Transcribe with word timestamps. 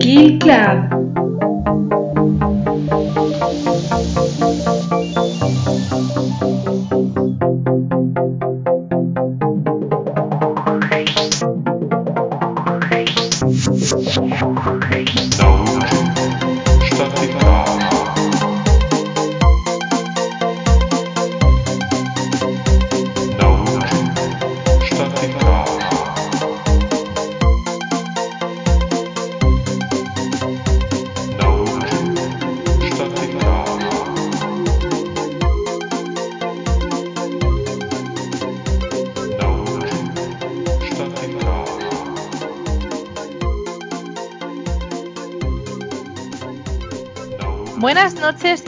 Kill 0.00 0.38
Club. 0.38 1.11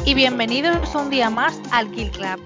Y 0.06 0.12
bienvenidos 0.12 0.94
un 0.94 1.08
día 1.08 1.30
más 1.30 1.58
al 1.70 1.90
Kill 1.90 2.10
Club. 2.10 2.38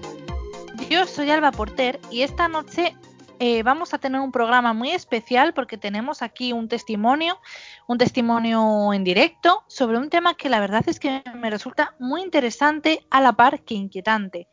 Yo 0.89 1.05
soy 1.05 1.29
Alba 1.29 1.51
Porter 1.51 1.99
y 2.09 2.21
esta 2.21 2.47
noche 2.47 2.95
eh, 3.39 3.63
vamos 3.63 3.93
a 3.93 3.97
tener 3.97 4.21
un 4.21 4.31
programa 4.31 4.71
muy 4.71 4.91
especial 4.91 5.53
porque 5.53 5.77
tenemos 5.77 6.21
aquí 6.21 6.53
un 6.53 6.69
testimonio, 6.69 7.37
un 7.85 7.97
testimonio 7.97 8.93
en 8.93 9.03
directo 9.03 9.63
sobre 9.67 9.97
un 9.97 10.09
tema 10.09 10.35
que 10.35 10.47
la 10.47 10.61
verdad 10.61 10.83
es 10.87 11.01
que 11.01 11.21
me 11.35 11.49
resulta 11.49 11.95
muy 11.99 12.21
interesante 12.21 13.05
a 13.09 13.19
la 13.19 13.33
par 13.33 13.61
que 13.63 13.73
inquietante. 13.73 14.47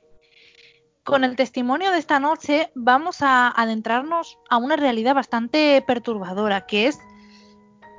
Con 1.04 1.22
el 1.22 1.36
testimonio 1.36 1.92
de 1.92 1.98
esta 1.98 2.18
noche 2.18 2.72
vamos 2.74 3.22
a 3.22 3.48
adentrarnos 3.48 4.36
a 4.50 4.56
una 4.56 4.74
realidad 4.74 5.14
bastante 5.14 5.80
perturbadora, 5.86 6.66
que 6.66 6.88
es 6.88 6.98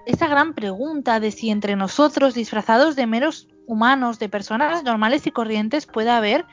esa 0.06 0.28
gran 0.28 0.54
pregunta 0.54 1.22
de 1.22 1.32
si 1.32 1.50
entre 1.50 1.78
nosotros, 1.78 2.34
disfrazados 2.34 2.98
de 2.98 3.08
meros 3.08 3.48
humanos, 3.68 4.18
de 4.18 4.30
personas 4.30 4.84
normales 4.84 5.28
y 5.28 5.32
corrientes, 5.32 5.86
puede 5.86 6.10
haber, 6.10 6.46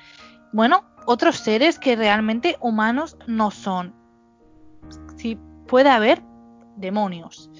bueno, 0.53 0.85
otros 1.07 1.37
seres 1.37 1.79
que 1.79 1.97
realmente 1.97 2.57
humanos 2.61 3.17
no 3.27 3.51
son. 3.51 3.95
Si 5.17 5.39
puede 5.67 5.89
haber 5.89 6.23
demonios. 6.77 7.51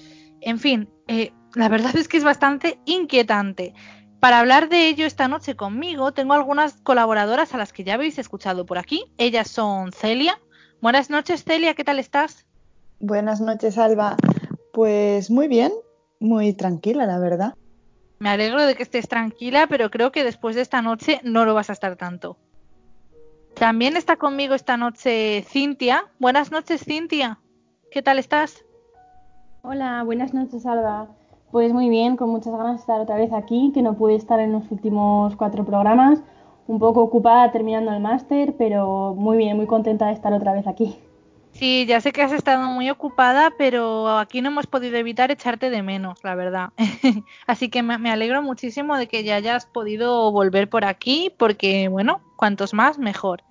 En 0.41 0.59
fin, 0.59 0.89
eh, 1.07 1.33
la 1.55 1.69
verdad 1.69 1.95
es 1.95 2.07
que 2.07 2.17
es 2.17 2.23
bastante 2.23 2.79
inquietante. 2.85 3.73
Para 4.19 4.39
hablar 4.39 4.69
de 4.69 4.87
ello 4.87 5.05
esta 5.05 5.27
noche 5.27 5.55
conmigo, 5.55 6.11
tengo 6.11 6.33
algunas 6.33 6.73
colaboradoras 6.81 7.53
a 7.53 7.57
las 7.57 7.73
que 7.73 7.83
ya 7.83 7.95
habéis 7.95 8.17
escuchado 8.17 8.65
por 8.65 8.77
aquí. 8.77 9.05
Ellas 9.17 9.49
son 9.49 9.91
Celia. 9.91 10.39
Buenas 10.81 11.09
noches, 11.09 11.43
Celia, 11.43 11.73
¿qué 11.73 11.83
tal 11.83 11.99
estás? 11.99 12.45
Buenas 12.99 13.41
noches, 13.41 13.77
Alba. 13.77 14.17
Pues 14.73 15.29
muy 15.29 15.47
bien, 15.47 15.71
muy 16.19 16.53
tranquila, 16.53 17.05
la 17.05 17.19
verdad. 17.19 17.53
Me 18.19 18.29
alegro 18.29 18.65
de 18.65 18.75
que 18.75 18.83
estés 18.83 19.07
tranquila, 19.07 19.67
pero 19.67 19.91
creo 19.91 20.11
que 20.11 20.23
después 20.23 20.55
de 20.55 20.61
esta 20.61 20.81
noche 20.81 21.19
no 21.23 21.45
lo 21.45 21.53
vas 21.53 21.69
a 21.69 21.73
estar 21.73 21.95
tanto. 21.95 22.37
También 23.55 23.95
está 23.97 24.15
conmigo 24.15 24.53
esta 24.53 24.77
noche 24.77 25.43
Cintia. 25.47 26.05
Buenas 26.19 26.51
noches, 26.51 26.83
Cintia. 26.83 27.39
¿Qué 27.91 28.01
tal 28.01 28.19
estás? 28.19 28.65
Hola, 29.61 30.03
buenas 30.03 30.33
noches, 30.33 30.65
Alba. 30.65 31.07
Pues 31.51 31.71
muy 31.71 31.89
bien, 31.89 32.17
con 32.17 32.29
muchas 32.29 32.53
ganas 32.53 32.75
de 32.75 32.79
estar 32.81 32.99
otra 32.99 33.15
vez 33.15 33.31
aquí, 33.31 33.71
que 33.73 33.81
no 33.81 33.95
pude 33.95 34.15
estar 34.15 34.39
en 34.39 34.51
los 34.51 34.69
últimos 34.71 35.35
cuatro 35.35 35.65
programas. 35.65 36.19
Un 36.67 36.79
poco 36.79 37.01
ocupada 37.01 37.51
terminando 37.51 37.91
el 37.93 38.01
máster, 38.01 38.55
pero 38.57 39.13
muy 39.15 39.37
bien, 39.37 39.55
muy 39.55 39.67
contenta 39.67 40.07
de 40.07 40.13
estar 40.13 40.33
otra 40.33 40.53
vez 40.53 40.67
aquí. 40.67 40.97
Sí, 41.55 41.85
ya 41.87 42.01
sé 42.01 42.11
que 42.11 42.21
has 42.21 42.33
estado 42.33 42.67
muy 42.67 42.89
ocupada, 42.89 43.49
pero 43.57 44.17
aquí 44.17 44.41
no 44.41 44.49
hemos 44.49 44.67
podido 44.67 44.97
evitar 44.97 45.31
echarte 45.31 45.69
de 45.69 45.81
menos, 45.83 46.21
la 46.21 46.35
verdad. 46.35 46.69
Así 47.47 47.69
que 47.69 47.81
me 47.81 48.11
alegro 48.11 48.41
muchísimo 48.41 48.97
de 48.97 49.07
que 49.07 49.23
ya 49.23 49.37
hayas 49.37 49.65
podido 49.65 50.33
volver 50.33 50.69
por 50.69 50.83
aquí, 50.83 51.33
porque 51.37 51.87
bueno, 51.87 52.21
cuantos 52.35 52.73
más, 52.73 52.99
mejor. 52.99 53.41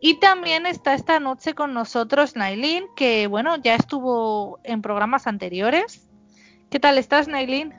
Y 0.00 0.18
también 0.18 0.64
está 0.64 0.94
esta 0.94 1.20
noche 1.20 1.54
con 1.54 1.74
nosotros 1.74 2.36
Nailin, 2.36 2.84
que 2.96 3.26
bueno, 3.26 3.56
ya 3.56 3.74
estuvo 3.74 4.58
en 4.64 4.80
programas 4.80 5.26
anteriores. 5.26 6.08
¿Qué 6.70 6.80
tal 6.80 6.96
estás, 6.96 7.28
Nailin? 7.28 7.74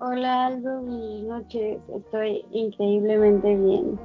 Hola, 0.00 0.46
Aldo, 0.46 0.80
buenas 0.80 1.22
noches. 1.22 1.78
Estoy 1.94 2.44
increíblemente 2.52 3.54
bien. 3.54 3.98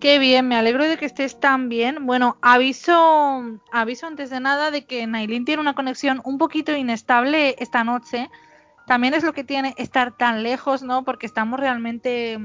Qué 0.00 0.18
bien, 0.18 0.48
me 0.48 0.56
alegro 0.56 0.88
de 0.88 0.96
que 0.96 1.04
estés 1.04 1.38
tan 1.38 1.68
bien. 1.68 2.06
Bueno, 2.06 2.38
aviso, 2.40 3.60
aviso 3.70 4.06
antes 4.06 4.30
de 4.30 4.40
nada 4.40 4.70
de 4.70 4.86
que 4.86 5.06
Nailin 5.06 5.44
tiene 5.44 5.60
una 5.60 5.74
conexión 5.74 6.22
un 6.24 6.38
poquito 6.38 6.74
inestable 6.74 7.54
esta 7.58 7.84
noche. 7.84 8.30
También 8.86 9.12
es 9.12 9.24
lo 9.24 9.34
que 9.34 9.44
tiene 9.44 9.74
estar 9.76 10.16
tan 10.16 10.42
lejos, 10.42 10.82
¿no? 10.82 11.04
Porque 11.04 11.26
estamos 11.26 11.60
realmente 11.60 12.38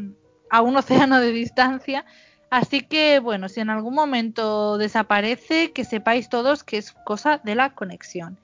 a 0.49 0.61
un 0.61 0.75
océano 0.77 1.21
de 1.21 1.31
distancia. 1.31 2.05
Así 2.49 2.81
que, 2.81 3.19
bueno, 3.19 3.47
si 3.47 3.61
en 3.61 3.69
algún 3.69 3.95
momento 3.95 4.77
desaparece, 4.77 5.71
que 5.71 5.85
sepáis 5.85 6.27
todos 6.27 6.65
que 6.65 6.77
es 6.77 6.91
cosa 7.05 7.39
de 7.41 7.55
la 7.55 7.73
conexión. 7.73 8.37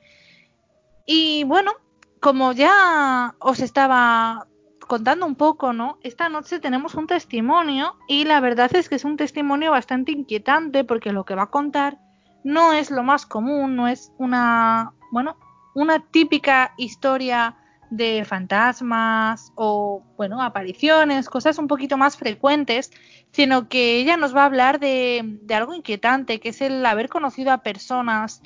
Y 1.05 1.43
bueno, 1.43 1.73
como 2.21 2.53
ya 2.53 3.35
os 3.39 3.59
estaba 3.59 4.47
contando 4.91 5.25
un 5.25 5.35
poco, 5.35 5.71
¿no? 5.71 5.99
Esta 6.03 6.27
noche 6.27 6.59
tenemos 6.59 6.95
un 6.95 7.07
testimonio 7.07 7.95
y 8.09 8.25
la 8.25 8.41
verdad 8.41 8.75
es 8.75 8.89
que 8.89 8.95
es 8.95 9.05
un 9.05 9.15
testimonio 9.15 9.71
bastante 9.71 10.11
inquietante 10.11 10.83
porque 10.83 11.13
lo 11.13 11.23
que 11.23 11.33
va 11.33 11.43
a 11.43 11.49
contar 11.49 11.97
no 12.43 12.73
es 12.73 12.91
lo 12.91 13.01
más 13.01 13.25
común, 13.25 13.77
no 13.77 13.87
es 13.87 14.11
una, 14.17 14.91
bueno, 15.13 15.37
una 15.75 16.05
típica 16.11 16.73
historia 16.75 17.55
de 17.89 18.25
fantasmas 18.25 19.53
o, 19.55 20.03
bueno, 20.17 20.41
apariciones, 20.41 21.29
cosas 21.29 21.57
un 21.57 21.69
poquito 21.69 21.95
más 21.95 22.17
frecuentes, 22.17 22.91
sino 23.31 23.69
que 23.69 23.95
ella 23.95 24.17
nos 24.17 24.35
va 24.35 24.41
a 24.41 24.47
hablar 24.47 24.81
de, 24.81 25.21
de 25.41 25.55
algo 25.55 25.73
inquietante, 25.73 26.41
que 26.41 26.49
es 26.49 26.59
el 26.59 26.85
haber 26.85 27.07
conocido 27.07 27.53
a 27.53 27.59
personas 27.59 28.41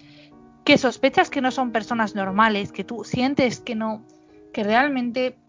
que 0.63 0.77
sospechas 0.77 1.31
que 1.31 1.41
no 1.41 1.49
son 1.49 1.71
personas 1.71 2.13
normales, 2.13 2.71
que 2.71 2.83
tú 2.83 3.03
sientes 3.03 3.61
que 3.61 3.73
no, 3.73 4.05
que 4.53 4.63
realmente 4.63 5.39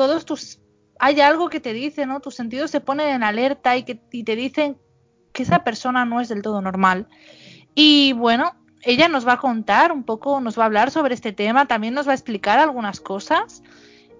todos 0.00 0.24
tus 0.24 0.58
hay 0.98 1.20
algo 1.20 1.50
que 1.50 1.60
te 1.60 1.74
dice, 1.74 2.06
¿no? 2.06 2.20
Tus 2.20 2.34
sentidos 2.34 2.70
se 2.70 2.80
ponen 2.80 3.08
en 3.08 3.22
alerta 3.22 3.76
y 3.76 3.82
que 3.82 3.96
te 3.96 4.34
dicen 4.34 4.78
que 5.34 5.42
esa 5.42 5.62
persona 5.62 6.06
no 6.06 6.22
es 6.22 6.30
del 6.30 6.40
todo 6.40 6.62
normal. 6.62 7.06
Y 7.74 8.14
bueno, 8.14 8.54
ella 8.80 9.08
nos 9.08 9.28
va 9.28 9.34
a 9.34 9.40
contar 9.40 9.92
un 9.92 10.04
poco, 10.04 10.40
nos 10.40 10.58
va 10.58 10.62
a 10.62 10.66
hablar 10.66 10.90
sobre 10.90 11.12
este 11.12 11.34
tema, 11.34 11.66
también 11.66 11.92
nos 11.92 12.08
va 12.08 12.12
a 12.12 12.14
explicar 12.14 12.58
algunas 12.58 12.98
cosas. 12.98 13.62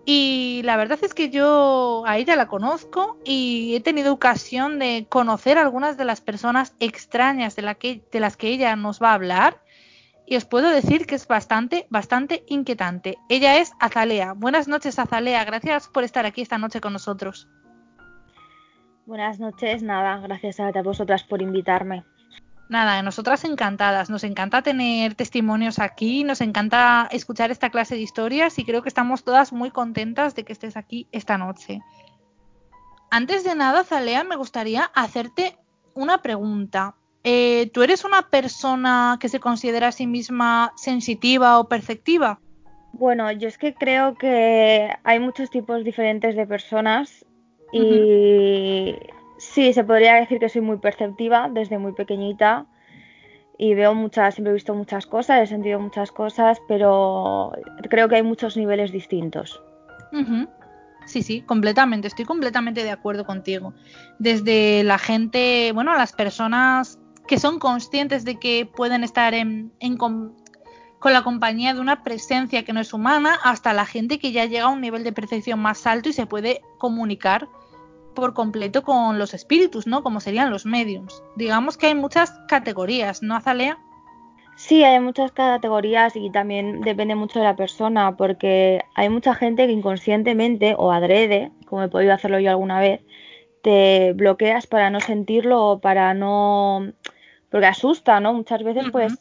Y 0.05 0.61
la 0.65 0.77
verdad 0.77 0.99
es 1.01 1.15
que 1.15 1.31
yo 1.31 2.03
a 2.07 2.19
ella 2.19 2.37
la 2.37 2.47
conozco 2.47 3.17
y 3.25 3.75
he 3.75 3.81
tenido 3.81 4.13
ocasión 4.13 4.79
de 4.79 5.07
conocer 5.09 5.57
algunas 5.57 5.97
de 5.97 6.05
las 6.05 6.21
personas 6.21 6.75
extrañas 6.79 7.57
de, 7.57 7.63
la 7.63 7.75
que, 7.75 8.03
de 8.13 8.21
las 8.21 8.37
que 8.37 8.49
ella 8.49 8.77
nos 8.77 9.01
va 9.01 9.13
a 9.13 9.15
hablar 9.15 9.63
y 10.31 10.37
os 10.37 10.45
puedo 10.45 10.71
decir 10.71 11.07
que 11.07 11.17
es 11.17 11.27
bastante, 11.27 11.89
bastante 11.91 12.45
inquietante. 12.47 13.19
Ella 13.29 13.59
es 13.59 13.73
Azalea. 13.81 14.33
Buenas 14.33 14.69
noches, 14.69 14.97
Azalea. 15.01 15.45
Gracias 15.45 15.89
por 15.89 16.05
estar 16.05 16.25
aquí 16.25 16.41
esta 16.41 16.57
noche 16.57 16.81
con 16.81 16.93
nosotros. 16.93 17.49
Buenas 19.07 19.41
noches, 19.41 19.83
nada, 19.83 20.21
gracias 20.21 20.61
a 20.61 20.71
vosotras 20.83 21.25
por 21.25 21.43
invitarme. 21.43 22.05
Nada, 22.69 23.03
nosotras 23.03 23.43
encantadas. 23.43 24.09
Nos 24.09 24.23
encanta 24.23 24.63
tener 24.63 25.17
testimonios 25.17 25.81
aquí, 25.81 26.23
nos 26.23 26.41
encanta 26.41 27.09
escuchar 27.11 27.51
esta 27.51 27.71
clase 27.71 27.97
de 27.97 28.03
historias 28.03 28.57
y 28.61 28.65
creo 28.65 28.83
que 28.83 28.89
estamos 28.89 29.25
todas 29.25 29.53
muy 29.53 29.73
contentas 29.73 30.37
de 30.37 30.45
que 30.45 30.53
estés 30.53 30.77
aquí 30.77 31.09
esta 31.11 31.39
noche. 31.39 31.81
Antes 33.11 33.43
de 33.43 33.57
nada, 33.57 33.81
Azalea, 33.81 34.23
me 34.23 34.37
gustaría 34.37 34.85
hacerte 34.95 35.59
una 35.93 36.23
pregunta. 36.23 36.95
Eh, 37.25 37.71
¿Tú 37.75 37.83
eres 37.83 38.05
una 38.05 38.23
persona 38.23 39.19
que 39.21 39.29
se 39.29 39.41
considera 39.41 39.89
a 39.89 39.93
sí 39.93 40.07
misma 40.07 40.73
sensitiva 40.77 41.59
o 41.59 41.69
perceptiva? 41.69 42.41
Bueno, 42.93 43.31
yo 43.33 43.49
es 43.49 43.59
que 43.59 43.75
creo 43.75 44.15
que 44.15 44.91
hay 45.05 45.21
muchos 45.21 45.51
tipos 45.51 45.85
diferentes 45.85 46.35
de 46.35 46.47
personas 46.47 47.25
y 47.73 48.95
sí, 49.39 49.73
se 49.73 49.85
podría 49.85 50.15
decir 50.15 50.39
que 50.39 50.49
soy 50.49 50.63
muy 50.63 50.79
perceptiva 50.79 51.49
desde 51.53 51.79
muy 51.79 51.93
pequeñita 51.93 52.67
y 53.59 53.75
veo 53.75 53.95
muchas, 53.95 54.35
siempre 54.35 54.53
he 54.53 54.55
visto 54.55 54.75
muchas 54.75 55.07
cosas, 55.07 55.43
he 55.43 55.47
sentido 55.47 55.79
muchas 55.79 56.11
cosas, 56.11 56.59
pero 56.67 57.53
creo 57.91 58.09
que 58.09 58.17
hay 58.17 58.23
muchos 58.23 58.57
niveles 58.57 58.91
distintos. 58.91 59.63
Sí, 61.05 61.23
sí, 61.23 61.43
completamente, 61.43 62.09
estoy 62.09 62.25
completamente 62.25 62.83
de 62.83 62.91
acuerdo 62.91 63.25
contigo. 63.25 63.75
Desde 64.19 64.83
la 64.85 64.99
gente, 64.99 65.73
bueno, 65.75 65.95
las 65.95 66.13
personas 66.13 67.00
que 67.31 67.39
son 67.39 67.61
conscientes 67.61 68.25
de 68.25 68.41
que 68.41 68.67
pueden 68.67 69.05
estar 69.05 69.35
en, 69.35 69.71
con 69.97 70.35
la 71.05 71.23
compañía 71.23 71.73
de 71.73 71.79
una 71.79 72.03
presencia 72.03 72.65
que 72.65 72.73
no 72.73 72.81
es 72.81 72.93
humana, 72.93 73.39
hasta 73.45 73.73
la 73.73 73.87
gente 73.87 74.19
que 74.19 74.33
ya 74.33 74.47
llega 74.47 74.65
a 74.65 74.71
un 74.71 74.81
nivel 74.81 75.05
de 75.05 75.13
percepción 75.13 75.61
más 75.61 75.87
alto 75.87 76.09
y 76.09 76.13
se 76.13 76.27
puede 76.27 76.61
comunicar 76.79 77.47
por 78.17 78.35
completo 78.35 78.83
con 78.83 79.21
los 79.21 79.33
espíritus, 79.33 79.87
¿no? 79.87 80.03
Como 80.03 80.19
serían 80.19 80.51
los 80.51 80.67
mediums. 80.67 81.23
Digamos 81.37 81.77
que 81.77 81.87
hay 81.87 81.95
muchas 81.95 82.33
categorías, 82.49 83.23
¿no, 83.23 83.37
Azalea? 83.37 83.79
Sí, 84.57 84.83
hay 84.83 84.99
muchas 84.99 85.31
categorías 85.31 86.17
y 86.17 86.31
también 86.31 86.81
depende 86.81 87.15
mucho 87.15 87.39
de 87.39 87.45
la 87.45 87.55
persona, 87.55 88.17
porque 88.17 88.83
hay 88.97 89.09
mucha 89.09 89.37
gente 89.37 89.69
que 89.69 89.73
inconscientemente 89.73 90.75
o 90.77 90.91
adrede, 90.91 91.53
como 91.67 91.85
he 91.85 91.89
podido 91.89 92.13
hacerlo 92.13 92.41
yo 92.41 92.51
alguna 92.51 92.81
vez, 92.81 93.03
te 93.63 94.13
bloqueas 94.15 94.67
para 94.67 94.91
no 94.91 95.01
sentirlo 95.01 95.67
o 95.67 95.81
para 95.81 96.15
no... 96.15 96.93
porque 97.51 97.67
asusta, 97.67 98.21
¿no? 98.21 98.33
Muchas 98.33 98.63
veces 98.63 98.87
pues 98.91 99.19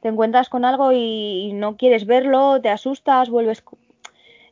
te 0.00 0.08
encuentras 0.08 0.48
con 0.48 0.64
algo 0.64 0.92
y, 0.92 1.52
no 1.54 1.76
quieres 1.76 2.06
verlo, 2.06 2.60
te 2.60 2.68
asustas, 2.68 3.30
vuelves... 3.30 3.62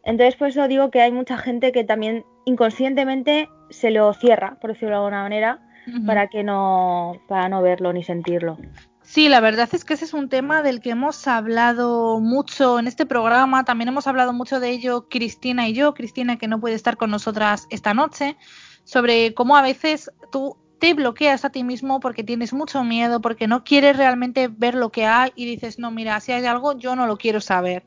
Entonces 0.04 0.36
por 0.36 0.48
eso 0.48 0.68
digo 0.68 0.90
que 0.90 1.02
hay 1.02 1.12
mucha 1.12 1.36
gente 1.36 1.72
que 1.72 1.84
también 1.84 2.24
inconscientemente 2.44 3.48
se 3.68 3.90
lo 3.90 4.12
cierra, 4.14 4.56
por 4.60 4.72
decirlo 4.72 4.90
de 4.90 4.96
alguna 4.96 5.22
manera, 5.22 5.58
para 6.06 6.28
que 6.28 6.44
no, 6.44 7.20
para 7.28 7.48
no 7.48 7.62
verlo 7.62 7.92
ni 7.92 8.04
sentirlo. 8.04 8.58
Sí, 9.02 9.30
la 9.30 9.40
verdad 9.40 9.68
es 9.72 9.86
que 9.86 9.94
ese 9.94 10.04
es 10.04 10.12
un 10.12 10.28
tema 10.28 10.62
del 10.62 10.82
que 10.82 10.90
hemos 10.90 11.26
hablado 11.26 12.20
mucho 12.20 12.78
en 12.78 12.86
este 12.86 13.06
programa. 13.06 13.64
También 13.64 13.88
hemos 13.88 14.06
hablado 14.06 14.34
mucho 14.34 14.60
de 14.60 14.68
ello 14.68 15.08
Cristina 15.08 15.66
y 15.66 15.72
yo. 15.72 15.94
Cristina 15.94 16.36
que 16.36 16.46
no 16.46 16.60
puede 16.60 16.74
estar 16.74 16.98
con 16.98 17.10
nosotras 17.10 17.66
esta 17.70 17.94
noche, 17.94 18.36
sobre 18.84 19.32
cómo 19.32 19.56
a 19.56 19.62
veces 19.62 20.10
tú 20.30 20.58
te 20.78 20.94
bloqueas 20.94 21.44
a 21.44 21.50
ti 21.50 21.64
mismo 21.64 22.00
porque 22.00 22.24
tienes 22.24 22.52
mucho 22.52 22.84
miedo, 22.84 23.20
porque 23.20 23.46
no 23.46 23.64
quieres 23.64 23.96
realmente 23.96 24.48
ver 24.48 24.74
lo 24.74 24.90
que 24.90 25.06
hay 25.06 25.32
y 25.34 25.44
dices, 25.44 25.78
no, 25.78 25.90
mira, 25.90 26.20
si 26.20 26.32
hay 26.32 26.44
algo, 26.46 26.78
yo 26.78 26.96
no 26.96 27.06
lo 27.06 27.16
quiero 27.16 27.40
saber. 27.40 27.84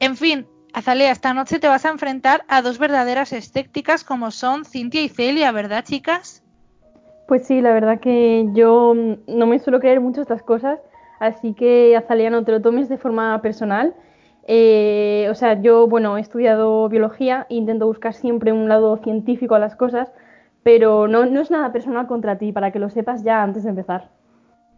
En 0.00 0.16
fin, 0.16 0.46
Azalea, 0.72 1.10
esta 1.10 1.32
noche 1.32 1.58
te 1.58 1.68
vas 1.68 1.86
a 1.86 1.90
enfrentar 1.90 2.44
a 2.48 2.60
dos 2.60 2.78
verdaderas 2.78 3.32
escépticas 3.32 4.04
como 4.04 4.30
son 4.30 4.64
Cintia 4.64 5.02
y 5.02 5.08
Celia, 5.08 5.50
¿verdad, 5.52 5.84
chicas? 5.84 6.42
Pues 7.26 7.46
sí, 7.46 7.60
la 7.60 7.72
verdad 7.72 7.98
que 7.98 8.46
yo 8.52 8.94
no 9.26 9.46
me 9.46 9.58
suelo 9.58 9.80
creer 9.80 10.00
mucho 10.00 10.20
estas 10.20 10.42
cosas, 10.42 10.78
así 11.18 11.54
que 11.54 11.96
Azalea 11.96 12.30
no 12.30 12.44
te 12.44 12.52
lo 12.52 12.60
tomes 12.60 12.88
de 12.88 12.98
forma 12.98 13.40
personal. 13.42 13.94
Eh, 14.48 15.26
o 15.28 15.34
sea, 15.34 15.60
yo, 15.60 15.88
bueno, 15.88 16.18
he 16.18 16.20
estudiado 16.20 16.88
biología 16.88 17.46
e 17.50 17.56
intento 17.56 17.86
buscar 17.86 18.14
siempre 18.14 18.52
un 18.52 18.68
lado 18.68 18.96
científico 18.98 19.56
a 19.56 19.58
las 19.58 19.74
cosas, 19.74 20.12
pero 20.66 21.06
no, 21.06 21.24
no 21.26 21.40
es 21.42 21.52
nada 21.52 21.72
personal 21.72 22.08
contra 22.08 22.38
ti, 22.38 22.50
para 22.50 22.72
que 22.72 22.80
lo 22.80 22.90
sepas 22.90 23.22
ya 23.22 23.40
antes 23.40 23.62
de 23.62 23.70
empezar. 23.70 24.10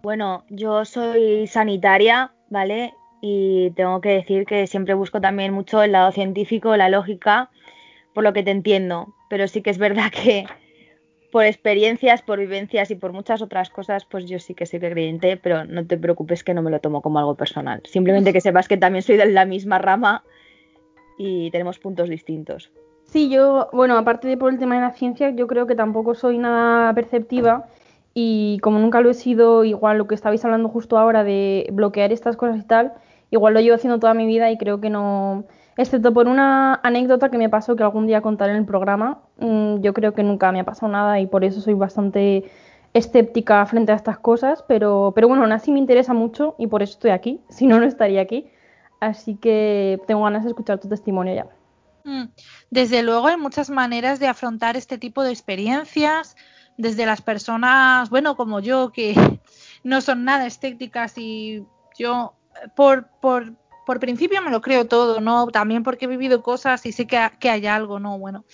Bueno, 0.03 0.45
yo 0.51 0.85
soy 0.85 1.47
sanitaria, 1.47 2.31
¿vale? 2.51 2.93
Y 3.23 3.71
tengo 3.71 4.03
que 4.03 4.11
decir 4.11 4.45
que 4.45 4.67
siempre 4.67 4.93
busco 4.93 5.23
también 5.23 5.55
mucho 5.55 5.83
el 5.83 5.93
lado 5.93 6.13
científico, 6.13 6.77
la 6.77 6.91
lógica, 6.91 7.49
por 8.13 8.23
lo 8.23 8.35
que 8.35 8.43
te 8.43 8.51
entiendo, 8.51 9.15
pero 9.31 9.49
sí 9.49 9.63
que 9.63 9.71
es 9.71 9.79
verdad 9.79 10.11
que 10.13 10.45
por 11.33 11.47
experiencias, 11.47 12.21
por 12.21 12.39
vivencias 12.39 12.91
y 12.91 12.95
por 12.95 13.15
muchas 13.15 13.41
otras 13.41 13.71
cosas, 13.71 14.05
pues 14.05 14.27
yo 14.27 14.39
sí 14.41 14.53
que 14.53 14.67
soy 14.67 14.81
creyente, 14.81 15.39
pero 15.39 15.65
no 15.65 15.87
te 15.87 15.97
preocupes 15.97 16.45
que 16.45 16.53
no 16.53 16.61
me 16.61 16.71
lo 16.71 16.81
tomo 16.81 17.01
como 17.01 17.19
algo 17.19 17.35
personal. 17.35 17.81
Simplemente 17.87 18.35
que 18.35 18.43
sepas 18.43 18.69
que 18.69 18.77
también 18.77 19.01
soy 19.01 19.17
de 19.17 19.25
la 19.25 19.47
misma 19.47 19.79
rama 19.79 20.23
y 21.17 21.51
tenemos 21.51 21.79
puntos 21.79 22.11
distintos. 22.11 22.71
Sí, 23.09 23.31
yo, 23.31 23.69
bueno, 23.73 23.97
aparte 23.97 24.29
de 24.29 24.37
por 24.37 24.53
el 24.53 24.59
tema 24.59 24.75
de 24.75 24.83
la 24.83 24.93
ciencia, 24.93 25.31
yo 25.31 25.47
creo 25.47 25.67
que 25.67 25.75
tampoco 25.75 26.15
soy 26.15 26.37
nada 26.37 26.93
perceptiva 26.93 27.67
y 28.13 28.59
como 28.63 28.79
nunca 28.79 29.01
lo 29.01 29.09
he 29.11 29.15
sido, 29.15 29.65
igual 29.65 29.97
lo 29.97 30.07
que 30.07 30.15
estabais 30.15 30.45
hablando 30.45 30.69
justo 30.69 30.99
ahora 30.99 31.25
de 31.25 31.69
bloquear 31.73 32.13
estas 32.13 32.37
cosas 32.37 32.59
y 32.59 32.65
tal, 32.65 32.93
igual 33.31 33.55
lo 33.55 33.61
llevo 33.61 33.77
haciendo 33.77 33.99
toda 33.99 34.13
mi 34.13 34.27
vida 34.27 34.51
y 34.51 34.59
creo 34.59 34.81
que 34.81 34.91
no, 34.91 35.45
excepto 35.79 36.13
por 36.13 36.29
una 36.29 36.81
anécdota 36.83 37.31
que 37.31 37.39
me 37.39 37.49
pasó 37.49 37.77
que 37.77 37.83
algún 37.83 38.07
día 38.07 38.21
contaré 38.21 38.53
en 38.53 38.59
el 38.59 38.67
programa. 38.67 39.21
Mm, 39.39 39.81
yo 39.81 39.95
creo 39.95 40.13
que 40.13 40.23
nunca 40.23 40.53
me 40.53 40.61
ha 40.61 40.65
pasado 40.65 40.93
nada 40.93 41.19
y 41.19 41.27
por 41.27 41.45
eso 41.45 41.63
soy 41.63 41.75
bastante 41.75 42.45
escéptica 42.93 43.65
frente 43.67 43.93
a 43.93 43.95
estas 43.95 44.19
cosas, 44.19 44.63
pero, 44.69 45.13
pero 45.15 45.29
bueno, 45.29 45.45
aún 45.45 45.53
así 45.53 45.73
me 45.73 45.79
interesa 45.79 46.13
mucho 46.13 46.57
y 46.59 46.67
por 46.67 46.83
eso 46.83 46.93
estoy 46.95 47.13
aquí, 47.13 47.41
si 47.49 47.67
no, 47.67 47.81
no 47.81 47.87
estaría 47.87 48.21
aquí. 48.21 48.51
Así 49.01 49.37
que 49.37 50.01
tengo 50.07 50.25
ganas 50.25 50.45
de 50.45 50.51
escuchar 50.51 50.79
tu 50.79 50.89
testimonio 50.89 51.35
ya. 51.35 51.58
Mm, 52.05 52.25
desde 52.71 53.03
luego 53.03 53.29
hay 53.29 53.37
muchas 53.37 53.71
maneras 53.71 54.21
de 54.21 54.29
afrontar 54.29 54.77
este 54.77 54.99
tipo 54.99 55.23
de 55.23 55.31
experiencias, 55.31 56.37
desde 56.77 57.07
las 57.07 57.23
personas, 57.23 58.09
bueno, 58.11 58.37
como 58.37 58.61
yo, 58.61 58.93
que 58.93 59.15
no 59.85 60.01
son 60.01 60.25
nada 60.25 60.47
escépticas 60.47 61.19
y 61.19 61.65
yo 61.99 62.35
por, 62.77 63.09
por 63.21 63.57
por 63.89 64.01
principio 64.01 64.43
me 64.43 64.51
lo 64.51 64.61
creo 64.61 64.87
todo, 64.87 65.19
¿no? 65.23 65.47
También 65.47 65.83
porque 65.83 66.05
he 66.05 66.09
vivido 66.09 66.43
cosas 66.43 66.85
y 66.85 66.93
sé 66.93 67.07
que, 67.07 67.17
hay 67.49 67.67
algo, 67.67 67.99
¿no? 67.99 68.19
Bueno, 68.19 68.45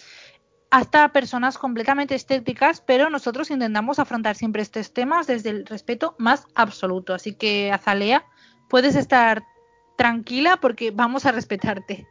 hasta 0.71 1.09
personas 1.09 1.59
completamente 1.59 2.15
estéticas, 2.15 2.81
pero 2.81 3.11
nosotros 3.11 3.51
intentamos 3.51 3.99
afrontar 3.99 4.37
siempre 4.37 4.63
estos 4.63 4.95
temas 4.95 5.27
desde 5.27 5.51
el 5.51 5.67
respeto 5.67 6.15
más 6.21 6.47
absoluto. 6.55 7.15
Así 7.15 7.35
que, 7.35 7.73
Azalea, 7.73 8.25
puedes 8.69 8.95
estar 8.95 9.43
tranquila 9.99 10.59
porque 10.61 10.93
vamos 10.93 11.27
a 11.27 11.33
respetarte. 11.33 12.07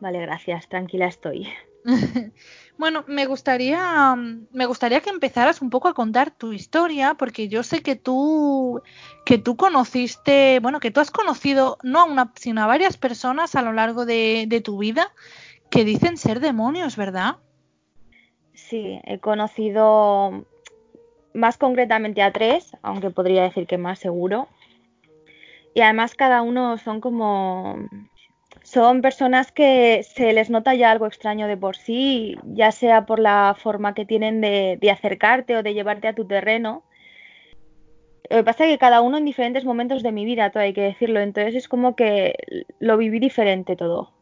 Vale, 0.00 0.20
gracias, 0.20 0.68
tranquila 0.68 1.06
estoy. 1.06 1.48
bueno, 2.78 3.04
me 3.06 3.26
gustaría, 3.26 4.16
me 4.16 4.66
gustaría 4.66 5.00
que 5.00 5.10
empezaras 5.10 5.60
un 5.60 5.70
poco 5.70 5.88
a 5.88 5.94
contar 5.94 6.30
tu 6.30 6.52
historia, 6.52 7.14
porque 7.14 7.48
yo 7.48 7.62
sé 7.62 7.82
que 7.82 7.96
tú, 7.96 8.82
que 9.24 9.38
tú 9.38 9.56
conociste, 9.56 10.58
bueno, 10.60 10.80
que 10.80 10.90
tú 10.90 11.00
has 11.00 11.10
conocido 11.10 11.78
no 11.82 12.00
a 12.00 12.04
una, 12.04 12.32
sino 12.36 12.62
a 12.62 12.66
varias 12.66 12.96
personas 12.96 13.54
a 13.54 13.62
lo 13.62 13.72
largo 13.72 14.06
de, 14.06 14.46
de 14.48 14.60
tu 14.60 14.78
vida 14.78 15.12
que 15.70 15.84
dicen 15.84 16.16
ser 16.16 16.40
demonios, 16.40 16.96
¿verdad? 16.96 17.36
Sí, 18.54 19.00
he 19.04 19.18
conocido 19.18 20.46
más 21.34 21.58
concretamente 21.58 22.22
a 22.22 22.32
tres, 22.32 22.76
aunque 22.82 23.10
podría 23.10 23.42
decir 23.42 23.66
que 23.66 23.76
más 23.76 23.98
seguro. 23.98 24.48
Y 25.74 25.80
además 25.80 26.14
cada 26.14 26.42
uno 26.42 26.78
son 26.78 27.00
como 27.00 27.76
son 28.74 29.02
personas 29.02 29.52
que 29.52 30.02
se 30.02 30.32
les 30.32 30.50
nota 30.50 30.74
ya 30.74 30.90
algo 30.90 31.06
extraño 31.06 31.46
de 31.46 31.56
por 31.56 31.76
sí, 31.76 32.36
ya 32.44 32.72
sea 32.72 33.06
por 33.06 33.20
la 33.20 33.56
forma 33.56 33.94
que 33.94 34.04
tienen 34.04 34.40
de, 34.40 34.90
acercarte 34.90 35.56
o 35.56 35.62
de 35.62 35.74
llevarte 35.74 36.08
a 36.08 36.14
tu 36.14 36.24
terreno. 36.26 36.82
Lo 38.28 38.38
que 38.38 38.44
pasa 38.44 38.64
es 38.64 38.72
que 38.72 38.78
cada 38.78 39.00
uno 39.00 39.16
en 39.16 39.24
diferentes 39.24 39.64
momentos 39.64 40.02
de 40.02 40.10
mi 40.10 40.24
vida, 40.24 40.50
todo 40.50 40.64
hay 40.64 40.72
que 40.72 40.80
decirlo, 40.82 41.20
entonces 41.20 41.54
es 41.54 41.68
como 41.68 41.94
que 41.94 42.34
lo 42.80 42.96
viví 42.96 43.20
diferente 43.20 43.76
todo. 43.76 44.12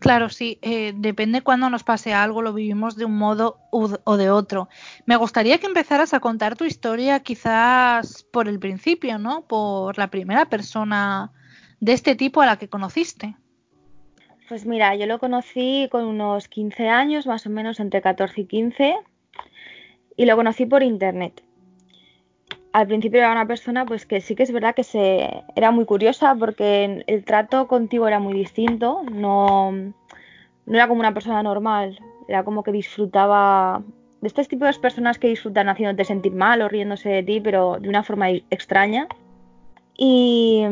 claro, 0.00 0.28
sí, 0.28 0.58
eh, 0.60 0.92
depende 0.96 1.42
cuando 1.42 1.70
nos 1.70 1.84
pase 1.84 2.12
algo, 2.12 2.42
lo 2.42 2.52
vivimos 2.52 2.96
de 2.96 3.04
un 3.04 3.16
modo 3.16 3.58
o 3.70 4.16
de 4.16 4.30
otro. 4.30 4.68
Me 5.06 5.14
gustaría 5.14 5.58
que 5.58 5.66
empezaras 5.66 6.14
a 6.14 6.20
contar 6.20 6.56
tu 6.56 6.64
historia 6.64 7.20
quizás 7.20 8.24
por 8.32 8.48
el 8.48 8.58
principio, 8.58 9.20
¿no? 9.20 9.42
Por 9.42 9.98
la 9.98 10.08
primera 10.08 10.46
persona 10.46 11.30
de 11.82 11.92
este 11.92 12.14
tipo 12.14 12.40
a 12.40 12.46
la 12.46 12.58
que 12.58 12.68
conociste? 12.68 13.34
Pues 14.48 14.66
mira, 14.66 14.94
yo 14.94 15.06
lo 15.06 15.18
conocí 15.18 15.88
con 15.90 16.04
unos 16.04 16.46
15 16.46 16.88
años, 16.88 17.26
más 17.26 17.44
o 17.44 17.50
menos 17.50 17.80
entre 17.80 18.00
14 18.00 18.42
y 18.42 18.44
15, 18.44 18.96
y 20.16 20.24
lo 20.24 20.36
conocí 20.36 20.64
por 20.64 20.84
internet. 20.84 21.42
Al 22.72 22.86
principio 22.86 23.18
era 23.18 23.32
una 23.32 23.48
persona 23.48 23.84
pues 23.84 24.06
que 24.06 24.20
sí 24.20 24.36
que 24.36 24.44
es 24.44 24.52
verdad 24.52 24.76
que 24.76 24.84
se 24.84 25.28
era 25.56 25.72
muy 25.72 25.84
curiosa 25.84 26.36
porque 26.36 27.02
el 27.04 27.24
trato 27.24 27.66
contigo 27.66 28.06
era 28.06 28.20
muy 28.20 28.34
distinto, 28.34 29.02
no, 29.10 29.72
no 29.72 30.74
era 30.74 30.86
como 30.86 31.00
una 31.00 31.12
persona 31.12 31.42
normal, 31.42 31.98
era 32.28 32.44
como 32.44 32.62
que 32.62 32.70
disfrutaba 32.70 33.82
de 34.20 34.28
este 34.28 34.44
tipo 34.44 34.66
de 34.66 34.74
personas 34.74 35.18
que 35.18 35.26
disfrutan 35.26 35.68
haciéndote 35.68 36.04
sentir 36.04 36.32
mal 36.32 36.62
o 36.62 36.68
riéndose 36.68 37.08
de 37.08 37.22
ti, 37.24 37.40
pero 37.40 37.78
de 37.80 37.88
una 37.88 38.04
forma 38.04 38.30
extraña. 38.30 39.08
Y, 39.98 40.64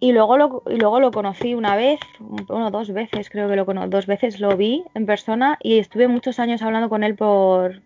y 0.00 0.12
luego 0.12 0.36
lo, 0.36 0.62
y 0.66 0.76
luego 0.76 1.00
lo 1.00 1.10
conocí 1.10 1.54
una 1.54 1.76
vez, 1.76 2.00
bueno, 2.18 2.70
dos 2.70 2.92
veces, 2.92 3.30
creo 3.30 3.48
que 3.48 3.56
lo 3.56 3.66
conocí, 3.66 3.88
dos 3.88 4.06
veces 4.06 4.40
lo 4.40 4.56
vi 4.56 4.84
en 4.94 5.06
persona 5.06 5.58
y 5.62 5.78
estuve 5.78 6.08
muchos 6.08 6.38
años 6.38 6.62
hablando 6.62 6.88
con 6.88 7.04
él 7.04 7.14
por, 7.14 7.80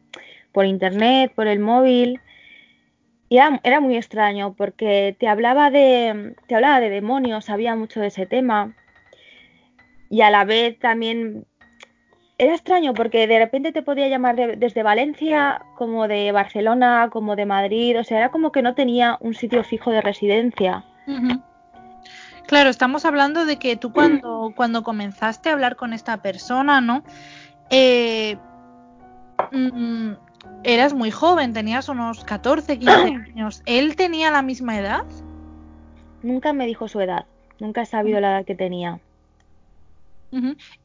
por 0.52 0.66
internet, 0.66 1.32
por 1.34 1.46
el 1.46 1.60
móvil. 1.60 2.20
Y 3.28 3.36
era, 3.36 3.60
era, 3.62 3.80
muy 3.80 3.96
extraño 3.96 4.54
porque 4.54 5.14
te 5.18 5.28
hablaba 5.28 5.70
de 5.70 6.34
te 6.46 6.54
hablaba 6.54 6.80
de 6.80 6.88
demonios, 6.88 7.44
sabía 7.44 7.76
mucho 7.76 8.00
de 8.00 8.06
ese 8.06 8.26
tema. 8.26 8.74
Y 10.08 10.22
a 10.22 10.30
la 10.30 10.46
vez 10.46 10.78
también 10.78 11.44
era 12.38 12.54
extraño 12.54 12.94
porque 12.94 13.26
de 13.26 13.38
repente 13.38 13.72
te 13.72 13.82
podía 13.82 14.08
llamar 14.08 14.36
desde 14.56 14.82
Valencia, 14.82 15.62
como 15.76 16.06
de 16.08 16.30
Barcelona, 16.32 17.10
como 17.12 17.34
de 17.34 17.46
Madrid, 17.46 17.98
o 17.98 18.04
sea, 18.04 18.18
era 18.18 18.30
como 18.30 18.52
que 18.52 18.62
no 18.62 18.74
tenía 18.74 19.18
un 19.20 19.34
sitio 19.34 19.64
fijo 19.64 19.90
de 19.90 20.00
residencia. 20.00 20.84
Claro, 22.48 22.70
estamos 22.70 23.04
hablando 23.04 23.44
de 23.44 23.58
que 23.58 23.76
tú 23.76 23.92
cuando, 23.92 24.52
cuando 24.56 24.82
comenzaste 24.82 25.50
a 25.50 25.52
hablar 25.52 25.76
con 25.76 25.92
esta 25.92 26.22
persona, 26.22 26.80
¿no? 26.80 27.04
Eh, 27.68 28.38
mm, 29.52 30.12
eras 30.64 30.94
muy 30.94 31.10
joven, 31.10 31.52
tenías 31.52 31.90
unos 31.90 32.24
14, 32.24 32.78
15 32.78 32.94
años. 33.30 33.62
¿Él 33.66 33.96
tenía 33.96 34.30
la 34.30 34.40
misma 34.40 34.78
edad? 34.78 35.04
Nunca 36.22 36.54
me 36.54 36.66
dijo 36.66 36.88
su 36.88 37.02
edad, 37.02 37.26
nunca 37.58 37.82
he 37.82 37.86
sabido 37.86 38.18
la 38.18 38.30
edad 38.30 38.46
que 38.46 38.54
tenía. 38.54 38.98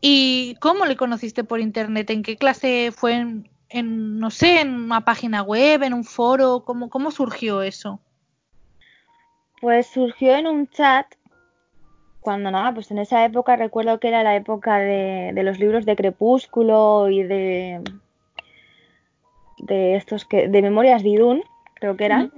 ¿Y 0.01 0.55
cómo 0.59 0.85
le 0.85 0.97
conociste 0.97 1.45
por 1.45 1.61
internet? 1.61 2.09
¿En 2.09 2.23
qué 2.23 2.35
clase 2.35 2.91
fue? 2.93 3.13
En, 3.15 3.49
en, 3.69 4.19
no 4.19 4.31
sé, 4.31 4.59
en 4.59 4.73
una 4.73 5.05
página 5.05 5.43
web, 5.43 5.83
en 5.83 5.93
un 5.93 6.03
foro? 6.03 6.65
¿Cómo, 6.65 6.89
cómo 6.89 7.09
surgió 7.09 7.61
eso? 7.61 8.01
Pues 9.61 9.87
surgió 9.87 10.35
en 10.35 10.47
un 10.47 10.67
chat, 10.67 11.07
cuando 12.23 12.49
nada, 12.49 12.73
pues 12.73 12.89
en 12.89 12.97
esa 12.97 13.23
época 13.23 13.55
recuerdo 13.55 13.99
que 13.99 14.07
era 14.07 14.23
la 14.23 14.35
época 14.35 14.79
de, 14.79 15.31
de 15.33 15.43
los 15.43 15.59
libros 15.59 15.85
de 15.85 15.95
Crepúsculo 15.95 17.09
y 17.09 17.21
de, 17.23 17.81
de 19.59 19.95
estos 19.95 20.25
que, 20.25 20.47
de 20.47 20.61
Memorias 20.61 21.03
de 21.03 21.09
Idún, 21.09 21.43
creo 21.75 21.95
que 21.95 22.05
eran. 22.05 22.31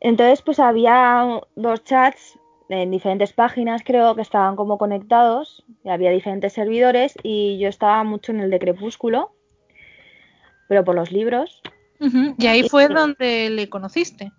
Entonces, 0.00 0.42
pues 0.42 0.60
había 0.60 1.40
dos 1.56 1.82
chats 1.84 2.38
en 2.68 2.90
diferentes 2.90 3.32
páginas, 3.32 3.82
creo 3.84 4.14
que 4.14 4.22
estaban 4.22 4.56
como 4.56 4.78
conectados, 4.78 5.64
y 5.84 5.88
había 5.88 6.10
diferentes 6.10 6.52
servidores, 6.52 7.14
y 7.22 7.58
yo 7.58 7.68
estaba 7.68 8.04
mucho 8.04 8.32
en 8.32 8.40
el 8.40 8.50
de 8.50 8.58
Crepúsculo, 8.58 9.32
pero 10.68 10.84
por 10.84 10.94
los 10.94 11.10
libros. 11.12 11.62
Y 12.38 12.46
ahí 12.46 12.68
fue 12.68 12.88
donde 12.88 13.50
le 13.50 13.68
conociste. 13.68 14.32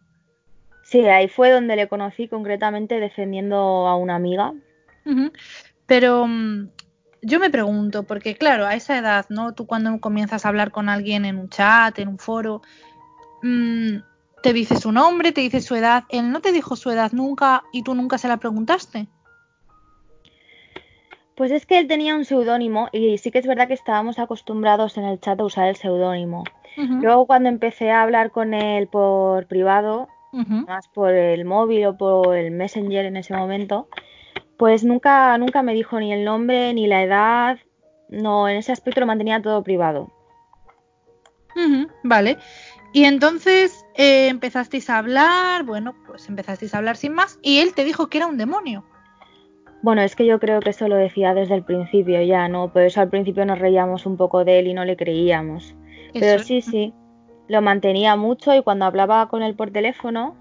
Sí, 0.85 0.99
ahí 1.07 1.27
fue 1.27 1.49
donde 1.49 1.75
le 1.75 1.87
conocí 1.87 2.27
concretamente 2.27 2.99
defendiendo 2.99 3.57
a 3.87 3.95
una 3.95 4.15
amiga. 4.15 4.53
Pero 5.87 6.27
mm, 6.27 6.69
yo 7.23 7.39
me 7.39 7.49
pregunto, 7.49 8.03
porque 8.03 8.35
claro, 8.35 8.67
a 8.67 8.75
esa 8.75 8.99
edad, 8.99 9.25
¿no? 9.29 9.55
Tú 9.55 9.65
cuando 9.65 9.99
comienzas 9.99 10.45
a 10.45 10.49
hablar 10.49 10.69
con 10.69 10.87
alguien 10.87 11.25
en 11.25 11.37
un 11.39 11.49
chat, 11.49 11.97
en 11.97 12.07
un 12.07 12.19
foro, 12.19 12.61
mm, 13.41 13.97
te 14.43 14.53
dice 14.53 14.75
su 14.75 14.91
nombre, 14.91 15.31
te 15.31 15.41
dice 15.41 15.59
su 15.59 15.73
edad. 15.73 16.03
Él 16.09 16.31
no 16.31 16.39
te 16.39 16.51
dijo 16.51 16.75
su 16.75 16.91
edad 16.91 17.11
nunca 17.13 17.63
y 17.73 17.81
tú 17.81 17.95
nunca 17.95 18.19
se 18.19 18.27
la 18.27 18.37
preguntaste. 18.37 19.07
Pues 21.35 21.49
es 21.49 21.65
que 21.65 21.79
él 21.79 21.87
tenía 21.87 22.15
un 22.15 22.25
seudónimo 22.25 22.89
y 22.91 23.17
sí 23.17 23.31
que 23.31 23.39
es 23.39 23.47
verdad 23.47 23.67
que 23.67 23.73
estábamos 23.73 24.19
acostumbrados 24.19 24.97
en 24.97 25.05
el 25.05 25.19
chat 25.19 25.39
a 25.39 25.45
usar 25.45 25.67
el 25.67 25.77
seudónimo. 25.77 26.43
Luego 26.77 27.25
cuando 27.25 27.49
empecé 27.49 27.89
a 27.89 28.03
hablar 28.03 28.31
con 28.31 28.53
él 28.53 28.87
por 28.87 29.47
privado, 29.47 30.09
más 30.67 30.87
por 30.89 31.11
el 31.13 31.45
móvil 31.45 31.85
o 31.85 31.97
por 31.97 32.35
el 32.35 32.51
Messenger 32.51 33.05
en 33.05 33.17
ese 33.17 33.33
momento, 33.35 33.87
pues 34.57 34.83
nunca, 34.83 35.37
nunca 35.37 35.63
me 35.63 35.73
dijo 35.73 35.99
ni 35.99 36.11
el 36.13 36.23
nombre 36.25 36.73
ni 36.73 36.87
la 36.87 37.03
edad. 37.03 37.57
No, 38.09 38.47
en 38.49 38.57
ese 38.57 38.71
aspecto 38.71 38.99
lo 38.99 39.05
mantenía 39.07 39.41
todo 39.41 39.63
privado. 39.63 40.11
Vale. 42.03 42.37
Y 42.93 43.05
entonces 43.05 43.85
eh, 43.95 44.27
empezasteis 44.27 44.89
a 44.89 44.97
hablar, 44.97 45.63
bueno, 45.63 45.95
pues 46.07 46.27
empezasteis 46.29 46.73
a 46.73 46.77
hablar 46.77 46.95
sin 46.97 47.13
más 47.13 47.39
y 47.41 47.59
él 47.59 47.73
te 47.73 47.83
dijo 47.83 48.07
que 48.07 48.17
era 48.19 48.27
un 48.27 48.37
demonio. 48.37 48.85
Bueno, 49.81 50.01
es 50.01 50.15
que 50.15 50.25
yo 50.25 50.39
creo 50.39 50.61
que 50.61 50.71
eso 50.71 50.87
lo 50.87 50.95
decía 50.95 51.33
desde 51.33 51.55
el 51.55 51.63
principio 51.63 52.21
ya, 52.21 52.47
¿no? 52.47 52.71
Por 52.71 52.81
eso 52.83 53.01
al 53.01 53.09
principio 53.09 53.45
nos 53.45 53.59
reíamos 53.59 54.05
un 54.05 54.17
poco 54.17 54.43
de 54.45 54.59
él 54.59 54.67
y 54.67 54.73
no 54.73 54.83
le 54.85 54.95
creíamos. 54.97 55.75
Pero 56.13 56.37
Eso- 56.37 56.45
sí, 56.45 56.61
sí, 56.61 56.93
lo 57.47 57.61
mantenía 57.61 58.15
mucho 58.15 58.53
y 58.55 58.61
cuando 58.63 58.85
hablaba 58.85 59.27
con 59.29 59.43
él 59.43 59.55
por 59.55 59.71
teléfono, 59.71 60.35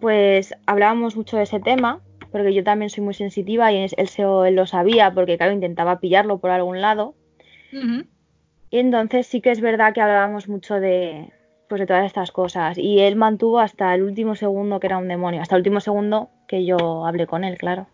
pues 0.00 0.54
hablábamos 0.66 1.16
mucho 1.16 1.36
de 1.36 1.44
ese 1.44 1.60
tema, 1.60 2.00
porque 2.32 2.52
yo 2.54 2.62
también 2.64 2.90
soy 2.90 3.02
muy 3.04 3.14
sensitiva 3.14 3.72
y 3.72 3.76
él, 3.96 4.08
se- 4.08 4.22
él 4.22 4.54
lo 4.54 4.66
sabía, 4.66 5.12
porque 5.12 5.36
claro, 5.36 5.52
intentaba 5.52 5.98
pillarlo 6.00 6.38
por 6.38 6.50
algún 6.50 6.80
lado. 6.80 7.14
Y 8.70 8.78
entonces 8.78 9.26
sí 9.26 9.40
que 9.40 9.50
es 9.52 9.60
verdad 9.60 9.94
que 9.94 10.00
hablábamos 10.00 10.48
mucho 10.48 10.74
de, 10.80 11.30
pues 11.68 11.80
de 11.80 11.86
todas 11.86 12.04
estas 12.04 12.32
cosas. 12.32 12.76
Y 12.78 13.00
él 13.00 13.16
mantuvo 13.16 13.60
hasta 13.60 13.94
el 13.94 14.02
último 14.02 14.34
segundo 14.34 14.80
que 14.80 14.88
era 14.88 14.98
un 14.98 15.08
demonio, 15.08 15.40
hasta 15.40 15.54
el 15.54 15.60
último 15.60 15.80
segundo 15.80 16.28
que 16.48 16.64
yo 16.64 17.06
hablé 17.06 17.26
con 17.26 17.44
él, 17.44 17.56
claro. 17.58 17.86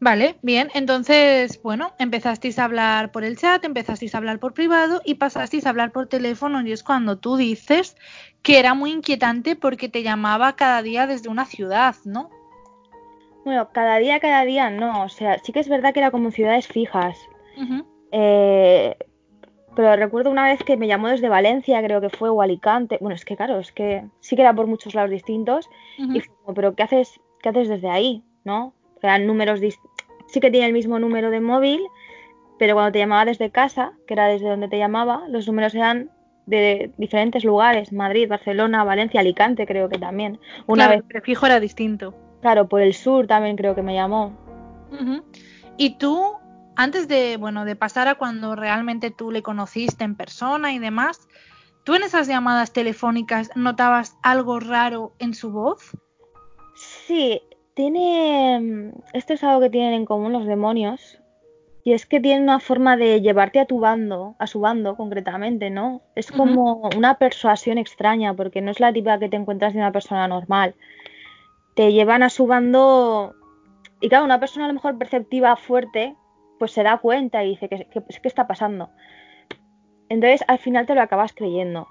Vale, 0.00 0.36
bien. 0.40 0.70
Entonces, 0.72 1.60
bueno, 1.62 1.92
empezasteis 1.98 2.58
a 2.58 2.64
hablar 2.64 3.12
por 3.12 3.22
el 3.22 3.36
chat, 3.36 3.62
empezasteis 3.64 4.14
a 4.14 4.18
hablar 4.18 4.40
por 4.40 4.54
privado 4.54 5.02
y 5.04 5.16
pasasteis 5.16 5.66
a 5.66 5.70
hablar 5.70 5.92
por 5.92 6.06
teléfono. 6.06 6.62
Y 6.62 6.72
es 6.72 6.82
cuando 6.82 7.18
tú 7.18 7.36
dices 7.36 7.96
que 8.42 8.58
era 8.58 8.72
muy 8.72 8.92
inquietante 8.92 9.56
porque 9.56 9.90
te 9.90 10.02
llamaba 10.02 10.56
cada 10.56 10.80
día 10.80 11.06
desde 11.06 11.28
una 11.28 11.44
ciudad, 11.44 11.96
¿no? 12.06 12.30
Bueno, 13.44 13.68
cada 13.72 13.98
día, 13.98 14.20
cada 14.20 14.44
día 14.46 14.70
no. 14.70 15.04
O 15.04 15.10
sea, 15.10 15.38
sí 15.38 15.52
que 15.52 15.60
es 15.60 15.68
verdad 15.68 15.92
que 15.92 16.00
era 16.00 16.10
como 16.10 16.30
ciudades 16.30 16.66
fijas. 16.66 17.18
Eh, 18.12 18.96
pero 19.76 19.96
recuerdo 19.96 20.30
una 20.30 20.46
vez 20.46 20.64
que 20.64 20.78
me 20.78 20.86
llamó 20.86 21.08
desde 21.08 21.28
Valencia, 21.28 21.82
creo 21.82 22.00
que 22.00 22.08
fue, 22.08 22.30
o 22.30 22.40
Alicante. 22.40 22.96
Bueno, 23.02 23.14
es 23.14 23.26
que 23.26 23.36
claro, 23.36 23.58
es 23.58 23.70
que 23.70 24.06
sí 24.20 24.34
que 24.34 24.42
era 24.42 24.54
por 24.54 24.66
muchos 24.66 24.94
lados 24.94 25.10
distintos. 25.10 25.68
Y 25.98 26.20
fue 26.20 26.34
como, 26.36 26.54
pero 26.54 26.74
¿qué 26.74 26.84
haces, 26.84 27.20
qué 27.42 27.50
haces 27.50 27.68
desde 27.68 27.90
ahí? 27.90 28.24
¿No? 28.44 28.72
Eran 29.02 29.26
números 29.26 29.60
Sí 30.30 30.40
que 30.40 30.50
tiene 30.50 30.66
el 30.66 30.72
mismo 30.72 30.98
número 30.98 31.30
de 31.30 31.40
móvil, 31.40 31.80
pero 32.58 32.74
cuando 32.74 32.92
te 32.92 32.98
llamaba 32.98 33.24
desde 33.24 33.50
casa, 33.50 33.92
que 34.06 34.14
era 34.14 34.26
desde 34.26 34.48
donde 34.48 34.68
te 34.68 34.78
llamaba, 34.78 35.24
los 35.28 35.46
números 35.46 35.74
eran 35.74 36.10
de 36.46 36.92
diferentes 36.98 37.44
lugares. 37.44 37.92
Madrid, 37.92 38.28
Barcelona, 38.28 38.84
Valencia, 38.84 39.20
Alicante, 39.20 39.66
creo 39.66 39.88
que 39.88 39.98
también. 39.98 40.38
Una 40.66 40.84
Claro, 40.84 40.90
vez, 40.90 40.98
el 41.00 41.04
prefijo 41.06 41.46
era 41.46 41.60
distinto. 41.60 42.14
claro, 42.40 42.68
por 42.68 42.80
el 42.80 42.94
sur 42.94 43.26
también 43.26 43.56
creo 43.56 43.74
que 43.74 43.82
me 43.82 43.94
llamó. 43.94 44.32
Y 45.76 45.96
tú, 45.98 46.36
antes 46.76 47.08
de, 47.08 47.36
bueno, 47.36 47.64
de 47.64 47.76
pasar 47.76 48.08
a 48.08 48.16
cuando 48.16 48.56
realmente 48.56 49.10
tú 49.10 49.30
le 49.30 49.42
conociste 49.42 50.04
en 50.04 50.16
persona 50.16 50.72
y 50.72 50.78
demás, 50.78 51.28
¿tú 51.84 51.94
en 51.94 52.02
esas 52.02 52.26
llamadas 52.26 52.72
telefónicas 52.72 53.50
notabas 53.54 54.16
algo 54.22 54.60
raro 54.60 55.12
en 55.18 55.34
su 55.34 55.50
voz? 55.52 55.90
Sí, 56.74 57.40
tiene. 57.80 58.92
Esto 59.14 59.32
es 59.32 59.42
algo 59.42 59.60
que 59.60 59.70
tienen 59.70 59.94
en 59.94 60.04
común 60.04 60.32
los 60.32 60.46
demonios. 60.46 61.18
Y 61.82 61.94
es 61.94 62.04
que 62.04 62.20
tienen 62.20 62.42
una 62.42 62.60
forma 62.60 62.98
de 62.98 63.22
llevarte 63.22 63.58
a 63.58 63.64
tu 63.64 63.80
bando, 63.80 64.34
a 64.38 64.46
su 64.46 64.60
bando 64.60 64.96
concretamente, 64.96 65.70
¿no? 65.70 66.02
Es 66.14 66.30
como 66.30 66.90
una 66.94 67.14
persuasión 67.14 67.78
extraña, 67.78 68.34
porque 68.34 68.60
no 68.60 68.70
es 68.70 68.80
la 68.80 68.92
típica 68.92 69.18
que 69.18 69.30
te 69.30 69.36
encuentras 69.36 69.72
de 69.72 69.78
una 69.78 69.90
persona 69.90 70.28
normal. 70.28 70.74
Te 71.74 71.90
llevan 71.92 72.22
a 72.22 72.28
su 72.28 72.46
bando. 72.46 73.34
Y 74.00 74.10
claro, 74.10 74.26
una 74.26 74.40
persona 74.40 74.66
a 74.66 74.68
lo 74.68 74.74
mejor 74.74 74.98
perceptiva 74.98 75.56
fuerte, 75.56 76.14
pues 76.58 76.72
se 76.72 76.82
da 76.82 76.98
cuenta 76.98 77.42
y 77.42 77.50
dice, 77.50 77.70
¿qué, 77.70 77.86
qué, 77.90 78.02
qué 78.02 78.28
está 78.28 78.46
pasando? 78.46 78.90
Entonces 80.10 80.44
al 80.48 80.58
final 80.58 80.84
te 80.84 80.94
lo 80.94 81.00
acabas 81.00 81.32
creyendo. 81.32 81.88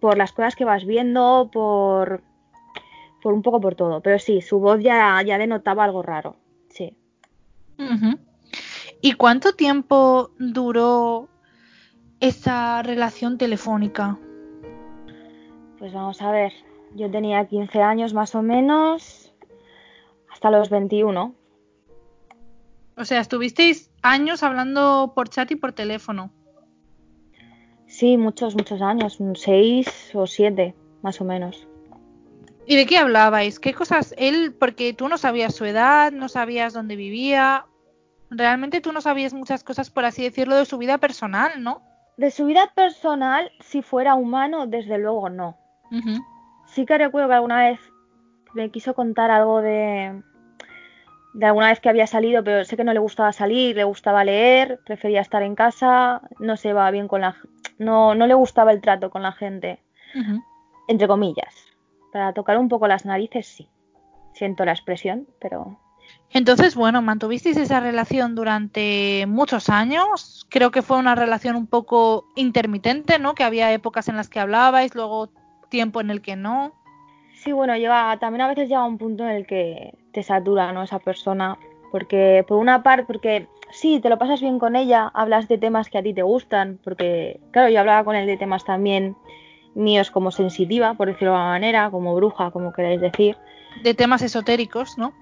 Por 0.00 0.18
las 0.18 0.32
cosas 0.32 0.56
que 0.56 0.64
vas 0.64 0.84
viendo, 0.84 1.50
por 1.52 2.22
por 3.22 3.32
un 3.32 3.42
poco 3.42 3.60
por 3.60 3.74
todo. 3.74 4.00
Pero 4.00 4.18
sí, 4.18 4.40
su 4.40 4.58
voz 4.58 4.80
ya, 4.80 5.20
ya 5.22 5.38
denotaba 5.38 5.84
algo 5.84 6.02
raro. 6.02 6.36
Sí. 6.68 6.96
¿Y 9.00 9.12
cuánto 9.12 9.54
tiempo 9.54 10.30
duró 10.38 11.28
esa 12.20 12.82
relación 12.82 13.38
telefónica? 13.38 14.18
Pues 15.78 15.92
vamos 15.92 16.20
a 16.20 16.30
ver. 16.30 16.52
Yo 16.94 17.10
tenía 17.10 17.46
15 17.46 17.80
años 17.80 18.12
más 18.12 18.34
o 18.34 18.42
menos. 18.42 19.32
Hasta 20.30 20.50
los 20.50 20.68
21. 20.68 21.34
O 22.96 23.04
sea, 23.04 23.20
estuvisteis 23.20 23.90
años 24.02 24.42
hablando 24.42 25.12
por 25.14 25.30
chat 25.30 25.50
y 25.50 25.56
por 25.56 25.72
teléfono. 25.72 26.30
Sí, 27.86 28.18
muchos, 28.18 28.54
muchos 28.54 28.82
años. 28.82 29.18
6 29.34 30.12
o 30.14 30.26
7, 30.26 30.74
más 31.02 31.20
o 31.20 31.24
menos. 31.24 31.66
¿Y 32.70 32.76
de 32.76 32.86
qué 32.86 32.98
hablabais? 32.98 33.58
¿Qué 33.58 33.74
cosas 33.74 34.14
él, 34.16 34.54
porque 34.56 34.92
tú 34.92 35.08
no 35.08 35.18
sabías 35.18 35.56
su 35.56 35.64
edad, 35.64 36.12
no 36.12 36.28
sabías 36.28 36.72
dónde 36.72 36.94
vivía, 36.94 37.66
realmente 38.30 38.80
tú 38.80 38.92
no 38.92 39.00
sabías 39.00 39.34
muchas 39.34 39.64
cosas, 39.64 39.90
por 39.90 40.04
así 40.04 40.22
decirlo, 40.22 40.54
de 40.54 40.64
su 40.64 40.78
vida 40.78 40.98
personal, 40.98 41.64
¿no? 41.64 41.82
De 42.16 42.30
su 42.30 42.46
vida 42.46 42.70
personal, 42.76 43.50
si 43.58 43.82
fuera 43.82 44.14
humano, 44.14 44.68
desde 44.68 44.98
luego 44.98 45.28
no. 45.30 45.58
Sí 46.68 46.86
que 46.86 46.96
recuerdo 46.96 47.26
que 47.26 47.34
alguna 47.34 47.70
vez 47.70 47.80
me 48.54 48.70
quiso 48.70 48.94
contar 48.94 49.32
algo 49.32 49.62
de, 49.62 50.22
de 51.32 51.46
alguna 51.46 51.70
vez 51.70 51.80
que 51.80 51.88
había 51.88 52.06
salido, 52.06 52.44
pero 52.44 52.64
sé 52.64 52.76
que 52.76 52.84
no 52.84 52.92
le 52.92 53.00
gustaba 53.00 53.32
salir, 53.32 53.74
le 53.74 53.82
gustaba 53.82 54.22
leer, 54.22 54.78
prefería 54.86 55.22
estar 55.22 55.42
en 55.42 55.56
casa, 55.56 56.22
no 56.38 56.56
se 56.56 56.72
va 56.72 56.88
bien 56.92 57.08
con 57.08 57.22
la 57.22 57.34
no, 57.78 58.14
no 58.14 58.28
le 58.28 58.34
gustaba 58.34 58.70
el 58.70 58.80
trato 58.80 59.10
con 59.10 59.24
la 59.24 59.32
gente, 59.32 59.82
entre 60.86 61.08
comillas. 61.08 61.69
Para 62.12 62.32
tocar 62.32 62.58
un 62.58 62.68
poco 62.68 62.88
las 62.88 63.04
narices, 63.04 63.46
sí. 63.46 63.68
Siento 64.32 64.64
la 64.64 64.72
expresión, 64.72 65.26
pero 65.40 65.78
Entonces, 66.30 66.74
bueno, 66.74 67.02
mantuvisteis 67.02 67.56
esa 67.56 67.80
relación 67.80 68.34
durante 68.34 69.26
muchos 69.26 69.68
años. 69.68 70.46
Creo 70.48 70.70
que 70.70 70.82
fue 70.82 70.98
una 70.98 71.14
relación 71.14 71.56
un 71.56 71.66
poco 71.66 72.24
intermitente, 72.36 73.18
¿no? 73.18 73.34
Que 73.34 73.44
había 73.44 73.72
épocas 73.72 74.08
en 74.08 74.16
las 74.16 74.28
que 74.28 74.40
hablabais, 74.40 74.94
luego 74.94 75.30
tiempo 75.68 76.00
en 76.00 76.10
el 76.10 76.20
que 76.20 76.36
no. 76.36 76.72
sí, 77.34 77.52
bueno, 77.52 77.76
llega, 77.76 78.18
también 78.18 78.42
a 78.42 78.48
veces 78.48 78.68
llega 78.68 78.84
un 78.84 78.98
punto 78.98 79.24
en 79.24 79.30
el 79.30 79.46
que 79.46 79.94
te 80.12 80.22
satura, 80.22 80.72
¿no? 80.72 80.82
Esa 80.82 80.98
persona. 80.98 81.58
Porque 81.90 82.44
por 82.46 82.58
una 82.58 82.82
parte, 82.82 83.04
porque 83.04 83.48
sí, 83.70 84.00
te 84.00 84.08
lo 84.08 84.18
pasas 84.18 84.40
bien 84.40 84.58
con 84.58 84.76
ella, 84.76 85.10
hablas 85.14 85.48
de 85.48 85.58
temas 85.58 85.88
que 85.88 85.98
a 85.98 86.02
ti 86.02 86.14
te 86.14 86.22
gustan, 86.22 86.78
porque 86.84 87.40
claro, 87.50 87.68
yo 87.68 87.80
hablaba 87.80 88.04
con 88.04 88.16
él 88.16 88.26
de 88.26 88.36
temas 88.36 88.64
también 88.64 89.16
míos 89.74 90.10
como 90.10 90.30
sensitiva, 90.30 90.94
por 90.94 91.08
decirlo 91.08 91.32
de 91.32 91.36
alguna 91.36 91.50
manera, 91.50 91.90
como 91.90 92.14
bruja, 92.14 92.50
como 92.50 92.72
queráis 92.72 93.00
decir. 93.00 93.36
De 93.82 93.94
temas 93.94 94.22
esotéricos, 94.22 94.98
¿no? 94.98 95.12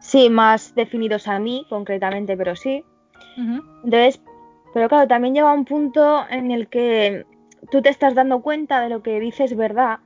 Sí, 0.00 0.28
más 0.28 0.74
definidos 0.74 1.28
a 1.28 1.38
mí, 1.38 1.64
concretamente, 1.68 2.36
pero 2.36 2.56
sí. 2.56 2.84
Entonces, 3.36 4.20
pero 4.74 4.88
claro, 4.88 5.08
también 5.08 5.34
llega 5.34 5.52
un 5.52 5.64
punto 5.64 6.24
en 6.28 6.50
el 6.50 6.68
que 6.68 7.24
tú 7.70 7.80
te 7.82 7.88
estás 7.88 8.14
dando 8.14 8.40
cuenta 8.40 8.80
de 8.80 8.88
lo 8.88 9.02
que 9.02 9.20
dices 9.20 9.56
verdad 9.56 10.00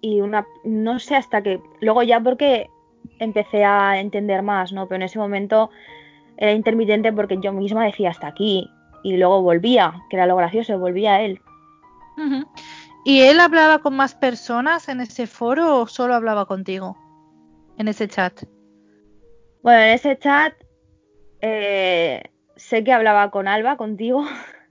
y 0.00 0.20
una 0.20 0.46
no 0.64 0.98
sé 0.98 1.16
hasta 1.16 1.42
que 1.42 1.60
luego 1.80 2.02
ya 2.02 2.20
porque 2.20 2.68
empecé 3.18 3.64
a 3.64 3.98
entender 4.00 4.42
más, 4.42 4.72
¿no? 4.72 4.86
Pero 4.86 4.96
en 4.96 5.02
ese 5.02 5.18
momento 5.18 5.70
era 6.36 6.52
intermitente 6.52 7.12
porque 7.12 7.38
yo 7.40 7.52
misma 7.52 7.84
decía 7.84 8.10
hasta 8.10 8.26
aquí 8.26 8.68
y 9.02 9.16
luego 9.16 9.42
volvía, 9.42 9.94
que 10.10 10.16
era 10.16 10.26
lo 10.26 10.36
gracioso, 10.36 10.78
volvía 10.78 11.14
a 11.14 11.22
él. 11.22 11.40
¿Y 13.04 13.22
él 13.22 13.40
hablaba 13.40 13.80
con 13.80 13.96
más 13.96 14.14
personas 14.14 14.88
en 14.88 15.00
ese 15.00 15.26
foro 15.26 15.80
o 15.80 15.86
solo 15.86 16.14
hablaba 16.14 16.46
contigo 16.46 16.96
en 17.78 17.88
ese 17.88 18.06
chat? 18.08 18.44
Bueno, 19.62 19.80
en 19.80 19.90
ese 19.90 20.18
chat 20.18 20.54
eh, 21.40 22.22
sé 22.56 22.84
que 22.84 22.92
hablaba 22.92 23.30
con 23.30 23.48
Alba, 23.48 23.76
contigo. 23.76 24.24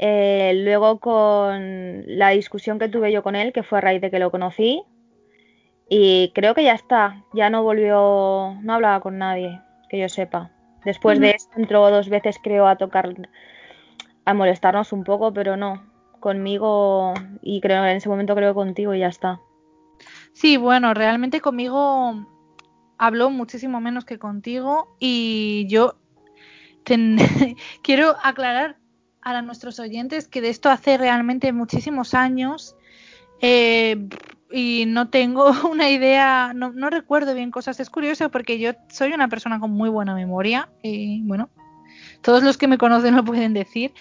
Eh, 0.00 0.52
luego 0.64 1.00
con 1.00 2.04
la 2.06 2.28
discusión 2.28 2.78
que 2.78 2.88
tuve 2.88 3.10
yo 3.10 3.24
con 3.24 3.34
él, 3.34 3.52
que 3.52 3.64
fue 3.64 3.78
a 3.78 3.80
raíz 3.80 4.00
de 4.00 4.12
que 4.12 4.20
lo 4.20 4.30
conocí. 4.30 4.84
Y 5.88 6.30
creo 6.36 6.54
que 6.54 6.62
ya 6.62 6.74
está, 6.74 7.24
ya 7.32 7.50
no 7.50 7.64
volvió, 7.64 8.54
no 8.62 8.74
hablaba 8.74 9.00
con 9.00 9.18
nadie, 9.18 9.60
que 9.88 9.98
yo 9.98 10.08
sepa. 10.08 10.52
Después 10.84 11.18
de 11.18 11.30
eso 11.30 11.48
entró 11.56 11.90
dos 11.90 12.08
veces, 12.08 12.38
creo, 12.40 12.68
a 12.68 12.76
tocar, 12.76 13.12
a 14.24 14.34
molestarnos 14.34 14.92
un 14.92 15.02
poco, 15.02 15.32
pero 15.32 15.56
no, 15.56 15.82
conmigo 16.20 17.14
y 17.42 17.60
creo 17.60 17.84
en 17.84 17.96
ese 17.96 18.08
momento 18.08 18.34
creo 18.34 18.54
contigo 18.54 18.94
y 18.94 19.00
ya 19.00 19.08
está. 19.08 19.40
Sí, 20.32 20.56
bueno, 20.56 20.94
realmente 20.94 21.40
conmigo 21.40 22.26
habló 22.98 23.30
muchísimo 23.30 23.80
menos 23.80 24.04
que 24.04 24.18
contigo 24.18 24.96
y 24.98 25.66
yo 25.68 25.96
quiero 27.82 28.16
aclarar 28.22 28.78
a 29.20 29.42
nuestros 29.42 29.78
oyentes 29.78 30.26
que 30.28 30.40
de 30.40 30.48
esto 30.48 30.70
hace 30.70 30.96
realmente 30.96 31.52
muchísimos 31.52 32.14
años 32.14 32.76
eh, 33.40 34.08
y 34.50 34.84
no 34.86 35.10
tengo 35.10 35.50
una 35.70 35.90
idea, 35.90 36.52
no, 36.54 36.72
no, 36.72 36.90
recuerdo 36.90 37.34
bien 37.34 37.50
cosas. 37.50 37.80
Es 37.80 37.90
curioso 37.90 38.30
porque 38.30 38.58
yo 38.58 38.72
soy 38.88 39.12
una 39.12 39.28
persona 39.28 39.60
con 39.60 39.70
muy 39.70 39.90
buena 39.90 40.14
memoria 40.14 40.68
y 40.82 41.22
bueno, 41.22 41.50
todos 42.22 42.42
los 42.42 42.56
que 42.56 42.68
me 42.68 42.78
conocen 42.78 43.16
lo 43.16 43.24
pueden 43.24 43.52
decir. 43.54 43.92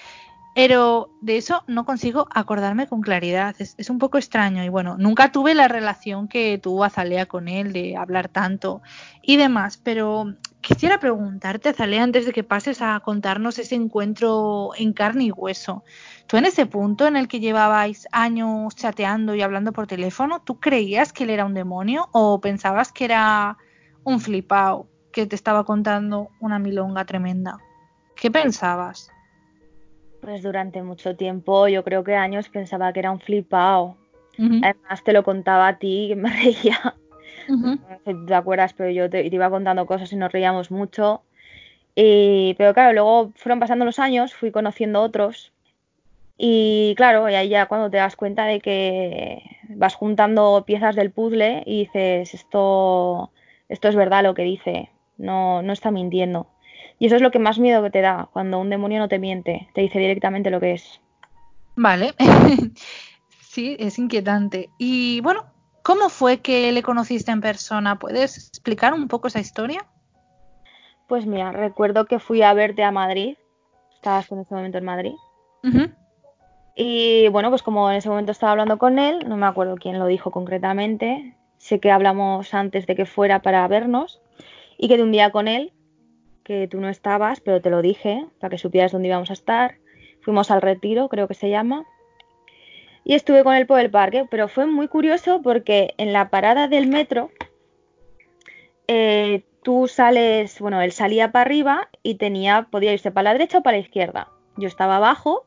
Pero 0.58 1.12
de 1.22 1.38
eso 1.38 1.64
no 1.68 1.86
consigo 1.86 2.28
acordarme 2.34 2.88
con 2.88 3.02
claridad. 3.02 3.56
Es, 3.60 3.92
un 3.92 4.00
poco 4.00 4.18
extraño. 4.18 4.64
Y 4.64 4.70
bueno, 4.70 4.98
nunca 4.98 5.32
tuve 5.32 5.54
la 5.54 5.68
relación 5.68 6.28
que 6.28 6.58
tuvo 6.58 6.84
Azalea 6.84 7.28
con 7.28 7.48
él, 7.48 7.74
de 7.74 7.96
hablar 7.96 8.28
tanto 8.28 8.82
y 9.22 9.38
demás. 9.38 9.78
Pero 9.78 10.34
quisiera 10.62 11.00
preguntarte, 11.00 11.70
Azalea, 11.70 12.02
antes 12.02 12.26
de 12.26 12.34
que 12.34 12.44
pases 12.44 12.82
a 12.82 13.00
contarnos 13.02 13.60
ese 13.60 13.76
encuentro 13.76 14.72
en 14.76 14.94
carne 14.94 15.26
y 15.26 15.32
hueso. 15.32 15.84
Tú 16.26 16.38
en 16.38 16.46
ese 16.46 16.66
punto 16.66 17.06
en 17.06 17.18
el 17.18 17.28
que 17.28 17.40
llevabais 17.40 18.08
años 18.12 18.76
chateando 18.76 19.36
y 19.36 19.44
hablando 19.44 19.74
por 19.74 19.86
teléfono, 19.86 20.42
¿tú 20.42 20.60
creías 20.60 21.14
que 21.14 21.26
él 21.26 21.30
era 21.30 21.46
un 21.46 21.54
demonio 21.54 22.10
o 22.14 22.42
pensabas 22.42 22.92
que 22.92 23.06
era 23.06 23.60
un 24.04 24.20
flipao 24.20 24.90
que 25.12 25.28
te 25.28 25.36
estaba 25.36 25.66
contando 25.66 26.30
una 26.40 26.58
milonga 26.58 27.06
tremenda? 27.06 27.60
¿Qué 28.16 28.32
pensabas? 28.32 29.12
Pues 30.28 30.44
durante 30.44 30.84
mucho 30.84 31.16
tiempo, 31.16 31.70
yo 31.70 31.86
creo 31.86 32.04
que 32.04 32.14
años, 32.14 32.50
pensaba 32.50 32.92
que 32.92 33.00
era 33.00 33.12
un 33.12 33.22
flipado. 33.22 33.96
Además, 34.38 35.02
te 35.06 35.14
lo 35.14 35.24
contaba 35.24 35.70
a 35.70 35.80
ti, 35.80 36.08
que 36.10 36.18
me 36.18 36.30
reía. 36.44 36.96
No 37.48 37.78
sé 38.04 38.12
si 38.14 38.26
te 38.26 38.36
acuerdas, 38.36 38.74
pero 38.74 38.90
yo 38.90 39.10
te, 39.10 39.26
iba 39.26 39.50
contando 39.50 39.86
cosas 39.86 40.12
y 40.12 40.18
nos 40.18 40.30
reíamos 40.30 40.70
mucho. 40.70 41.22
Y, 41.96 42.56
pero 42.58 42.74
claro, 42.74 42.92
luego 42.92 43.32
fueron 43.38 43.62
pasando 43.62 43.86
los 43.86 44.00
años, 44.00 44.34
fui 44.34 44.52
conociendo 44.52 45.02
otros. 45.02 45.54
Y 46.38 46.94
claro, 46.98 47.30
y 47.30 47.36
ahí 47.36 47.48
ya 47.48 47.68
cuando 47.68 47.90
te 47.90 47.96
das 47.96 48.18
cuenta 48.18 48.44
de 48.44 48.60
que 48.60 49.42
vas 49.70 49.96
juntando 49.96 50.66
piezas 50.68 50.98
del 50.98 51.12
puzzle 51.12 51.64
y 51.66 51.86
dices, 51.86 52.34
esto, 52.34 53.32
esto 53.70 53.88
es 53.88 53.96
verdad 53.96 54.24
lo 54.24 54.34
que 54.34 54.44
dice, 54.44 54.90
no, 55.18 55.62
no 55.62 55.72
está 55.72 55.90
mintiendo. 55.90 56.48
Y 57.00 57.06
eso 57.06 57.16
es 57.16 57.22
lo 57.22 57.32
que 57.32 57.40
más 57.40 57.60
miedo 57.60 57.84
que 57.84 57.92
te 57.92 58.02
da 58.02 58.30
cuando 58.34 58.60
un 58.60 58.70
demonio 58.70 59.00
no 59.00 59.08
te 59.08 59.20
miente, 59.20 59.70
te 59.74 59.82
dice 59.82 60.00
directamente 60.00 60.50
lo 60.50 60.60
que 60.60 60.74
es. 60.74 61.00
Vale, 61.76 62.14
sí, 63.42 63.76
es 63.80 64.00
inquietante. 64.00 64.70
Y 64.80 65.22
bueno, 65.22 65.46
¿cómo 65.84 66.10
fue 66.10 66.40
que 66.40 66.72
le 66.72 66.82
conociste 66.82 67.32
en 67.32 67.42
persona? 67.42 68.00
¿Puedes 68.00 68.50
explicar 68.50 68.94
un 68.94 69.08
poco 69.08 69.28
esa 69.28 69.40
historia? 69.40 69.86
Pues 71.08 71.26
mira, 71.26 71.52
recuerdo 71.52 72.06
que 72.06 72.20
fui 72.20 72.42
a 72.42 72.54
verte 72.54 72.84
a 72.84 72.92
Madrid. 72.92 73.38
Estabas 73.94 74.32
en 74.32 74.40
ese 74.40 74.54
momento 74.54 74.78
en 74.80 74.86
Madrid. 74.86 75.14
Y 76.76 77.28
bueno, 77.30 77.50
pues 77.50 77.62
como 77.64 77.90
en 77.92 77.98
ese 77.98 78.10
momento 78.10 78.32
estaba 78.32 78.52
hablando 78.52 78.78
con 78.78 79.00
él, 79.00 79.28
no 79.28 79.38
me 79.38 79.46
acuerdo 79.46 79.76
quién 79.76 80.00
lo 80.00 80.08
dijo 80.08 80.32
concretamente. 80.32 81.36
Sé 81.58 81.80
que 81.80 81.92
hablamos 81.92 82.54
antes 82.54 82.88
de 82.88 82.96
que 82.96 83.06
fuera 83.06 83.42
para 83.42 83.68
vernos 83.68 84.22
y 84.78 84.88
que 84.88 84.98
de 84.98 85.04
un 85.04 85.12
día 85.12 85.32
con 85.32 85.48
él 85.48 85.74
que 86.48 86.70
tú 86.70 86.80
no 86.80 86.88
estabas, 86.88 87.42
pero 87.42 87.60
te 87.60 87.70
lo 87.70 87.82
dije 87.82 88.26
para 88.40 88.52
que 88.52 88.58
supieras 88.58 88.94
dónde 88.94 89.10
íbamos 89.10 89.30
a 89.30 89.34
estar. 89.34 89.76
Fuimos 90.22 90.50
al 90.50 90.62
retiro, 90.62 91.10
creo 91.10 91.28
que 91.28 91.34
se 91.34 91.50
llama. 91.50 91.86
Y 93.04 93.16
estuve 93.16 93.44
con 93.44 93.54
él 93.54 93.68
por 93.68 93.82
el 93.82 93.92
parque, 93.92 94.26
pero 94.32 94.48
fue 94.48 94.66
muy 94.66 94.88
curioso 94.88 95.42
porque 95.42 95.94
en 95.98 96.14
la 96.14 96.30
parada 96.30 96.70
del 96.70 96.88
metro 96.88 97.32
eh, 98.88 99.44
tú 99.62 99.90
sales, 99.90 100.62
bueno, 100.62 100.82
él 100.82 100.94
salía 100.94 101.34
para 101.34 101.44
arriba 101.44 101.90
y 102.02 102.16
tenía, 102.16 102.68
podía 102.72 102.94
irse 102.94 103.12
para 103.12 103.26
la 103.26 103.34
derecha 103.34 103.58
o 103.58 103.64
para 103.64 103.76
la 103.76 103.84
izquierda. 103.84 104.30
Yo 104.56 104.70
estaba 104.70 104.96
abajo 104.96 105.46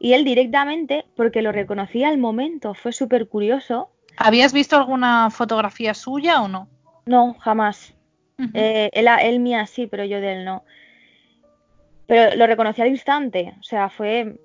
y 0.00 0.14
él 0.14 0.24
directamente, 0.24 1.04
porque 1.16 1.42
lo 1.42 1.52
reconocía 1.52 2.08
al 2.08 2.18
momento, 2.18 2.74
fue 2.74 2.92
súper 2.92 3.28
curioso. 3.28 3.90
¿Habías 4.16 4.52
visto 4.52 4.76
alguna 4.76 5.30
fotografía 5.30 5.94
suya 5.94 6.42
o 6.42 6.48
no? 6.48 6.68
No, 7.06 7.34
jamás. 7.38 7.94
Eh, 8.54 8.90
él, 8.92 9.40
mía 9.40 9.66
sí, 9.66 9.86
pero 9.86 10.04
yo 10.04 10.20
de 10.20 10.32
él 10.32 10.44
no. 10.44 10.64
Pero 12.06 12.36
lo 12.36 12.46
reconocí 12.46 12.80
al 12.80 12.88
instante, 12.88 13.54
o 13.58 13.62
sea, 13.62 13.90
fue, 13.90 14.38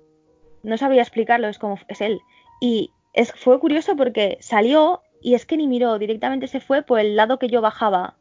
no 0.62 0.76
sabría 0.76 1.02
explicarlo, 1.02 1.48
es 1.48 1.58
como, 1.58 1.78
es 1.88 2.00
él. 2.00 2.20
Y 2.60 2.90
es, 3.12 3.32
fue 3.32 3.58
curioso 3.60 3.96
porque 3.96 4.36
salió 4.40 5.02
y 5.22 5.34
es 5.34 5.46
que 5.46 5.56
ni 5.56 5.66
miró, 5.66 5.98
directamente 5.98 6.48
se 6.48 6.60
fue 6.60 6.82
por 6.82 7.00
el 7.00 7.16
lado 7.16 7.38
que 7.38 7.48
yo 7.48 7.60
bajaba, 7.62 8.16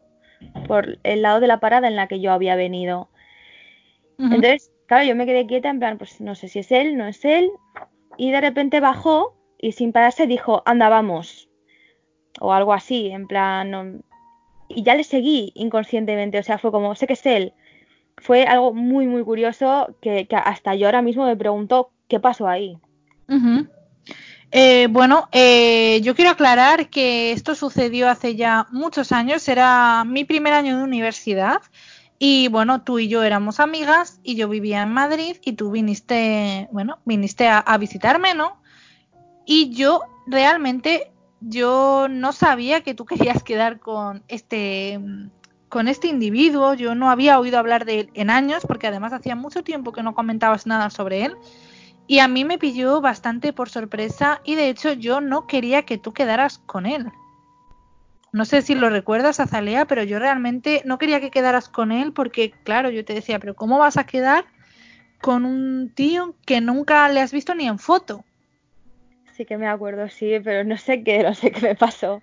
por 0.67 0.99
el 1.03 1.21
lado 1.21 1.39
de 1.39 1.47
la 1.47 1.59
parada 1.59 1.87
en 1.87 1.95
la 1.95 2.07
que 2.07 2.21
yo 2.21 2.31
había 2.31 2.55
venido. 2.55 3.09
Entonces, 4.17 4.71
claro, 4.85 5.03
yo 5.03 5.15
me 5.15 5.25
quedé 5.25 5.45
quieta 5.47 5.69
en 5.69 5.79
plan, 5.79 5.97
pues 5.97 6.21
no 6.21 6.35
sé 6.35 6.47
si 6.47 6.59
es 6.59 6.71
él, 6.71 6.95
no 6.95 7.07
es 7.07 7.25
él. 7.25 7.51
Y 8.17 8.31
de 8.31 8.39
repente 8.39 8.79
bajó 8.79 9.35
y 9.57 9.73
sin 9.73 9.91
pararse 9.91 10.27
dijo, 10.27 10.61
anda, 10.65 10.87
vamos. 10.87 11.49
O 12.39 12.53
algo 12.53 12.73
así, 12.73 13.09
en 13.09 13.27
plan, 13.27 14.03
y 14.75 14.83
ya 14.83 14.95
le 14.95 15.03
seguí 15.03 15.51
inconscientemente, 15.55 16.39
o 16.39 16.43
sea, 16.43 16.57
fue 16.57 16.71
como, 16.71 16.95
sé 16.95 17.07
que 17.07 17.13
es 17.13 17.25
él. 17.25 17.53
Fue 18.17 18.43
algo 18.43 18.73
muy, 18.73 19.07
muy 19.07 19.23
curioso 19.23 19.95
que, 20.01 20.27
hasta 20.31 20.75
yo 20.75 20.87
ahora 20.87 21.01
mismo 21.01 21.25
me 21.25 21.35
pregunto 21.35 21.91
qué 22.07 22.19
pasó 22.19 22.47
ahí. 22.47 22.77
Eh, 24.51 24.87
bueno, 24.89 25.29
eh, 25.31 25.99
yo 26.03 26.15
quiero 26.15 26.31
aclarar 26.31 26.89
que 26.89 27.31
esto 27.31 27.55
sucedió 27.55 28.09
hace 28.09 28.35
ya 28.35 28.67
muchos 28.71 29.11
años, 29.11 29.47
era 29.47 30.03
mi 30.05 30.25
primer 30.25 30.53
año 30.53 30.77
de 30.77 30.83
universidad 30.83 31.61
y 32.19 32.49
bueno, 32.49 32.83
tú 32.83 32.99
y 32.99 33.07
yo 33.07 33.23
éramos 33.23 33.59
amigas 33.59 34.19
y 34.23 34.35
yo 34.35 34.47
vivía 34.47 34.83
en 34.83 34.93
Madrid 34.93 35.37
y 35.43 35.53
tú 35.53 35.71
viniste, 35.71 36.67
bueno, 36.71 36.99
viniste 37.05 37.47
a, 37.47 37.57
a 37.57 37.77
visitarme, 37.79 38.35
¿no? 38.35 38.61
Y 39.45 39.71
yo 39.73 40.01
realmente 40.27 41.12
yo 41.45 42.07
no 42.09 42.31
sabía 42.31 42.81
que 42.81 42.93
tú 42.93 43.05
querías 43.05 43.43
quedar 43.43 43.79
con 43.79 44.23
este 44.27 44.99
con 45.69 45.87
este 45.87 46.07
individuo. 46.07 46.75
Yo 46.75 46.93
no 46.93 47.09
había 47.09 47.39
oído 47.39 47.57
hablar 47.57 47.85
de 47.85 48.01
él 48.01 48.09
en 48.13 48.29
años, 48.29 48.63
porque 48.67 48.87
además 48.87 49.11
hacía 49.11 49.35
mucho 49.35 49.63
tiempo 49.63 49.91
que 49.91 50.03
no 50.03 50.13
comentabas 50.13 50.67
nada 50.67 50.89
sobre 50.89 51.25
él. 51.25 51.35
Y 52.05 52.19
a 52.19 52.27
mí 52.27 52.45
me 52.45 52.59
pilló 52.59 53.01
bastante 53.01 53.53
por 53.53 53.69
sorpresa 53.69 54.41
y 54.43 54.55
de 54.55 54.69
hecho 54.69 54.91
yo 54.93 55.19
no 55.19 55.47
quería 55.47 55.83
que 55.83 55.97
tú 55.97 56.13
quedaras 56.13 56.59
con 56.59 56.85
él. 56.85 57.11
No 58.31 58.45
sé 58.45 58.61
si 58.61 58.75
lo 58.75 58.89
recuerdas, 58.89 59.39
Azalea, 59.39 59.85
pero 59.85 60.03
yo 60.03 60.19
realmente 60.19 60.81
no 60.85 60.97
quería 60.97 61.21
que 61.21 61.31
quedaras 61.31 61.69
con 61.69 61.91
él 61.91 62.13
porque, 62.13 62.51
claro, 62.63 62.89
yo 62.89 63.05
te 63.05 63.13
decía, 63.13 63.39
pero 63.39 63.55
¿cómo 63.55 63.79
vas 63.79 63.97
a 63.97 64.05
quedar 64.05 64.45
con 65.21 65.45
un 65.45 65.91
tío 65.93 66.35
que 66.45 66.61
nunca 66.61 67.07
le 67.09 67.21
has 67.21 67.31
visto 67.31 67.55
ni 67.55 67.67
en 67.67 67.79
foto? 67.79 68.25
Sí 69.35 69.45
que 69.45 69.57
me 69.57 69.67
acuerdo, 69.67 70.07
sí, 70.09 70.39
pero 70.43 70.63
no 70.63 70.77
sé 70.77 71.03
qué, 71.03 71.23
no 71.23 71.33
sé 71.33 71.51
qué 71.51 71.61
me 71.61 71.75
pasó. 71.75 72.21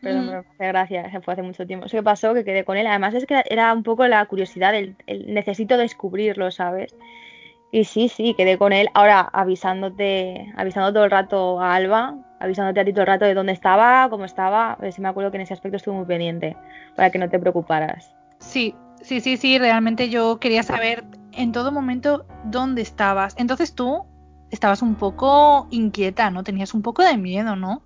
Perdón, 0.00 0.26
Mm. 0.26 0.30
me 0.30 0.36
hace 0.36 0.66
gracia, 0.68 1.10
se 1.10 1.20
fue 1.20 1.34
hace 1.34 1.42
mucho 1.42 1.66
tiempo. 1.66 1.86
Eso 1.86 1.98
que 1.98 2.02
pasó, 2.02 2.32
que 2.32 2.44
quedé 2.44 2.64
con 2.64 2.76
él. 2.78 2.86
Además 2.86 3.12
es 3.14 3.26
que 3.26 3.42
era 3.50 3.72
un 3.72 3.82
poco 3.82 4.06
la 4.06 4.24
curiosidad, 4.26 4.74
el, 4.74 4.96
el 5.06 5.34
necesito 5.34 5.76
descubrirlo, 5.76 6.50
¿sabes? 6.50 6.94
Y 7.72 7.84
sí, 7.84 8.08
sí, 8.08 8.34
quedé 8.34 8.56
con 8.58 8.72
él. 8.72 8.88
Ahora 8.94 9.20
avisándote, 9.20 10.52
avisando 10.56 10.92
todo 10.92 11.04
el 11.04 11.10
rato 11.10 11.60
a 11.60 11.74
Alba, 11.74 12.16
avisándote 12.40 12.80
a 12.80 12.84
ti 12.84 12.92
todo 12.92 13.02
el 13.02 13.06
rato 13.08 13.26
de 13.26 13.34
dónde 13.34 13.52
estaba, 13.52 14.08
cómo 14.08 14.24
estaba. 14.24 14.78
Si 14.90 15.00
me 15.00 15.08
acuerdo 15.08 15.30
que 15.30 15.36
en 15.36 15.42
ese 15.42 15.54
aspecto 15.54 15.76
estuve 15.76 15.94
muy 15.94 16.06
pendiente, 16.06 16.56
para 16.96 17.10
que 17.10 17.18
no 17.18 17.28
te 17.28 17.38
preocuparas. 17.38 18.12
Sí, 18.38 18.74
sí, 19.02 19.20
sí, 19.20 19.36
sí, 19.36 19.58
realmente 19.58 20.08
yo 20.08 20.40
quería 20.40 20.62
saber 20.62 21.04
en 21.32 21.52
todo 21.52 21.70
momento 21.70 22.24
dónde 22.44 22.82
estabas. 22.82 23.36
Entonces 23.38 23.74
tú 23.74 24.04
estabas 24.50 24.82
un 24.82 24.94
poco 24.94 25.66
inquieta, 25.70 26.30
¿no? 26.30 26.44
Tenías 26.44 26.74
un 26.74 26.82
poco 26.82 27.02
de 27.02 27.16
miedo, 27.16 27.56
¿no? 27.56 27.82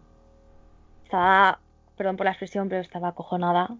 Estaba, 1.04 1.58
perdón 1.96 2.16
por 2.16 2.24
la 2.24 2.32
expresión, 2.32 2.68
pero 2.68 2.80
estaba 2.80 3.08
acojonada. 3.08 3.70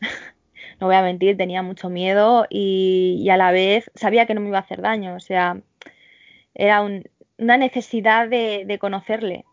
no 0.80 0.86
voy 0.86 0.96
a 0.96 1.02
mentir, 1.02 1.36
tenía 1.36 1.62
mucho 1.62 1.88
miedo 1.88 2.46
y, 2.50 3.20
y, 3.20 3.30
a 3.30 3.36
la 3.36 3.50
vez 3.50 3.90
sabía 3.94 4.26
que 4.26 4.34
no 4.34 4.40
me 4.40 4.48
iba 4.48 4.58
a 4.58 4.62
hacer 4.62 4.82
daño. 4.82 5.14
O 5.14 5.20
sea, 5.20 5.60
era 6.54 6.82
un, 6.82 7.04
una 7.38 7.56
necesidad 7.56 8.28
de, 8.28 8.64
de, 8.66 8.78
conocerle. 8.78 9.44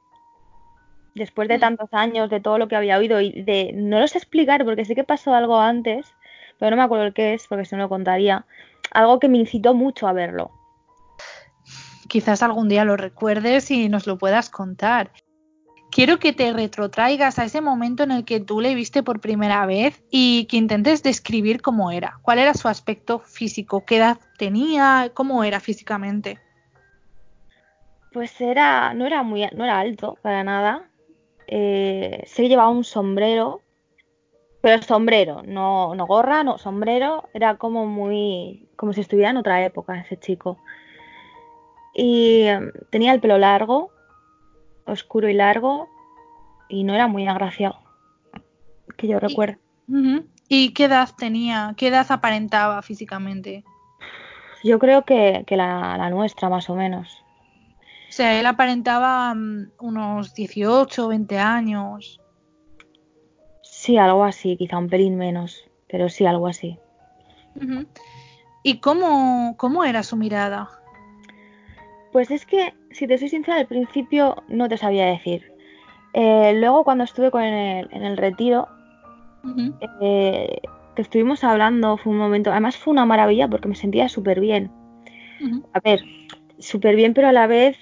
Después 1.16 1.50
de 1.50 1.60
tantos 1.60 1.90
años, 1.94 2.30
de 2.30 2.40
todo 2.40 2.58
lo 2.58 2.68
que 2.68 2.76
había 2.76 2.98
oído 2.98 3.20
y 3.20 3.42
de 3.42 3.74
no 3.76 4.00
lo 4.00 4.08
sé 4.08 4.18
explicar 4.18 4.64
porque 4.64 4.86
sé 4.86 4.96
que 4.96 5.04
pasó 5.04 5.34
algo 5.34 5.60
antes, 5.60 6.14
pero 6.58 6.72
no 6.72 6.78
me 6.78 6.84
acuerdo 6.84 7.06
el 7.06 7.14
qué 7.14 7.34
es 7.34 7.48
porque 7.48 7.66
si 7.66 7.76
no 7.76 7.84
lo 7.84 7.90
contaría. 7.90 8.46
Algo 8.92 9.20
que 9.20 9.28
me 9.28 9.38
incitó 9.38 9.74
mucho 9.74 10.08
a 10.08 10.14
verlo. 10.14 10.52
Quizás 12.12 12.44
algún 12.44 12.68
día 12.68 12.84
lo 12.84 12.98
recuerdes 12.98 13.72
y 13.72 13.88
nos 13.88 14.06
lo 14.06 14.18
puedas 14.18 14.50
contar. 14.50 15.14
Quiero 15.92 16.20
que 16.20 16.34
te 16.34 16.52
retrotraigas 16.52 17.40
a 17.40 17.46
ese 17.46 17.62
momento 17.62 18.04
en 18.04 18.12
el 18.12 18.26
que 18.26 18.42
tú 18.42 18.60
le 18.60 18.76
viste 18.76 19.02
por 19.02 19.22
primera 19.22 19.66
vez 19.66 20.04
y 20.12 20.44
que 20.48 20.58
intentes 20.58 21.04
describir 21.04 21.62
cómo 21.62 21.90
era. 21.90 22.20
¿Cuál 22.22 22.40
era 22.40 22.54
su 22.54 22.68
aspecto 22.68 23.20
físico? 23.20 23.86
¿Qué 23.86 23.96
edad 23.96 24.18
tenía? 24.38 25.12
¿Cómo 25.14 25.46
era 25.46 25.62
físicamente? 25.62 26.38
Pues 28.12 28.42
era, 28.42 28.94
no 28.94 29.08
era 29.08 29.24
muy, 29.24 29.48
no 29.56 29.64
era 29.64 29.80
alto 29.80 30.18
para 30.22 30.44
nada. 30.44 30.90
Eh, 31.48 32.24
se 32.26 32.50
llevaba 32.50 32.72
un 32.72 32.84
sombrero, 32.84 33.62
pero 34.60 34.82
sombrero, 34.82 35.44
no, 35.46 35.96
no 35.96 36.06
gorra, 36.08 36.44
no 36.44 36.58
sombrero. 36.58 37.30
Era 37.34 37.56
como 37.56 37.86
muy, 37.86 38.68
como 38.76 38.92
si 38.92 39.00
estuviera 39.00 39.30
en 39.30 39.38
otra 39.38 39.64
época 39.66 39.98
ese 39.98 40.18
chico. 40.18 40.60
Y 41.94 42.50
um, 42.50 42.72
tenía 42.90 43.14
el 43.14 43.20
pelo 43.20 43.38
largo, 43.38 43.92
oscuro 44.86 45.30
y 45.30 45.34
largo 45.34 45.90
y 46.70 46.84
no 46.84 46.94
era 46.94 47.08
muy 47.08 47.28
agraciado 47.28 47.80
que 48.98 49.08
yo 49.08 49.20
recuerdo. 49.20 49.58
¿Y, 49.88 49.94
uh 49.94 49.98
-huh. 49.98 50.26
¿Y 50.48 50.74
qué 50.74 50.86
edad 50.86 51.10
tenía? 51.18 51.74
¿Qué 51.78 51.88
edad 51.88 52.06
aparentaba 52.10 52.82
físicamente? 52.82 53.64
Yo 54.64 54.80
creo 54.80 55.04
que, 55.06 55.44
que 55.48 55.58
la, 55.58 55.98
la, 55.98 56.10
nuestra 56.10 56.50
más 56.50 56.70
o 56.70 56.76
menos. 56.76 57.24
O 58.10 58.12
sea, 58.12 58.40
él 58.40 58.46
aparentaba 58.46 59.32
um, 59.32 59.68
unos 59.80 60.34
18, 60.34 61.08
20 61.08 61.40
años. 61.40 62.20
Sí, 63.64 63.98
algo 63.98 64.24
así, 64.24 64.58
quizá 64.58 64.78
un 64.78 64.90
pelín 64.90 65.18
menos, 65.18 65.64
pero 65.88 66.10
sí, 66.10 66.26
algo 66.26 66.48
así. 66.48 66.78
¿Y 68.64 68.80
cómo, 68.80 69.56
cómo 69.58 69.84
era 69.84 70.04
su 70.04 70.18
mirada? 70.18 70.70
Pues 72.12 72.30
es 72.32 72.46
que, 72.46 72.74
si 72.92 73.08
te 73.08 73.18
soy 73.18 73.30
sincera, 73.30 73.58
al 73.58 73.68
principio 73.68 74.44
no 74.48 74.68
te 74.68 74.78
sabía 74.78 75.06
decir. 75.06 75.52
Eh, 76.14 76.54
luego, 76.56 76.84
cuando 76.84 77.04
estuve 77.04 77.32
con 77.32 77.44
el, 77.44 77.88
en 77.92 78.04
el 78.04 78.18
retiro, 78.18 78.68
uh 79.44 79.48
-huh. 79.48 79.74
eh, 80.02 80.60
que 80.96 81.02
estuvimos 81.02 81.44
hablando, 81.44 81.98
fue 81.98 82.12
un 82.12 82.20
momento. 82.20 82.52
Además, 82.52 82.76
fue 82.76 82.92
una 82.92 83.06
maravilla 83.06 83.48
porque 83.48 83.70
me 83.70 83.76
sentía 83.76 84.10
súper 84.10 84.40
bien. 84.42 84.72
Uh 85.40 85.46
-huh. 85.46 85.64
A 85.74 85.80
ver, 85.80 86.02
súper 86.60 86.96
bien, 86.96 87.14
pero 87.14 87.30
a 87.30 87.32
la 87.32 87.48
vez 87.48 87.78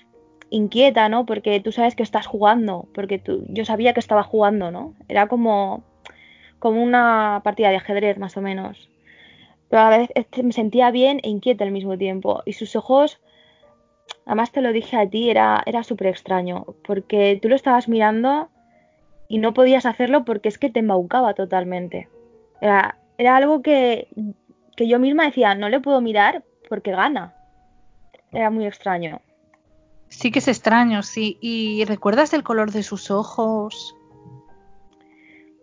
inquieta, 0.51 1.09
¿no? 1.09 1.25
Porque 1.25 1.59
tú 1.59 1.71
sabes 1.71 1.95
que 1.95 2.03
estás 2.03 2.27
jugando. 2.27 2.87
Porque 2.93 3.17
tú, 3.17 3.45
yo 3.49 3.65
sabía 3.65 3.93
que 3.93 3.99
estaba 3.99 4.23
jugando, 4.23 4.69
¿no? 4.71 4.93
Era 5.07 5.27
como, 5.27 5.83
como 6.59 6.83
una 6.83 7.41
partida 7.43 7.69
de 7.69 7.77
ajedrez, 7.77 8.19
más 8.19 8.37
o 8.37 8.41
menos. 8.41 8.89
Pero 9.69 9.81
a 9.81 9.89
la 9.89 9.97
vez 9.97 10.09
este, 10.15 10.43
me 10.43 10.51
sentía 10.51 10.91
bien 10.91 11.19
e 11.23 11.29
inquieta 11.29 11.63
al 11.63 11.71
mismo 11.71 11.97
tiempo. 11.97 12.43
Y 12.45 12.53
sus 12.53 12.75
ojos 12.75 13.19
además 14.29 14.51
te 14.51 14.61
lo 14.61 14.71
dije 14.71 14.95
a 14.95 15.09
ti, 15.09 15.31
era, 15.31 15.63
era 15.65 15.83
súper 15.83 16.05
extraño, 16.05 16.63
porque 16.85 17.39
tú 17.41 17.49
lo 17.49 17.55
estabas 17.55 17.89
mirando 17.89 18.47
y 19.27 19.39
no 19.39 19.55
podías 19.55 19.87
hacerlo 19.87 20.23
porque 20.23 20.49
es 20.49 20.59
que 20.59 20.69
te 20.69 20.81
embaucaba 20.81 21.33
totalmente. 21.33 22.09
Era, 22.61 22.99
era 23.17 23.35
algo 23.35 23.63
que, 23.63 24.07
que 24.77 24.87
yo 24.87 24.99
misma 24.99 25.25
decía, 25.25 25.55
no 25.55 25.67
le 25.67 25.79
puedo 25.79 25.99
mirar 25.99 26.43
porque 26.69 26.91
gana. 26.91 27.33
Era 28.31 28.51
muy 28.51 28.67
extraño. 28.67 29.19
Sí 30.09 30.29
que 30.29 30.37
es 30.37 30.47
extraño, 30.47 31.01
sí. 31.01 31.39
¿Y 31.41 31.83
recuerdas 31.85 32.31
el 32.33 32.43
color 32.43 32.71
de 32.71 32.83
sus 32.83 33.09
ojos? 33.09 33.95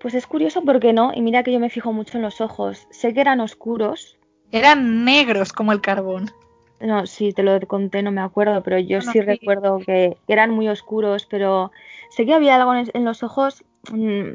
Pues 0.01 0.15
es 0.15 0.27
curioso 0.27 0.65
porque 0.65 0.93
no, 0.93 1.13
y 1.15 1.23
mira 1.23 1.45
que 1.45 1.53
yo 1.53 1.61
me 1.61 1.71
fijo 1.71 1.93
mucho 1.93 2.19
en 2.19 2.23
los 2.23 2.41
ojos. 2.41 2.89
Sé 2.91 3.15
que 3.15 3.21
eran 3.21 3.39
oscuros. 3.39 4.19
Eran 4.51 5.05
negros 5.05 5.53
como 5.53 5.71
el 5.71 5.81
carbón. 5.81 6.33
No, 6.81 7.07
sí, 7.07 7.33
te 7.33 7.43
lo 7.43 7.59
conté, 7.67 8.03
no 8.03 8.13
me 8.13 8.21
acuerdo, 8.21 8.63
pero 8.63 8.79
yo 8.79 8.99
Bueno, 8.99 9.13
sí, 9.13 9.21
sí. 9.21 9.27
recuerdo 9.27 9.79
que 9.79 10.19
eran 10.29 10.51
muy 10.51 10.69
oscuros, 10.69 11.27
pero 11.27 11.73
sé 12.11 12.27
que 12.27 12.35
había 12.35 12.57
algo 12.57 12.75
en, 12.75 12.91
en 12.93 13.05
los 13.05 13.23
ojos, 13.23 13.65
mm, 13.93 14.35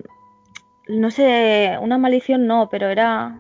no 0.90 1.12
sé, 1.12 1.78
una 1.82 1.98
maldición 1.98 2.48
no, 2.48 2.70
pero 2.70 2.88
era... 2.90 3.40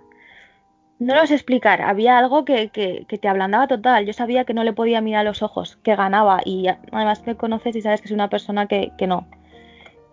No 0.99 1.15
lo 1.15 1.25
sé 1.25 1.33
explicar, 1.33 1.81
había 1.81 2.19
algo 2.19 2.45
que, 2.45 2.69
que, 2.69 3.05
que 3.07 3.17
te 3.17 3.27
ablandaba 3.27 3.67
total, 3.67 4.05
yo 4.05 4.13
sabía 4.13 4.45
que 4.45 4.53
no 4.53 4.63
le 4.63 4.73
podía 4.73 5.01
mirar 5.01 5.25
los 5.25 5.41
ojos, 5.41 5.77
que 5.83 5.95
ganaba, 5.95 6.41
y 6.45 6.67
además 6.67 7.25
me 7.25 7.35
conoces 7.35 7.75
y 7.75 7.81
sabes 7.81 8.01
que 8.01 8.07
soy 8.07 8.15
una 8.15 8.29
persona 8.29 8.67
que, 8.67 8.91
que 8.99 9.07
no, 9.07 9.27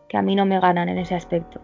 que 0.09 0.17
a 0.17 0.23
mí 0.23 0.35
no 0.35 0.47
me 0.47 0.61
ganan 0.61 0.89
en 0.89 0.99
ese 0.99 1.15
aspecto. 1.15 1.61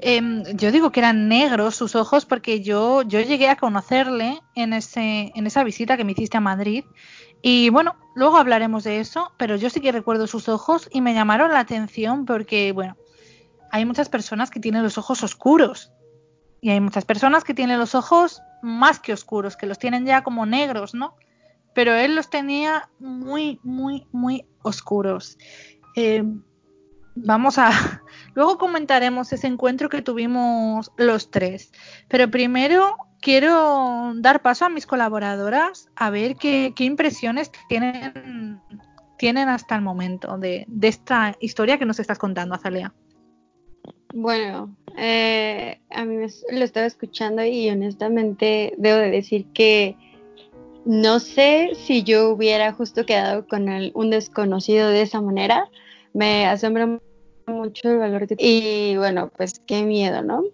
Em, 0.00 0.44
yo 0.56 0.70
digo 0.70 0.92
que 0.92 1.00
eran 1.00 1.28
negros 1.28 1.74
sus 1.74 1.96
ojos 1.96 2.24
porque 2.24 2.60
yo, 2.60 3.02
yo 3.02 3.20
llegué 3.20 3.48
a 3.48 3.56
conocerle 3.56 4.40
en, 4.54 4.72
ese, 4.72 5.32
en 5.34 5.46
esa 5.46 5.64
visita 5.64 5.96
que 5.96 6.04
me 6.04 6.12
hiciste 6.12 6.36
a 6.36 6.40
Madrid. 6.40 6.84
Y 7.42 7.70
bueno, 7.70 7.96
luego 8.14 8.36
hablaremos 8.36 8.84
de 8.84 9.00
eso, 9.00 9.32
pero 9.38 9.56
yo 9.56 9.70
sí 9.70 9.80
que 9.80 9.92
recuerdo 9.92 10.26
sus 10.26 10.48
ojos 10.48 10.88
y 10.92 11.00
me 11.00 11.14
llamaron 11.14 11.52
la 11.52 11.60
atención 11.60 12.26
porque, 12.26 12.72
bueno, 12.72 12.96
hay 13.70 13.84
muchas 13.84 14.08
personas 14.08 14.50
que 14.50 14.60
tienen 14.60 14.82
los 14.82 14.98
ojos 14.98 15.22
oscuros. 15.22 15.92
Y 16.60 16.70
hay 16.70 16.80
muchas 16.80 17.04
personas 17.04 17.44
que 17.44 17.54
tienen 17.54 17.78
los 17.78 17.94
ojos 17.94 18.42
más 18.62 18.98
que 18.98 19.12
oscuros, 19.12 19.56
que 19.56 19.66
los 19.66 19.78
tienen 19.78 20.06
ya 20.06 20.22
como 20.22 20.46
negros, 20.46 20.94
¿no? 20.94 21.16
Pero 21.74 21.94
él 21.94 22.16
los 22.16 22.30
tenía 22.30 22.88
muy, 22.98 23.60
muy, 23.62 24.06
muy 24.10 24.44
oscuros. 24.62 25.38
Eh, 25.94 26.24
vamos 27.24 27.58
a. 27.58 27.70
Luego 28.34 28.58
comentaremos 28.58 29.32
ese 29.32 29.46
encuentro 29.46 29.88
que 29.88 30.02
tuvimos 30.02 30.92
los 30.96 31.30
tres. 31.30 31.72
Pero 32.08 32.30
primero 32.30 32.96
quiero 33.20 34.12
dar 34.16 34.42
paso 34.42 34.64
a 34.64 34.68
mis 34.68 34.86
colaboradoras 34.86 35.88
a 35.96 36.10
ver 36.10 36.36
qué, 36.36 36.72
qué 36.76 36.84
impresiones 36.84 37.50
tienen, 37.68 38.60
tienen 39.18 39.48
hasta 39.48 39.74
el 39.74 39.82
momento 39.82 40.38
de, 40.38 40.64
de, 40.68 40.88
esta 40.88 41.36
historia 41.40 41.78
que 41.78 41.86
nos 41.86 41.98
estás 41.98 42.18
contando, 42.18 42.54
Azalea. 42.54 42.92
Bueno, 44.14 44.74
eh, 44.96 45.80
a 45.90 46.04
mí 46.04 46.16
me, 46.16 46.26
lo 46.26 46.64
estaba 46.64 46.86
escuchando 46.86 47.44
y 47.44 47.68
honestamente 47.68 48.74
debo 48.78 48.98
de 48.98 49.10
decir 49.10 49.46
que 49.52 49.96
no 50.86 51.20
sé 51.20 51.72
si 51.74 52.02
yo 52.02 52.30
hubiera 52.30 52.72
justo 52.72 53.04
quedado 53.04 53.46
con 53.46 53.68
el, 53.68 53.92
un 53.94 54.10
desconocido 54.10 54.88
de 54.88 55.02
esa 55.02 55.20
manera. 55.20 55.68
Me 56.14 56.46
asombra 56.46 56.98
mucho 57.48 57.90
el 57.90 57.98
valor 57.98 58.26
de... 58.26 58.36
Y 58.38 58.96
bueno, 58.96 59.30
pues 59.36 59.60
qué 59.66 59.82
miedo, 59.82 60.22
¿no? 60.22 60.44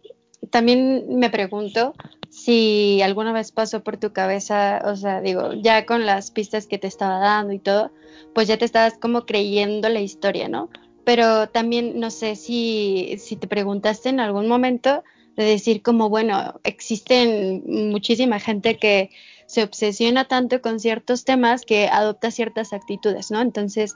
También 0.51 1.19
me 1.19 1.31
pregunto 1.31 1.95
si 2.31 3.01
alguna 3.03 3.33
vez 3.33 3.53
pasó 3.53 3.83
por 3.83 3.97
tu 3.97 4.13
cabeza, 4.13 4.83
o 4.85 4.97
sea, 4.97 5.21
digo, 5.21 5.53
ya 5.55 5.87
con 5.87 6.05
las 6.05 6.31
pistas 6.31 6.67
que 6.67 6.79
te 6.79 6.87
estaba 6.87 7.19
dando 7.19 7.53
y 7.53 7.59
todo, 7.59 7.93
pues 8.35 8.49
ya 8.49 8.59
te 8.59 8.65
estabas 8.65 8.99
como 8.99 9.25
creyendo 9.25 9.89
la 9.89 10.01
historia, 10.01 10.49
¿no? 10.49 10.69
Pero 11.05 11.49
también 11.49 12.01
no 12.01 12.11
sé 12.11 12.37
si, 12.37 13.17
si 13.19 13.37
te 13.37 13.47
preguntaste 13.47 14.09
en 14.09 14.21
algún 14.21 14.49
momento 14.49 15.05
de 15.37 15.45
decir 15.45 15.83
como, 15.83 16.09
bueno, 16.09 16.61
existen 16.65 17.63
muchísima 17.91 18.41
gente 18.41 18.79
que 18.79 19.11
se 19.47 19.63
obsesiona 19.63 20.25
tanto 20.27 20.61
con 20.61 20.81
ciertos 20.81 21.25
temas 21.25 21.63
que 21.65 21.89
adopta 21.89 22.31
ciertas 22.31 22.73
actitudes, 22.73 23.31
¿no? 23.31 23.41
Entonces, 23.41 23.95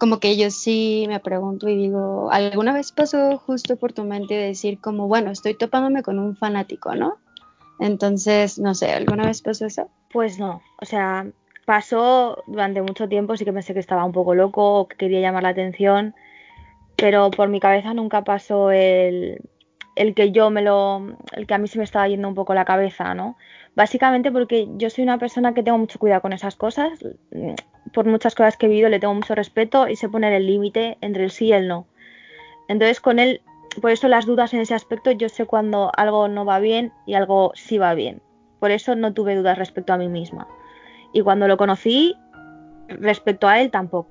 como 0.00 0.18
que 0.18 0.38
yo 0.38 0.50
sí 0.50 1.04
me 1.08 1.20
pregunto 1.20 1.68
y 1.68 1.76
digo, 1.76 2.32
¿alguna 2.32 2.72
vez 2.72 2.90
pasó 2.90 3.36
justo 3.36 3.76
por 3.76 3.92
tu 3.92 4.02
mente 4.04 4.32
decir 4.32 4.80
como, 4.80 5.08
bueno, 5.08 5.30
estoy 5.30 5.52
topándome 5.52 6.02
con 6.02 6.18
un 6.18 6.36
fanático, 6.36 6.94
¿no? 6.94 7.18
Entonces, 7.78 8.58
no 8.58 8.74
sé, 8.74 8.92
¿alguna 8.92 9.26
vez 9.26 9.42
pasó 9.42 9.66
eso? 9.66 9.90
Pues 10.10 10.38
no, 10.38 10.62
o 10.80 10.86
sea, 10.86 11.26
pasó 11.66 12.42
durante 12.46 12.80
mucho 12.80 13.10
tiempo, 13.10 13.36
sí 13.36 13.44
que 13.44 13.52
pensé 13.52 13.74
que 13.74 13.80
estaba 13.80 14.06
un 14.06 14.12
poco 14.12 14.34
loco 14.34 14.80
o 14.80 14.88
que 14.88 14.96
quería 14.96 15.20
llamar 15.20 15.42
la 15.42 15.50
atención, 15.50 16.14
pero 16.96 17.30
por 17.30 17.50
mi 17.50 17.60
cabeza 17.60 17.92
nunca 17.92 18.24
pasó 18.24 18.70
el, 18.70 19.42
el 19.96 20.14
que 20.14 20.32
yo 20.32 20.48
me 20.48 20.62
lo, 20.62 21.14
el 21.32 21.46
que 21.46 21.52
a 21.52 21.58
mí 21.58 21.68
se 21.68 21.76
me 21.76 21.84
estaba 21.84 22.08
yendo 22.08 22.26
un 22.26 22.34
poco 22.34 22.54
la 22.54 22.64
cabeza, 22.64 23.12
¿no? 23.14 23.36
Básicamente 23.76 24.32
porque 24.32 24.68
yo 24.76 24.90
soy 24.90 25.04
una 25.04 25.18
persona 25.18 25.54
que 25.54 25.62
tengo 25.62 25.78
mucho 25.78 25.98
cuidado 25.98 26.22
con 26.22 26.32
esas 26.32 26.56
cosas, 26.56 26.98
por 27.92 28.06
muchas 28.06 28.34
cosas 28.34 28.56
que 28.56 28.66
he 28.66 28.68
vivido 28.68 28.88
le 28.88 29.00
tengo 29.00 29.14
mucho 29.14 29.34
respeto 29.34 29.88
y 29.88 29.96
sé 29.96 30.08
poner 30.08 30.32
el 30.32 30.46
límite 30.46 30.98
entre 31.00 31.24
el 31.24 31.30
sí 31.30 31.46
y 31.46 31.52
el 31.52 31.68
no. 31.68 31.86
Entonces 32.68 33.00
con 33.00 33.18
él, 33.18 33.42
por 33.80 33.90
eso 33.90 34.08
las 34.08 34.26
dudas 34.26 34.52
en 34.54 34.60
ese 34.60 34.74
aspecto, 34.74 35.10
yo 35.12 35.28
sé 35.28 35.46
cuando 35.46 35.90
algo 35.96 36.28
no 36.28 36.44
va 36.44 36.58
bien 36.58 36.92
y 37.06 37.14
algo 37.14 37.52
sí 37.54 37.78
va 37.78 37.94
bien. 37.94 38.20
Por 38.58 38.70
eso 38.70 38.94
no 38.96 39.14
tuve 39.14 39.36
dudas 39.36 39.56
respecto 39.56 39.92
a 39.92 39.96
mí 39.96 40.08
misma. 40.08 40.46
Y 41.12 41.22
cuando 41.22 41.48
lo 41.48 41.56
conocí, 41.56 42.16
respecto 42.88 43.48
a 43.48 43.60
él 43.60 43.70
tampoco. 43.70 44.10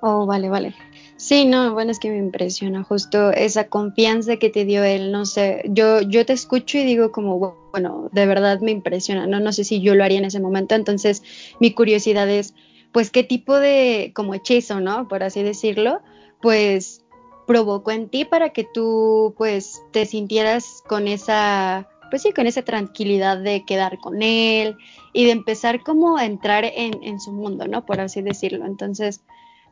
Oh, 0.00 0.26
vale, 0.26 0.48
vale. 0.48 0.74
Sí, 1.18 1.46
no, 1.46 1.72
bueno, 1.72 1.90
es 1.90 1.98
que 1.98 2.10
me 2.10 2.16
impresiona 2.16 2.84
justo 2.84 3.32
esa 3.32 3.66
confianza 3.66 4.36
que 4.36 4.50
te 4.50 4.64
dio 4.64 4.84
él, 4.84 5.10
no 5.10 5.26
sé, 5.26 5.64
yo, 5.66 6.00
yo 6.00 6.24
te 6.24 6.32
escucho 6.32 6.78
y 6.78 6.84
digo 6.84 7.10
como, 7.10 7.56
bueno, 7.72 8.08
de 8.12 8.24
verdad 8.24 8.60
me 8.60 8.70
impresiona, 8.70 9.26
no, 9.26 9.40
no 9.40 9.50
sé 9.50 9.64
si 9.64 9.80
yo 9.80 9.96
lo 9.96 10.04
haría 10.04 10.18
en 10.18 10.26
ese 10.26 10.38
momento, 10.38 10.76
entonces 10.76 11.24
mi 11.58 11.72
curiosidad 11.74 12.30
es, 12.30 12.54
pues, 12.92 13.10
qué 13.10 13.24
tipo 13.24 13.58
de, 13.58 14.12
como 14.14 14.32
hechizo, 14.32 14.78
¿no? 14.78 15.08
Por 15.08 15.24
así 15.24 15.42
decirlo, 15.42 16.02
pues 16.40 17.04
provocó 17.48 17.90
en 17.90 18.08
ti 18.08 18.24
para 18.24 18.50
que 18.50 18.62
tú, 18.62 19.34
pues, 19.36 19.82
te 19.90 20.06
sintieras 20.06 20.84
con 20.86 21.08
esa, 21.08 21.88
pues 22.10 22.22
sí, 22.22 22.32
con 22.32 22.46
esa 22.46 22.62
tranquilidad 22.62 23.38
de 23.38 23.64
quedar 23.64 23.98
con 23.98 24.22
él 24.22 24.76
y 25.12 25.24
de 25.24 25.32
empezar 25.32 25.82
como 25.82 26.16
a 26.16 26.26
entrar 26.26 26.64
en, 26.64 27.02
en 27.02 27.18
su 27.18 27.32
mundo, 27.32 27.66
¿no? 27.66 27.84
Por 27.84 28.00
así 28.00 28.22
decirlo, 28.22 28.66
entonces 28.66 29.20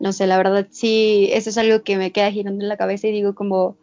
no 0.01 0.13
sé, 0.13 0.27
la 0.27 0.37
verdad 0.37 0.67
sí, 0.71 1.29
eso 1.33 1.51
es 1.51 1.59
algo 1.59 1.83
que 1.83 1.97
me 1.97 2.13
queda 2.13 2.31
girando 2.31 2.63
en 2.63 2.69
la 2.69 2.77
cabeza 2.77 3.09
y 3.09 3.13
digo 3.13 3.35
como, 3.35 3.77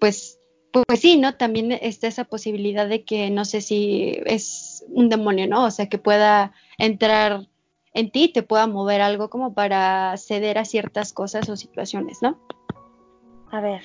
pues, 0.00 0.38
pues, 0.72 1.00
sí, 1.00 1.18
¿no? 1.18 1.34
También 1.34 1.72
está 1.72 2.08
esa 2.08 2.24
posibilidad 2.24 2.88
de 2.88 3.04
que 3.04 3.30
no 3.30 3.44
sé 3.44 3.60
si 3.60 4.18
es 4.24 4.84
un 4.88 5.08
demonio, 5.08 5.46
¿no? 5.46 5.64
O 5.66 5.70
sea, 5.70 5.88
que 5.88 5.98
pueda 5.98 6.52
entrar 6.78 7.46
en 7.94 8.10
ti, 8.10 8.28
te 8.28 8.42
pueda 8.42 8.66
mover 8.66 9.02
algo 9.02 9.28
como 9.28 9.54
para 9.54 10.16
ceder 10.16 10.58
a 10.58 10.64
ciertas 10.64 11.12
cosas 11.12 11.48
o 11.50 11.56
situaciones, 11.56 12.22
¿no? 12.22 12.40
A 13.50 13.60
ver, 13.60 13.82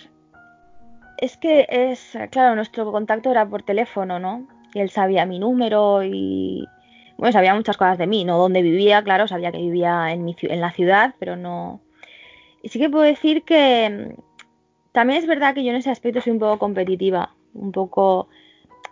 es 1.18 1.36
que 1.38 1.68
es, 1.70 2.18
claro, 2.32 2.56
nuestro 2.56 2.90
contacto 2.92 3.30
era 3.32 3.48
por 3.48 3.64
teléfono, 3.64 4.18
¿no? 4.18 4.48
Y 4.74 4.80
él 4.80 4.90
sabía 4.90 5.26
mi 5.26 5.40
número 5.40 6.04
y, 6.04 6.66
bueno, 7.18 7.32
sabía 7.32 7.56
muchas 7.56 7.78
cosas 7.78 7.98
de 7.98 8.08
mí, 8.08 8.26
no 8.26 8.38
dónde 8.38 8.62
vivía, 8.62 9.04
claro, 9.04 9.28
sabía 9.28 9.52
que 9.52 9.58
vivía 9.58 10.12
en, 10.12 10.24
mi, 10.24 10.36
en 10.42 10.62
la 10.62 10.72
ciudad, 10.72 11.16
pero 11.20 11.36
no... 11.36 11.82
Y 12.62 12.70
sí 12.70 12.80
que 12.80 12.90
puedo 12.90 13.04
decir 13.04 13.44
que 13.44 13.90
mm, 13.90 14.22
también 14.92 15.20
es 15.20 15.28
verdad 15.28 15.54
que 15.54 15.64
yo 15.64 15.72
en 15.72 15.78
ese 15.78 15.90
aspecto 15.90 16.22
soy 16.22 16.34
un 16.34 16.40
poco 16.40 16.60
competitiva, 16.60 17.36
un 17.54 17.72
poco... 17.72 18.30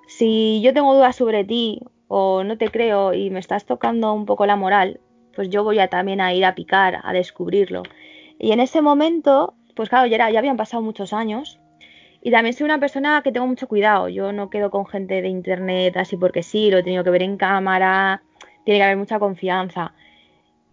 Si 0.07 0.61
yo 0.61 0.73
tengo 0.73 0.93
dudas 0.93 1.15
sobre 1.15 1.43
ti 1.43 1.81
o 2.07 2.43
no 2.43 2.57
te 2.57 2.69
creo 2.69 3.13
y 3.13 3.29
me 3.31 3.39
estás 3.39 3.65
tocando 3.65 4.13
un 4.13 4.25
poco 4.25 4.45
la 4.45 4.55
moral, 4.55 4.99
pues 5.35 5.49
yo 5.49 5.63
voy 5.63 5.79
a 5.79 5.88
también 5.88 6.21
a 6.21 6.33
ir 6.33 6.45
a 6.45 6.55
picar, 6.55 7.01
a 7.03 7.13
descubrirlo. 7.13 7.83
Y 8.38 8.51
en 8.51 8.59
ese 8.59 8.81
momento, 8.81 9.55
pues 9.75 9.89
claro, 9.89 10.05
ya, 10.07 10.15
era, 10.15 10.29
ya 10.29 10.39
habían 10.39 10.57
pasado 10.57 10.83
muchos 10.83 11.11
años 11.11 11.59
y 12.25 12.31
también 12.31 12.55
soy 12.55 12.65
una 12.65 12.79
persona 12.79 13.21
que 13.21 13.31
tengo 13.31 13.45
mucho 13.45 13.67
cuidado. 13.67 14.09
Yo 14.09 14.31
no 14.31 14.49
quedo 14.49 14.71
con 14.71 14.88
gente 14.88 15.21
de 15.21 15.27
internet 15.27 15.95
así 15.95 16.17
porque 16.17 16.41
sí, 16.41 16.71
lo 16.71 16.79
he 16.79 16.83
tenido 16.83 17.03
que 17.03 17.11
ver 17.11 17.21
en 17.21 17.38
cámara, 17.38 18.23
tiene 18.63 18.79
que 18.79 18.83
haber 18.83 18.97
mucha 18.97 19.19
confianza. 19.19 19.93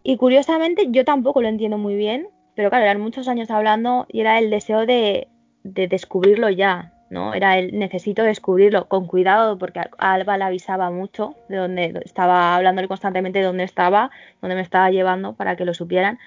Y 0.03 0.17
curiosamente 0.17 0.87
yo 0.89 1.05
tampoco 1.05 1.43
lo 1.43 1.49
entiendo 1.49 1.77
muy 1.77 1.95
bien, 1.95 2.27
pero 2.55 2.71
claro, 2.71 2.85
eran 2.85 3.03
muchos 3.03 3.29
años 3.29 3.51
hablando 3.51 4.07
y 4.09 4.21
era 4.21 4.39
el 4.39 4.49
deseo 4.49 4.87
de, 4.87 5.29
descubrirlo 5.63 6.49
ya, 6.49 6.95
¿no? 7.11 7.35
Era 7.35 7.59
el 7.59 7.79
necesito 7.79 8.23
descubrirlo 8.23 8.89
con 8.89 9.07
cuidado 9.07 9.59
porque 9.59 9.83
Alba 9.99 10.39
le 10.39 10.45
avisaba 10.45 10.91
mucho 10.91 11.35
de 11.51 11.59
dónde 11.59 12.01
estaba 12.03 12.57
hablándole 12.57 12.89
constantemente 12.89 13.41
de 13.41 13.45
dónde 13.45 13.65
estaba, 13.65 14.11
dónde 14.41 14.55
me 14.55 14.63
estaba 14.63 14.91
llevando 14.91 15.35
para 15.35 15.55
que 15.55 15.67
lo 15.67 15.75
supieran. 15.75 16.19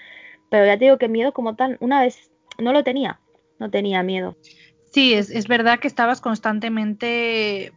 Pero 0.51 0.67
ya 0.67 0.77
te 0.77 0.85
digo 0.85 0.99
que 0.99 1.07
miedo 1.07 1.33
como 1.33 1.55
tal, 1.55 1.77
una 1.79 2.01
vez 2.01 2.29
no 2.59 2.73
lo 2.73 2.83
tenía, 2.83 3.19
no 3.57 3.71
tenía 3.71 4.03
miedo. 4.03 4.35
Sí, 4.95 5.13
es, 5.13 5.29
es 5.29 5.49
verdad 5.49 5.79
que 5.79 5.89
estabas 5.89 6.21
constantemente 6.21 7.73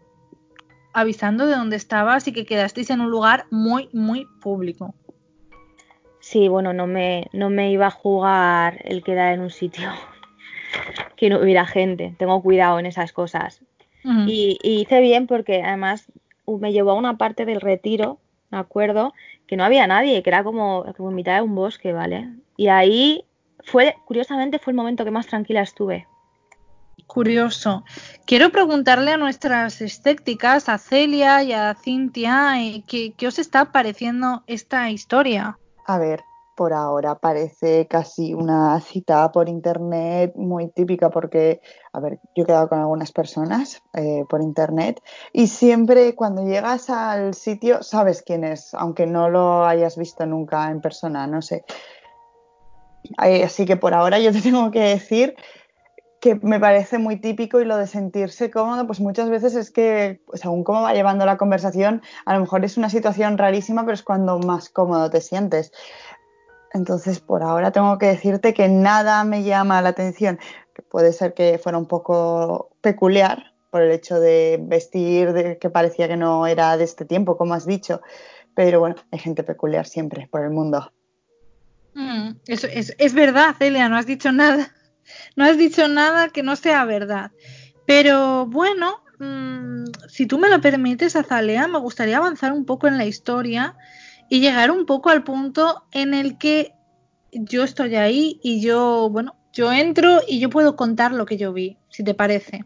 avisando 0.92 1.48
de 1.48 1.56
dónde 1.56 1.74
estabas 1.74 2.28
y 2.28 2.32
que 2.32 2.46
quedasteis 2.46 2.90
en 2.90 3.00
un 3.00 3.10
lugar 3.10 3.46
muy, 3.50 3.88
muy 3.92 4.26
público. 4.40 4.94
Sí, 6.20 6.46
bueno, 6.46 6.72
no 6.72 6.86
me, 6.86 7.26
no 7.32 7.50
me 7.50 7.72
iba 7.72 7.88
a 7.88 7.90
jugar 7.90 8.82
el 8.84 9.02
quedar 9.02 9.34
en 9.34 9.40
un 9.40 9.50
sitio 9.50 9.90
que 11.16 11.28
no 11.28 11.40
hubiera 11.40 11.66
gente. 11.66 12.14
Tengo 12.20 12.40
cuidado 12.40 12.78
en 12.78 12.86
esas 12.86 13.12
cosas. 13.12 13.62
y, 14.04 14.56
y, 14.62 14.82
hice 14.82 15.00
bien 15.00 15.26
porque 15.26 15.64
además 15.64 16.06
me 16.46 16.72
llevó 16.72 16.92
a 16.92 16.94
una 16.94 17.18
parte 17.18 17.44
del 17.46 17.60
retiro, 17.60 18.20
me 18.50 18.58
acuerdo, 18.58 19.12
que 19.48 19.56
no 19.56 19.64
había 19.64 19.88
nadie, 19.88 20.22
que 20.22 20.30
era 20.30 20.44
como, 20.44 20.84
como 20.96 21.08
en 21.08 21.16
mitad 21.16 21.34
de 21.34 21.42
un 21.42 21.56
bosque, 21.56 21.92
¿vale? 21.92 22.28
Y 22.56 22.68
ahí 22.68 23.24
fue, 23.64 23.96
curiosamente, 24.04 24.60
fue 24.60 24.70
el 24.70 24.76
momento 24.76 25.04
que 25.04 25.10
más 25.10 25.26
tranquila 25.26 25.62
estuve 25.62 26.06
curioso. 27.06 27.84
Quiero 28.26 28.50
preguntarle 28.50 29.12
a 29.12 29.16
nuestras 29.16 29.80
escépticas, 29.80 30.68
a 30.68 30.78
Celia 30.78 31.42
y 31.42 31.52
a 31.52 31.74
Cintia, 31.74 32.62
eh, 32.62 32.82
¿qué, 32.86 33.26
os 33.26 33.38
está 33.38 33.72
pareciendo 33.72 34.42
esta 34.46 34.90
historia? 34.90 35.58
A 35.86 35.98
ver, 35.98 36.22
por 36.56 36.72
ahora 36.72 37.14
parece 37.14 37.86
casi 37.86 38.34
una 38.34 38.80
cita 38.80 39.30
por 39.30 39.48
internet 39.48 40.32
muy 40.34 40.68
típica 40.68 41.08
porque, 41.08 41.60
a 41.92 42.00
ver, 42.00 42.18
yo 42.34 42.42
he 42.42 42.46
quedado 42.46 42.68
con 42.68 42.80
algunas 42.80 43.12
personas 43.12 43.80
eh, 43.94 44.24
por 44.28 44.42
internet 44.42 45.00
y 45.32 45.46
siempre 45.46 46.14
cuando 46.14 46.44
llegas 46.44 46.90
al 46.90 47.34
sitio 47.34 47.82
sabes 47.82 48.22
quién 48.22 48.44
es, 48.44 48.74
aunque 48.74 49.06
no 49.06 49.30
lo 49.30 49.64
hayas 49.64 49.96
visto 49.96 50.26
nunca 50.26 50.70
en 50.70 50.80
persona, 50.80 51.26
no 51.26 51.42
sé. 51.42 51.64
Así 53.16 53.64
que 53.64 53.76
por 53.76 53.94
ahora 53.94 54.18
yo 54.18 54.32
te 54.32 54.40
tengo 54.42 54.70
que 54.70 54.80
decir 54.80 55.36
que 56.20 56.34
me 56.36 56.58
parece 56.58 56.98
muy 56.98 57.16
típico 57.16 57.60
y 57.60 57.64
lo 57.64 57.76
de 57.76 57.86
sentirse 57.86 58.50
cómodo, 58.50 58.86
pues 58.86 59.00
muchas 59.00 59.30
veces 59.30 59.54
es 59.54 59.70
que, 59.70 60.20
pues, 60.26 60.40
según 60.40 60.64
cómo 60.64 60.82
va 60.82 60.92
llevando 60.92 61.24
la 61.24 61.36
conversación, 61.36 62.02
a 62.24 62.34
lo 62.34 62.40
mejor 62.40 62.64
es 62.64 62.76
una 62.76 62.90
situación 62.90 63.38
rarísima, 63.38 63.82
pero 63.82 63.94
es 63.94 64.02
cuando 64.02 64.38
más 64.38 64.68
cómodo 64.68 65.10
te 65.10 65.20
sientes. 65.20 65.72
Entonces, 66.72 67.20
por 67.20 67.42
ahora 67.42 67.70
tengo 67.70 67.98
que 67.98 68.06
decirte 68.06 68.52
que 68.52 68.68
nada 68.68 69.24
me 69.24 69.42
llama 69.42 69.80
la 69.80 69.90
atención, 69.90 70.38
puede 70.90 71.12
ser 71.12 71.34
que 71.34 71.58
fuera 71.58 71.78
un 71.78 71.86
poco 71.86 72.70
peculiar 72.80 73.52
por 73.70 73.82
el 73.82 73.90
hecho 73.90 74.18
de 74.18 74.58
vestir 74.60 75.32
de, 75.32 75.58
que 75.58 75.70
parecía 75.70 76.08
que 76.08 76.16
no 76.16 76.46
era 76.46 76.76
de 76.76 76.84
este 76.84 77.04
tiempo, 77.04 77.36
como 77.36 77.54
has 77.54 77.66
dicho, 77.66 78.00
pero 78.54 78.80
bueno, 78.80 78.96
hay 79.12 79.18
gente 79.18 79.42
peculiar 79.42 79.86
siempre 79.86 80.26
por 80.30 80.42
el 80.42 80.50
mundo. 80.50 80.90
Mm, 81.94 82.30
eso 82.46 82.66
es, 82.66 82.94
es 82.98 83.14
verdad, 83.14 83.54
Celia, 83.58 83.88
no 83.88 83.96
has 83.96 84.06
dicho 84.06 84.32
nada. 84.32 84.72
No 85.36 85.44
has 85.44 85.58
dicho 85.58 85.88
nada 85.88 86.28
que 86.28 86.42
no 86.42 86.56
sea 86.56 86.84
verdad. 86.84 87.32
Pero 87.86 88.46
bueno, 88.46 89.02
mmm, 89.18 89.84
si 90.08 90.26
tú 90.26 90.38
me 90.38 90.48
lo 90.48 90.60
permites, 90.60 91.16
Azalea, 91.16 91.68
me 91.68 91.78
gustaría 91.78 92.18
avanzar 92.18 92.52
un 92.52 92.64
poco 92.64 92.86
en 92.86 92.98
la 92.98 93.06
historia 93.06 93.76
y 94.28 94.40
llegar 94.40 94.70
un 94.70 94.86
poco 94.86 95.10
al 95.10 95.24
punto 95.24 95.84
en 95.92 96.14
el 96.14 96.38
que 96.38 96.74
yo 97.32 97.64
estoy 97.64 97.96
ahí 97.96 98.40
y 98.42 98.60
yo, 98.60 99.08
bueno, 99.10 99.36
yo 99.52 99.72
entro 99.72 100.20
y 100.26 100.38
yo 100.38 100.50
puedo 100.50 100.76
contar 100.76 101.12
lo 101.12 101.26
que 101.26 101.36
yo 101.36 101.52
vi, 101.52 101.78
si 101.88 102.04
te 102.04 102.14
parece. 102.14 102.64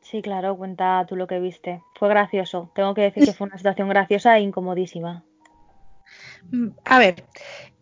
Sí, 0.00 0.20
claro, 0.20 0.56
cuenta 0.56 1.04
tú 1.08 1.16
lo 1.16 1.26
que 1.26 1.40
viste. 1.40 1.82
Fue 1.94 2.08
gracioso. 2.08 2.70
Tengo 2.74 2.92
que 2.94 3.00
decir 3.02 3.24
que 3.24 3.32
fue 3.32 3.46
una 3.46 3.56
situación 3.56 3.88
graciosa 3.88 4.36
e 4.36 4.42
incomodísima. 4.42 5.24
Mm, 6.50 6.68
a 6.84 6.98
ver, 6.98 7.24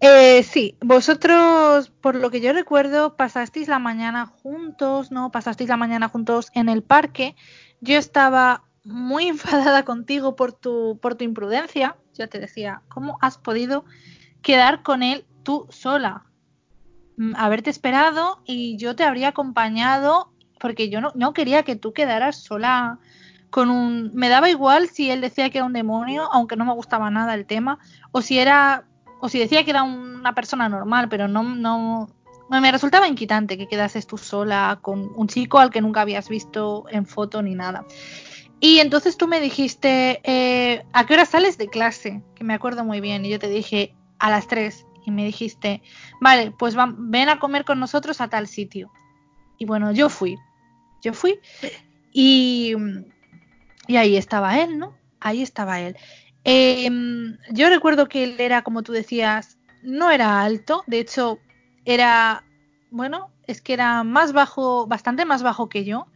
eh, 0.00 0.42
sí, 0.42 0.76
vosotros, 0.80 1.90
por 2.00 2.14
lo 2.14 2.30
que 2.30 2.40
yo 2.40 2.52
recuerdo, 2.52 3.16
pasasteis 3.16 3.68
la 3.68 3.78
mañana 3.78 4.26
juntos, 4.26 5.10
¿no? 5.10 5.30
Pasasteis 5.30 5.68
la 5.68 5.76
mañana 5.76 6.08
juntos 6.08 6.50
en 6.54 6.68
el 6.68 6.82
parque. 6.82 7.36
Yo 7.80 7.96
estaba 7.96 8.64
muy 8.84 9.26
enfadada 9.28 9.84
contigo 9.84 10.36
por 10.36 10.52
tu, 10.52 10.98
por 11.02 11.16
tu 11.16 11.24
imprudencia. 11.24 11.96
Yo 12.18 12.28
te 12.28 12.38
decía, 12.38 12.82
¿cómo 12.88 13.18
has 13.20 13.38
podido 13.38 13.84
quedar 14.42 14.82
con 14.82 15.02
él 15.02 15.26
tú 15.42 15.66
sola? 15.70 16.24
Mm, 17.16 17.34
haberte 17.36 17.70
esperado 17.70 18.42
y 18.46 18.78
yo 18.78 18.96
te 18.96 19.04
habría 19.04 19.28
acompañado 19.28 20.32
porque 20.58 20.88
yo 20.88 21.00
no, 21.00 21.12
no 21.14 21.32
quería 21.34 21.62
que 21.62 21.76
tú 21.76 21.92
quedaras 21.92 22.42
sola 22.42 22.98
con 23.50 23.70
un... 23.70 24.12
Me 24.14 24.28
daba 24.28 24.48
igual 24.50 24.88
si 24.88 25.10
él 25.10 25.20
decía 25.20 25.50
que 25.50 25.58
era 25.58 25.66
un 25.66 25.72
demonio, 25.72 26.28
aunque 26.32 26.56
no 26.56 26.64
me 26.64 26.72
gustaba 26.72 27.10
nada 27.10 27.34
el 27.34 27.46
tema, 27.46 27.78
o 28.12 28.22
si 28.22 28.38
era... 28.38 28.84
o 29.20 29.28
si 29.28 29.38
decía 29.38 29.64
que 29.64 29.70
era 29.70 29.82
una 29.82 30.34
persona 30.34 30.68
normal, 30.68 31.08
pero 31.08 31.28
no... 31.28 31.42
no 31.42 32.08
me 32.48 32.72
resultaba 32.72 33.06
inquietante 33.06 33.56
que 33.56 33.68
quedases 33.68 34.06
tú 34.06 34.18
sola 34.18 34.78
con 34.82 35.12
un 35.14 35.28
chico 35.28 35.58
al 35.58 35.70
que 35.70 35.80
nunca 35.80 36.00
habías 36.00 36.28
visto 36.28 36.84
en 36.90 37.06
foto 37.06 37.42
ni 37.42 37.54
nada. 37.54 37.84
Y 38.60 38.78
entonces 38.80 39.16
tú 39.16 39.26
me 39.26 39.40
dijiste, 39.40 40.20
eh, 40.22 40.84
¿a 40.92 41.06
qué 41.06 41.14
hora 41.14 41.24
sales 41.24 41.56
de 41.56 41.68
clase? 41.68 42.22
Que 42.34 42.44
me 42.44 42.52
acuerdo 42.52 42.84
muy 42.84 43.00
bien. 43.00 43.24
Y 43.24 43.30
yo 43.30 43.38
te 43.38 43.48
dije, 43.48 43.94
a 44.18 44.30
las 44.30 44.46
3. 44.48 44.86
y 45.06 45.10
me 45.10 45.24
dijiste, 45.24 45.82
vale, 46.20 46.52
pues 46.58 46.76
ven 46.76 47.30
a 47.30 47.38
comer 47.38 47.64
con 47.64 47.80
nosotros 47.80 48.20
a 48.20 48.28
tal 48.28 48.46
sitio. 48.46 48.92
Y 49.56 49.64
bueno, 49.64 49.92
yo 49.92 50.10
fui, 50.10 50.36
yo 51.00 51.14
fui 51.14 51.40
y, 52.12 52.74
y 53.86 53.96
ahí 53.96 54.16
estaba 54.16 54.58
él, 54.58 54.78
¿no? 54.78 54.94
Ahí 55.20 55.42
estaba 55.42 55.80
él. 55.80 55.96
Em, 56.44 57.36
yo 57.50 57.68
recuerdo 57.68 58.08
que 58.08 58.24
él 58.24 58.36
era, 58.38 58.62
como 58.62 58.82
tú 58.82 58.92
decías, 58.92 59.58
no 59.82 60.10
era 60.10 60.42
alto, 60.42 60.82
de 60.86 61.00
hecho 61.00 61.38
era, 61.84 62.44
bueno, 62.90 63.30
es 63.46 63.60
que 63.60 63.72
era 63.74 64.04
más 64.04 64.32
bajo, 64.32 64.86
bastante 64.86 65.24
más 65.24 65.42
bajo 65.42 65.68
que 65.68 65.84
yo. 65.84 66.06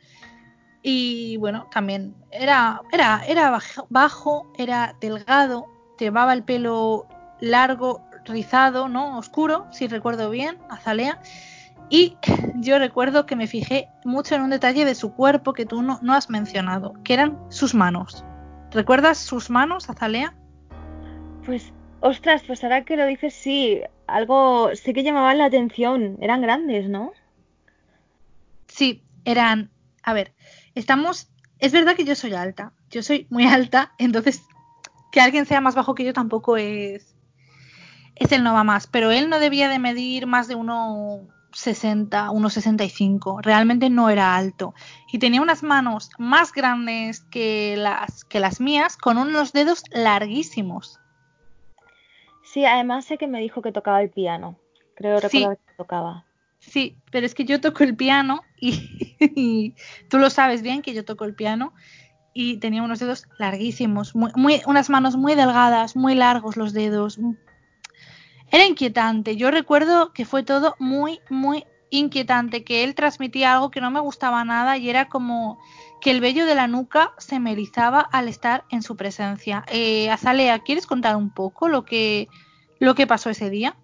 Y 0.83 1.39
bueno, 1.39 1.69
también 1.73 2.15
era, 2.31 2.83
era, 2.93 3.25
era 3.27 3.59
bajo, 3.89 4.53
era 4.59 4.95
delgado, 5.01 5.67
llevaba 5.99 6.35
el 6.35 6.45
pelo 6.45 7.07
largo, 7.41 8.07
rizado, 8.25 8.89
¿no? 8.89 9.19
Oscuro, 9.19 9.67
si 9.73 9.87
recuerdo 9.87 10.31
bien, 10.31 10.59
azalea. 10.69 11.21
Y 11.89 12.17
yo 12.57 12.79
recuerdo 12.79 13.27
que 13.27 13.37
me 13.37 13.47
fijé 13.47 13.89
mucho 14.05 14.35
en 14.35 14.43
un 14.43 14.51
detalle 14.51 14.85
de 14.85 14.95
su 14.95 15.15
cuerpo 15.15 15.53
que 15.53 15.67
tú 15.67 15.83
no, 15.83 15.99
no 16.03 16.15
has 16.15 16.31
mencionado, 16.31 16.95
que 17.05 17.15
eran 17.15 17.39
sus 17.51 17.75
manos. 17.75 18.25
¿Recuerdas 18.71 19.19
sus 19.19 19.51
manos, 19.51 19.89
Azalea? 19.89 20.35
Pues, 21.47 21.73
ostras, 22.01 22.43
pues 22.47 22.65
ahora 22.65 22.85
que 22.85 22.97
lo 22.97 23.07
dices, 23.07 23.35
sí, 23.35 23.81
algo 24.07 24.71
sí 24.75 24.93
que 24.93 25.03
llamaban 25.03 25.39
la 25.39 25.47
atención, 25.47 26.19
eran 26.21 26.43
grandes, 26.43 26.89
¿no? 26.89 27.13
Sí, 28.67 29.03
eran, 29.25 29.71
a 30.03 30.13
ver, 30.13 30.35
estamos, 30.75 31.31
es 31.59 31.73
verdad 31.73 31.95
que 31.95 32.05
yo 32.05 32.15
soy 32.15 32.35
alta, 32.35 32.73
yo 32.91 33.03
soy 33.03 33.27
muy 33.31 33.47
alta, 33.47 33.93
entonces 33.99 34.43
que 35.13 35.21
alguien 35.21 35.47
sea 35.47 35.61
más 35.61 35.77
bajo 35.77 35.95
que 35.95 36.05
yo 36.05 36.13
tampoco 36.13 36.57
es, 36.57 37.15
es 38.17 38.33
el 38.33 38.43
no 38.43 38.53
va 38.53 38.65
más, 38.65 38.87
pero 38.87 39.13
él 39.13 39.31
no 39.31 39.39
debía 39.39 39.69
de 39.69 39.79
medir 39.79 40.27
más 40.27 40.49
de 40.49 40.57
uno 40.57 41.29
60, 41.55 42.31
1,65. 42.31 43.41
Realmente 43.43 43.89
no 43.91 44.11
era 44.11 44.37
alto. 44.37 44.75
Y 45.11 45.19
tenía 45.19 45.41
unas 45.41 45.63
manos 45.63 46.11
más 46.19 46.53
grandes 46.53 47.21
que 47.31 47.77
las, 47.77 48.25
que 48.25 48.41
las 48.41 48.61
mías, 48.61 48.97
con 48.97 49.19
unos 49.19 49.53
dedos 49.53 49.85
larguísimos. 49.93 51.01
Sí, 52.43 52.65
además 52.67 53.05
sé 53.05 53.19
que 53.19 53.27
me 53.27 53.41
dijo 53.41 53.63
que 53.63 53.73
tocaba 53.73 54.03
el 54.03 54.11
piano. 54.11 54.59
Creo 54.95 55.19
recordar 55.19 55.57
que 55.57 55.75
tocaba. 55.77 56.25
Sí, 56.61 56.97
pero 57.11 57.27
es 57.27 57.35
que 57.35 57.45
yo 57.45 57.61
toco 57.61 57.85
el 57.85 57.97
piano 57.97 58.43
y, 58.61 59.75
tú 60.09 60.19
lo 60.19 60.31
sabes 60.31 60.63
bien 60.63 60.83
que 60.83 60.95
yo 60.95 61.05
toco 61.05 61.25
el 61.25 61.35
piano 61.35 61.73
y 62.33 62.57
tenía 62.57 62.83
unos 62.83 62.99
dedos 62.99 63.27
larguísimos, 63.39 64.15
muy, 64.15 64.33
muy, 64.35 64.61
unas 64.67 64.91
manos 64.91 65.17
muy 65.17 65.35
delgadas, 65.35 65.95
muy 65.95 66.15
largos 66.15 66.57
los 66.57 66.73
dedos, 66.73 67.19
era 68.51 68.67
inquietante. 68.67 69.37
Yo 69.37 69.51
recuerdo 69.51 70.13
que 70.13 70.25
fue 70.25 70.43
todo 70.43 70.75
muy, 70.79 71.21
muy 71.31 71.65
inquietante, 71.91 72.65
que 72.65 72.85
él 72.85 72.95
transmitía 72.95 73.55
algo 73.55 73.71
que 73.71 73.81
no 73.81 73.91
me 73.91 74.01
gustaba 74.01 74.45
nada 74.45 74.77
y 74.77 74.91
era 74.91 75.09
como 75.09 75.59
que 76.01 76.11
el 76.11 76.21
vello 76.21 76.45
de 76.45 76.55
la 76.55 76.67
nuca 76.67 77.13
se 77.19 77.41
me 77.41 77.53
erizaba 77.53 78.01
al 78.01 78.29
estar 78.29 78.65
en 78.71 78.83
su 78.83 78.97
presencia. 78.97 79.65
Eh, 79.73 80.11
Azalea, 80.11 80.59
¿quieres 80.59 80.87
contar 80.87 81.17
un 81.17 81.31
poco 81.31 81.69
lo 81.69 81.85
que, 81.85 82.29
lo 82.79 82.95
que 82.95 83.07
pasó 83.07 83.31
ese 83.31 83.49
día? 83.49 83.77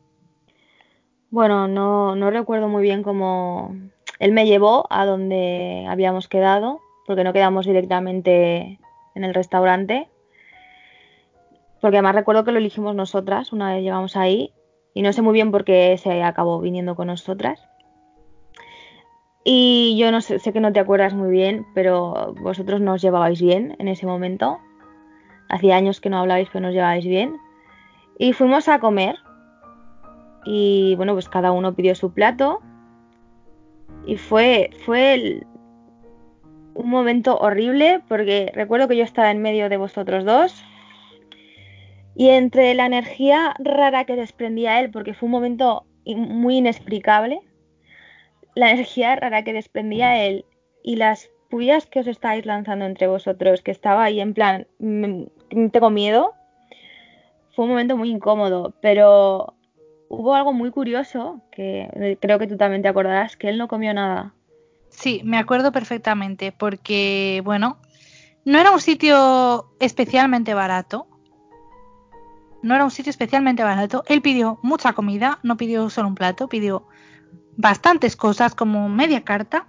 Bueno, 1.30 1.68
no, 1.68 2.16
no 2.16 2.30
recuerdo 2.30 2.68
muy 2.68 2.82
bien 2.82 3.02
cómo 3.02 3.74
él 4.18 4.32
me 4.32 4.46
llevó 4.46 4.86
a 4.90 5.06
donde 5.06 5.86
habíamos 5.88 6.28
quedado, 6.28 6.80
porque 7.06 7.24
no 7.24 7.32
quedamos 7.32 7.66
directamente 7.66 8.78
en 9.14 9.24
el 9.24 9.32
restaurante. 9.32 10.08
Porque 11.80 11.96
además 11.96 12.14
recuerdo 12.14 12.44
que 12.44 12.52
lo 12.52 12.58
elegimos 12.58 12.94
nosotras 12.94 13.52
una 13.52 13.72
vez 13.72 13.82
llegamos 13.82 14.16
ahí 14.16 14.52
y 14.94 15.02
no 15.02 15.12
sé 15.12 15.22
muy 15.22 15.32
bien 15.32 15.50
por 15.50 15.64
qué 15.64 15.96
se 15.98 16.22
acabó 16.22 16.60
viniendo 16.60 16.94
con 16.94 17.06
nosotras. 17.06 17.66
Y 19.44 19.96
yo 19.98 20.12
no 20.12 20.20
sé, 20.20 20.38
sé 20.38 20.52
que 20.52 20.60
no 20.60 20.72
te 20.72 20.80
acuerdas 20.80 21.14
muy 21.14 21.30
bien, 21.30 21.66
pero 21.74 22.34
vosotros 22.40 22.80
nos 22.80 23.00
llevabais 23.00 23.40
bien 23.40 23.74
en 23.78 23.88
ese 23.88 24.06
momento. 24.06 24.58
Hacía 25.48 25.76
años 25.76 26.00
que 26.00 26.10
no 26.10 26.18
hablabais, 26.18 26.48
pero 26.52 26.66
nos 26.66 26.74
llevabais 26.74 27.06
bien. 27.06 27.36
Y 28.18 28.34
fuimos 28.34 28.68
a 28.68 28.78
comer. 28.80 29.16
Y 30.44 30.94
bueno, 30.96 31.14
pues 31.14 31.28
cada 31.28 31.52
uno 31.52 31.74
pidió 31.74 31.94
su 31.94 32.12
plato. 32.12 32.60
Y 34.06 34.16
fue, 34.16 34.70
fue 34.84 35.46
un 36.74 36.88
momento 36.88 37.38
horrible 37.38 38.02
porque 38.08 38.50
recuerdo 38.54 38.88
que 38.88 38.96
yo 38.96 39.04
estaba 39.04 39.30
en 39.30 39.42
medio 39.42 39.68
de 39.68 39.76
vosotros 39.76 40.24
dos 40.24 40.64
y 42.14 42.28
entre 42.28 42.74
la 42.74 42.86
energía 42.86 43.54
rara 43.58 44.04
que 44.04 44.16
desprendía 44.16 44.80
él, 44.80 44.90
porque 44.90 45.14
fue 45.14 45.26
un 45.26 45.32
momento 45.32 45.86
muy 46.04 46.58
inexplicable, 46.58 47.40
la 48.54 48.70
energía 48.70 49.16
rara 49.16 49.44
que 49.44 49.52
desprendía 49.52 50.24
él 50.24 50.44
y 50.82 50.96
las 50.96 51.30
pullas 51.48 51.86
que 51.86 52.00
os 52.00 52.06
estáis 52.06 52.46
lanzando 52.46 52.84
entre 52.84 53.06
vosotros, 53.06 53.62
que 53.62 53.70
estaba 53.70 54.04
ahí 54.04 54.20
en 54.20 54.34
plan, 54.34 54.66
tengo 54.78 55.90
miedo, 55.90 56.34
fue 57.54 57.64
un 57.64 57.70
momento 57.70 57.96
muy 57.96 58.10
incómodo, 58.10 58.74
pero 58.80 59.54
hubo 60.08 60.34
algo 60.34 60.52
muy 60.52 60.70
curioso, 60.70 61.40
que 61.50 62.16
creo 62.20 62.38
que 62.38 62.46
tú 62.46 62.56
también 62.56 62.82
te 62.82 62.88
acordarás, 62.88 63.36
que 63.36 63.48
él 63.48 63.58
no 63.58 63.68
comió 63.68 63.94
nada. 63.94 64.34
Sí, 64.88 65.20
me 65.24 65.38
acuerdo 65.38 65.70
perfectamente, 65.70 66.52
porque, 66.52 67.42
bueno, 67.44 67.78
no 68.44 68.58
era 68.58 68.70
un 68.72 68.80
sitio 68.80 69.66
especialmente 69.78 70.54
barato, 70.54 71.06
no 72.62 72.74
era 72.74 72.84
un 72.84 72.90
sitio 72.90 73.10
especialmente 73.10 73.62
barato. 73.62 74.04
Él 74.06 74.22
pidió 74.22 74.58
mucha 74.62 74.92
comida, 74.92 75.38
no 75.42 75.56
pidió 75.56 75.90
solo 75.90 76.08
un 76.08 76.14
plato, 76.14 76.48
pidió 76.48 76.86
bastantes 77.56 78.16
cosas 78.16 78.54
como 78.54 78.88
media 78.88 79.24
carta 79.24 79.66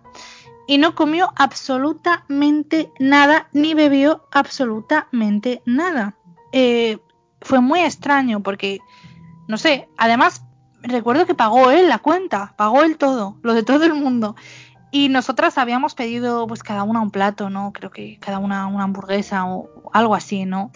y 0.67 0.77
no 0.77 0.95
comió 0.95 1.33
absolutamente 1.35 2.91
nada 2.99 3.49
ni 3.53 3.73
bebió 3.73 4.25
absolutamente 4.31 5.61
nada. 5.65 6.15
Eh, 6.53 6.99
fue 7.41 7.59
muy 7.59 7.81
extraño 7.81 8.41
porque, 8.41 8.79
no 9.47 9.57
sé, 9.57 9.89
además 9.97 10.43
recuerdo 10.81 11.25
que 11.25 11.35
pagó 11.35 11.71
él 11.71 11.89
la 11.89 11.99
cuenta, 11.99 12.53
pagó 12.57 12.83
él 12.83 12.97
todo, 12.97 13.37
lo 13.41 13.53
de 13.53 13.63
todo 13.63 13.85
el 13.85 13.93
mundo. 13.93 14.35
Y 14.93 15.09
nosotras 15.09 15.57
habíamos 15.57 15.95
pedido 15.95 16.47
pues 16.47 16.63
cada 16.63 16.83
una 16.83 17.01
un 17.01 17.11
plato, 17.11 17.49
¿no? 17.49 17.71
Creo 17.73 17.91
que 17.91 18.17
cada 18.19 18.39
una 18.39 18.67
una 18.67 18.83
hamburguesa 18.83 19.45
o 19.45 19.89
algo 19.93 20.15
así, 20.15 20.45
¿no? 20.45 20.71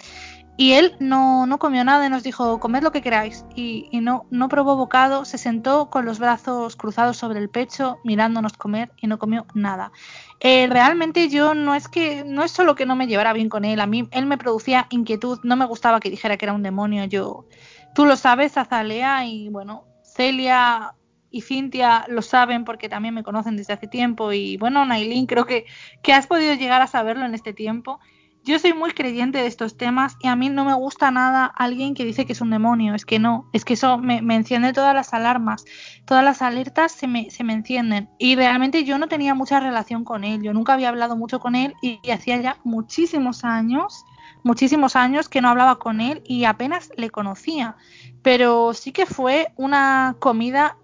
Y 0.58 0.72
él 0.74 0.96
no, 1.00 1.46
no, 1.46 1.60
comió 1.60 1.84
nada 1.84 2.06
y 2.06 2.10
nos 2.10 2.24
dijo, 2.24 2.60
comed 2.60 2.82
lo 2.82 2.92
que 2.94 3.02
queráis. 3.02 3.46
Y, 3.56 3.90
no, 4.02 4.26
no 4.30 4.48
probó 4.48 4.78
bocado, 4.78 5.26
se 5.26 5.38
sentó 5.38 5.90
con 5.90 6.06
los 6.06 6.20
brazos 6.20 6.78
cruzados 6.78 7.18
sobre 7.18 7.40
el 7.40 7.50
pecho, 7.50 7.98
mirándonos 8.06 8.54
comer 8.54 8.92
y 9.02 9.08
no 9.08 9.20
comió 9.20 9.46
nada. 9.54 9.92
Eh, 10.40 10.68
realmente 10.70 11.28
yo 11.28 11.54
no 11.56 11.76
es 11.76 11.90
que, 11.90 12.24
no 12.26 12.44
es 12.44 12.52
solo 12.52 12.76
que 12.76 12.86
no 12.86 12.96
me 12.96 13.08
llevara 13.08 13.34
bien 13.34 13.50
con 13.50 13.66
él, 13.66 13.80
a 13.82 13.88
mí 13.88 14.08
él 14.12 14.26
me 14.26 14.38
producía 14.38 14.88
inquietud, 14.90 15.40
no 15.44 15.56
me 15.56 15.66
gustaba 15.66 16.00
que 16.00 16.10
dijera 16.10 16.38
que 16.38 16.46
era 16.46 16.54
un 16.54 16.64
demonio. 16.64 17.04
Yo, 17.06 17.48
tú 17.94 18.06
lo 18.06 18.16
sabes, 18.16 18.58
Azalea, 18.58 19.26
y 19.26 19.50
bueno, 19.50 19.86
Celia 20.04 20.96
y 21.32 21.42
Cintia 21.42 22.06
lo 22.08 22.22
saben 22.22 22.64
porque 22.64 22.88
también 22.88 23.14
me 23.14 23.24
conocen 23.24 23.58
desde 23.58 23.74
hace 23.74 23.88
tiempo. 23.88 24.32
Y 24.32 24.56
bueno, 24.56 24.86
Nailin, 24.86 25.26
creo 25.26 25.46
que, 25.46 25.66
que 26.02 26.14
has 26.14 26.28
podido 26.28 26.54
llegar 26.54 26.82
a 26.82 26.88
saberlo 26.88 27.26
en 27.26 27.34
este 27.34 27.52
tiempo. 27.52 28.00
Yo 28.46 28.60
soy 28.60 28.74
muy 28.74 28.92
creyente 28.92 29.40
de 29.40 29.48
estos 29.48 29.76
temas 29.76 30.18
y 30.20 30.28
a 30.28 30.36
mí 30.36 30.50
no 30.50 30.66
me 30.66 30.76
gusta 30.76 31.10
nada 31.10 31.46
alguien 31.48 31.96
que 31.96 32.06
dice 32.06 32.28
que 32.28 32.34
es 32.34 32.42
un 32.42 32.52
demonio. 32.52 32.94
Es 32.94 33.04
que 33.04 33.18
no, 33.18 33.50
es 33.54 33.66
que 33.66 33.74
eso 33.74 33.98
me, 33.98 34.20
enciende 34.36 34.72
todas 34.72 34.94
las 34.94 35.16
alarmas, 35.16 35.66
todas 36.06 36.24
las 36.24 36.44
alertas 36.44 36.92
se 36.92 37.08
me, 37.08 37.32
se 37.32 37.44
me 37.44 37.54
encienden. 37.54 38.08
Y 38.20 38.36
realmente 38.36 38.84
yo 38.84 39.00
no 39.00 39.08
tenía 39.08 39.34
mucha 39.34 39.60
relación 39.60 40.04
con 40.04 40.24
él, 40.24 40.44
yo 40.44 40.54
nunca 40.54 40.74
había 40.74 40.90
hablado 40.90 41.16
mucho 41.16 41.40
con 41.40 41.56
él 41.56 41.74
y, 41.82 42.00
hacía 42.12 42.40
ya 42.40 42.58
muchísimos 42.64 43.44
años, 43.44 44.06
muchísimos 44.44 44.96
años 44.96 45.28
que 45.28 45.42
no 45.42 45.50
hablaba 45.50 45.80
con 45.80 46.00
él 46.00 46.22
y 46.24 46.44
apenas 46.44 46.92
le 46.98 47.10
conocía. 47.10 47.78
Pero 48.22 48.76
sí 48.76 48.92
que 48.92 49.08
fue 49.08 49.48
una 49.56 50.18
comida 50.20 50.78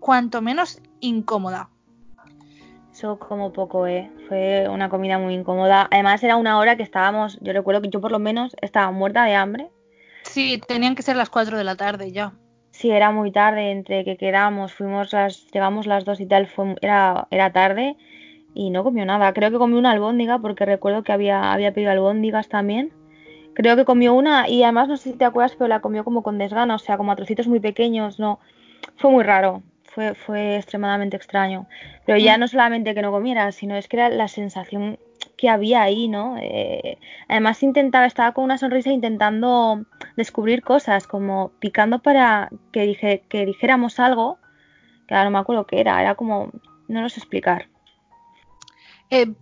cuanto 0.00 0.42
menos 0.42 0.82
incómoda 0.98 1.70
como 3.18 3.52
poco, 3.52 3.86
¿eh? 3.86 4.10
Fue 4.28 4.66
una 4.68 4.88
comida 4.88 5.18
muy 5.18 5.34
incómoda. 5.34 5.88
Además 5.90 6.22
era 6.22 6.36
una 6.36 6.58
hora 6.58 6.76
que 6.76 6.82
estábamos, 6.82 7.38
yo 7.40 7.52
recuerdo 7.52 7.82
que 7.82 7.90
yo 7.90 8.00
por 8.00 8.10
lo 8.10 8.18
menos 8.18 8.56
estaba 8.60 8.90
muerta 8.90 9.24
de 9.24 9.34
hambre. 9.34 9.70
Sí, 10.22 10.60
tenían 10.66 10.94
que 10.94 11.02
ser 11.02 11.16
las 11.16 11.30
4 11.30 11.58
de 11.58 11.64
la 11.64 11.76
tarde 11.76 12.12
ya. 12.12 12.32
Sí, 12.70 12.90
era 12.90 13.10
muy 13.12 13.30
tarde, 13.30 13.70
entre 13.70 14.04
que 14.04 14.16
quedamos, 14.16 14.72
fuimos 14.72 15.12
las, 15.12 15.46
llegamos 15.52 15.86
las 15.86 16.04
dos 16.04 16.20
y 16.20 16.26
tal, 16.26 16.48
fue, 16.48 16.74
era, 16.80 17.28
era 17.30 17.52
tarde 17.52 17.96
y 18.54 18.70
no 18.70 18.82
comió 18.82 19.04
nada. 19.04 19.32
Creo 19.32 19.50
que 19.50 19.58
comió 19.58 19.78
una 19.78 19.92
albóndiga 19.92 20.38
porque 20.38 20.64
recuerdo 20.64 21.02
que 21.02 21.12
había, 21.12 21.52
había 21.52 21.72
pedido 21.72 21.92
albóndigas 21.92 22.48
también. 22.48 22.92
Creo 23.54 23.76
que 23.76 23.84
comió 23.84 24.14
una 24.14 24.48
y 24.48 24.62
además 24.64 24.88
no 24.88 24.96
sé 24.96 25.12
si 25.12 25.18
te 25.18 25.24
acuerdas, 25.24 25.54
pero 25.56 25.68
la 25.68 25.80
comió 25.80 26.02
como 26.02 26.22
con 26.22 26.38
desgana, 26.38 26.74
o 26.74 26.78
sea, 26.78 26.96
como 26.96 27.12
a 27.12 27.16
trocitos 27.16 27.46
muy 27.46 27.60
pequeños, 27.60 28.18
no. 28.18 28.40
Fue 28.96 29.10
muy 29.10 29.22
raro 29.22 29.62
fue, 29.94 30.14
fue 30.14 30.56
extremadamente 30.56 31.16
extraño. 31.16 31.66
Pero 32.04 32.18
ya 32.18 32.36
mm. 32.36 32.40
no 32.40 32.48
solamente 32.48 32.94
que 32.94 33.02
no 33.02 33.12
comiera, 33.12 33.52
sino 33.52 33.76
es 33.76 33.88
que 33.88 33.96
era 33.96 34.08
la 34.08 34.28
sensación 34.28 34.98
que 35.36 35.48
había 35.48 35.82
ahí, 35.82 36.08
¿no? 36.08 36.36
Eh, 36.40 36.98
además 37.28 37.62
intentaba, 37.62 38.06
estaba 38.06 38.32
con 38.32 38.44
una 38.44 38.58
sonrisa 38.58 38.90
intentando 38.90 39.84
descubrir 40.16 40.62
cosas, 40.62 41.06
como 41.06 41.52
picando 41.60 42.00
para 42.00 42.50
que, 42.72 42.82
dije, 42.82 43.24
que 43.28 43.46
dijéramos 43.46 44.00
algo, 44.00 44.38
que 45.06 45.14
ahora 45.14 45.24
no 45.24 45.30
me 45.30 45.38
acuerdo 45.38 45.66
qué 45.66 45.80
era, 45.80 46.00
era 46.00 46.14
como, 46.14 46.50
no 46.88 47.02
lo 47.02 47.08
sé 47.08 47.20
explicar. 47.20 47.68
Eh, 49.10 49.32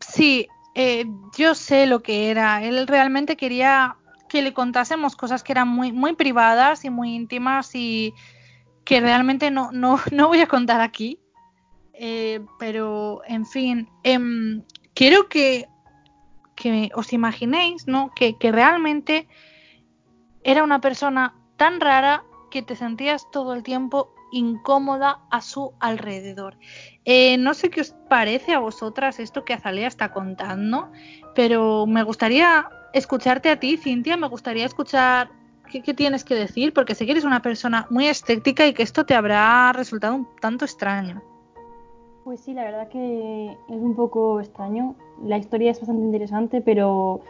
sí, 0.00 0.48
eh, 0.74 1.06
yo 1.36 1.54
sé 1.54 1.86
lo 1.86 2.02
que 2.02 2.30
era. 2.30 2.62
Él 2.62 2.86
realmente 2.86 3.36
quería 3.36 3.96
que 4.28 4.42
le 4.42 4.52
contásemos 4.52 5.16
cosas 5.16 5.42
que 5.42 5.52
eran 5.52 5.68
muy, 5.68 5.92
muy 5.92 6.14
privadas 6.14 6.84
y 6.84 6.90
muy 6.90 7.14
íntimas 7.14 7.74
y 7.74 8.14
que 8.84 9.00
realmente 9.00 9.50
no, 9.50 9.70
no, 9.72 10.00
no 10.12 10.28
voy 10.28 10.40
a 10.40 10.46
contar 10.46 10.80
aquí. 10.80 11.18
Eh, 11.94 12.40
pero, 12.58 13.22
en 13.26 13.46
fin, 13.46 13.88
em, 14.02 14.62
quiero 14.94 15.28
que, 15.28 15.68
que 16.56 16.90
os 16.94 17.12
imaginéis, 17.12 17.86
¿no? 17.86 18.10
Que, 18.14 18.36
que 18.38 18.50
realmente 18.50 19.28
era 20.42 20.64
una 20.64 20.80
persona 20.80 21.34
tan 21.56 21.80
rara 21.80 22.24
que 22.50 22.62
te 22.62 22.76
sentías 22.76 23.30
todo 23.30 23.54
el 23.54 23.62
tiempo 23.62 24.14
incómoda 24.32 25.20
a 25.30 25.40
su 25.40 25.72
alrededor. 25.78 26.58
Eh, 27.04 27.36
no 27.38 27.54
sé 27.54 27.70
qué 27.70 27.82
os 27.82 27.94
parece 28.08 28.52
a 28.52 28.58
vosotras 28.58 29.20
esto 29.20 29.44
que 29.44 29.52
Azalea 29.52 29.86
está 29.86 30.12
contando, 30.12 30.90
pero 31.34 31.86
me 31.86 32.02
gustaría 32.02 32.68
escucharte 32.92 33.50
a 33.50 33.60
ti, 33.60 33.76
Cintia, 33.76 34.16
me 34.16 34.28
gustaría 34.28 34.64
escuchar 34.64 35.30
qué, 35.80 35.94
tienes 35.94 36.24
que 36.24 36.34
decir, 36.34 36.72
porque 36.72 36.94
sé 36.94 37.06
que 37.06 37.12
eres 37.12 37.24
una 37.24 37.40
persona 37.40 37.86
muy 37.90 38.06
escéptica 38.06 38.66
y 38.66 38.74
que 38.74 38.82
esto 38.82 39.06
te 39.06 39.14
habrá 39.14 39.72
resultado 39.72 40.14
un 40.14 40.26
tanto 40.40 40.64
extraño. 40.64 41.22
Pues 42.24 42.40
sí, 42.40 42.52
la 42.52 42.64
verdad 42.64 42.88
que 42.88 43.46
es 43.46 43.76
un 43.76 43.96
poco 43.96 44.40
extraño. 44.40 44.94
La 45.24 45.38
historia 45.38 45.70
es 45.70 45.80
bastante 45.80 46.02
interesante, 46.02 46.60
pero 46.60 47.20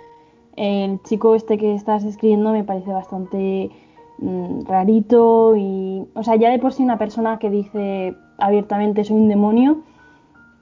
el 0.56 1.00
chico 1.02 1.34
este 1.34 1.56
que 1.56 1.74
estás 1.74 2.04
escribiendo 2.04 2.52
me 2.52 2.64
parece 2.64 2.90
bastante 2.92 3.70
mmm, 4.18 4.64
rarito 4.64 5.56
y, 5.56 6.06
o 6.14 6.22
sea, 6.22 6.36
ya 6.36 6.50
de 6.50 6.58
por 6.58 6.72
sí 6.72 6.82
una 6.82 6.98
persona 6.98 7.38
que 7.38 7.50
dice 7.50 8.14
abiertamente 8.38 9.04
soy 9.04 9.16
un 9.16 9.28
demonio, 9.28 9.82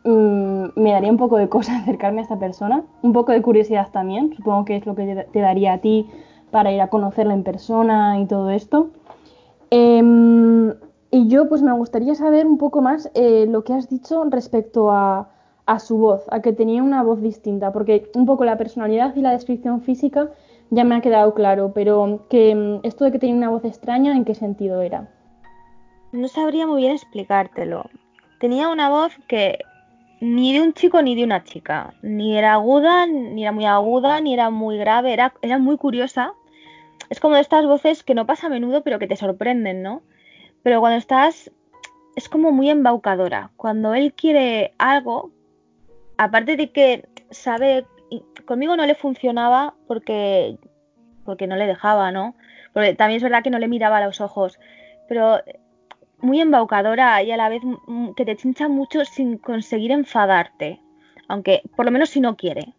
mmm, 0.05 0.67
me 0.77 0.93
daría 0.93 1.11
un 1.11 1.17
poco 1.17 1.37
de 1.37 1.49
cosa 1.49 1.77
acercarme 1.83 2.21
a 2.21 2.23
esta 2.23 2.39
persona, 2.39 2.85
un 3.03 3.13
poco 3.13 3.33
de 3.33 3.43
curiosidad 3.43 3.89
también, 3.91 4.33
supongo 4.37 4.65
que 4.65 4.77
es 4.77 4.87
lo 4.87 4.95
que 4.95 5.27
te 5.33 5.41
daría 5.41 5.73
a 5.73 5.79
ti 5.79 6.07
para 6.51 6.73
ir 6.73 6.81
a 6.81 6.89
conocerla 6.89 7.35
en 7.35 7.45
persona 7.45 8.19
y 8.21 8.27
todo 8.27 8.51
esto. 8.51 8.91
Eh, 9.71 10.03
y 11.13 11.27
yo 11.27 11.49
pues 11.49 11.61
me 11.63 11.73
gustaría 11.73 12.15
saber 12.15 12.47
un 12.47 12.57
poco 12.57 12.83
más 12.83 13.11
eh, 13.15 13.47
lo 13.49 13.65
que 13.65 13.73
has 13.73 13.89
dicho 13.89 14.23
respecto 14.31 14.93
a, 14.93 15.29
su 15.79 15.99
voz, 15.99 16.25
a 16.31 16.41
que 16.41 16.53
tenía 16.53 16.83
una 16.83 17.03
voz 17.03 17.21
distinta, 17.21 17.73
porque 17.73 18.11
un 18.15 18.27
poco 18.27 18.45
la 18.45 18.59
personalidad 18.59 19.15
y 19.15 19.21
la 19.21 19.31
descripción 19.31 19.83
física 19.83 20.31
ya 20.71 20.83
me 20.85 20.97
ha 20.97 21.01
quedado 21.01 21.33
claro, 21.35 21.73
pero 21.73 22.27
que 22.29 22.55
mm, 22.55 22.81
esto 22.85 23.05
de 23.05 23.13
que 23.13 23.19
tenía 23.21 23.37
una 23.37 23.51
voz 23.51 23.65
extraña, 23.65 24.17
¿en 24.17 24.25
qué 24.25 24.35
sentido 24.35 24.83
era? 24.83 25.09
No 26.13 26.27
sabría 26.27 26.67
muy 26.67 26.83
bien 26.83 26.95
explicártelo. 26.95 27.89
Tenía 28.41 28.69
una 28.69 28.89
voz 28.89 29.13
que 29.29 29.59
ni 30.21 30.53
de 30.53 30.61
un 30.61 30.73
chico 30.75 31.03
ni 31.03 31.15
de 31.15 31.25
una 31.25 31.45
chica, 31.45 31.95
ni 32.03 32.37
era 32.37 32.55
aguda, 32.55 33.07
ni 33.07 33.43
era 33.43 33.53
muy 33.53 33.65
aguda, 33.65 34.21
ni 34.21 34.35
era 34.35 34.51
muy 34.51 34.77
grave, 34.77 35.13
era, 35.13 35.33
era 35.43 35.59
muy 35.59 35.77
curiosa. 35.77 36.35
Es 37.11 37.21
como 37.21 37.35
de 37.35 37.43
estas 37.43 37.67
voces 37.67 38.03
que 38.03 38.15
no 38.15 38.27
pasa 38.27 38.47
a 38.47 38.51
menudo, 38.51 38.83
pero 38.83 38.99
que 38.99 39.07
te 39.07 39.17
sorprenden, 39.17 39.83
¿no? 39.83 40.03
pero 40.63 40.81
cuando 40.81 40.99
estás 40.99 41.51
es 42.17 42.29
como 42.29 42.53
muy 42.53 42.71
embaucadora. 42.71 43.51
Cuando 43.57 43.95
él 43.95 44.13
quiere 44.13 44.75
algo, 44.79 45.31
aparte 46.19 46.57
de 46.57 46.71
que 46.71 47.09
sabe, 47.31 47.87
conmigo 48.45 48.77
no 48.77 48.85
le 48.85 48.95
funcionaba 48.95 49.75
porque, 49.87 50.59
porque 51.25 51.47
no 51.47 51.57
le 51.57 51.67
dejaba, 51.67 52.11
¿no? 52.11 52.35
Porque 52.73 52.95
también 52.95 53.19
es 53.19 53.23
verdad 53.23 53.43
que 53.43 53.51
no 53.51 53.59
le 53.59 53.69
miraba 53.69 53.99
a 53.99 54.05
los 54.05 54.21
ojos, 54.21 54.59
pero 55.09 55.41
muy 56.19 56.41
embaucadora 56.41 57.23
y 57.23 57.31
a 57.31 57.37
la 57.37 57.49
vez 57.49 57.63
que 58.17 58.25
te 58.25 58.37
chincha 58.37 58.69
mucho 58.69 59.05
sin 59.05 59.39
conseguir 59.39 59.93
enfadarte, 59.93 60.81
aunque 61.29 61.63
por 61.77 61.87
lo 61.87 61.91
menos 61.91 62.11
si 62.11 62.21
no 62.21 62.37
quiere. 62.37 62.75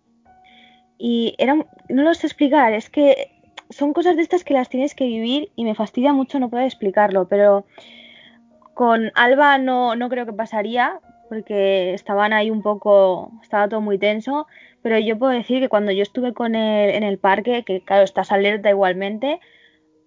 Y 0.98 1.34
era, 1.40 1.56
no 1.56 2.04
lo 2.04 2.14
sé 2.14 2.28
explicar, 2.28 2.74
es 2.74 2.90
que 2.90 3.41
son 3.72 3.94
cosas 3.94 4.16
de 4.16 4.22
estas 4.22 4.44
que 4.44 4.54
las 4.54 4.70
tienes 4.70 4.96
que 4.96 5.06
vivir 5.06 5.52
y 5.56 5.64
me 5.64 5.76
fastidia 5.76 6.14
mucho 6.14 6.40
no 6.40 6.50
poder 6.50 6.66
explicarlo, 6.66 7.28
pero 7.28 7.66
con 8.74 9.12
Alba 9.16 9.58
no, 9.58 9.96
no 9.96 10.10
creo 10.10 10.26
que 10.26 10.34
pasaría 10.34 11.00
porque 11.30 11.94
estaban 11.94 12.34
ahí 12.34 12.52
un 12.52 12.62
poco, 12.62 13.32
estaba 13.42 13.70
todo 13.70 13.80
muy 13.80 13.98
tenso, 13.98 14.48
pero 14.82 15.00
yo 15.00 15.18
puedo 15.18 15.32
decir 15.32 15.62
que 15.62 15.70
cuando 15.70 15.94
yo 15.94 16.02
estuve 16.02 16.34
con 16.34 16.56
él 16.56 16.90
en 16.90 17.04
el 17.04 17.20
parque, 17.20 17.64
que 17.64 17.80
claro, 17.82 18.04
estás 18.04 18.34
alerta 18.34 18.70
igualmente, 18.70 19.40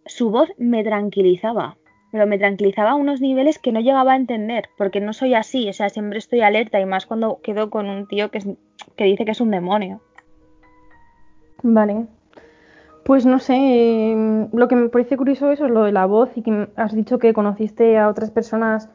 su 0.05 0.31
voz 0.31 0.51
me 0.59 0.85
tranquilizaba, 0.85 1.79
pero 2.12 2.27
me 2.27 2.39
tranquilizaba 2.39 2.91
a 2.91 2.95
unos 2.95 3.23
niveles 3.23 3.59
que 3.59 3.73
no 3.73 3.81
llegaba 3.81 4.12
a 4.12 4.17
entender, 4.17 4.69
porque 4.77 5.01
no 5.01 5.15
soy 5.15 5.35
así, 5.35 5.67
o 5.69 5.73
sea, 5.73 5.89
siempre 5.89 6.19
estoy 6.19 6.43
alerta 6.43 6.79
y 6.79 6.85
más 6.85 7.07
cuando 7.07 7.41
quedo 7.43 7.71
con 7.71 7.89
un 7.89 8.07
tío 8.07 8.31
que, 8.31 8.39
es, 8.39 8.47
que 8.97 9.05
dice 9.05 9.25
que 9.25 9.31
es 9.31 9.41
un 9.41 9.51
demonio. 9.51 10.03
Vale, 11.62 12.07
pues 13.05 13.26
no 13.26 13.38
sé, 13.38 13.55
eh, 13.57 14.48
lo 14.52 14.68
que 14.68 14.76
me 14.76 14.88
parece 14.88 15.16
curioso 15.16 15.50
eso 15.50 15.64
es 15.66 15.70
lo 15.70 15.84
de 15.84 15.92
la 15.92 16.07
voz 16.07 16.30
y 16.36 16.42
que 16.42 16.68
has 16.76 16.94
dicho 16.94 17.18
que 17.18 17.34
conociste 17.34 17.98
a 17.98 18.09
otras 18.09 18.30
personas 18.30 18.88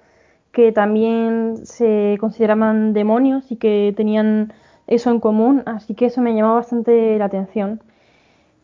que 0.51 0.71
también 0.71 1.57
se 1.63 2.17
consideraban 2.19 2.93
demonios 2.93 3.51
y 3.51 3.57
que 3.57 3.93
tenían 3.95 4.53
eso 4.87 5.11
en 5.11 5.19
común, 5.19 5.61
así 5.67 5.93
que 5.93 6.07
eso 6.07 6.21
me 6.21 6.33
llamó 6.33 6.55
bastante 6.55 7.17
la 7.19 7.25
atención. 7.25 7.81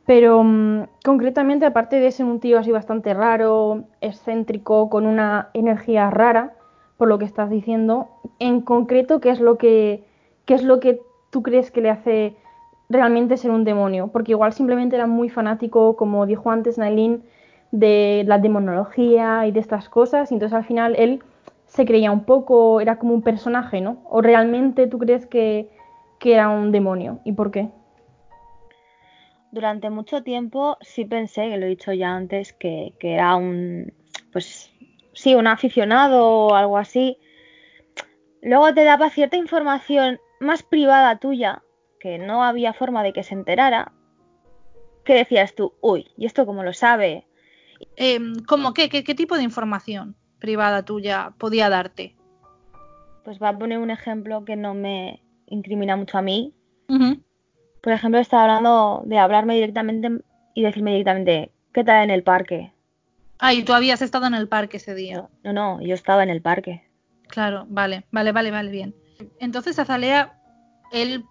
Pero 0.06 0.40
um, 0.40 0.86
concretamente, 1.04 1.66
aparte 1.66 2.00
de 2.00 2.12
ser 2.12 2.26
un 2.26 2.40
tío 2.40 2.60
así 2.60 2.72
bastante 2.72 3.14
raro, 3.14 3.86
excéntrico, 4.02 4.90
con 4.90 5.06
una 5.06 5.50
energía 5.54 6.10
rara, 6.10 6.54
por 6.98 7.08
lo 7.08 7.20
que 7.20 7.26
estás 7.26 7.50
diciendo, 7.50 8.10
en 8.40 8.62
concreto, 8.62 9.20
¿qué 9.20 9.30
es 9.30 9.40
lo 9.40 9.58
que, 9.58 10.04
qué 10.46 10.56
es 10.56 10.64
lo 10.64 10.80
que 10.80 11.02
tú 11.30 11.44
crees 11.44 11.72
que 11.72 11.82
le 11.82 11.90
hace 11.90 12.36
realmente 12.90 13.38
ser 13.38 13.52
un 13.52 13.64
demonio, 13.64 14.10
porque 14.10 14.34
igual 14.34 14.54
simplemente 14.54 14.96
era 14.96 15.08
muy 15.08 15.30
fanático, 15.30 15.96
como 15.96 16.26
dijo 16.26 16.52
antes 16.52 16.78
Nailin, 16.78 17.24
de 17.72 18.24
la 18.28 18.38
demonología 18.38 19.48
y 19.48 19.52
de 19.52 19.60
estas 19.60 19.90
cosas, 19.90 20.32
y 20.32 20.36
entonces 20.36 20.56
al 20.56 20.66
final 20.66 20.96
él 20.98 21.24
se 21.66 21.86
creía 21.86 22.12
un 22.12 22.26
poco, 22.26 22.80
era 22.80 22.98
como 22.98 23.14
un 23.14 23.22
personaje, 23.22 23.82
¿no? 23.82 24.04
¿O 24.10 24.22
realmente 24.22 24.88
tú 24.88 25.00
crees 25.00 25.26
que, 25.26 25.70
que 26.20 26.34
era 26.34 26.50
un 26.50 26.72
demonio? 26.72 27.20
¿Y 27.26 27.34
por 27.34 27.52
qué? 27.52 27.70
Durante 29.52 29.90
mucho 29.90 30.22
tiempo 30.24 30.78
sí 30.82 31.06
pensé, 31.06 31.50
que 31.50 31.58
lo 31.58 31.66
he 31.66 31.70
dicho 31.70 31.92
ya 31.92 32.16
antes, 32.16 32.54
que, 32.54 32.94
que 33.00 33.14
era 33.14 33.36
un, 33.36 33.94
pues 34.32 34.72
sí, 35.14 35.34
un 35.34 35.48
aficionado 35.48 36.28
o 36.28 36.56
algo 36.56 36.78
así. 36.78 37.18
Luego 38.42 38.74
te 38.74 38.84
daba 38.84 39.10
cierta 39.10 39.38
información 39.38 40.20
más 40.40 40.62
privada 40.62 41.18
tuya 41.18 41.64
que 42.06 42.20
no 42.20 42.44
había 42.44 42.72
forma 42.72 43.02
de 43.02 43.14
que 43.14 43.24
se 43.24 43.34
enterara, 43.34 43.92
¿qué 45.06 45.16
decías 45.16 45.56
tú? 45.56 45.74
Uy, 45.82 46.12
¿y 46.16 46.28
esto 46.28 46.46
cómo 46.46 46.64
lo 46.64 46.72
sabe? 46.72 47.26
Eh, 47.98 48.20
¿Cómo 48.48 48.76
qué, 48.76 48.90
qué, 48.90 49.04
qué 49.04 49.16
tipo 49.16 49.36
de 49.38 49.42
información 49.42 50.16
privada 50.38 50.86
tuya 50.86 51.34
podía 51.40 51.68
darte? 51.68 52.16
Pues 53.24 53.42
va 53.42 53.50
a 53.50 53.58
poner 53.58 53.80
un 53.80 53.90
ejemplo 53.90 54.46
que 54.46 54.56
no 54.56 54.76
me 54.76 55.24
incrimina 55.48 55.96
mucho 55.96 56.20
a 56.20 56.22
mí. 56.22 56.54
Uh 56.90 56.94
-huh. 56.94 57.24
Por 57.82 57.92
ejemplo, 57.92 58.20
estaba 58.20 58.44
hablando 58.44 59.02
de 59.08 59.18
hablarme 59.18 59.56
directamente 59.56 60.08
y 60.54 60.62
decirme 60.62 60.92
directamente, 60.92 61.50
¿qué 61.74 61.84
tal 61.84 62.04
en 62.04 62.12
el 62.12 62.22
parque? 62.22 62.72
Ah, 63.40 63.56
y 63.56 63.64
tú 63.64 63.74
habías 63.74 64.04
estado 64.04 64.28
en 64.28 64.36
el 64.36 64.48
parque 64.48 64.78
ese 64.78 64.94
día. 64.94 65.28
No, 65.44 65.54
no, 65.54 65.82
yo 65.82 65.96
estaba 65.96 66.22
en 66.22 66.30
el 66.30 66.44
parque. 66.44 66.84
Claro, 67.30 67.66
vale, 67.68 68.06
vale, 68.12 68.32
vale, 68.32 68.52
vale, 68.52 68.70
bien. 68.70 68.94
Entonces, 69.40 69.80
Azalea, 69.80 70.38
él 70.92 71.26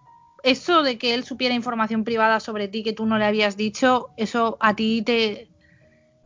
eso 0.44 0.82
de 0.82 0.98
que 0.98 1.14
él 1.14 1.24
supiera 1.24 1.54
información 1.54 2.04
privada 2.04 2.38
sobre 2.38 2.68
ti 2.68 2.82
que 2.82 2.92
tú 2.92 3.06
no 3.06 3.18
le 3.18 3.24
habías 3.24 3.56
dicho, 3.56 4.10
eso 4.16 4.58
a 4.60 4.76
ti 4.76 5.02
te, 5.02 5.48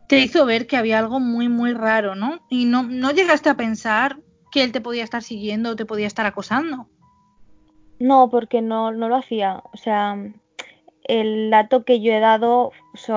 te 0.07 0.19
hizo 0.19 0.45
ver 0.45 0.67
que 0.67 0.77
había 0.77 0.99
algo 0.99 1.19
muy, 1.19 1.47
muy 1.47 1.73
raro, 1.73 2.15
¿no? 2.15 2.39
Y 2.49 2.65
no, 2.65 2.83
no 2.83 3.11
llegaste 3.11 3.49
a 3.49 3.55
pensar 3.55 4.17
que 4.51 4.63
él 4.63 4.71
te 4.71 4.81
podía 4.81 5.03
estar 5.03 5.23
siguiendo 5.23 5.71
o 5.71 5.75
te 5.75 5.85
podía 5.85 6.07
estar 6.07 6.25
acosando. 6.25 6.87
No, 7.99 8.29
porque 8.29 8.61
no, 8.61 8.91
no 8.91 9.07
lo 9.07 9.15
hacía. 9.15 9.63
O 9.71 9.77
sea, 9.77 10.17
el 11.03 11.49
dato 11.49 11.85
que 11.85 12.01
yo 12.01 12.11
he 12.11 12.19
dado 12.19 12.71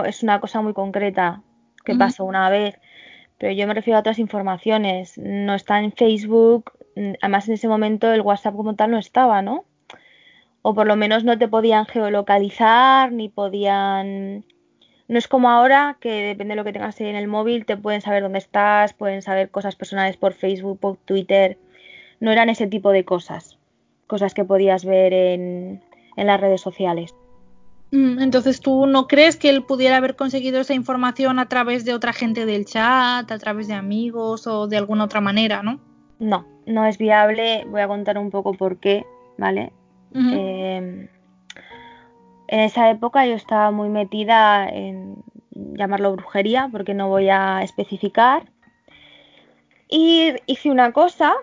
es 0.06 0.22
una 0.22 0.40
cosa 0.40 0.60
muy 0.60 0.72
concreta 0.72 1.42
que 1.84 1.92
uh 1.92 1.94
-huh. 1.96 1.98
pasó 1.98 2.24
una 2.24 2.48
vez, 2.48 2.78
pero 3.38 3.52
yo 3.52 3.66
me 3.66 3.74
refiero 3.74 3.96
a 3.96 4.00
otras 4.00 4.18
informaciones. 4.20 5.18
No 5.18 5.54
está 5.54 5.80
en 5.80 5.92
Facebook, 5.92 6.72
además 7.20 7.48
en 7.48 7.54
ese 7.54 7.66
momento 7.66 8.12
el 8.12 8.20
WhatsApp 8.20 8.54
como 8.54 8.76
tal 8.76 8.92
no 8.92 8.98
estaba, 8.98 9.42
¿no? 9.42 9.64
O 10.62 10.74
por 10.74 10.86
lo 10.86 10.96
menos 10.96 11.24
no 11.24 11.36
te 11.38 11.48
podían 11.48 11.86
geolocalizar 11.86 13.12
ni 13.12 13.28
podían 13.28 14.44
no 15.08 15.18
es 15.18 15.28
como 15.28 15.50
ahora 15.50 15.98
que 16.00 16.10
depende 16.22 16.52
de 16.52 16.56
lo 16.56 16.64
que 16.64 16.72
tengas 16.72 17.00
en 17.00 17.16
el 17.16 17.28
móvil 17.28 17.66
te 17.66 17.76
pueden 17.76 18.00
saber 18.00 18.22
dónde 18.22 18.38
estás 18.38 18.94
pueden 18.94 19.22
saber 19.22 19.50
cosas 19.50 19.76
personales 19.76 20.16
por 20.16 20.32
Facebook 20.32 20.78
por 20.78 20.96
Twitter 20.98 21.58
no 22.20 22.30
eran 22.30 22.48
ese 22.48 22.66
tipo 22.68 22.92
de 22.92 23.04
cosas 23.04 23.58
cosas 24.06 24.34
que 24.34 24.44
podías 24.44 24.84
ver 24.84 25.12
en, 25.12 25.82
en 26.16 26.26
las 26.26 26.40
redes 26.40 26.60
sociales 26.60 27.14
mm, 27.90 28.20
Entonces, 28.20 28.60
¿tú 28.60 28.86
no 28.86 29.08
crees 29.08 29.36
que 29.36 29.48
él 29.48 29.64
pudiera 29.64 29.96
haber 29.96 30.16
conseguido 30.16 30.60
esa 30.60 30.74
información 30.74 31.38
a 31.38 31.48
través 31.48 31.84
de 31.84 31.94
otra 31.94 32.12
gente 32.12 32.46
del 32.46 32.66
chat, 32.66 33.30
a 33.30 33.38
través 33.38 33.68
de 33.68 33.74
amigos 33.74 34.46
o 34.46 34.68
de 34.68 34.76
alguna 34.76 35.04
otra 35.04 35.20
manera, 35.20 35.62
no? 35.62 35.80
No, 36.18 36.46
no 36.66 36.84
es 36.84 36.98
viable. 36.98 37.64
Voy 37.68 37.80
a 37.80 37.88
contar 37.88 38.18
un 38.18 38.30
poco 38.30 38.54
por 38.54 38.76
qué, 38.76 39.04
¿vale? 39.38 39.72
Eh, 40.14 41.08
en 42.48 42.60
esa 42.60 42.90
época 42.90 43.26
yo 43.26 43.34
estaba 43.34 43.70
muy 43.70 43.88
metida 43.88 44.68
en 44.68 45.16
llamarlo 45.54 46.12
brujería, 46.12 46.68
porque 46.70 46.94
no 46.94 47.08
voy 47.08 47.28
a 47.28 47.62
especificar. 47.62 48.50
Y 49.88 50.34
hice 50.46 50.70
una 50.70 50.92
cosa, 50.92 51.34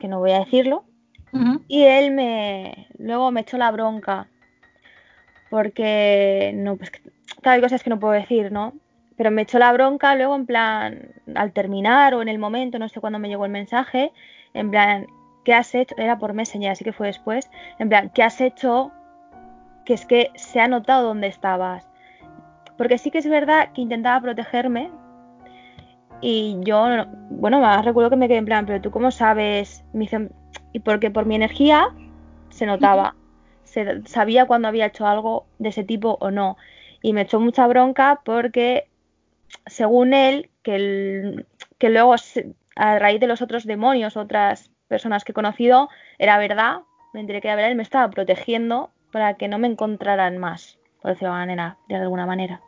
que 0.00 0.08
no 0.08 0.18
voy 0.18 0.32
a 0.32 0.40
decirlo, 0.40 0.84
y 1.68 1.82
él 1.82 2.12
me 2.12 2.88
luego 2.98 3.30
me 3.30 3.40
echó 3.40 3.58
la 3.58 3.70
bronca 3.70 4.28
porque 5.50 6.52
no 6.54 6.76
pues 6.76 6.90
claro, 6.90 7.56
hay 7.56 7.60
cosas 7.60 7.82
que 7.82 7.90
no 7.90 8.00
puedo 8.00 8.14
decir 8.14 8.50
no 8.50 8.72
pero 9.16 9.30
me 9.30 9.42
echó 9.42 9.58
la 9.58 9.72
bronca 9.72 10.14
luego 10.14 10.34
en 10.34 10.46
plan 10.46 11.12
al 11.34 11.52
terminar 11.52 12.14
o 12.14 12.22
en 12.22 12.28
el 12.28 12.38
momento 12.38 12.78
no 12.78 12.88
sé 12.88 13.00
cuándo 13.00 13.18
me 13.18 13.28
llegó 13.28 13.44
el 13.44 13.52
mensaje 13.52 14.12
en 14.54 14.70
plan 14.70 15.06
qué 15.48 15.54
has 15.54 15.74
hecho 15.74 15.94
era 15.96 16.18
por 16.18 16.34
Messenger 16.34 16.72
así 16.72 16.84
que 16.84 16.92
fue 16.92 17.06
después 17.06 17.50
en 17.78 17.88
plan 17.88 18.10
qué 18.10 18.22
has 18.22 18.38
hecho 18.42 18.92
que 19.86 19.94
es 19.94 20.04
que 20.04 20.30
se 20.34 20.60
ha 20.60 20.68
notado 20.68 21.06
dónde 21.06 21.28
estabas 21.28 21.88
porque 22.76 22.98
sí 22.98 23.10
que 23.10 23.16
es 23.16 23.28
verdad 23.28 23.72
que 23.72 23.80
intentaba 23.80 24.20
protegerme 24.20 24.90
y 26.20 26.58
yo 26.60 26.86
bueno 27.30 27.60
más 27.60 27.82
recuerdo 27.82 28.10
que 28.10 28.16
me 28.16 28.28
quedé 28.28 28.36
en 28.36 28.44
plan 28.44 28.66
pero 28.66 28.82
tú 28.82 28.90
cómo 28.90 29.10
sabes 29.10 29.86
me 29.94 30.06
y 30.74 30.80
porque 30.80 31.10
por 31.10 31.24
mi 31.24 31.36
energía 31.36 31.94
se 32.50 32.66
notaba, 32.66 33.14
se, 33.64 34.06
sabía 34.06 34.46
cuando 34.46 34.68
había 34.68 34.86
hecho 34.86 35.06
algo 35.06 35.46
de 35.58 35.70
ese 35.70 35.84
tipo 35.84 36.18
o 36.20 36.30
no. 36.30 36.56
Y 37.02 37.12
me 37.12 37.22
echó 37.22 37.40
mucha 37.40 37.66
bronca 37.66 38.20
porque, 38.24 38.88
según 39.66 40.14
él, 40.14 40.50
que, 40.62 41.46
que 41.78 41.90
luego 41.90 42.14
a 42.76 42.98
raíz 42.98 43.20
de 43.20 43.26
los 43.26 43.42
otros 43.42 43.64
demonios, 43.64 44.16
otras 44.16 44.70
personas 44.88 45.24
que 45.24 45.32
he 45.32 45.34
conocido, 45.34 45.88
era 46.18 46.38
verdad, 46.38 46.82
me 47.12 47.20
enteré 47.20 47.40
que 47.40 47.48
era 47.48 47.56
verdad, 47.56 47.70
él 47.70 47.76
me 47.76 47.82
estaba 47.82 48.10
protegiendo 48.10 48.90
para 49.12 49.34
que 49.34 49.48
no 49.48 49.58
me 49.58 49.68
encontraran 49.68 50.38
más, 50.38 50.78
por 51.00 51.12
decirlo 51.12 51.34
de, 51.34 51.40
manera, 51.40 51.78
de 51.86 51.96
alguna 51.96 52.26
manera. 52.26 52.60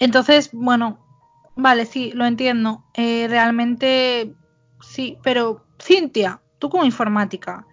Entonces, 0.00 0.50
bueno, 0.52 0.98
vale, 1.56 1.84
sí, 1.84 2.12
lo 2.14 2.24
entiendo. 2.24 2.84
Eh, 2.94 3.26
realmente 3.28 4.36
Sí, 4.80 5.18
pero 5.22 5.64
Cintia, 5.80 6.40
tú 6.58 6.68
como 6.68 6.84
informática, 6.84 7.66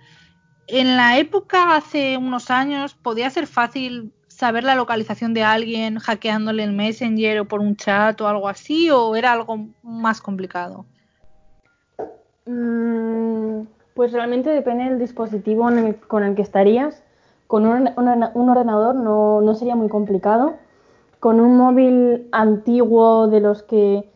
en 0.67 0.97
la 0.97 1.17
época 1.17 1.75
hace 1.75 2.17
unos 2.17 2.49
años 2.49 2.95
podía 2.95 3.29
ser 3.29 3.47
fácil 3.47 4.11
saber 4.27 4.63
la 4.63 4.75
localización 4.75 5.33
de 5.33 5.43
alguien 5.43 5.99
hackeándole 5.99 6.63
el 6.63 6.73
Messenger 6.73 7.39
o 7.39 7.47
por 7.47 7.61
un 7.61 7.75
chat 7.75 8.19
o 8.19 8.27
algo 8.27 8.49
así 8.49 8.89
o 8.89 9.15
era 9.15 9.31
algo 9.31 9.69
más 9.83 10.21
complicado? 10.21 10.85
Mm, 12.45 13.61
pues 13.95 14.11
realmente 14.11 14.49
depende 14.49 14.83
del 14.85 14.99
dispositivo 14.99 15.67
con 16.07 16.23
el 16.23 16.35
que 16.35 16.41
estarías. 16.41 17.03
Con 17.47 17.65
un, 17.65 17.87
ordenador 18.49 18.95
no, 18.95 19.41
no, 19.41 19.55
sería 19.55 19.75
muy 19.75 19.89
complicado. 19.89 20.55
Con 21.19 21.39
un 21.39 21.57
móvil 21.57 22.27
antiguo 22.31 23.27
de 23.27 23.39
los 23.39 23.63
que 23.63 24.09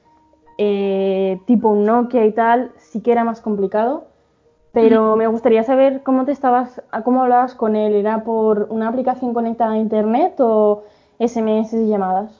eh, 0.58 1.40
tipo 1.46 1.70
un 1.70 1.86
Nokia 1.86 2.26
y 2.26 2.32
tal, 2.32 2.72
sí 2.78 3.02
que 3.02 3.12
era 3.12 3.24
más 3.24 3.42
complicado. 3.42 4.06
Pero 4.72 5.16
me 5.16 5.28
gustaría 5.28 5.64
saber 5.64 6.04
cómo 6.04 6.26
te 6.26 6.32
estabas, 6.32 6.82
cómo 7.04 7.24
hablabas 7.24 7.56
con 7.56 7.76
él. 7.76 7.94
¿Era 7.94 8.24
por 8.24 8.68
una 8.70 8.88
aplicación 8.88 9.34
conectada 9.34 9.74
a 9.74 9.78
internet 9.78 10.36
o 10.40 10.84
SMS 11.20 11.74
y 11.74 11.88
llamadas? 11.88 12.32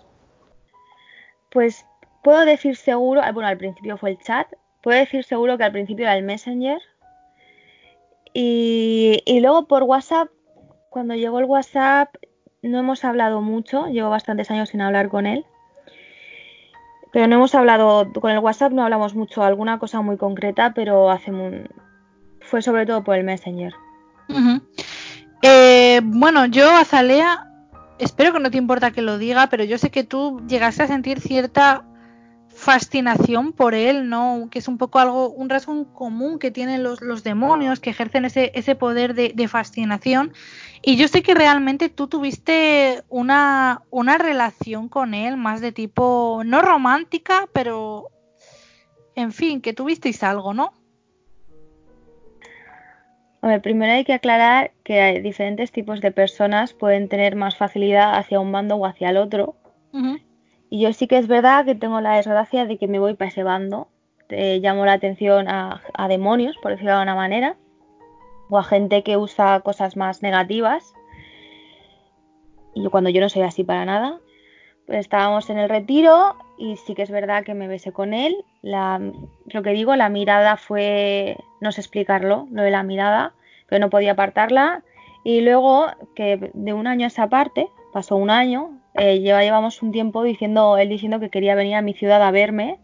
Pues 1.52 1.86
puedo 2.24 2.46
decir 2.46 2.76
seguro, 2.76 3.22
ah, 3.24 3.32
bueno, 3.32 3.50
al 3.50 3.58
principio 3.58 3.98
fue 3.98 4.12
el 4.12 4.20
chat, 4.20 4.48
puedo 4.82 4.98
decir 4.98 5.24
seguro 5.24 5.58
que 5.58 5.64
al 5.64 5.72
principio 5.72 6.06
era 6.06 6.18
el 6.18 6.24
Messenger. 6.24 6.80
Y, 8.34 9.22
y 9.26 9.40
luego 9.40 9.68
por 9.68 9.84
WhatsApp, 9.84 10.30
cuando 10.90 11.16
llegó 11.16 11.40
el 11.40 11.46
WhatsApp, 11.46 12.16
no 12.62 12.80
hemos 12.80 13.04
hablado 13.06 13.42
mucho, 13.42 13.88
llevo 13.88 14.10
bastantes 14.10 14.52
años 14.52 14.70
sin 14.70 14.82
hablar 14.82 15.10
con 15.10 15.26
él. 15.26 15.46
Pero 17.12 17.28
no 17.28 17.36
hemos 17.36 17.56
hablado, 17.56 18.12
con 18.14 18.32
el 18.32 18.40
WhatsApp 18.40 18.72
no 18.72 18.84
hablamos 18.84 19.16
mucho, 19.16 19.44
alguna 19.44 19.80
cosa 19.80 20.02
muy 20.02 20.18
concreta, 20.18 20.74
pero 20.74 21.10
hace 21.10 21.32
fue 22.42 22.62
sobre 22.62 22.86
todo 22.86 23.04
por 23.04 23.16
el 23.16 23.24
Messenger. 23.24 23.74
Eh, 25.42 26.02
bueno, 26.04 26.46
yo, 26.46 26.70
Azalea, 26.70 27.48
espero 27.98 28.34
que 28.34 28.40
no 28.40 28.52
te 28.52 28.58
importa 28.58 28.92
que 28.92 29.02
lo 29.02 29.18
diga, 29.18 29.48
pero 29.48 29.64
yo 29.64 29.78
sé 29.78 29.90
que 29.90 30.04
tú 30.04 30.42
llegaste 30.48 30.84
a 30.84 30.88
sentir 30.88 31.20
cierta 31.20 31.84
fascinación 32.60 33.54
por 33.54 33.74
él, 33.74 34.10
¿no? 34.10 34.50
Que 34.52 34.60
es 34.60 34.68
un 34.68 34.78
poco 34.78 35.00
algo, 35.00 35.30
un 35.30 35.50
rasgo 35.50 35.94
común 35.94 36.40
que 36.40 36.52
tienen 36.52 36.84
los, 36.84 37.02
los 37.02 37.24
demonios, 37.24 37.80
que 37.80 37.90
ejercen 37.90 38.26
ese, 38.26 38.52
ese 38.54 38.76
poder 38.76 39.16
de, 39.16 39.32
de, 39.34 39.48
fascinación. 39.48 40.34
Y 40.82 40.98
yo 40.98 41.08
sé 41.08 41.24
que 41.24 41.34
realmente 41.34 41.88
tú 41.88 42.08
tuviste 42.08 43.04
una, 43.08 43.84
una 43.90 44.18
relación 44.18 44.90
con 44.90 45.14
él 45.14 45.38
más 45.38 45.62
de 45.62 45.72
tipo, 45.72 46.42
no 46.46 46.62
romántica, 46.62 47.48
pero, 47.54 48.10
en 49.16 49.32
fin, 49.32 49.62
que 49.62 49.74
tuvisteis 49.74 50.22
algo, 50.22 50.54
¿no? 50.54 50.74
ver, 53.42 53.62
primero 53.62 53.94
hay 53.94 54.04
que 54.04 54.14
aclarar 54.14 54.72
que 54.84 55.00
hay 55.00 55.22
diferentes 55.22 55.72
tipos 55.72 56.02
de 56.02 56.12
personas 56.12 56.74
pueden 56.74 57.08
tener 57.08 57.38
más 57.38 57.56
facilidad 57.56 58.18
hacia 58.18 58.40
un 58.40 58.52
bando 58.52 58.76
o 58.76 58.86
hacia 58.86 59.10
el 59.10 59.18
otro. 59.18 59.56
Y 60.70 60.82
yo 60.82 60.94
sí 60.94 61.08
que 61.08 61.18
es 61.18 61.28
verdad 61.28 61.66
que 61.66 61.76
tengo 61.76 62.00
la 62.00 62.16
desgracia 62.16 62.66
de 62.66 62.78
que 62.78 62.88
me 62.88 63.00
voy 63.00 63.16
para 63.16 63.30
ese 63.30 63.44
bando. 63.44 63.88
llamo 64.30 64.86
la 64.86 64.94
atención 64.94 65.48
a, 65.48 65.82
demonios, 66.08 66.58
por 66.58 66.72
decirlo 66.72 66.92
de 66.92 66.98
alguna 66.98 67.16
manera, 67.16 67.56
o 68.50 68.58
a 68.58 68.64
gente 68.64 69.04
que 69.04 69.18
usa 69.18 69.62
cosas 69.62 69.98
más 69.98 70.22
negativas. 70.22 70.94
Y 72.76 72.84
yo, 72.84 72.92
cuando 72.92 73.10
yo 73.10 73.20
no 73.22 73.30
soy 73.30 73.42
así 73.42 73.64
para 73.64 73.86
nada, 73.86 74.20
pues 74.86 75.00
estábamos 75.00 75.50
en 75.50 75.58
el 75.58 75.70
retiro 75.70 76.36
y 76.58 76.76
sí 76.78 76.94
que 76.94 77.02
es 77.02 77.12
verdad 77.12 77.44
que 77.44 77.56
me 77.56 77.68
besé 77.68 77.92
con 77.92 78.14
él. 78.14 78.36
La, 78.62 79.02
lo 79.46 79.64
que 79.64 79.72
digo, 79.72 79.96
la 79.96 80.10
mirada 80.10 80.56
fue, 80.58 81.38
no 81.62 81.72
sé 81.72 81.82
explicarlo, 81.82 82.48
lo 82.52 82.62
de 82.62 82.72
la 82.72 82.84
mirada, 82.84 83.34
pero 83.68 83.80
no 83.80 83.90
podía 83.90 84.12
apartarla. 84.12 84.84
Y 85.24 85.42
luego 85.42 85.88
que 86.16 86.52
de 86.54 86.74
un 86.74 86.86
año 86.86 87.06
a 87.06 87.08
esa 87.08 87.28
parte, 87.28 87.70
pasó 87.92 88.16
un 88.16 88.30
año, 88.30 88.80
eh, 88.96 89.20
lleva, 89.20 89.42
llevamos 89.42 89.82
un 89.82 89.92
tiempo 89.92 90.24
diciendo, 90.24 90.78
él 90.78 90.90
diciendo 90.90 91.20
que 91.20 91.30
quería 91.30 91.56
venir 91.56 91.76
a 91.76 91.82
mi 91.82 91.94
ciudad 91.94 92.22
a 92.22 92.32
verme. 92.32 92.80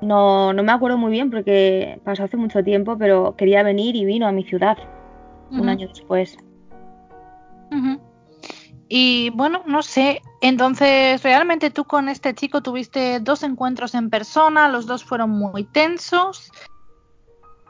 No, 0.00 0.52
no 0.52 0.62
me 0.62 0.72
acuerdo 0.72 0.96
muy 0.96 1.10
bien 1.10 1.30
porque 1.30 2.00
pasó 2.04 2.24
hace 2.24 2.36
mucho 2.36 2.62
tiempo, 2.62 2.96
pero 2.96 3.34
quería 3.36 3.62
venir 3.62 3.96
y 3.96 4.04
vino 4.04 4.28
a 4.28 4.32
mi 4.32 4.44
ciudad 4.44 4.78
un 5.50 5.68
año 5.68 5.88
después. 5.88 6.36
Y 8.88 9.30
bueno, 9.30 9.62
no 9.66 9.82
sé, 9.82 10.22
entonces 10.40 11.22
realmente 11.22 11.70
tú 11.70 11.84
con 11.84 12.08
este 12.08 12.34
chico 12.34 12.62
tuviste 12.62 13.20
dos 13.20 13.42
encuentros 13.42 13.94
en 13.94 14.08
persona, 14.08 14.68
los 14.68 14.86
dos 14.86 15.04
fueron 15.04 15.30
muy 15.30 15.64
tensos. 15.64 16.50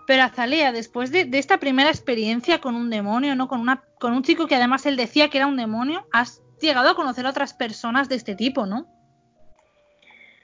Pero 0.06 0.22
Azalea, 0.22 0.72
después 0.72 1.10
de, 1.10 1.24
de, 1.24 1.38
esta 1.38 1.58
primera 1.58 1.90
experiencia 1.90 2.60
con 2.60 2.76
un 2.76 2.88
demonio, 2.88 3.34
¿no? 3.34 3.48
Con, 3.48 3.60
una, 3.60 3.82
con 3.98 4.12
un 4.12 4.22
chico 4.22 4.46
que 4.46 4.54
además 4.54 4.86
él 4.86 4.96
decía 4.96 5.28
que 5.28 5.38
era 5.38 5.46
un 5.46 5.56
demonio, 5.56 6.06
has 6.12 6.42
llegado 6.60 6.90
a 6.90 6.94
conocer 6.94 7.26
a 7.26 7.30
otras 7.30 7.54
personas 7.54 8.08
de 8.08 8.16
este 8.16 8.34
tipo, 8.34 8.66
¿no? 8.66 8.86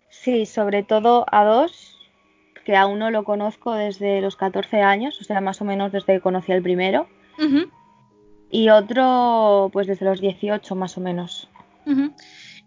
Sí, 0.08 0.46
sobre 0.46 0.82
todo 0.82 1.26
a 1.30 1.44
dos, 1.44 1.98
que 2.64 2.76
a 2.76 2.86
uno 2.86 3.10
lo 3.10 3.24
conozco 3.24 3.74
desde 3.74 4.20
los 4.20 4.36
14 4.36 4.80
años, 4.80 5.20
o 5.20 5.24
sea, 5.24 5.40
más 5.40 5.60
o 5.60 5.64
menos 5.64 5.92
desde 5.92 6.14
que 6.14 6.20
conocí 6.20 6.52
al 6.52 6.62
primero. 6.62 7.08
Y 8.50 8.68
otro, 8.68 9.70
pues 9.72 9.86
desde 9.86 10.06
los 10.06 10.20
18 10.20 10.74
más 10.76 10.96
o 10.96 11.00
menos. 11.00 11.50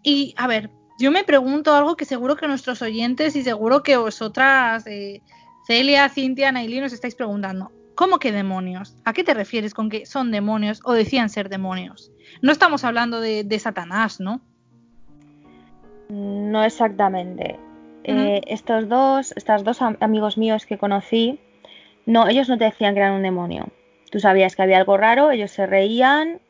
Y 0.02 0.34
a 0.36 0.46
ver, 0.46 0.70
yo 0.98 1.10
me 1.10 1.24
pregunto 1.24 1.74
algo 1.74 1.96
que 1.96 2.04
seguro 2.04 2.36
que 2.36 2.46
nuestros 2.46 2.82
oyentes 2.82 3.34
y 3.36 3.42
seguro 3.42 3.82
que 3.82 3.96
vosotras, 3.96 4.86
eh, 4.86 5.22
Celia, 5.66 6.08
Cintia, 6.08 6.52
Nailin, 6.52 6.84
os 6.84 6.92
estáis 6.92 7.14
preguntando. 7.14 7.72
¿Cómo 7.98 8.20
que 8.20 8.30
demonios? 8.30 8.94
¿A 9.04 9.12
qué 9.12 9.24
te 9.24 9.34
refieres 9.34 9.74
con 9.74 9.90
que 9.90 10.06
son 10.06 10.30
demonios 10.30 10.80
o 10.84 10.92
decían 10.92 11.28
ser 11.30 11.48
demonios? 11.48 12.12
No 12.42 12.52
estamos 12.52 12.84
hablando 12.84 13.20
de, 13.20 13.58
Satanás, 13.58 14.20
¿no? 14.20 14.40
No 16.08 16.62
exactamente. 16.62 17.58
Eh, 18.04 18.40
estos 18.46 18.88
dos, 18.88 19.32
estos 19.34 19.64
dos 19.64 19.82
amigos 19.82 20.38
míos 20.38 20.64
que 20.64 20.78
conocí, 20.78 21.40
no, 22.06 22.28
ellos 22.28 22.48
no 22.48 22.56
te 22.56 22.66
decían 22.66 22.94
que 22.94 23.00
eran 23.00 23.14
un 23.14 23.24
demonio. 23.24 23.66
Tú 24.12 24.20
sabías 24.20 24.54
que 24.54 24.62
había 24.62 24.78
algo 24.78 24.96
raro, 24.96 25.32
ellos 25.32 25.50
se 25.50 25.66
reían, 25.66 26.40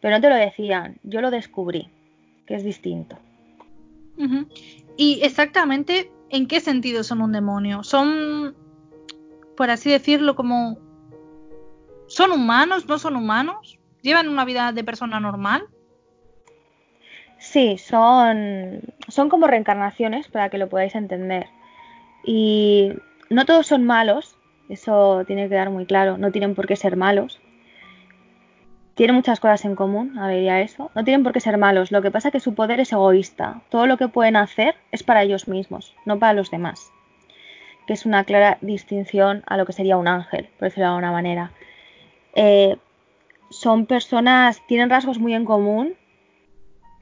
pero 0.00 0.16
no 0.16 0.22
te 0.22 0.30
lo 0.30 0.36
decían. 0.36 0.96
Yo 1.02 1.20
lo 1.20 1.30
descubrí, 1.30 1.90
que 2.46 2.54
es 2.54 2.64
distinto. 2.64 3.18
Y 4.96 5.20
exactamente, 5.24 6.10
¿en 6.30 6.46
qué 6.46 6.58
sentido 6.60 7.04
son 7.04 7.20
un 7.20 7.32
demonio? 7.32 7.82
Son 7.82 8.54
por 9.60 9.68
así 9.68 9.90
decirlo, 9.90 10.36
como 10.36 10.78
¿Son 12.06 12.32
humanos? 12.32 12.88
¿No 12.88 12.98
son 12.98 13.14
humanos? 13.14 13.78
¿Llevan 14.00 14.30
una 14.30 14.46
vida 14.46 14.72
de 14.72 14.82
persona 14.82 15.20
normal? 15.20 15.66
Sí, 17.36 17.76
son, 17.76 18.80
son 19.08 19.28
como 19.28 19.48
reencarnaciones 19.48 20.28
para 20.28 20.48
que 20.48 20.56
lo 20.56 20.70
podáis 20.70 20.94
entender. 20.94 21.48
Y 22.24 22.92
no 23.28 23.44
todos 23.44 23.66
son 23.66 23.84
malos, 23.84 24.34
eso 24.70 25.24
tiene 25.26 25.42
que 25.42 25.50
quedar 25.50 25.68
muy 25.68 25.84
claro, 25.84 26.16
no 26.16 26.32
tienen 26.32 26.54
por 26.54 26.66
qué 26.66 26.76
ser 26.76 26.96
malos. 26.96 27.38
Tienen 28.94 29.14
muchas 29.14 29.40
cosas 29.40 29.66
en 29.66 29.74
común, 29.74 30.18
a 30.18 30.26
ver, 30.26 30.42
ya 30.42 30.62
eso. 30.62 30.90
No 30.94 31.04
tienen 31.04 31.22
por 31.22 31.34
qué 31.34 31.40
ser 31.40 31.58
malos, 31.58 31.92
lo 31.92 32.00
que 32.00 32.10
pasa 32.10 32.28
es 32.28 32.32
que 32.32 32.40
su 32.40 32.54
poder 32.54 32.80
es 32.80 32.92
egoísta. 32.92 33.60
Todo 33.68 33.86
lo 33.86 33.98
que 33.98 34.08
pueden 34.08 34.36
hacer 34.36 34.74
es 34.90 35.02
para 35.02 35.22
ellos 35.22 35.48
mismos, 35.48 35.94
no 36.06 36.18
para 36.18 36.32
los 36.32 36.50
demás. 36.50 36.90
Que 37.90 37.94
es 37.94 38.06
una 38.06 38.22
clara 38.22 38.56
distinción 38.60 39.42
a 39.46 39.56
lo 39.56 39.66
que 39.66 39.72
sería 39.72 39.96
un 39.96 40.06
ángel, 40.06 40.48
por 40.60 40.68
decirlo 40.68 40.84
de 40.84 40.90
alguna 40.90 41.10
manera. 41.10 41.50
Eh, 42.36 42.76
son 43.50 43.86
personas, 43.86 44.64
tienen 44.68 44.88
rasgos 44.88 45.18
muy 45.18 45.34
en 45.34 45.44
común 45.44 45.96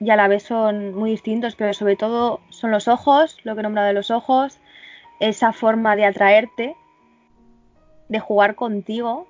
y 0.00 0.08
a 0.08 0.16
la 0.16 0.28
vez 0.28 0.44
son 0.44 0.94
muy 0.94 1.10
distintos, 1.10 1.56
pero 1.56 1.74
sobre 1.74 1.96
todo 1.96 2.40
son 2.48 2.70
los 2.70 2.88
ojos, 2.88 3.36
lo 3.44 3.52
que 3.52 3.60
he 3.60 3.62
nombrado 3.64 3.88
de 3.88 3.92
los 3.92 4.10
ojos, 4.10 4.60
esa 5.20 5.52
forma 5.52 5.94
de 5.94 6.06
atraerte, 6.06 6.74
de 8.08 8.18
jugar 8.18 8.54
contigo, 8.54 9.28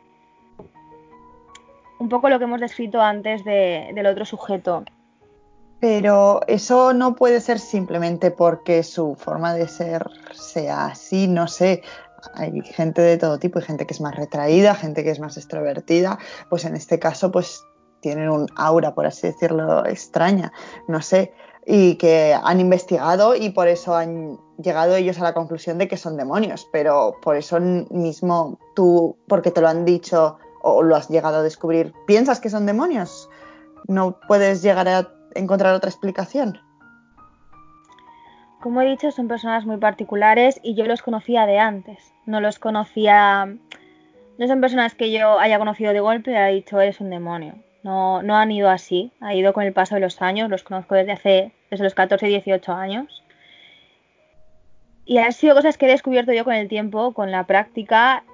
un 1.99 2.09
poco 2.09 2.29
lo 2.29 2.39
que 2.39 2.45
hemos 2.45 2.61
descrito 2.61 3.03
antes 3.03 3.45
de, 3.45 3.91
del 3.97 4.07
otro 4.07 4.25
sujeto. 4.25 4.85
Pero 5.81 6.41
eso 6.49 6.93
no 6.93 7.15
puede 7.15 7.41
ser 7.41 7.61
simplemente 7.61 8.31
porque 8.31 8.83
su 8.83 9.15
forma 9.15 9.55
de 9.55 9.69
ser 9.69 10.11
sea 10.33 10.87
así, 10.87 11.29
no 11.29 11.47
sé. 11.47 11.83
Hay 12.35 12.63
gente 12.63 13.01
de 13.01 13.17
todo 13.17 13.39
tipo, 13.39 13.61
hay 13.61 13.65
gente 13.65 13.87
que 13.87 13.95
es 13.95 14.01
más 14.01 14.17
retraída, 14.17 14.75
gente 14.75 15.05
que 15.05 15.11
es 15.11 15.21
más 15.21 15.37
extrovertida, 15.37 16.19
pues 16.51 16.65
en 16.65 16.75
este 16.75 16.99
caso 16.99 17.31
pues 17.31 17.65
tienen 18.01 18.29
un 18.29 18.47
aura, 18.57 18.95
por 18.95 19.07
así 19.07 19.29
decirlo, 19.29 19.87
extraña, 19.87 20.53
no 20.89 21.01
sé, 21.01 21.33
y 21.65 21.97
que 21.97 22.37
han 22.41 22.59
investigado 22.61 23.37
y 23.37 23.51
por 23.51 23.69
eso 23.69 23.95
han 23.95 24.39
llegado 24.57 24.97
ellos 24.97 25.21
a 25.21 25.25
la 25.25 25.35
conclusión 25.35 25.79
de 25.79 25.87
que 25.87 25.97
son 25.97 26.17
demonios, 26.17 26.69
pero 26.73 27.15
por 27.23 27.37
eso 27.37 27.61
mismo 27.61 28.59
tú, 28.75 29.17
porque 29.29 29.51
te 29.53 29.61
lo 29.61 29.69
han 29.69 29.85
dicho 29.85 30.39
o 30.63 30.83
lo 30.83 30.97
has 30.97 31.09
llegado 31.09 31.39
a 31.39 31.43
descubrir, 31.43 31.93
piensas 32.07 32.41
que 32.41 32.51
son 32.51 32.67
demonios. 32.67 33.29
No 33.87 34.19
puedes 34.27 34.61
llegar 34.61 34.89
a 34.89 35.18
encontrar 35.35 35.75
otra 35.75 35.91
explicación. 35.91 36.61
Como 38.61 38.83
he 38.83 38.87
dicho, 38.87 39.11
son 39.11 39.29
personas 39.29 39.67
muy 39.67 39.77
particulares 39.77 40.61
y 40.63 40.75
yo 40.75 40.87
los 40.87 41.03
conocía 41.03 41.47
de 41.47 41.59
antes. 41.59 42.13
No 42.27 42.41
los 42.41 42.59
conocía. 42.59 43.47
No 44.39 44.47
son 44.47 44.61
personas 44.61 44.95
que 44.95 45.13
yo 45.13 45.39
haya 45.39 45.59
conocido 45.59 45.93
de 45.93 46.01
golpe 46.01 46.33
y 46.33 46.35
haya 46.35 46.55
dicho 46.55 46.81
eres 46.81 47.01
un 47.01 47.11
demonio. 47.11 47.55
No, 47.85 48.23
no 48.23 48.37
han 48.37 48.51
ido 48.51 48.69
así. 48.69 49.13
Ha 49.21 49.35
ido 49.35 49.53
con 49.53 49.65
el 49.65 49.73
paso 49.73 49.95
de 49.95 50.01
los 50.01 50.21
años. 50.21 50.51
Los 50.51 50.65
conozco 50.65 50.95
desde 50.97 51.13
hace 51.13 51.53
desde 51.71 51.85
los 51.85 51.95
14 51.95 52.27
y 52.27 52.31
18 52.31 52.73
años. 52.73 53.23
Y 55.05 55.19
han 55.19 55.33
sido 55.33 55.55
cosas 55.55 55.79
que 55.79 55.87
he 55.87 55.91
descubierto 55.91 56.33
yo 56.33 56.45
con 56.45 56.55
el 56.55 56.69
tiempo, 56.69 57.15
con 57.15 57.31
la 57.31 57.47
práctica 57.47 58.25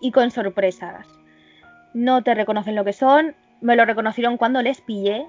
y 0.00 0.10
con 0.10 0.30
sorpresas 0.30 1.06
no 1.96 2.22
te 2.22 2.34
reconocen 2.34 2.74
lo 2.74 2.84
que 2.84 2.92
son, 2.92 3.34
me 3.62 3.74
lo 3.74 3.86
reconocieron 3.86 4.36
cuando 4.36 4.60
les 4.60 4.82
pillé. 4.82 5.26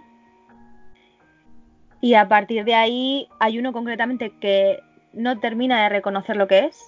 Y 2.02 2.14
a 2.14 2.28
partir 2.28 2.64
de 2.64 2.76
ahí 2.76 3.28
hay 3.40 3.60
uno 3.60 3.74
concretamente 3.74 4.32
que 4.40 4.80
no 5.14 5.40
termina 5.40 5.84
de 5.84 5.90
reconocer 5.90 6.36
lo 6.36 6.48
que 6.48 6.66
es, 6.66 6.84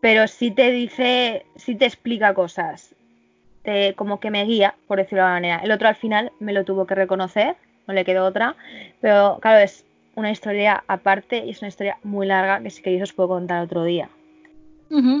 pero 0.00 0.26
sí 0.28 0.50
te 0.50 0.70
dice, 0.70 1.44
sí 1.56 1.74
te 1.74 1.84
explica 1.84 2.34
cosas, 2.34 2.94
te, 3.62 3.94
como 3.94 4.20
que 4.20 4.30
me 4.30 4.44
guía, 4.44 4.74
por 4.86 4.98
decirlo 4.98 5.24
de 5.24 5.28
alguna 5.28 5.36
manera. 5.36 5.64
El 5.64 5.72
otro 5.72 5.88
al 5.88 5.96
final 5.96 6.32
me 6.40 6.52
lo 6.52 6.64
tuvo 6.64 6.86
que 6.86 6.94
reconocer, 6.94 7.56
no 7.86 7.94
le 7.94 8.04
quedó 8.04 8.24
otra, 8.24 8.56
pero 9.00 9.38
claro, 9.40 9.58
es 9.58 9.84
una 10.14 10.30
historia 10.30 10.84
aparte 10.88 11.44
y 11.44 11.50
es 11.50 11.60
una 11.60 11.68
historia 11.68 11.98
muy 12.02 12.26
larga 12.26 12.60
que 12.62 12.70
si 12.70 12.82
queréis 12.82 13.02
os 13.02 13.12
puedo 13.12 13.28
contar 13.28 13.62
otro 13.62 13.84
día 13.84 14.08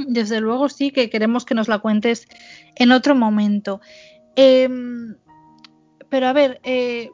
desde 0.08 0.40
luego 0.40 0.68
sí 0.68 0.90
que 0.90 1.10
queremos 1.10 1.44
que 1.44 1.54
nos 1.54 1.68
la 1.68 1.78
cuentes 1.78 2.28
en 2.76 2.92
otro 2.92 3.14
momento. 3.14 3.80
Em, 4.36 5.16
pero 6.08 6.26
a 6.26 6.32
ver, 6.32 6.60
eh, 6.62 7.10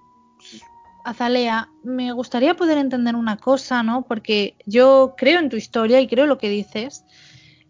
Azalea, 1.05 1.69
me 1.83 2.13
gustaría 2.13 2.55
poder 2.55 2.79
entender 2.79 3.15
una 3.15 3.37
cosa, 3.37 3.83
¿no? 3.83 4.03
Porque 4.03 4.57
yo 4.65 5.15
creo 5.17 5.39
en 5.39 5.51
tu 5.51 5.57
historia 5.57 6.01
y 6.01 6.09
creo 6.09 6.27
lo 6.27 6.39
que 6.39 6.49
dices. 6.49 7.05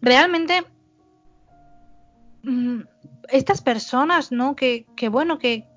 Realmente, 0.01 0.63
mm, 2.43 2.81
estas 3.29 3.61
personas, 3.61 4.31
¿no? 4.31 4.55
Que, 4.55 4.85
que 4.95 5.09
bueno, 5.09 5.37
que 5.37 5.67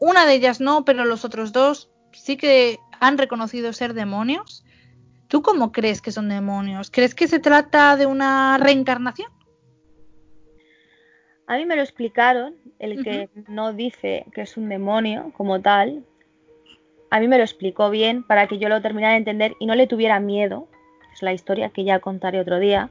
una 0.00 0.26
de 0.26 0.34
ellas 0.34 0.60
no, 0.60 0.84
pero 0.84 1.04
los 1.04 1.24
otros 1.24 1.52
dos 1.52 1.90
sí 2.12 2.36
que 2.36 2.78
han 3.00 3.16
reconocido 3.16 3.72
ser 3.72 3.94
demonios. 3.94 4.64
¿Tú 5.28 5.42
cómo 5.42 5.72
crees 5.72 6.02
que 6.02 6.12
son 6.12 6.28
demonios? 6.28 6.90
¿Crees 6.90 7.14
que 7.14 7.28
se 7.28 7.38
trata 7.38 7.96
de 7.96 8.06
una 8.06 8.58
reencarnación? 8.58 9.30
A 11.46 11.56
mí 11.56 11.66
me 11.66 11.76
lo 11.76 11.82
explicaron, 11.82 12.54
el 12.78 13.04
que 13.04 13.28
no 13.48 13.72
dice 13.72 14.26
que 14.32 14.42
es 14.42 14.56
un 14.56 14.68
demonio 14.68 15.32
como 15.36 15.60
tal. 15.60 16.04
A 17.14 17.20
mí 17.20 17.28
me 17.28 17.38
lo 17.38 17.44
explicó 17.44 17.90
bien 17.90 18.24
para 18.24 18.48
que 18.48 18.58
yo 18.58 18.68
lo 18.68 18.82
terminara 18.82 19.12
de 19.12 19.18
entender 19.18 19.54
y 19.60 19.66
no 19.66 19.76
le 19.76 19.86
tuviera 19.86 20.18
miedo. 20.18 20.66
Es 21.12 21.22
la 21.22 21.32
historia 21.32 21.68
que 21.68 21.84
ya 21.84 22.00
contaré 22.00 22.40
otro 22.40 22.58
día. 22.58 22.90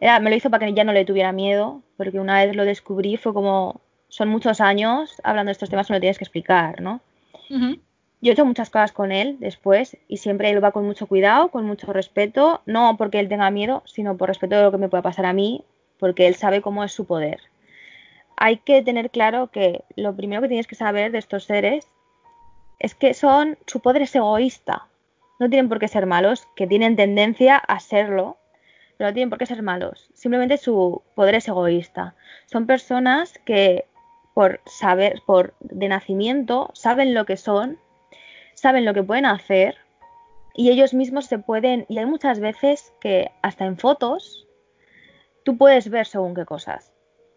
Era, 0.00 0.20
me 0.20 0.30
lo 0.30 0.36
hizo 0.36 0.48
para 0.48 0.64
que 0.64 0.72
ya 0.72 0.84
no 0.84 0.94
le 0.94 1.04
tuviera 1.04 1.32
miedo, 1.32 1.82
porque 1.98 2.18
una 2.18 2.42
vez 2.42 2.56
lo 2.56 2.64
descubrí 2.64 3.18
fue 3.18 3.34
como, 3.34 3.82
son 4.08 4.30
muchos 4.30 4.62
años 4.62 5.20
hablando 5.22 5.50
de 5.50 5.52
estos 5.52 5.68
temas, 5.68 5.90
me 5.90 5.96
lo 5.96 6.00
tienes 6.00 6.16
que 6.16 6.24
explicar, 6.24 6.80
¿no? 6.80 7.02
Yo 7.50 8.30
he 8.30 8.32
hecho 8.32 8.46
muchas 8.46 8.70
cosas 8.70 8.92
con 8.92 9.12
él 9.12 9.36
después 9.38 9.98
y 10.08 10.16
siempre 10.16 10.48
él 10.48 10.64
va 10.64 10.72
con 10.72 10.86
mucho 10.86 11.06
cuidado, 11.06 11.50
con 11.50 11.66
mucho 11.66 11.92
respeto, 11.92 12.62
no 12.64 12.96
porque 12.96 13.20
él 13.20 13.28
tenga 13.28 13.50
miedo, 13.50 13.82
sino 13.84 14.16
por 14.16 14.28
respeto 14.28 14.56
de 14.56 14.62
lo 14.62 14.70
que 14.70 14.78
me 14.78 14.88
pueda 14.88 15.02
pasar 15.02 15.26
a 15.26 15.34
mí, 15.34 15.62
porque 15.98 16.26
él 16.26 16.36
sabe 16.36 16.62
cómo 16.62 16.84
es 16.84 16.92
su 16.92 17.04
poder. 17.04 17.40
Hay 18.34 18.56
que 18.56 18.80
tener 18.80 19.10
claro 19.10 19.48
que 19.48 19.84
lo 19.94 20.16
primero 20.16 20.40
que 20.40 20.48
tienes 20.48 20.66
que 20.66 20.74
saber 20.74 21.12
de 21.12 21.18
estos 21.18 21.44
seres 21.44 21.86
es 22.78 22.94
que 22.94 23.14
son 23.14 23.58
su 23.66 23.80
poder 23.80 24.02
es 24.02 24.14
egoísta. 24.14 24.86
No 25.40 25.48
tienen 25.48 25.68
por 25.68 25.78
qué 25.78 25.88
ser 25.88 26.06
malos, 26.06 26.48
que 26.56 26.66
tienen 26.66 26.96
tendencia 26.96 27.56
a 27.56 27.80
serlo, 27.80 28.38
pero 28.96 29.10
no 29.10 29.14
tienen 29.14 29.30
por 29.30 29.38
qué 29.38 29.46
ser 29.46 29.62
malos. 29.62 30.10
Simplemente 30.14 30.56
su 30.56 31.02
poder 31.14 31.36
es 31.36 31.48
egoísta. 31.48 32.14
Son 32.46 32.66
personas 32.66 33.38
que 33.44 33.86
por 34.34 34.60
saber, 34.66 35.22
por 35.26 35.54
de 35.60 35.88
nacimiento, 35.88 36.70
saben 36.72 37.14
lo 37.14 37.26
que 37.26 37.36
son 37.36 37.78
saben 38.54 38.84
lo 38.84 38.92
que 38.92 39.04
pueden 39.04 39.26
hacer 39.26 39.76
y 40.54 40.70
ellos 40.70 40.92
mismos 40.92 41.26
se 41.26 41.38
pueden, 41.38 41.86
y 41.88 41.98
hay 41.98 42.06
muchas 42.06 42.40
veces 42.40 42.92
que 43.00 43.30
hasta 43.42 43.64
en 43.64 43.78
fotos 43.78 44.48
tú 45.44 45.56
puedes 45.56 45.88
ver 45.88 46.06
según 46.06 46.34
qué 46.34 46.44
cosas, 46.44 46.92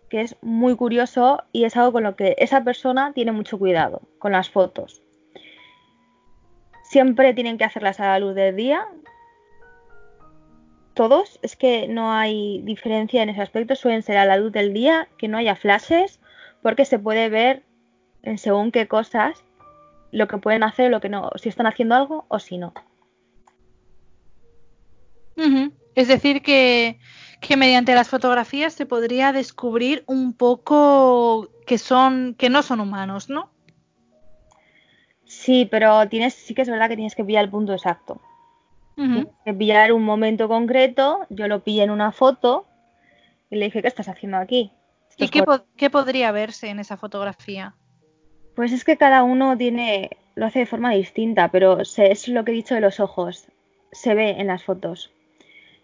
que 0.10 0.22
es 0.22 0.36
muy 0.42 0.76
curioso 0.76 1.44
y 1.52 1.66
es 1.66 1.78
algo 1.78 1.92
con 1.92 2.04
lo 2.04 2.16
que 2.16 2.36
esa 2.40 2.64
persona 2.64 3.14
tiene 3.14 3.32
mucho 3.32 3.60
cuidado, 3.60 4.02
con 4.18 4.32
las 4.32 4.50
fotos. 4.50 5.04
Siempre 6.92 7.34
tienen 7.34 7.58
que 7.58 7.64
hacerlas 7.64 8.02
a 8.02 8.08
la 8.08 8.20
luz 8.20 8.36
del 8.36 8.54
día. 8.54 8.86
Todos, 10.94 11.40
es 11.42 11.56
que 11.56 11.88
no 11.88 12.12
hay 12.12 12.62
diferencia 12.64 13.24
en 13.24 13.30
ese 13.30 13.42
aspecto, 13.42 13.78
suelen 13.78 14.04
ser 14.04 14.18
a 14.18 14.26
la 14.26 14.36
luz 14.36 14.52
del 14.52 14.74
día, 14.74 15.08
que 15.18 15.30
no 15.30 15.38
haya 15.38 15.56
flashes, 15.56 16.20
porque 16.62 16.84
se 16.84 17.00
puede 17.00 17.30
ver 17.30 17.64
en 18.24 18.38
según 18.38 18.74
qué 18.74 18.90
cosas 18.90 19.42
lo 20.12 20.28
que 20.28 20.38
pueden 20.38 20.64
hacer, 20.64 20.92
lo 20.92 21.00
que 21.00 21.08
no, 21.08 21.32
si 21.38 21.48
están 21.48 21.66
haciendo 21.66 21.96
algo 21.96 22.26
o 22.28 22.40
si 22.40 22.58
no. 22.58 22.74
Es 25.96 26.10
decir, 26.10 26.42
que, 26.42 27.00
que, 27.40 27.56
mediante 27.56 27.96
las 27.96 28.10
fotografías 28.10 28.74
se 28.74 28.86
podría 28.86 29.32
descubrir 29.32 30.04
un 30.08 30.34
poco 30.34 31.48
que 31.66 31.78
son, 31.78 32.36
que 32.38 32.50
no 32.50 32.64
son 32.64 32.82
humanos, 32.82 33.30
¿no? 33.30 33.50
Sí, 35.32 35.66
pero 35.66 36.10
tienes, 36.10 36.34
sí 36.34 36.54
que 36.54 36.62
es 36.62 36.70
verdad 36.70 36.90
que 36.90 36.98
tienes 36.98 37.16
que 37.16 37.24
pillar 37.24 37.46
el 37.46 37.50
punto 37.50 37.72
exacto. 37.72 38.20
Tienes 38.96 39.28
que 39.46 39.54
pillar 39.54 39.94
un 39.94 40.04
momento 40.04 40.50
concreto, 40.50 41.26
yo 41.30 41.48
lo 41.48 41.64
pillé 41.64 41.84
en 41.84 41.90
una 41.90 42.12
foto 42.12 42.66
y 43.50 43.56
le 43.56 43.66
dije, 43.66 43.82
¿qué 43.82 43.88
estás 43.88 44.10
haciendo 44.10 44.38
aquí? 44.38 44.74
¿Y 45.16 45.30
qué, 45.30 45.42
qué 45.78 45.90
podría 45.90 46.34
verse 46.34 46.68
en 46.68 46.80
esa 46.80 46.98
fotografía? 46.98 47.74
Pues 48.56 48.74
es 48.74 48.84
que 48.84 48.98
cada 48.98 49.24
uno 49.24 49.58
tiene, 49.58 50.18
lo 50.36 50.46
hace 50.46 50.60
de 50.60 50.66
forma 50.66 50.92
distinta, 50.92 51.48
pero 51.48 51.86
se, 51.86 52.12
es 52.12 52.28
lo 52.28 52.44
que 52.44 52.52
he 52.52 52.56
dicho 52.56 52.76
de 52.76 52.82
los 52.82 53.00
ojos, 53.00 53.48
se 53.94 54.14
ve 54.14 54.32
en 54.32 54.48
las 54.48 54.66
fotos. 54.66 55.12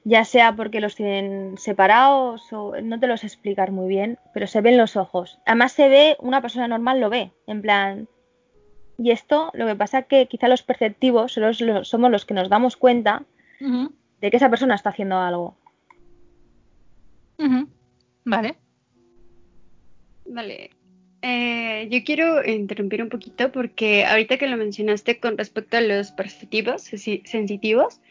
Ya 0.03 0.25
sea 0.25 0.53
porque 0.57 0.81
los 0.81 0.95
tienen 0.95 1.57
separados 1.57 2.51
o 2.51 2.73
no 2.81 2.99
te 2.99 3.07
los 3.07 3.23
explicar 3.23 3.71
muy 3.71 3.87
bien, 3.87 4.19
pero 4.33 4.45
se 4.45 4.59
ven 4.59 4.77
los 4.77 4.97
ojos. 4.97 5.39
Además 5.45 5.71
se 5.71 5.87
ve, 5.87 6.17
una 6.19 6.41
persona 6.41 6.67
normal 6.67 6.99
lo 6.99 7.09
ve, 7.09 7.31
en 7.47 7.61
plan. 7.61 8.09
Y 8.97 9.11
esto, 9.11 9.51
lo 9.53 9.67
que 9.67 9.75
pasa 9.75 9.99
es 9.99 10.05
que 10.07 10.27
quizá 10.27 10.47
los 10.47 10.63
perceptivos 10.63 11.33
somos 11.83 12.11
los 12.11 12.25
que 12.25 12.33
nos 12.33 12.49
damos 12.49 12.77
cuenta 12.77 13.23
de 13.59 14.31
que 14.31 14.37
esa 14.37 14.49
persona 14.49 14.75
está 14.75 14.89
haciendo 14.89 15.17
algo. 15.17 15.55
Vale. 18.25 18.57
Vale. 20.25 20.71
Eh, 21.21 21.87
yo 21.89 22.03
quiero 22.03 22.45
interrumpir 22.45 23.01
un 23.01 23.09
poquito 23.09 23.51
porque 23.51 24.05
ahorita 24.05 24.37
que 24.37 24.47
lo 24.47 24.57
mencionaste 24.57 25.19
con 25.19 25.37
respecto 25.37 25.77
a 25.77 25.81
los 25.81 26.11
perceptivos, 26.11 26.83
sensitivos, 26.83 28.01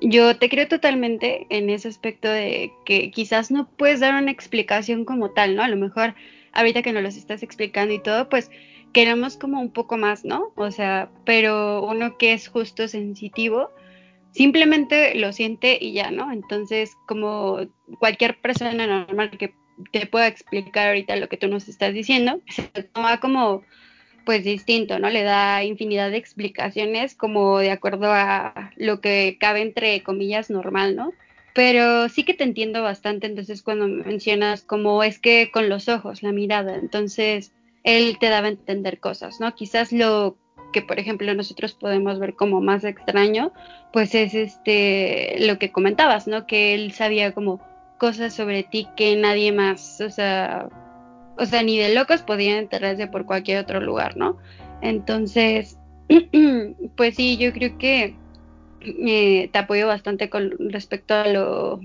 yo 0.00 0.36
te 0.36 0.48
creo 0.48 0.66
totalmente 0.66 1.46
en 1.50 1.68
ese 1.68 1.88
aspecto 1.88 2.28
de 2.28 2.72
que 2.86 3.10
quizás 3.10 3.50
no 3.50 3.68
puedes 3.68 4.00
dar 4.00 4.20
una 4.20 4.30
explicación 4.30 5.04
como 5.04 5.30
tal, 5.30 5.56
¿no? 5.56 5.62
A 5.62 5.68
lo 5.68 5.76
mejor 5.76 6.14
ahorita 6.52 6.82
que 6.82 6.92
nos 6.92 7.02
los 7.02 7.16
estás 7.16 7.42
explicando 7.42 7.92
y 7.92 8.02
todo, 8.02 8.28
pues 8.28 8.50
queremos 8.92 9.36
como 9.36 9.60
un 9.60 9.70
poco 9.70 9.96
más, 9.96 10.24
¿no? 10.24 10.52
O 10.56 10.70
sea, 10.70 11.10
pero 11.24 11.84
uno 11.84 12.18
que 12.18 12.32
es 12.32 12.48
justo 12.48 12.88
sensitivo, 12.88 13.70
simplemente 14.32 15.14
lo 15.14 15.32
siente 15.32 15.78
y 15.80 15.92
ya, 15.92 16.10
¿no? 16.10 16.32
Entonces, 16.32 16.96
como 17.06 17.58
cualquier 17.98 18.40
persona 18.40 18.86
normal 18.86 19.30
que 19.38 19.54
te 19.92 20.06
pueda 20.06 20.26
explicar 20.26 20.88
ahorita 20.88 21.16
lo 21.16 21.28
que 21.28 21.36
tú 21.36 21.48
nos 21.48 21.68
estás 21.68 21.94
diciendo, 21.94 22.40
se 22.48 22.62
toma 22.82 23.20
como 23.20 23.62
pues 24.24 24.44
distinto, 24.44 24.98
¿no? 24.98 25.08
Le 25.08 25.22
da 25.22 25.64
infinidad 25.64 26.10
de 26.10 26.18
explicaciones 26.18 27.14
como 27.14 27.58
de 27.58 27.70
acuerdo 27.70 28.12
a 28.12 28.70
lo 28.76 29.00
que 29.00 29.38
cabe 29.40 29.62
entre 29.62 30.02
comillas 30.02 30.50
normal, 30.50 30.94
¿no? 30.94 31.12
Pero 31.54 32.08
sí 32.08 32.24
que 32.24 32.34
te 32.34 32.44
entiendo 32.44 32.82
bastante, 32.82 33.26
entonces 33.26 33.62
cuando 33.62 33.88
mencionas 33.88 34.62
como 34.62 35.02
es 35.02 35.18
que 35.18 35.50
con 35.50 35.68
los 35.68 35.88
ojos, 35.88 36.22
la 36.22 36.32
mirada, 36.32 36.76
entonces 36.76 37.52
él 37.84 38.18
te 38.18 38.28
daba 38.28 38.46
a 38.46 38.50
entender 38.50 39.00
cosas, 39.00 39.40
¿no? 39.40 39.54
Quizás 39.54 39.92
lo 39.92 40.36
que 40.72 40.82
por 40.82 41.00
ejemplo 41.00 41.34
nosotros 41.34 41.74
podemos 41.74 42.18
ver 42.18 42.34
como 42.34 42.60
más 42.60 42.84
extraño, 42.84 43.52
pues 43.92 44.14
es 44.14 44.34
este 44.34 45.36
lo 45.40 45.58
que 45.58 45.72
comentabas, 45.72 46.26
¿no? 46.26 46.46
Que 46.46 46.74
él 46.74 46.92
sabía 46.92 47.32
como 47.32 47.60
cosas 47.98 48.34
sobre 48.34 48.62
ti 48.62 48.88
que 48.96 49.16
nadie 49.16 49.52
más, 49.52 50.00
o 50.00 50.10
sea, 50.10 50.68
o 51.38 51.46
sea, 51.46 51.62
ni 51.62 51.78
de 51.78 51.94
locos 51.94 52.22
podían 52.22 52.58
enterarse 52.58 53.06
por 53.06 53.26
cualquier 53.26 53.58
otro 53.58 53.80
lugar, 53.80 54.16
¿no? 54.16 54.38
Entonces, 54.80 55.78
pues 56.96 57.16
sí, 57.16 57.36
yo 57.36 57.52
creo 57.52 57.76
que 57.78 58.14
eh, 58.80 59.48
te 59.52 59.58
apoyo 59.58 59.86
bastante 59.86 60.30
con 60.30 60.52
respecto 60.70 61.14
a 61.14 61.26
lo, 61.28 61.80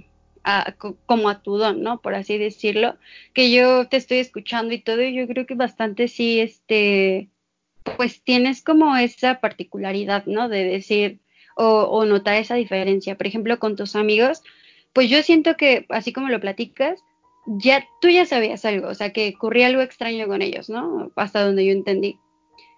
como 1.06 1.30
a 1.30 1.42
tu 1.42 1.58
don, 1.58 1.82
¿no? 1.82 2.02
Por 2.02 2.16
así 2.16 2.38
decirlo, 2.38 2.98
que 3.34 3.52
yo 3.52 3.88
te 3.88 3.98
estoy 3.98 4.20
escuchando 4.20 4.74
y 4.74 4.80
todo, 4.80 5.02
y 5.02 5.14
yo 5.16 5.28
creo 5.28 5.46
que 5.46 5.56
bastante 5.56 6.08
sí, 6.08 6.40
este, 6.40 7.30
pues 7.98 8.22
tienes 8.24 8.62
como 8.64 8.96
esa 8.96 9.40
particularidad, 9.40 10.26
¿no? 10.26 10.50
De 10.50 10.64
decir 10.64 11.20
o, 11.56 11.84
o 11.84 12.06
notar 12.06 12.36
esa 12.36 12.56
diferencia. 12.56 13.18
Por 13.18 13.28
ejemplo, 13.28 13.60
con 13.60 13.76
tus 13.76 13.96
amigos, 13.96 14.44
pues 14.94 15.10
yo 15.10 15.22
siento 15.24 15.58
que, 15.58 15.86
así 15.90 16.14
como 16.14 16.30
lo 16.30 16.40
platicas, 16.40 17.04
ya 17.48 17.86
tú 18.02 18.10
ya 18.10 18.26
sabías 18.26 18.66
algo, 18.66 18.88
o 18.88 18.96
sea, 18.96 19.14
que 19.14 19.34
ocurría 19.36 19.68
algo 19.68 19.82
extraño 19.82 20.28
con 20.28 20.42
ellos, 20.42 20.70
¿no? 20.70 21.12
Hasta 21.16 21.44
donde 21.44 21.66
yo 21.66 21.72
entendí. 21.72 22.20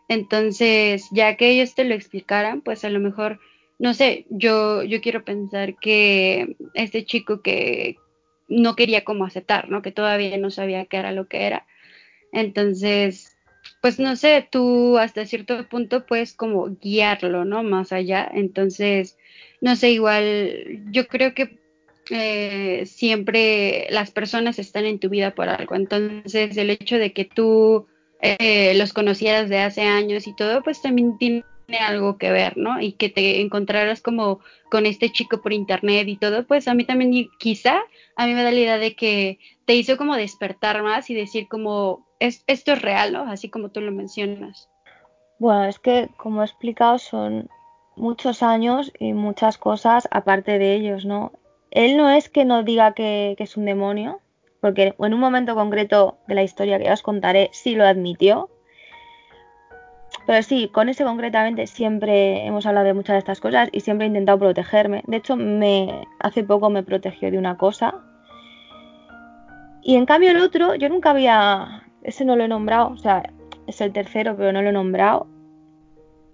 Entonces, 0.10 1.08
ya 1.12 1.36
que 1.36 1.52
ellos 1.52 1.76
te 1.76 1.84
lo 1.84 1.94
explicaran, 1.94 2.62
pues 2.62 2.86
a 2.86 2.90
lo 2.90 3.00
mejor, 3.00 3.40
no 3.80 3.94
sé, 3.94 4.26
yo, 4.30 4.84
yo 4.84 5.02
quiero 5.02 5.24
pensar 5.24 5.76
que 5.80 6.56
este 6.74 7.06
chico 7.06 7.42
que 7.42 7.98
no 8.48 8.76
quería 8.76 9.04
como 9.04 9.26
aceptar, 9.26 9.70
¿no? 9.70 9.82
Que 9.82 9.92
todavía 9.92 10.38
no 10.38 10.50
sabía 10.52 10.86
qué 10.86 10.98
era 10.98 11.12
lo 11.12 11.28
que 11.28 11.46
era. 11.46 11.66
Entonces, 12.32 13.38
pues 13.82 14.00
no 14.00 14.16
sé, 14.16 14.48
tú 14.50 14.98
hasta 14.98 15.26
cierto 15.26 15.68
punto 15.70 16.06
puedes 16.06 16.34
como 16.34 16.70
guiarlo, 16.82 17.46
¿no? 17.46 17.64
Más 17.64 17.92
allá. 17.92 18.30
Entonces, 18.34 19.18
no 19.62 19.76
sé, 19.76 19.92
igual 19.92 20.82
yo 20.92 21.08
creo 21.08 21.34
que 21.34 21.60
eh, 22.10 22.86
siempre 22.86 23.88
las 23.90 24.12
personas 24.12 24.60
están 24.60 24.86
en 24.86 25.00
tu 25.00 25.10
vida 25.10 25.36
por 25.36 25.50
algo. 25.50 25.76
Entonces, 25.76 26.58
el 26.58 26.70
hecho 26.70 26.98
de 26.98 27.14
que 27.14 27.26
tú 27.26 27.86
eh, 28.22 28.74
los 28.76 28.94
conocieras 28.94 29.50
de 29.50 29.60
hace 29.60 29.82
años 29.82 30.26
y 30.28 30.36
todo, 30.36 30.64
pues 30.64 30.82
también 30.82 31.18
tiene 31.18 31.44
algo 31.80 32.18
que 32.18 32.32
ver, 32.32 32.58
¿no? 32.58 32.80
Y 32.80 32.94
que 32.94 33.10
te 33.10 33.42
encontraras 33.42 34.02
como 34.02 34.40
con 34.70 34.86
este 34.86 35.12
chico 35.12 35.42
por 35.42 35.54
internet 35.54 36.08
y 36.08 36.18
todo, 36.18 36.46
pues 36.46 36.68
a 36.68 36.74
mí 36.74 36.86
también 36.86 37.30
quizá, 37.40 37.82
a 38.16 38.26
mí 38.26 38.34
me 38.34 38.44
da 38.44 38.52
la 38.52 38.60
idea 38.60 38.78
de 38.78 38.96
que 38.96 39.40
te 39.66 39.76
hizo 39.76 39.98
como 39.98 40.16
despertar 40.16 40.82
más 40.84 41.10
y 41.10 41.14
decir 41.14 41.48
como, 41.48 42.08
es, 42.20 42.44
esto 42.48 42.74
es 42.74 42.82
real, 42.82 43.14
¿no? 43.14 43.30
Así 43.30 43.50
como 43.50 43.70
tú 43.70 43.82
lo 43.82 43.92
mencionas. 43.92 44.70
Bueno, 45.40 45.66
es 45.66 45.80
que 45.80 46.10
como 46.18 46.42
he 46.42 46.46
explicado 46.46 47.00
son 47.00 47.50
muchos 47.96 48.44
años 48.44 48.92
y 49.00 49.14
muchas 49.14 49.58
cosas 49.58 50.08
aparte 50.12 50.60
de 50.60 50.76
ellos, 50.76 51.06
¿no? 51.06 51.32
él 51.72 51.98
no 51.98 52.10
es 52.10 52.30
que 52.30 52.46
no 52.46 52.64
diga 52.64 52.94
que, 52.94 53.36
es 53.38 53.58
un 53.58 53.66
demonio, 53.66 54.20
porque 54.62 54.96
en 54.98 55.14
un 55.14 55.20
momento 55.20 55.56
concreto 55.56 56.18
de 56.28 56.36
la 56.36 56.44
historia 56.44 56.78
que 56.78 56.86
ya 56.86 56.94
os 56.94 57.04
contaré 57.04 57.50
sí 57.54 57.76
lo 57.76 57.86
admitió. 57.86 58.50
Pero 60.28 60.44
sí, 60.44 60.70
con 60.72 60.90
ese 60.90 61.04
concretamente 61.04 61.66
siempre 61.66 62.46
hemos 62.46 62.68
hablado 62.68 62.86
de 62.86 62.94
muchas 62.94 63.16
de 63.16 63.20
estas 63.20 63.40
cosas 63.40 63.70
y 63.72 63.80
siempre 63.80 64.06
he 64.06 64.10
intentado 64.10 64.38
protegerme. 64.38 65.02
De 65.08 65.18
hecho, 65.18 65.36
me, 65.36 66.04
hace 66.20 66.44
poco 66.44 66.70
me 66.70 66.84
protegió 66.84 67.32
de 67.32 67.40
una 67.40 67.58
cosa. 67.58 67.96
Y 69.82 69.96
en 69.96 70.06
cambio 70.06 70.32
el 70.32 70.38
otro, 70.38 70.76
yo 70.76 70.90
nunca 70.90 71.12
había... 71.12 71.84
Ese 72.04 72.26
no 72.26 72.36
lo 72.36 72.44
he 72.44 72.48
nombrado, 72.48 72.90
o 72.90 72.98
sea, 72.98 73.24
es 73.66 73.82
el 73.82 73.94
tercero, 73.94 74.36
pero 74.38 74.52
no 74.52 74.62
lo 74.62 74.70
he 74.70 74.74
nombrado. 74.74 75.28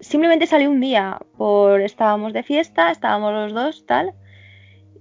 Simplemente 0.00 0.46
salió 0.46 0.70
un 0.70 0.80
día, 0.80 1.18
por 1.38 1.80
estábamos 1.80 2.32
de 2.34 2.42
fiesta, 2.42 2.90
estábamos 2.90 3.32
los 3.32 3.54
dos, 3.54 3.86
tal 3.86 4.12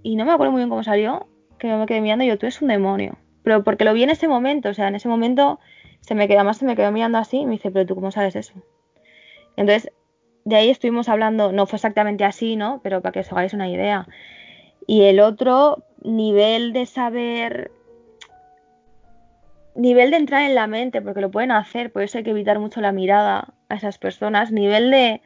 y 0.04 0.18
no 0.18 0.26
me 0.26 0.34
acuerdo 0.34 0.52
muy 0.52 0.60
bien 0.60 0.70
cómo 0.70 0.84
salió, 0.84 1.28
que 1.58 1.74
me 1.74 1.86
quedé 1.86 2.02
mirando 2.02 2.26
y 2.26 2.28
yo, 2.28 2.38
tú 2.38 2.46
eres 2.46 2.62
un 2.62 2.68
demonio. 2.68 3.18
Pero 3.42 3.64
porque 3.64 3.86
lo 3.86 3.94
vi 3.94 4.04
en 4.04 4.10
ese 4.10 4.28
momento, 4.28 4.70
o 4.70 4.74
sea, 4.74 4.90
en 4.90 4.96
ese 4.96 5.08
momento 5.08 5.60
se 6.02 6.14
me 6.14 6.28
quedó 6.28 6.44
más, 6.44 6.58
se 6.58 6.66
me 6.66 6.76
quedó 6.76 6.92
mirando 6.92 7.18
así 7.18 7.40
y 7.40 7.46
me 7.46 7.54
dice, 7.54 7.72
pero 7.72 7.86
tú 7.86 7.96
cómo 7.96 8.12
sabes 8.12 8.36
eso. 8.36 8.54
Entonces, 9.56 9.92
de 10.46 10.56
ahí 10.56 10.70
estuvimos 10.70 11.10
hablando, 11.10 11.52
no 11.52 11.66
fue 11.66 11.78
exactamente 11.78 12.26
así, 12.26 12.56
¿no? 12.56 12.82
Pero 12.84 13.02
para 13.02 13.14
que 13.14 13.20
os 13.22 13.32
hagáis 13.32 13.54
una 13.54 13.70
idea. 13.70 14.08
Y 14.88 15.04
el 15.04 15.20
otro 15.20 15.84
nivel 16.04 16.74
de 16.74 16.86
saber, 16.86 17.72
nivel 19.76 20.12
de 20.12 20.18
entrar 20.18 20.44
en 20.44 20.56
la 20.56 20.68
mente, 20.68 21.02
porque 21.02 21.22
lo 21.22 21.32
pueden 21.32 21.52
hacer, 21.52 21.92
por 21.92 22.02
eso 22.02 22.18
hay 22.18 22.24
que 22.24 22.32
evitar 22.32 22.60
mucho 22.60 22.82
la 22.82 22.92
mirada 22.92 23.54
a 23.70 23.76
esas 23.76 23.98
personas, 23.98 24.52
nivel 24.52 24.92
de 24.92 25.22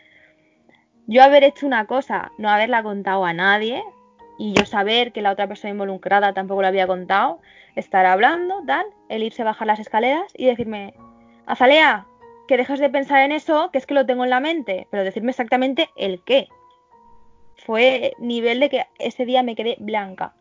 yo 1.07 1.23
haber 1.23 1.43
hecho 1.43 1.65
una 1.65 1.85
cosa, 1.85 2.31
no 2.37 2.49
haberla 2.49 2.83
contado 2.83 3.25
a 3.25 3.33
nadie, 3.33 3.83
y 4.37 4.53
yo 4.53 4.65
saber 4.65 5.11
que 5.11 5.21
la 5.21 5.31
otra 5.31 5.47
persona 5.47 5.71
involucrada 5.71 6.33
tampoco 6.33 6.61
lo 6.61 6.67
había 6.67 6.85
contado, 6.85 7.39
estar 7.75 8.05
hablando, 8.05 8.61
tal, 8.67 8.85
el 9.09 9.23
irse 9.23 9.41
a 9.41 9.45
bajar 9.45 9.67
las 9.67 9.79
escaleras 9.79 10.31
y 10.35 10.45
decirme, 10.45 10.93
Azalea, 11.45 12.05
que 12.47 12.57
dejes 12.57 12.79
de 12.79 12.89
pensar 12.89 13.21
en 13.21 13.31
eso, 13.31 13.69
que 13.71 13.77
es 13.77 13.85
que 13.85 13.93
lo 13.93 14.05
tengo 14.05 14.23
en 14.23 14.29
la 14.29 14.39
mente, 14.39 14.87
pero 14.89 15.03
decirme 15.03 15.31
exactamente 15.31 15.89
el 15.95 16.21
qué. 16.23 16.47
Fue 17.65 18.13
nivel 18.19 18.59
de 18.59 18.69
que 18.69 18.85
ese 18.99 19.25
día 19.25 19.43
me 19.43 19.55
quedé 19.55 19.77
blanca. 19.79 20.33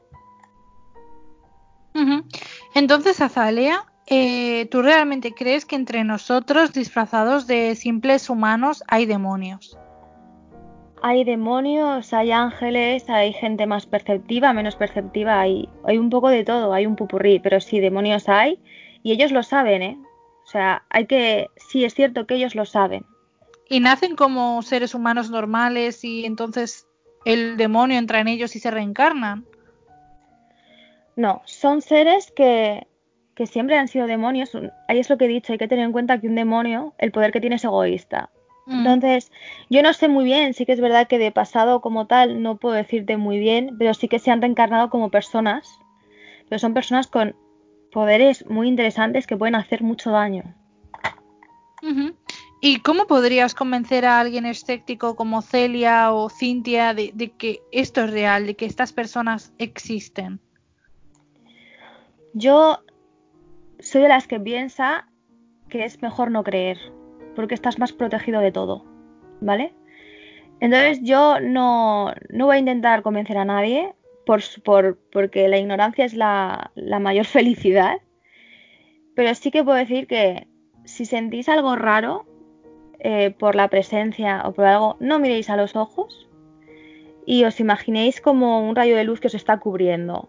Entonces, 2.74 3.20
Azalea, 3.22 3.84
eh, 4.06 4.66
¿tú 4.66 4.82
realmente 4.82 5.32
crees 5.32 5.64
que 5.64 5.76
entre 5.76 6.04
nosotros, 6.04 6.74
disfrazados 6.74 7.46
de 7.46 7.74
simples 7.74 8.28
humanos, 8.28 8.84
hay 8.86 9.06
demonios? 9.06 9.78
hay 11.02 11.22
demonios, 11.22 12.12
hay 12.12 12.32
ángeles, 12.32 13.08
hay 13.08 13.32
gente 13.32 13.66
más 13.66 13.86
perceptiva, 13.86 14.52
menos 14.52 14.74
perceptiva, 14.74 15.40
hay, 15.40 15.68
hay 15.84 15.98
un 15.98 16.10
poco 16.10 16.30
de 16.30 16.42
todo, 16.42 16.72
hay 16.72 16.84
un 16.84 16.96
pupurrí, 16.96 17.38
pero 17.38 17.60
sí, 17.60 17.78
demonios 17.78 18.28
hay 18.28 18.58
y 19.04 19.12
ellos 19.12 19.30
lo 19.30 19.44
saben, 19.44 19.82
¿eh? 19.82 19.98
O 20.46 20.48
sea, 20.48 20.84
hay 20.90 21.06
que, 21.06 21.50
sí, 21.56 21.84
es 21.84 21.92
cierto 21.92 22.26
que 22.26 22.36
ellos 22.36 22.54
lo 22.54 22.64
saben. 22.66 23.04
¿Y 23.68 23.80
nacen 23.80 24.14
como 24.14 24.62
seres 24.62 24.94
humanos 24.94 25.28
normales 25.28 26.04
y 26.04 26.24
entonces 26.24 26.86
el 27.24 27.56
demonio 27.56 27.98
entra 27.98 28.20
en 28.20 28.28
ellos 28.28 28.54
y 28.54 28.60
se 28.60 28.70
reencarnan? 28.70 29.44
No, 31.16 31.42
son 31.46 31.82
seres 31.82 32.30
que, 32.30 32.86
que 33.34 33.48
siempre 33.48 33.76
han 33.76 33.88
sido 33.88 34.06
demonios. 34.06 34.52
Ahí 34.86 35.00
es 35.00 35.10
lo 35.10 35.18
que 35.18 35.24
he 35.24 35.28
dicho, 35.28 35.52
hay 35.52 35.58
que 35.58 35.66
tener 35.66 35.84
en 35.84 35.92
cuenta 35.92 36.20
que 36.20 36.28
un 36.28 36.36
demonio, 36.36 36.94
el 36.98 37.10
poder 37.10 37.32
que 37.32 37.40
tiene 37.40 37.56
es 37.56 37.64
egoísta. 37.64 38.30
Mm. 38.66 38.86
Entonces, 38.86 39.32
yo 39.68 39.82
no 39.82 39.92
sé 39.94 40.06
muy 40.06 40.24
bien, 40.24 40.54
sí 40.54 40.64
que 40.64 40.72
es 40.72 40.80
verdad 40.80 41.08
que 41.08 41.18
de 41.18 41.32
pasado 41.32 41.80
como 41.80 42.06
tal 42.06 42.40
no 42.40 42.56
puedo 42.58 42.76
decirte 42.76 43.16
muy 43.16 43.40
bien, 43.40 43.74
pero 43.78 43.94
sí 43.94 44.06
que 44.06 44.20
se 44.20 44.30
han 44.30 44.42
reencarnado 44.42 44.90
como 44.90 45.10
personas, 45.10 45.80
pero 46.48 46.60
son 46.60 46.72
personas 46.72 47.08
con 47.08 47.34
poderes 47.96 48.44
muy 48.46 48.68
interesantes 48.68 49.26
que 49.26 49.38
pueden 49.38 49.54
hacer 49.54 49.82
mucho 49.82 50.10
daño. 50.10 50.44
¿Y 52.60 52.80
cómo 52.80 53.06
podrías 53.06 53.54
convencer 53.54 54.04
a 54.04 54.20
alguien 54.20 54.44
escéptico 54.44 55.16
como 55.16 55.40
Celia 55.40 56.12
o 56.12 56.28
Cintia 56.28 56.92
de, 56.92 57.12
de, 57.14 57.30
que 57.30 57.62
esto 57.72 58.02
es 58.02 58.10
real, 58.10 58.44
de 58.44 58.54
que 58.54 58.66
estas 58.66 58.92
personas 58.92 59.54
existen? 59.56 60.40
Yo 62.34 62.80
soy 63.78 64.02
de 64.02 64.08
las 64.08 64.26
que 64.26 64.40
piensa 64.40 65.08
que 65.70 65.86
es 65.86 66.02
mejor 66.02 66.30
no 66.30 66.44
creer 66.44 66.76
porque 67.34 67.54
estás 67.54 67.78
más 67.78 67.94
protegido 67.94 68.42
de 68.42 68.52
todo, 68.52 68.84
¿vale? 69.40 69.72
Entonces 70.60 71.00
yo 71.02 71.40
no, 71.40 72.12
voy 72.30 72.56
a 72.56 72.58
intentar 72.58 73.00
convencer 73.00 73.38
a 73.38 73.46
nadie 73.46 73.94
por, 74.26 74.42
por, 74.64 74.98
porque 75.12 75.48
la 75.48 75.56
ignorancia 75.56 76.04
es 76.04 76.12
la, 76.12 76.72
mayor 77.00 77.24
felicidad. 77.38 77.96
Pero 79.14 79.34
sí 79.34 79.50
que 79.50 79.64
puedo 79.64 79.78
decir 79.78 80.06
que 80.06 80.46
si 80.84 81.06
sentís 81.06 81.48
algo 81.48 81.74
raro 81.76 82.26
eh, 82.98 83.30
por 83.30 83.54
la 83.54 83.68
presencia 83.68 84.42
o 84.44 84.52
por 84.52 84.66
algo, 84.66 84.96
no 85.00 85.18
miréis 85.18 85.48
a 85.48 85.56
los 85.56 85.74
ojos 85.74 86.28
y 87.24 87.44
os 87.44 87.58
imaginéis 87.60 88.20
como 88.20 88.68
un 88.68 88.76
rayo 88.76 88.94
de 88.94 89.04
luz 89.04 89.20
que 89.20 89.28
os 89.28 89.34
está 89.34 89.58
cubriendo, 89.58 90.28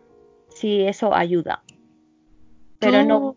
si 0.50 0.84
eso 0.84 1.14
ayuda. 1.14 1.64
Pero 2.80 3.04
no, 3.04 3.36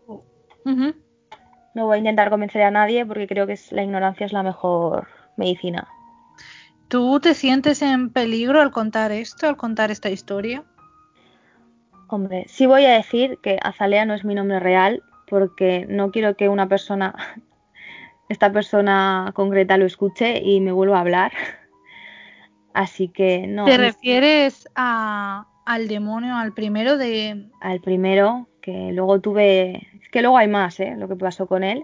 no 1.73 1.85
voy 1.85 1.95
a 1.95 1.99
intentar 1.99 2.29
convencer 2.29 2.61
a 2.61 2.71
nadie 2.71 3.05
porque 3.05 3.27
creo 3.27 3.45
que 3.45 3.53
es, 3.53 3.71
la 3.71 3.83
ignorancia 3.83 4.25
es 4.25 4.33
la 4.33 4.43
mejor 4.43 5.07
medicina. 5.37 5.87
¿Tú 6.91 7.21
te 7.21 7.35
sientes 7.35 7.81
en 7.81 8.09
peligro 8.09 8.59
al 8.59 8.71
contar 8.71 9.13
esto, 9.13 9.47
al 9.47 9.55
contar 9.55 9.91
esta 9.91 10.09
historia? 10.09 10.65
Hombre, 12.09 12.43
sí 12.49 12.65
voy 12.65 12.83
a 12.83 12.95
decir 12.95 13.39
que 13.41 13.57
Azalea 13.63 14.05
no 14.05 14.13
es 14.13 14.25
mi 14.25 14.35
nombre 14.35 14.59
real 14.59 15.01
porque 15.25 15.85
no 15.87 16.11
quiero 16.11 16.35
que 16.35 16.49
una 16.49 16.67
persona, 16.67 17.15
esta 18.29 18.51
persona 18.51 19.31
concreta 19.33 19.77
lo 19.77 19.85
escuche 19.85 20.41
y 20.43 20.59
me 20.59 20.73
vuelva 20.73 20.97
a 20.97 20.99
hablar. 20.99 21.31
Así 22.73 23.07
que 23.07 23.47
no. 23.47 23.63
¿Te 23.63 23.77
refieres 23.77 24.67
a, 24.75 25.47
al 25.65 25.87
demonio, 25.87 26.35
al 26.35 26.51
primero 26.51 26.97
de... 26.97 27.47
al 27.61 27.79
primero, 27.79 28.49
que 28.61 28.91
luego 28.91 29.21
tuve, 29.21 29.87
es 30.03 30.09
que 30.11 30.21
luego 30.21 30.37
hay 30.37 30.49
más, 30.49 30.77
¿eh? 30.81 30.95
Lo 30.97 31.07
que 31.07 31.15
pasó 31.15 31.47
con 31.47 31.63
él. 31.63 31.83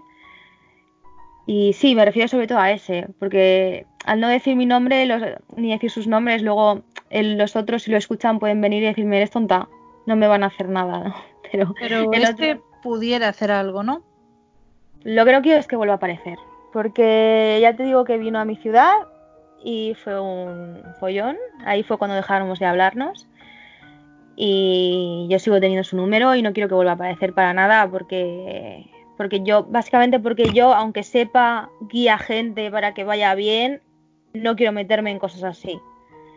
Y 1.46 1.72
sí, 1.72 1.94
me 1.94 2.04
refiero 2.04 2.28
sobre 2.28 2.46
todo 2.46 2.58
a 2.58 2.72
ese, 2.72 3.08
porque 3.18 3.86
al 4.08 4.20
no 4.20 4.28
decir 4.28 4.56
mi 4.56 4.66
nombre 4.66 5.04
los- 5.06 5.22
ni 5.56 5.70
decir 5.70 5.90
sus 5.90 6.06
nombres, 6.06 6.42
luego 6.42 6.82
el- 7.10 7.36
los 7.38 7.56
otros 7.56 7.82
si 7.82 7.90
lo 7.90 7.96
escuchan 7.98 8.38
pueden 8.38 8.60
venir 8.60 8.82
y 8.82 8.86
decirme, 8.86 9.16
eres 9.18 9.30
tonta, 9.30 9.68
no 10.06 10.16
me 10.16 10.26
van 10.26 10.42
a 10.42 10.46
hacer 10.46 10.68
nada, 10.68 10.98
¿no? 11.04 11.14
Pero, 11.52 11.74
Pero 11.78 12.12
el 12.12 12.22
este 12.22 12.52
otro- 12.52 12.64
pudiera 12.82 13.28
hacer 13.28 13.50
algo, 13.50 13.82
¿no? 13.82 14.02
lo 15.04 15.24
que 15.24 15.32
no 15.32 15.42
quiero 15.42 15.60
es 15.60 15.66
que 15.68 15.76
vuelva 15.76 15.94
a 15.94 15.96
aparecer, 15.96 16.36
porque 16.72 17.58
ya 17.62 17.74
te 17.76 17.84
digo 17.84 18.04
que 18.04 18.18
vino 18.18 18.38
a 18.40 18.44
mi 18.44 18.56
ciudad 18.56 18.92
y 19.62 19.94
fue 20.02 20.20
un 20.20 20.82
follón, 21.00 21.36
ahí 21.64 21.82
fue 21.84 21.98
cuando 21.98 22.16
dejáramos 22.16 22.58
de 22.58 22.66
hablarnos 22.66 23.26
y 24.36 25.26
yo 25.30 25.38
sigo 25.38 25.60
teniendo 25.60 25.84
su 25.84 25.96
número 25.96 26.34
y 26.34 26.42
no 26.42 26.52
quiero 26.52 26.68
que 26.68 26.74
vuelva 26.74 26.92
a 26.92 26.94
aparecer 26.94 27.32
para 27.32 27.52
nada 27.54 27.88
porque 27.90 28.86
porque 29.16 29.40
yo 29.42 29.64
básicamente 29.64 30.20
porque 30.20 30.52
yo 30.52 30.74
aunque 30.74 31.02
sepa 31.02 31.70
guía 31.90 32.18
gente 32.18 32.70
para 32.70 32.94
que 32.94 33.04
vaya 33.04 33.34
bien 33.34 33.80
no 34.42 34.56
quiero 34.56 34.72
meterme 34.72 35.10
en 35.10 35.18
cosas 35.18 35.44
así. 35.44 35.80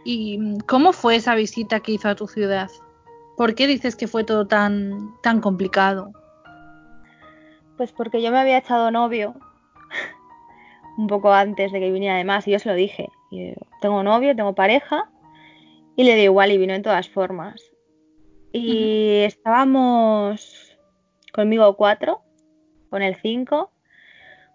¿Y 0.04 0.58
cómo 0.68 0.94
fue 0.94 1.16
esa 1.16 1.36
visita 1.36 1.80
que 1.80 1.94
hizo 1.94 2.10
a 2.10 2.16
tu 2.16 2.28
ciudad? 2.28 2.70
¿Por 3.38 3.56
qué 3.56 3.68
dices 3.68 3.96
que 3.96 4.08
fue 4.08 4.24
todo 4.24 4.48
tan, 4.48 5.14
tan 5.22 5.42
complicado? 5.42 6.12
pues 7.82 7.92
porque 7.94 8.22
yo 8.22 8.30
me 8.30 8.38
había 8.38 8.60
echado 8.60 8.92
novio 8.92 9.34
un 11.00 11.08
poco 11.08 11.34
antes 11.34 11.72
de 11.72 11.80
que 11.80 11.92
viniera 11.92 12.14
además 12.14 12.48
y 12.48 12.52
yo 12.52 12.60
se 12.60 12.70
lo 12.70 12.76
dije. 12.76 13.10
Y 13.32 13.56
tengo 13.82 14.04
novio 14.04 14.36
tengo 14.36 14.54
pareja 14.54 15.10
y 15.96 16.04
le 16.04 16.14
dio 16.14 16.26
igual 16.26 16.52
y 16.52 16.60
vino 16.60 16.76
en 16.76 16.84
todas 16.84 17.10
formas. 17.10 17.60
Y 18.54 19.24
estábamos 19.24 20.78
conmigo 21.34 21.76
cuatro 21.76 22.22
con 22.92 23.02
el 23.02 23.16
cinco. 23.16 23.72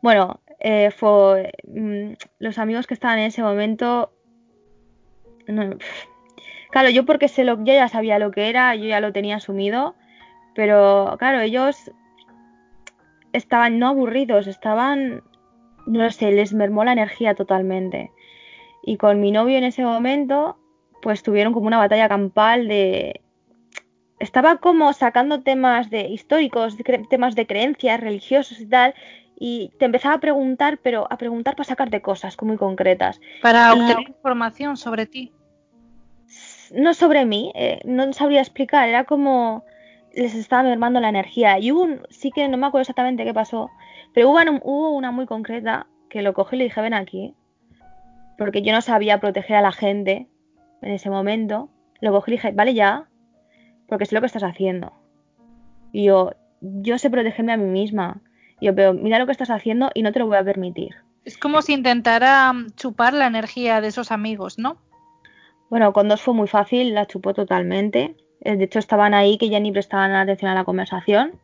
Bueno 0.03 0.38
eh, 0.59 0.90
fue 0.90 1.52
mm, 1.66 2.12
los 2.38 2.59
amigos 2.59 2.86
que 2.86 2.94
estaban 2.94 3.18
en 3.18 3.26
ese 3.26 3.42
momento 3.42 4.12
no, 5.46 5.76
claro 6.70 6.90
yo 6.90 7.04
porque 7.04 7.28
sé 7.28 7.44
lo 7.44 7.57
yo 7.59 7.72
ya 7.74 7.88
sabía 7.88 8.18
lo 8.18 8.30
que 8.30 8.48
era 8.48 8.74
yo 8.74 8.84
ya 8.86 9.00
lo 9.00 9.12
tenía 9.12 9.36
asumido 9.36 9.94
pero 10.54 11.16
claro 11.18 11.40
ellos 11.40 11.90
estaban 13.32 13.78
no 13.78 13.88
aburridos 13.88 14.46
estaban 14.46 15.22
no 15.86 16.11
sé 16.11 16.32
les 16.32 16.52
mermó 16.52 16.84
la 16.84 16.92
energía 16.92 17.34
totalmente. 17.34 18.11
Y 18.82 18.98
con 18.98 19.20
mi 19.20 19.32
novio 19.32 19.57
en 19.57 19.64
ese 19.64 19.84
momento 19.84 20.59
pues 21.02 21.22
tuvieron 21.22 21.52
como 21.52 21.66
una 21.66 21.78
batalla 21.78 22.09
campal 22.09 22.68
de 22.68 23.20
estaba 24.18 24.57
como 24.57 24.92
sacando 24.92 25.42
temas 25.42 25.90
de 25.90 26.09
históricos, 26.09 26.76
temas 27.11 27.34
de 27.36 27.46
creencias 27.46 28.00
religiosos 28.00 28.61
y 28.61 28.66
tal, 28.66 28.94
y 29.39 29.70
te 29.78 29.84
empezaba 29.84 30.14
a 30.14 30.20
preguntar, 30.20 30.78
pero 30.82 31.07
a 31.11 31.18
preguntar 31.18 31.57
para 31.57 31.68
sacarte 31.68 32.01
cosas 32.01 32.37
muy 32.43 32.57
concretas. 32.57 33.20
Para 33.43 33.74
Y- 33.74 33.80
obtener 33.80 34.09
información 34.09 34.76
sobre 34.76 35.07
ti. 35.07 35.32
No 36.72 36.95
sobre 36.95 37.24
mí, 37.24 37.53
eh, 37.55 37.80
no 37.84 38.12
sabría 38.12 38.41
explicar, 38.41 38.89
era 38.89 39.05
como 39.05 39.64
les 40.12 40.34
estaba 40.34 40.62
mermando 40.62 40.99
la 41.01 41.11
energía. 41.11 41.59
Y 41.59 41.70
hubo 41.70 41.82
un, 41.82 42.01
sí 42.11 42.30
que 42.32 42.49
no 42.49 42.57
me 42.57 42.66
acuerdo 42.66 42.82
exactamente 42.82 43.24
qué 43.24 43.34
pasó, 43.34 43.70
pero 44.14 44.30
hubo 44.30 44.41
una, 44.41 44.61
hubo 44.64 44.91
una 44.91 45.11
muy 45.12 45.26
concreta 45.26 45.87
que 46.09 46.22
lo 46.22 46.32
cogí 46.34 46.57
y 46.57 46.59
le 46.61 46.64
dije, 46.64 46.80
ven 46.80 46.95
aquí, 46.95 47.34
porque 48.39 48.62
yo 48.62 48.72
no 48.72 48.80
sabía 48.80 49.20
proteger 49.20 49.57
a 49.57 49.61
la 49.62 49.72
gente 49.72 50.26
en 50.82 50.93
ese 50.93 51.11
momento. 51.11 51.68
Lo 52.01 52.12
cogí 52.12 52.30
y 52.30 52.34
le 52.34 52.37
dije, 52.39 52.53
vale 52.53 52.74
ya, 52.74 53.09
porque 53.87 54.07
sé 54.07 54.14
lo 54.14 54.20
que 54.20 54.26
estás 54.26 54.43
haciendo. 54.43 54.93
Y 55.93 56.05
yo, 56.05 56.32
yo 56.61 56.99
sé 56.99 57.11
protegerme 57.11 57.53
a 57.53 57.57
mí 57.57 57.68
misma. 57.70 58.20
Yo, 58.61 58.74
pero 58.74 58.94
mira 58.94 59.18
lo 59.18 59.26
que 59.26 59.32
estás 59.32 59.50
haciendo 59.50 59.90
y 59.94 60.02
no 60.02 60.12
te 60.12 60.18
lo 60.18 60.26
voy 60.26 60.36
a 60.38 60.44
permitir. 60.44 60.96
Es 61.24 61.36
como 61.38 61.61
si 61.62 61.72
intentara 61.74 62.52
mm, 62.52 62.70
chupar 62.76 63.12
la 63.14 63.26
energía 63.26 63.80
de 63.80 63.88
esos 63.88 64.12
amigos, 64.12 64.59
¿no? 64.59 64.78
Bueno, 65.68 65.92
con 65.92 66.09
dos 66.09 66.22
fue 66.22 66.32
muy 66.34 66.46
fácil, 66.48 66.94
la 66.94 67.07
chupó 67.07 67.34
totalmente. 67.34 68.14
Eh, 68.40 68.57
De 68.57 68.64
hecho, 68.64 68.78
estaban 68.78 69.14
ahí 69.14 69.36
que 69.36 69.48
ya 69.48 69.59
ni 69.61 69.72
prestaban 69.72 70.12
atención 70.14 70.50
a 70.50 70.54
la 70.54 70.64
conversación. 70.64 71.38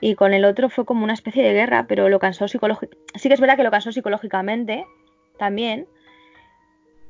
Y 0.00 0.14
con 0.14 0.32
el 0.34 0.44
otro 0.44 0.68
fue 0.68 0.84
como 0.84 1.02
una 1.02 1.14
especie 1.14 1.42
de 1.42 1.52
guerra, 1.52 1.86
pero 1.88 2.08
lo 2.08 2.18
cansó 2.20 2.46
psicológicamente. 2.46 2.98
Sí 3.18 3.28
que 3.28 3.34
es 3.34 3.40
verdad 3.40 3.56
que 3.56 3.64
lo 3.64 3.70
cansó 3.70 3.90
psicológicamente 3.90 4.84
también. 5.38 5.88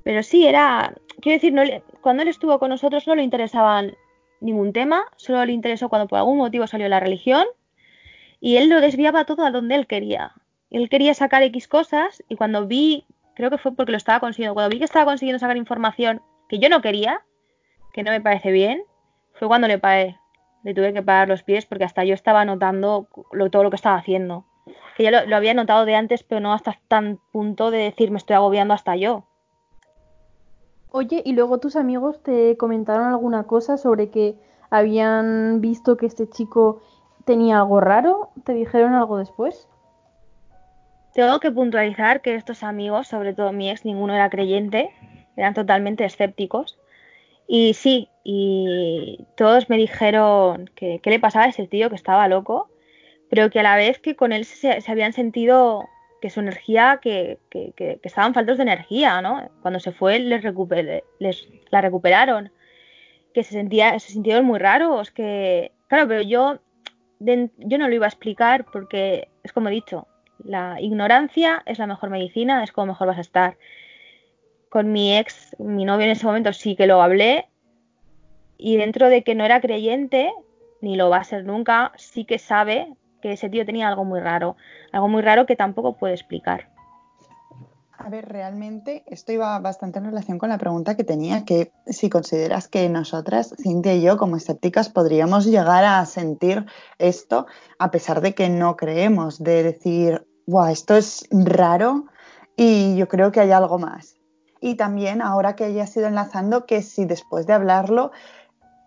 Pero 0.05 0.23
sí, 0.23 0.47
era. 0.47 0.95
Quiero 1.21 1.37
decir, 1.37 1.53
no 1.53 1.65
le- 1.65 1.83
cuando 2.01 2.23
él 2.23 2.29
estuvo 2.29 2.59
con 2.59 2.71
nosotros 2.71 3.07
no 3.07 3.15
le 3.15 3.23
interesaban 3.25 3.95
ningún 4.41 4.73
tema, 4.73 5.05
solo 5.17 5.45
le 5.45 5.53
interesó 5.53 5.89
cuando 5.89 6.07
por 6.09 6.19
algún 6.19 6.39
motivo 6.39 6.67
salió 6.67 6.89
la 6.89 7.01
religión. 7.01 7.45
Y 8.41 8.57
él 8.57 8.69
lo 8.69 8.81
desviaba 8.81 9.25
todo 9.25 9.45
a 9.45 9.51
donde 9.51 9.75
él 9.75 9.87
quería. 9.87 10.33
Él 10.71 10.89
quería 10.89 11.15
sacar 11.15 11.43
X 11.43 11.67
cosas 11.67 12.23
y 12.29 12.37
cuando 12.37 12.67
vi, 12.67 13.05
creo 13.35 13.51
que 13.51 13.59
fue 13.59 13.73
porque 13.75 13.93
lo 13.93 13.97
estaba 13.99 14.21
consiguiendo, 14.21 14.55
cuando 14.55 14.71
vi 14.71 14.79
que 14.79 14.85
estaba 14.85 15.07
consiguiendo 15.07 15.39
sacar 15.39 15.57
información 15.57 16.23
que 16.49 16.59
yo 16.59 16.69
no 16.69 16.81
quería, 16.83 17.23
que 17.93 18.03
no 18.03 18.11
me 18.11 18.21
parece 18.21 18.53
bien, 18.53 18.83
fue 19.35 19.49
cuando 19.49 19.67
le 19.69 19.79
pagué. 19.79 20.17
Le 20.65 20.75
tuve 20.75 20.93
que 20.93 21.03
pagar 21.03 21.29
los 21.29 21.43
pies 21.43 21.67
porque 21.67 21.85
hasta 21.85 22.05
yo 22.05 22.15
estaba 22.15 22.45
notando 22.45 23.09
lo- 23.33 23.51
todo 23.51 23.63
lo 23.63 23.71
que 23.71 23.77
estaba 23.77 23.97
haciendo. 23.97 24.45
Que 24.97 25.05
ya 25.05 25.11
lo, 25.11 25.27
lo 25.27 25.37
había 25.37 25.55
notado 25.55 25.85
de 25.85 25.95
antes, 25.95 26.23
pero 26.23 26.41
no 26.41 26.53
hasta 26.53 26.79
tan 26.89 27.19
punto 27.33 27.71
de 27.71 27.79
decir 27.79 28.11
me 28.11 28.19
estoy 28.19 28.37
agobiando 28.37 28.75
hasta 28.75 28.97
yo. 28.97 29.25
Oye, 30.91 31.23
y 31.25 31.33
luego 31.33 31.59
tus 31.59 31.77
amigos 31.77 32.23
te 32.23 32.57
comentaron 32.57 33.09
alguna 33.09 33.45
cosa 33.45 33.77
sobre 33.77 34.11
que 34.11 34.37
habían 34.71 35.61
visto 35.61 35.97
que 35.97 36.07
este 36.07 36.29
chico 36.29 36.81
tenía 37.29 37.59
algo 37.59 37.79
raro. 37.81 38.31
¿Te 38.45 38.55
dijeron 38.55 38.95
algo 38.95 39.19
después? 39.19 39.69
Tengo 41.13 41.39
que 41.41 41.51
puntualizar 41.51 42.23
que 42.23 42.35
estos 42.35 42.63
amigos, 42.63 43.07
sobre 43.07 43.35
todo 43.35 43.53
mi 43.53 43.71
ex, 43.71 43.85
ninguno 43.85 44.15
era 44.15 44.31
creyente, 44.31 44.91
eran 45.37 45.53
totalmente 45.53 46.07
escépticos. 46.07 46.79
Y 47.47 47.75
sí, 47.75 48.09
y 48.25 49.27
todos 49.37 49.69
me 49.69 49.77
dijeron 49.77 50.71
que 50.75 51.01
qué 51.03 51.11
le 51.11 51.21
pasaba 51.21 51.45
a 51.45 51.49
ese 51.49 51.67
tío, 51.67 51.91
que 51.91 51.97
estaba 51.97 52.29
loco, 52.29 52.71
pero 53.29 53.51
que 53.51 53.61
a 53.61 53.63
la 53.63 53.77
vez 53.77 53.99
que 53.99 54.17
con 54.17 54.33
él 54.33 54.47
se, 54.47 54.83
habían 54.89 55.13
sentido 55.13 55.87
que 56.23 56.31
su 56.31 56.41
energía, 56.41 56.99
que, 57.03 57.39
estaban 58.03 58.33
faltos 58.33 58.57
de 58.57 58.63
energía, 58.63 59.21
¿no? 59.21 59.51
Cuando 59.61 59.81
se 59.81 59.93
fue 59.93 60.19
les, 60.19 60.43
les 61.19 61.49
la 61.71 61.81
recuperaron, 61.83 62.51
que 63.35 63.45
se, 63.45 63.53
sentía, 63.53 63.99
se 63.99 64.13
sintieron 64.13 64.47
muy 64.47 64.59
raros, 64.59 65.11
que... 65.11 65.73
Claro, 65.89 66.07
pero 66.07 66.21
yo, 66.21 66.59
yo 67.21 67.79
no 67.79 67.89
lo 67.89 67.95
iba 67.95 68.07
a 68.07 68.09
explicar 68.09 68.65
porque 68.65 69.29
es 69.43 69.53
como 69.53 69.69
he 69.69 69.73
dicho, 69.73 70.07
la 70.45 70.81
ignorancia 70.81 71.63
es 71.67 71.79
la 71.79 71.87
mejor 71.87 72.11
medicina, 72.11 72.63
es 72.63 72.73
como 72.73 72.89
mejor 72.89 73.09
vas 73.09 73.19
a 73.19 73.23
estar. 73.23 73.57
Con 74.69 74.93
mi 74.93 75.17
ex, 75.17 75.57
mi 75.59 75.85
novio 75.85 76.05
en 76.05 76.13
ese 76.13 76.27
momento 76.27 76.53
sí 76.53 76.77
que 76.77 76.87
lo 76.87 77.01
hablé 77.03 77.47
y 78.59 78.77
dentro 78.77 79.09
de 79.09 79.23
que 79.23 79.35
no 79.35 79.45
era 79.45 79.61
creyente, 79.61 80.33
ni 80.81 80.97
lo 80.97 81.11
va 81.11 81.19
a 81.19 81.25
ser 81.25 81.45
nunca, 81.45 81.93
sí 81.97 82.25
que 82.25 82.39
sabe 82.39 82.89
que 83.23 83.33
ese 83.33 83.49
tío 83.49 83.65
tenía 83.65 83.89
algo 83.89 84.05
muy 84.05 84.21
raro, 84.21 84.57
algo 84.93 85.09
muy 85.09 85.23
raro 85.23 85.47
que 85.47 85.57
tampoco 85.57 85.97
puede 85.97 86.15
explicar. 86.15 86.69
A 88.01 88.11
ver, 88.11 88.29
realmente 88.29 89.03
esto 89.07 89.33
iba 89.33 89.59
bastante 89.59 89.99
en 89.99 90.05
relación 90.05 90.39
con 90.39 90.51
la 90.51 90.59
pregunta 90.59 90.97
que 90.97 91.03
tenía, 91.03 91.45
que 91.45 91.73
si 91.87 92.09
consideras 92.09 92.69
que 92.69 92.89
nosotras, 92.89 93.55
Cintia 93.61 93.93
y 93.95 94.03
yo, 94.03 94.17
como 94.17 94.37
escépticas, 94.37 94.89
podríamos 94.89 95.47
llegar 95.47 95.85
a 95.85 96.07
sentir 96.07 96.65
esto 96.99 97.47
a 97.79 97.91
pesar 97.91 98.21
de 98.21 98.35
que 98.35 98.49
no 98.49 98.77
creemos, 98.77 99.43
de 99.43 99.65
decir, 99.65 100.27
wow, 100.47 100.67
esto 100.67 100.97
es 100.97 101.27
raro 101.33 102.05
y 102.57 102.97
yo 102.97 103.09
creo 103.09 103.33
que 103.33 103.41
hay 103.41 103.51
algo 103.51 103.79
más. 103.79 104.17
Y 104.61 104.77
también 104.77 105.21
ahora 105.21 105.57
que 105.57 105.65
hayas 105.65 105.97
ido 105.97 106.07
enlazando, 106.07 106.67
que 106.67 106.83
si 106.83 107.05
después 107.05 107.47
de 107.49 107.55
hablarlo, 107.55 108.13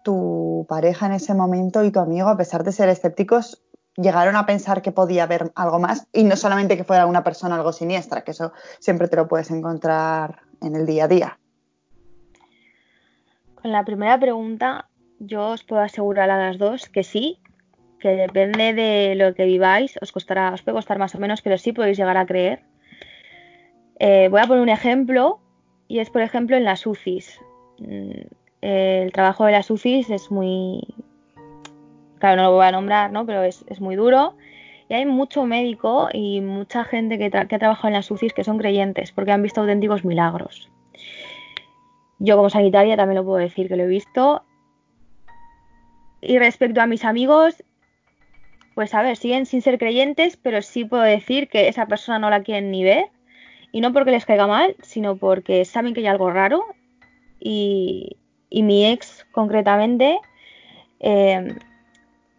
tu 0.03 0.65
pareja 0.69 1.07
en 1.07 1.13
ese 1.13 1.33
momento 1.33 1.83
y 1.83 1.91
tu 1.91 1.99
amigo, 1.99 2.29
a 2.29 2.37
pesar 2.37 2.63
de 2.63 2.71
ser 2.71 2.87
escépticos, 2.87 3.61
llegaron 3.97 4.35
a 4.35 4.45
pensar 4.45 4.81
que 4.81 4.91
podía 4.91 5.23
haber 5.23 5.51
algo 5.55 5.79
más 5.79 6.07
y 6.13 6.23
no 6.23 6.35
solamente 6.35 6.77
que 6.77 6.83
fuera 6.83 7.05
una 7.05 7.23
persona 7.23 7.55
algo 7.55 7.73
siniestra, 7.73 8.23
que 8.23 8.31
eso 8.31 8.53
siempre 8.79 9.07
te 9.07 9.15
lo 9.15 9.27
puedes 9.27 9.51
encontrar 9.51 10.41
en 10.61 10.75
el 10.75 10.85
día 10.85 11.05
a 11.05 11.07
día. 11.07 11.39
Con 13.55 13.71
la 13.71 13.85
primera 13.85 14.19
pregunta, 14.19 14.87
yo 15.19 15.49
os 15.49 15.63
puedo 15.63 15.81
asegurar 15.81 16.29
a 16.29 16.37
las 16.37 16.57
dos 16.57 16.89
que 16.89 17.03
sí, 17.03 17.39
que 17.99 18.09
depende 18.09 18.73
de 18.73 19.15
lo 19.15 19.35
que 19.35 19.45
viváis, 19.45 19.97
os 20.01 20.11
costará, 20.11 20.51
os 20.53 20.63
puede 20.63 20.75
costar 20.75 20.97
más 20.97 21.13
o 21.13 21.19
menos, 21.19 21.41
pero 21.41 21.57
sí 21.57 21.71
podéis 21.71 21.97
llegar 21.97 22.17
a 22.17 22.25
creer. 22.25 22.63
Eh, 23.99 24.29
voy 24.29 24.41
a 24.41 24.47
poner 24.47 24.63
un 24.63 24.69
ejemplo, 24.69 25.39
y 25.87 25.99
es 25.99 26.09
por 26.09 26.21
ejemplo 26.21 26.57
en 26.57 26.63
las 26.63 26.87
UCIs. 26.87 27.39
Mm, 27.77 28.21
el 28.61 29.11
trabajo 29.11 29.45
de 29.45 29.51
las 29.51 29.69
UCIs 29.69 30.09
es 30.09 30.31
muy, 30.31 30.81
claro, 32.21 32.37
no 32.37 32.43
lo 32.49 32.55
voy 32.55 32.65
a 32.65 32.71
nombrar, 32.71 33.11
¿no? 33.11 33.25
Pero 33.25 33.43
es, 33.43 33.81
muy 33.81 33.97
duro. 33.97 34.35
Y 34.87 34.93
hay 34.93 35.05
mucho 35.05 35.45
médico 35.45 36.09
y 36.13 36.39
mucha 36.41 36.85
gente 36.85 37.17
que, 37.17 37.29
que 37.29 37.55
ha 37.55 37.59
trabajado 37.59 37.89
en 37.89 37.95
las 37.95 38.09
UCIs 38.09 38.33
que 38.33 38.43
son 38.43 38.57
creyentes 38.57 39.11
porque 39.11 39.31
han 39.31 39.41
visto 39.41 39.61
auténticos 39.61 40.05
milagros. 40.05 40.69
Yo 42.19 42.37
como 42.37 42.49
sanitaria 42.49 42.95
también 42.95 43.17
lo 43.17 43.25
puedo 43.25 43.39
decir 43.39 43.67
que 43.67 43.75
lo 43.75 43.83
he 43.83 43.87
visto. 43.87 44.43
Y 46.21 46.37
respecto 46.37 46.79
a 46.79 46.85
mis 46.85 47.03
amigos, 47.03 47.63
pues 48.75 48.93
a 48.93 49.01
ver, 49.01 49.17
siguen 49.17 49.45
sin 49.45 49.61
ser 49.61 49.79
creyentes, 49.79 50.37
pero 50.37 50.61
sí 50.61 50.85
puedo 50.85 51.03
decir 51.03 51.49
que 51.49 51.67
esa 51.67 51.87
persona 51.87 52.19
no 52.19 52.29
la 52.29 52.43
quieren 52.43 52.69
ni 52.69 52.83
ver. 52.83 53.05
Y 53.71 53.81
no 53.81 53.91
porque 53.91 54.11
les 54.11 54.25
caiga 54.25 54.47
mal, 54.47 54.75
sino 54.83 55.15
porque 55.15 55.65
saben 55.65 55.93
que 55.93 56.01
hay 56.01 56.07
algo 56.07 56.29
raro. 56.29 56.63
Y, 57.39 58.17
mi 58.51 58.85
ex, 58.85 59.25
concretamente, 59.31 60.19
eh, 60.99 61.55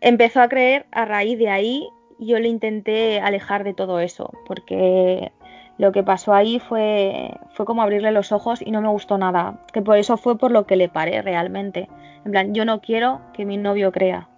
empezó 0.03 0.43
a 0.43 0.49
creer 0.49 0.85
a 0.93 1.07
raíz 1.07 1.39
de 1.39 1.49
ahí. 1.49 1.89
Yo 2.19 2.39
le 2.39 2.49
intenté 2.49 3.21
alejar 3.21 3.65
de 3.65 3.73
todo 3.73 3.99
eso, 3.99 4.31
porque 4.47 5.33
lo 5.79 5.91
que 5.91 6.03
pasó 6.03 6.35
ahí 6.35 6.61
fue, 6.61 7.35
fue 7.55 7.67
como 7.67 7.83
abrirle 7.83 8.13
los 8.13 8.31
ojos 8.31 8.61
y 8.63 8.71
no 8.71 8.83
me 8.83 8.89
gustó 8.89 9.17
nada. 9.17 9.65
Que 9.73 9.81
por 9.81 9.97
eso 9.97 10.17
fue 10.17 10.37
por 10.37 10.51
lo 10.51 10.67
que 10.67 10.77
le 10.77 10.89
paré 10.89 11.23
realmente. 11.23 11.89
En 12.25 12.31
plan, 12.31 12.55
yo 12.55 12.65
no 12.65 12.81
quiero 12.81 13.21
que 13.33 13.45
mi 13.45 13.57
novio 13.57 13.91
crea. 13.91 14.29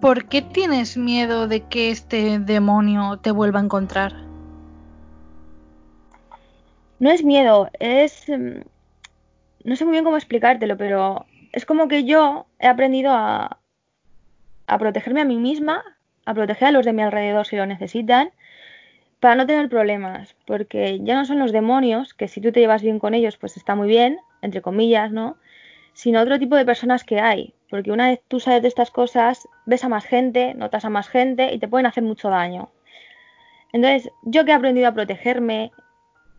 ¿Por 0.00 0.26
qué 0.26 0.42
tienes 0.42 0.98
miedo 0.98 1.48
de 1.48 1.62
que 1.62 1.90
este 1.90 2.38
demonio 2.38 3.18
te 3.22 3.30
vuelva 3.30 3.60
a 3.60 3.64
encontrar? 3.64 4.12
No 6.98 7.10
es 7.10 7.24
miedo, 7.24 7.70
es... 7.78 8.28
Mm, 8.28 8.60
no 9.64 9.76
sé 9.76 9.84
muy 9.84 9.92
bien 9.92 10.04
cómo 10.04 10.18
explicártelo, 10.18 10.76
pero 10.76 11.24
es 11.52 11.64
como 11.64 11.88
que 11.88 12.04
yo 12.04 12.44
he 12.58 12.66
aprendido 12.66 13.12
a, 13.12 13.60
a 14.66 14.78
protegerme 14.78 15.20
a 15.20 15.24
mí 15.24 15.36
misma, 15.36 15.84
a 16.24 16.34
proteger 16.34 16.68
a 16.68 16.72
los 16.72 16.84
de 16.84 16.92
mi 16.92 17.02
alrededor 17.02 17.46
si 17.46 17.56
lo 17.56 17.66
necesitan, 17.66 18.30
para 19.20 19.36
no 19.36 19.46
tener 19.46 19.68
problemas, 19.68 20.36
porque 20.46 21.00
ya 21.02 21.14
no 21.14 21.24
son 21.24 21.38
los 21.38 21.52
demonios, 21.52 22.12
que 22.12 22.28
si 22.28 22.40
tú 22.40 22.52
te 22.52 22.60
llevas 22.60 22.82
bien 22.82 22.98
con 22.98 23.14
ellos, 23.14 23.38
pues 23.38 23.56
está 23.56 23.74
muy 23.74 23.88
bien, 23.88 24.18
entre 24.42 24.60
comillas, 24.60 25.12
¿no? 25.12 25.38
Sino 25.94 26.20
otro 26.20 26.38
tipo 26.38 26.56
de 26.56 26.66
personas 26.66 27.04
que 27.04 27.20
hay, 27.20 27.54
porque 27.70 27.90
una 27.90 28.08
vez 28.08 28.20
tú 28.28 28.38
sabes 28.40 28.62
de 28.62 28.68
estas 28.68 28.90
cosas, 28.90 29.48
ves 29.64 29.82
a 29.84 29.88
más 29.88 30.04
gente, 30.04 30.54
notas 30.54 30.84
a 30.84 30.90
más 30.90 31.08
gente 31.08 31.54
y 31.54 31.58
te 31.58 31.68
pueden 31.68 31.86
hacer 31.86 32.02
mucho 32.02 32.28
daño. 32.28 32.70
Entonces, 33.72 34.12
yo 34.22 34.44
que 34.44 34.50
he 34.50 34.54
aprendido 34.54 34.88
a 34.88 34.94
protegerme, 34.94 35.72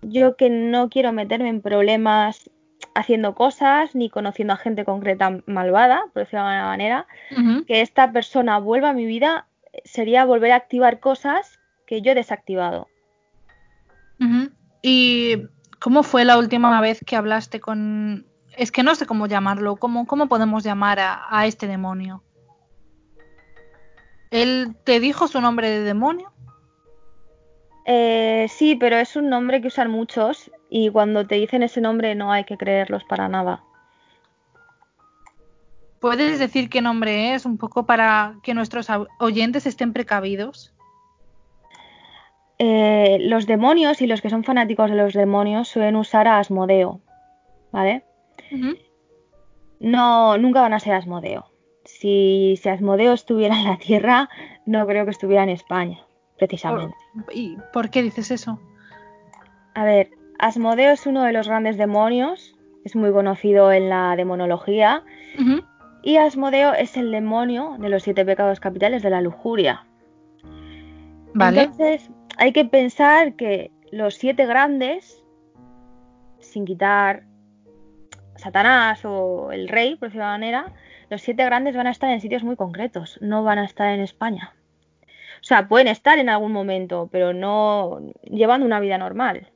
yo 0.01 0.35
que 0.35 0.49
no 0.49 0.89
quiero 0.89 1.11
meterme 1.11 1.49
en 1.49 1.61
problemas 1.61 2.49
haciendo 2.95 3.35
cosas 3.35 3.93
ni 3.93 4.09
conociendo 4.09 4.53
a 4.53 4.57
gente 4.57 4.85
concreta 4.85 5.41
malvada, 5.45 6.05
por 6.13 6.23
decirlo 6.23 6.45
de 6.45 6.51
alguna 6.51 6.67
manera, 6.69 7.07
que 7.67 7.81
esta 7.81 8.11
persona 8.11 8.57
vuelva 8.57 8.89
a 8.89 8.93
mi 8.93 9.05
vida 9.05 9.45
sería 9.83 10.25
volver 10.25 10.53
a 10.53 10.55
activar 10.55 10.99
cosas 10.99 11.59
que 11.85 12.01
yo 12.01 12.13
he 12.13 12.15
desactivado. 12.15 12.87
¿Y 14.81 15.47
cómo 15.79 16.03
fue 16.03 16.23
la 16.25 16.37
última 16.37 16.79
vez 16.81 17.03
que 17.05 17.17
hablaste 17.17 17.59
con... 17.59 18.25
Es 18.57 18.71
que 18.71 18.83
no 18.83 18.95
sé 18.95 19.05
cómo 19.05 19.27
llamarlo, 19.27 19.75
¿cómo, 19.75 20.07
cómo 20.07 20.29
podemos 20.29 20.63
llamar 20.63 20.99
a, 21.01 21.45
este 21.45 21.67
demonio? 21.67 22.23
¿Él 24.31 24.75
te 24.85 25.01
dijo 25.01 25.27
su 25.27 25.41
nombre 25.41 25.69
de 25.69 25.81
demonio? 25.81 26.31
Eh, 27.85 28.47
sí, 28.49 28.75
pero 28.75 28.95
es 28.95 29.17
un 29.17 29.29
nombre 29.29 29.59
que 29.61 29.67
usan 29.67 29.91
muchos 29.91 30.49
y 30.77 30.89
cuando 30.89 31.25
te 31.25 31.35
dicen 31.35 31.63
ese 31.63 31.79
nombre 31.79 32.15
no 32.15 32.33
hay 32.33 32.43
que 32.43 32.57
creerlos 32.57 33.05
para 33.05 33.29
nada. 33.29 33.63
¿Puedes 36.01 36.37
decir 36.37 36.69
qué 36.69 36.81
nombre 36.81 37.33
es 37.33 37.45
un 37.45 37.57
poco 37.57 37.85
para 37.85 38.35
que 38.43 38.53
nuestros 38.53 38.89
oyentes 39.19 39.65
estén 39.67 39.93
precavidos? 39.93 40.73
Eh, 42.59 43.19
los 43.21 43.47
demonios 43.47 44.01
y 44.01 44.07
los 44.07 44.19
que 44.21 44.29
son 44.29 44.43
fanáticos 44.43 44.89
de 44.91 44.97
los 44.97 45.13
demonios 45.13 45.69
suelen 45.69 45.95
usar 45.95 46.27
a 46.27 46.39
Asmodeo, 46.39 46.99
¿vale? 47.71 48.03
No, 49.79 50.37
nunca 50.37 50.59
van 50.59 50.73
a 50.73 50.81
ser 50.81 50.95
Asmodeo. 50.95 51.45
Si, 51.85 52.59
si, 52.61 52.67
Asmodeo 52.67 53.13
estuviera 53.13 53.57
en 53.57 53.63
la 53.63 53.77
Tierra, 53.77 54.29
no 54.65 54.85
creo 54.85 55.05
que 55.05 55.11
estuviera 55.11 55.43
en 55.43 55.49
España, 55.49 55.99
precisamente. 56.37 56.97
¿Y 57.31 57.55
por 57.71 57.89
qué 57.89 58.03
dices 58.03 58.29
eso? 58.29 58.59
A 59.73 59.85
ver, 59.85 60.09
Asmodeo 60.39 60.91
es 60.91 61.05
uno 61.05 61.23
de 61.23 61.33
los 61.33 61.47
grandes 61.47 61.77
demonios, 61.77 62.55
es 62.83 62.95
muy 62.95 63.11
conocido 63.11 63.71
en 63.71 63.89
la 63.89 64.15
demonología, 64.15 65.03
y 66.03 66.17
Asmodeo 66.17 66.73
es 66.73 66.97
el 66.97 67.11
demonio 67.11 67.77
de 67.79 67.89
los 67.89 68.03
siete 68.03 68.25
pecados 68.25 68.59
capitales 68.59 69.01
de 69.01 69.09
la 69.09 69.21
lujuria. 69.21 69.85
Vale. 71.33 71.63
Entonces, 71.63 72.09
hay 72.37 72.51
que 72.51 72.65
pensar 72.65 73.35
que 73.35 73.71
los 73.91 74.15
siete 74.15 74.45
grandes, 74.45 75.23
sin 76.39 76.65
quitar 76.65 77.23
Satanás 78.35 79.03
o 79.03 79.51
el 79.51 79.67
rey, 79.67 79.95
por 79.95 80.09
decirlo 80.09 80.25
de 80.25 80.31
manera, 80.31 80.73
los 81.09 81.21
siete 81.21 81.43
grandes 81.45 81.75
van 81.75 81.87
a 81.87 81.91
estar 81.91 82.09
en 82.09 82.21
sitios 82.21 82.43
muy 82.43 82.55
concretos, 82.55 83.17
no 83.21 83.43
van 83.43 83.57
a 83.57 83.65
estar 83.65 83.93
en 83.93 84.01
España. 84.01 84.53
O 85.41 85.47
sea, 85.47 85.67
pueden 85.67 85.87
estar 85.87 86.17
en 86.17 86.29
algún 86.29 86.51
momento, 86.51 87.09
pero 87.11 87.33
no 87.33 87.99
llevando 88.23 88.65
una 88.65 88.79
vida 88.79 88.97
normal, 88.97 89.51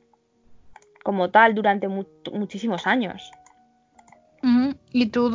como 1.10 1.32
tal, 1.32 1.56
durante 1.56 1.88
muchísimos 1.88 2.86
años. 2.86 3.32
¿Y 4.94 5.08
tú 5.08 5.32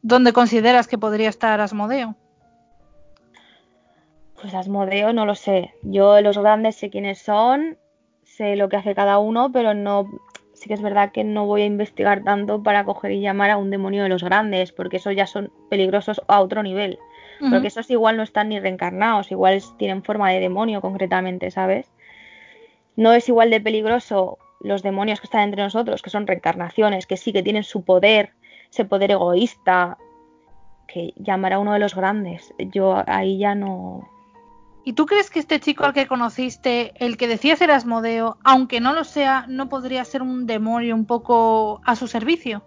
dónde 0.00 0.32
consideras 0.32 0.88
que 0.88 0.96
podría 0.96 1.28
estar 1.28 1.60
Asmodeo? 1.60 2.16
Pues 4.40 4.54
Asmodeo 4.54 5.12
no 5.12 5.26
lo 5.26 5.34
sé. 5.34 5.74
Yo 5.82 6.18
los 6.22 6.38
grandes 6.38 6.76
sé 6.76 6.88
quiénes 6.88 7.18
son, 7.18 7.76
sé 8.24 8.56
lo 8.56 8.70
que 8.70 8.76
hace 8.76 8.94
cada 8.94 9.18
uno, 9.18 9.52
pero 9.52 9.74
no 9.74 10.08
sí 10.54 10.66
que 10.66 10.74
es 10.74 10.80
verdad 10.80 11.12
que 11.12 11.24
no 11.24 11.44
voy 11.44 11.60
a 11.60 11.66
investigar 11.66 12.24
tanto 12.24 12.62
para 12.62 12.86
coger 12.86 13.12
y 13.12 13.20
llamar 13.20 13.50
a 13.50 13.58
un 13.58 13.68
demonio 13.68 14.02
de 14.02 14.08
los 14.08 14.24
grandes, 14.24 14.72
porque 14.72 14.96
esos 14.96 15.14
ya 15.14 15.26
son 15.26 15.52
peligrosos 15.68 16.22
a 16.26 16.40
otro 16.40 16.62
nivel. 16.62 16.98
Porque 17.50 17.68
esos 17.68 17.90
igual 17.90 18.16
no 18.16 18.22
están 18.22 18.48
ni 18.48 18.60
reencarnados, 18.60 19.30
igual 19.30 19.60
tienen 19.76 20.02
forma 20.02 20.30
de 20.30 20.40
demonio 20.40 20.80
concretamente, 20.80 21.50
¿sabes? 21.50 21.90
No 22.96 23.12
es 23.14 23.26
igual 23.30 23.50
de 23.50 23.62
peligroso 23.62 24.38
los 24.60 24.82
demonios 24.82 25.20
que 25.20 25.26
están 25.26 25.42
entre 25.42 25.62
nosotros, 25.62 26.02
que 26.02 26.10
son 26.10 26.26
reencarnaciones, 26.26 27.06
que 27.06 27.16
sí 27.16 27.32
que 27.32 27.42
tienen 27.42 27.64
su 27.64 27.82
poder, 27.84 28.32
ese 28.70 28.84
poder 28.84 29.10
egoísta, 29.10 29.98
que 30.86 31.12
llamar 31.16 31.54
a 31.54 31.58
uno 31.58 31.72
de 31.72 31.78
los 31.78 31.94
grandes. 31.94 32.52
Yo 32.58 33.02
ahí 33.06 33.38
ya 33.38 33.54
no, 33.54 34.08
¿Y 34.82 34.94
tú 34.94 35.06
crees 35.06 35.30
que 35.30 35.38
este 35.38 35.60
chico 35.60 35.84
al 35.84 35.92
que 35.92 36.06
conociste, 36.06 36.92
el 36.96 37.16
que 37.16 37.28
decía 37.28 37.56
ser 37.56 37.70
Asmodeo, 37.70 38.38
aunque 38.44 38.80
no 38.80 38.92
lo 38.92 39.04
sea, 39.04 39.44
no 39.46 39.68
podría 39.68 40.04
ser 40.04 40.22
un 40.22 40.46
demonio 40.46 40.94
un 40.94 41.04
poco 41.04 41.80
a 41.84 41.96
su 41.96 42.06
servicio? 42.06 42.62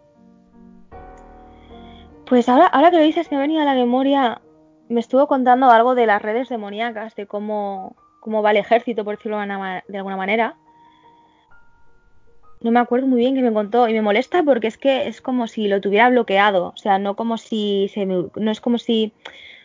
Pues 2.27 2.47
ahora, 2.49 2.67
ahora 2.67 2.91
que 2.91 2.97
lo 2.97 3.03
dices 3.03 3.27
que 3.27 3.35
me 3.35 3.41
ha 3.41 3.45
venido 3.45 3.61
a 3.61 3.65
la 3.65 3.73
memoria, 3.73 4.41
me 4.89 4.99
estuvo 4.99 5.27
contando 5.27 5.71
algo 5.71 5.95
de 5.95 6.05
las 6.05 6.21
redes 6.21 6.49
demoníacas, 6.49 7.15
de 7.15 7.25
cómo, 7.25 7.95
cómo 8.19 8.43
va 8.43 8.51
el 8.51 8.57
ejército, 8.57 9.03
por 9.03 9.17
decirlo 9.17 9.39
de 9.39 9.97
alguna 9.97 10.17
manera. 10.17 10.55
No 12.64 12.72
me 12.72 12.80
acuerdo 12.80 13.07
muy 13.07 13.20
bien 13.20 13.36
qué 13.36 13.41
me 13.41 13.51
contó 13.51 13.89
y 13.89 13.93
me 13.93 14.01
molesta 14.01 14.41
porque 14.41 14.68
es 14.68 14.78
que 14.78 15.07
es 15.07 15.22
como 15.22 15.47
si 15.47 15.68
lo 15.68 15.82
tuviera 15.82 16.09
bloqueado, 16.09 16.68
o 16.68 16.78
sea, 16.78 16.97
no 16.97 17.16
como 17.16 17.38
si 17.38 17.89
se 17.93 18.05
no 18.05 18.51
es 18.51 18.61
como 18.61 18.78
si 18.78 19.14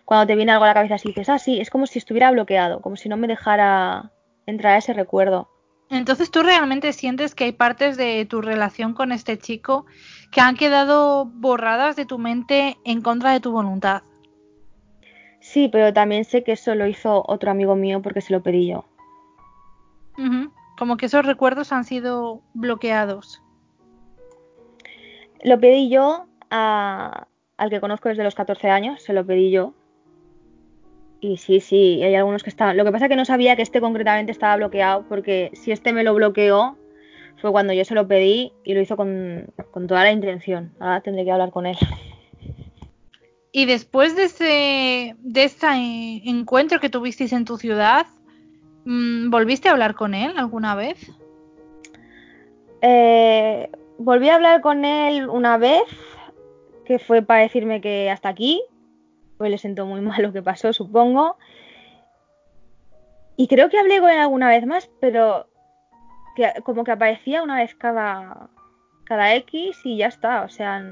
cuando 0.04 0.26
te 0.26 0.34
viene 0.34 0.52
algo 0.52 0.64
a 0.64 0.68
la 0.68 0.74
cabeza 0.74 0.96
así 0.96 1.08
dices, 1.08 1.28
ah, 1.28 1.38
sí, 1.38 1.60
es 1.60 1.70
como 1.70 1.86
si 1.86 1.98
estuviera 1.98 2.30
bloqueado, 2.30 2.80
como 2.80 2.96
si 2.96 3.08
no 3.08 3.16
me 3.16 3.28
dejara 3.28 4.10
entrar 4.46 4.74
a 4.74 4.78
ese 4.78 4.94
recuerdo. 4.94 5.48
Entonces 5.90 6.30
tú 6.30 6.42
realmente 6.42 6.92
sientes 6.92 7.34
que 7.34 7.44
hay 7.44 7.52
partes 7.52 7.96
de 7.96 8.26
tu 8.26 8.42
relación 8.42 8.94
con 8.94 9.12
este 9.12 9.38
chico 9.38 9.86
que 10.32 10.40
han 10.40 10.56
quedado 10.56 11.24
borradas 11.24 11.94
de 11.94 12.04
tu 12.04 12.18
mente 12.18 12.76
en 12.84 13.00
contra 13.00 13.32
de 13.32 13.40
tu 13.40 13.52
voluntad. 13.52 14.02
Sí, 15.40 15.68
pero 15.70 15.92
también 15.92 16.24
sé 16.24 16.42
que 16.42 16.52
eso 16.52 16.74
lo 16.74 16.86
hizo 16.86 17.22
otro 17.26 17.50
amigo 17.50 17.76
mío 17.76 18.02
porque 18.02 18.20
se 18.20 18.32
lo 18.32 18.42
pedí 18.42 18.68
yo. 18.68 18.84
Como 20.78 20.96
que 20.96 21.06
esos 21.06 21.26
recuerdos 21.26 21.72
han 21.72 21.84
sido 21.84 22.40
bloqueados. 22.54 23.42
Lo 25.42 25.58
pedí 25.58 25.90
yo 25.90 26.26
al 26.50 27.70
que 27.70 27.80
conozco 27.80 28.08
desde 28.08 28.22
los 28.22 28.36
14 28.36 28.70
años, 28.70 29.02
se 29.02 29.12
lo 29.12 29.26
pedí 29.26 29.50
yo 29.50 29.74
Y 31.20 31.36
sí, 31.36 31.60
sí, 31.60 32.02
hay 32.02 32.14
algunos 32.14 32.44
que 32.44 32.50
estaban. 32.50 32.76
Lo 32.76 32.84
que 32.84 32.92
pasa 32.92 33.06
es 33.06 33.08
que 33.08 33.16
no 33.16 33.24
sabía 33.24 33.56
que 33.56 33.62
este 33.62 33.80
concretamente 33.80 34.30
estaba 34.30 34.56
bloqueado, 34.56 35.04
porque 35.08 35.50
si 35.54 35.72
este 35.72 35.92
me 35.92 36.04
lo 36.04 36.14
bloqueó, 36.14 36.78
fue 37.38 37.50
cuando 37.50 37.72
yo 37.72 37.84
se 37.84 37.94
lo 37.94 38.06
pedí 38.06 38.52
y 38.64 38.74
lo 38.74 38.80
hizo 38.80 38.96
con, 38.96 39.52
con 39.72 39.88
toda 39.88 40.04
la 40.04 40.12
intención. 40.12 40.72
Ahora 40.78 41.00
tendré 41.00 41.24
que 41.24 41.32
hablar 41.32 41.50
con 41.50 41.66
él. 41.66 41.76
Y 43.50 43.66
después 43.66 44.14
de 44.14 44.24
ese, 44.24 45.16
de 45.18 45.44
ese 45.44 45.66
encuentro 46.24 46.78
que 46.78 46.90
tuvisteis 46.90 47.32
en 47.32 47.44
tu 47.44 47.56
ciudad, 47.56 48.06
¿volviste 49.28 49.68
a 49.68 49.72
hablar 49.72 49.94
con 49.94 50.14
él 50.14 50.34
alguna 50.38 50.74
vez? 50.74 51.10
Eh, 52.80 53.70
volví 53.98 54.28
a 54.28 54.36
hablar 54.36 54.60
con 54.60 54.84
él 54.84 55.28
una 55.28 55.58
vez, 55.58 55.84
que 56.84 56.98
fue 56.98 57.22
para 57.22 57.42
decirme 57.42 57.80
que 57.80 58.10
hasta 58.10 58.28
aquí. 58.28 58.62
Pues 59.36 59.50
le 59.50 59.58
sentó 59.58 59.86
muy 59.86 60.00
mal 60.02 60.22
lo 60.22 60.32
que 60.32 60.42
pasó, 60.42 60.72
supongo. 60.72 61.36
Y 63.36 63.46
creo 63.46 63.68
que 63.68 63.78
hablé 63.78 64.00
con 64.00 64.10
él 64.10 64.18
alguna 64.18 64.48
vez 64.48 64.66
más, 64.66 64.90
pero 65.00 65.46
que, 66.34 66.52
como 66.64 66.82
que 66.82 66.90
aparecía 66.90 67.42
una 67.42 67.56
vez 67.56 67.74
cada, 67.74 68.48
cada 69.04 69.34
X 69.34 69.78
y 69.84 69.98
ya 69.98 70.06
está. 70.06 70.42
O 70.42 70.48
sea, 70.48 70.82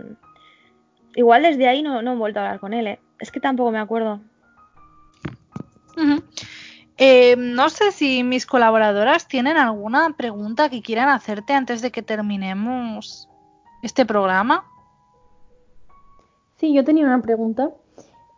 igual 1.14 1.42
desde 1.42 1.66
ahí 1.66 1.82
no, 1.82 2.02
no 2.02 2.12
he 2.12 2.16
vuelto 2.16 2.40
a 2.40 2.44
hablar 2.44 2.60
con 2.60 2.72
él. 2.74 2.86
¿eh? 2.86 3.00
Es 3.18 3.32
que 3.32 3.40
tampoco 3.40 3.72
me 3.72 3.78
acuerdo. 3.78 4.20
Eh, 6.98 7.36
no 7.36 7.68
sé 7.68 7.92
si 7.92 8.22
mis 8.22 8.46
colaboradoras 8.46 9.28
tienen 9.28 9.58
alguna 9.58 10.14
pregunta 10.16 10.70
que 10.70 10.80
quieran 10.80 11.10
hacerte 11.10 11.52
antes 11.52 11.82
de 11.82 11.90
que 11.90 12.02
terminemos 12.02 13.28
este 13.82 14.06
programa. 14.06 14.64
Sí, 16.56 16.72
yo 16.72 16.84
tenía 16.84 17.04
una 17.04 17.20
pregunta. 17.20 17.70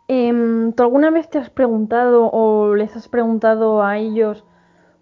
Em, 0.09 0.73
¿Tú 0.73 0.83
alguna 0.83 1.09
vez 1.09 1.29
te 1.29 1.37
has 1.37 1.49
preguntado 1.49 2.29
o 2.31 2.75
les 2.75 2.95
has 2.95 3.07
preguntado 3.07 3.81
a 3.81 3.97
ellos 3.97 4.43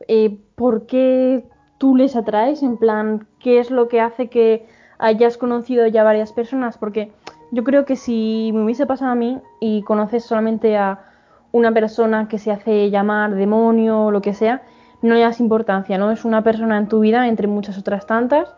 eh, 0.07 0.37
por 0.55 0.85
qué 0.85 1.47
tú 1.79 1.95
les 1.95 2.15
atraes? 2.15 2.61
En 2.61 2.77
plan, 2.77 3.27
¿qué 3.39 3.59
es 3.59 3.71
lo 3.71 3.87
que 3.87 4.01
hace 4.01 4.27
que 4.27 4.67
hayas 4.99 5.37
conocido 5.37 5.87
ya 5.87 6.03
varias 6.03 6.31
personas? 6.31 6.77
Porque 6.77 7.11
yo 7.51 7.63
creo 7.63 7.85
que 7.85 7.95
si 7.95 8.51
me 8.53 8.65
hubiese 8.65 8.85
pasado 8.85 9.11
a 9.11 9.15
mí 9.15 9.41
y 9.59 9.81
conoces 9.83 10.25
solamente 10.25 10.77
a 10.77 11.06
una 11.51 11.71
persona 11.73 12.27
que 12.27 12.39
se 12.39 12.51
hace 12.51 12.89
llamar 12.89 13.35
demonio 13.35 14.05
o 14.05 14.11
lo 14.11 14.21
que 14.21 14.33
sea, 14.33 14.63
no 15.01 15.13
le 15.13 15.21
das 15.21 15.39
importancia, 15.39 15.97
¿no? 15.97 16.11
Es 16.11 16.25
una 16.25 16.43
persona 16.43 16.77
en 16.77 16.87
tu 16.87 16.99
vida 16.99 17.27
entre 17.27 17.47
muchas 17.47 17.77
otras 17.77 18.05
tantas, 18.05 18.53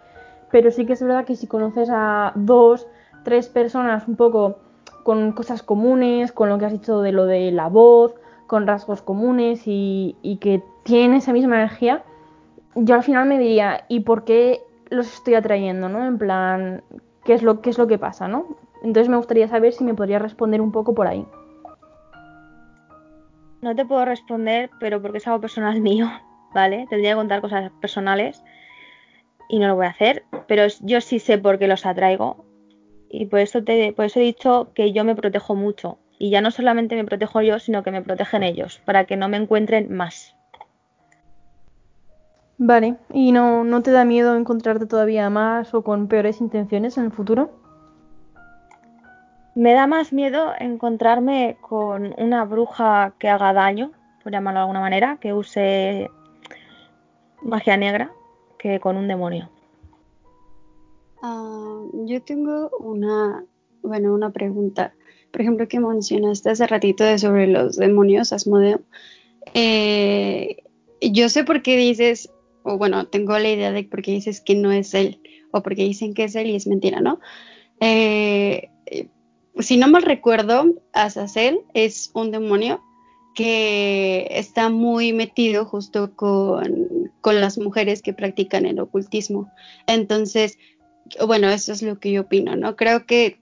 pero 0.51 0.71
sí 0.71 0.85
que 0.85 0.93
es 0.93 1.01
verdad 1.01 1.25
que 1.25 1.35
si 1.35 1.47
conoces 1.47 1.89
a 1.91 2.31
dos, 2.35 2.87
tres 3.23 3.49
personas 3.49 4.07
un 4.07 4.15
poco 4.15 4.57
con 5.03 5.31
cosas 5.31 5.63
comunes, 5.63 6.31
con 6.31 6.49
lo 6.49 6.57
que 6.57 6.65
has 6.65 6.71
dicho 6.71 7.01
de 7.01 7.11
lo 7.11 7.25
de 7.25 7.51
la 7.51 7.67
voz, 7.67 8.15
con 8.47 8.65
rasgos 8.65 9.01
comunes 9.01 9.63
y, 9.65 10.15
que 10.41 10.63
tienen 10.83 11.17
esa 11.17 11.33
misma 11.33 11.57
energía, 11.57 12.03
yo 12.75 12.95
al 12.95 13.03
final 13.03 13.27
me 13.27 13.37
diría, 13.37 13.85
¿y 13.87 14.01
por 14.01 14.23
qué 14.23 14.61
los 14.89 15.13
estoy 15.13 15.35
atrayendo, 15.35 15.89
no? 15.89 16.05
En 16.05 16.17
plan, 16.17 16.83
¿qué 17.23 17.33
es 17.33 17.43
lo, 17.43 17.61
qué 17.61 17.69
es 17.69 17.77
lo 17.77 17.87
que 17.87 17.97
pasa, 17.97 18.27
no? 18.27 18.45
Entonces 18.81 19.09
me 19.09 19.17
gustaría 19.17 19.47
saber 19.47 19.73
si 19.73 19.83
me 19.83 19.93
podría 19.93 20.19
responder 20.19 20.61
un 20.61 20.71
poco 20.71 20.93
por 20.93 21.07
ahí. 21.07 21.25
No 23.61 23.75
te 23.75 23.85
puedo 23.85 24.05
responder, 24.05 24.69
pero 24.79 25.01
porque 25.01 25.17
es 25.17 25.27
algo 25.27 25.41
personal 25.41 25.81
mío, 25.89 26.09
¿vale? 26.53 26.87
Tendría 26.89 27.11
que 27.11 27.17
contar 27.17 27.41
cosas 27.41 27.71
personales 27.81 28.43
y 29.49 29.59
no 29.59 29.67
lo 29.67 29.75
voy 29.75 29.87
a 29.87 29.89
hacer, 29.89 30.23
pero 30.47 30.63
yo 30.81 31.01
sí 31.01 31.19
sé 31.19 31.37
por 31.37 31.57
qué 31.57 31.67
los 31.67 31.85
atraigo 31.85 32.45
y 33.09 33.25
por 33.25 33.39
eso, 33.39 33.63
te, 33.63 33.91
por 33.93 34.05
eso 34.05 34.19
he 34.19 34.23
dicho 34.23 34.71
que 34.75 34.93
yo 34.93 35.03
me 35.03 35.15
protejo 35.15 35.55
mucho 35.55 35.97
y 36.19 36.29
ya 36.29 36.41
no 36.41 36.51
solamente 36.51 36.95
me 36.95 37.05
protejo 37.05 37.41
yo, 37.41 37.59
sino 37.59 37.81
que 37.81 37.91
me 37.91 38.01
protegen 38.01 38.43
ellos 38.43 38.81
para 38.85 39.05
que 39.05 39.17
no 39.17 39.29
me 39.29 39.37
encuentren 39.37 39.91
más. 39.91 40.35
Vale, 42.57 42.97
¿y 43.13 43.31
no, 43.31 43.63
no 43.63 43.81
te 43.81 43.91
da 43.91 44.03
miedo 44.03 44.35
encontrarte 44.35 44.85
todavía 44.85 45.29
más 45.29 45.73
o 45.73 45.81
con 45.81 46.09
peores 46.09 46.41
intenciones 46.41 46.97
en 46.97 47.05
el 47.05 47.11
futuro? 47.11 47.58
Me 49.55 49.73
da 49.73 49.87
más 49.87 50.13
miedo 50.13 50.53
encontrarme 50.59 51.57
con 51.61 52.13
una 52.17 52.45
bruja 52.45 53.13
que 53.19 53.29
haga 53.29 53.53
daño, 53.53 53.91
por 54.23 54.31
llamarlo 54.31 54.59
de 54.59 54.61
alguna 54.61 54.79
manera, 54.79 55.17
que 55.19 55.33
use 55.33 56.09
magia 57.41 57.77
negra, 57.77 58.11
que 58.57 58.79
con 58.79 58.95
un 58.97 59.07
demonio. 59.07 59.49
Ah, 61.21 61.81
yo 61.93 62.21
tengo 62.21 62.69
una, 62.79 63.43
bueno, 63.81 64.13
una 64.13 64.29
pregunta. 64.31 64.93
Por 65.31 65.41
ejemplo, 65.41 65.67
que 65.67 65.79
mencionaste 65.79 66.49
hace 66.49 66.67
ratito 66.67 67.03
de 67.03 67.17
sobre 67.17 67.47
los 67.47 67.77
demonios, 67.77 68.33
Asmodeo. 68.33 68.81
Eh, 69.53 70.57
yo 71.01 71.29
sé 71.29 71.43
por 71.43 71.61
qué 71.61 71.77
dices, 71.77 72.31
o 72.63 72.77
bueno, 72.77 73.07
tengo 73.07 73.37
la 73.37 73.49
idea 73.49 73.71
de 73.71 73.83
por 73.83 74.01
qué 74.01 74.11
dices 74.11 74.41
que 74.41 74.55
no 74.55 74.71
es 74.71 74.93
él, 74.93 75.21
o 75.51 75.61
porque 75.61 75.83
dicen 75.83 76.13
que 76.13 76.25
es 76.25 76.35
él 76.35 76.47
y 76.47 76.55
es 76.55 76.67
mentira, 76.67 77.01
¿no? 77.01 77.19
Eh, 77.79 78.69
si 79.59 79.77
no 79.77 79.87
mal 79.87 80.03
recuerdo, 80.03 80.75
Azazel 80.93 81.59
es 81.73 82.11
un 82.13 82.31
demonio 82.31 82.81
que 83.35 84.27
está 84.31 84.69
muy 84.69 85.13
metido 85.13 85.65
justo 85.65 86.15
con, 86.15 87.11
con, 87.21 87.39
las 87.39 87.57
mujeres 87.57 88.01
que 88.01 88.13
practican 88.13 88.65
el 88.65 88.79
ocultismo. 88.79 89.51
Entonces, 89.87 90.57
bueno, 91.25 91.49
eso 91.49 91.71
es 91.71 91.81
lo 91.81 91.99
que 91.99 92.11
yo 92.11 92.21
opino, 92.21 92.55
¿no? 92.55 92.75
Creo 92.75 93.05
que 93.05 93.39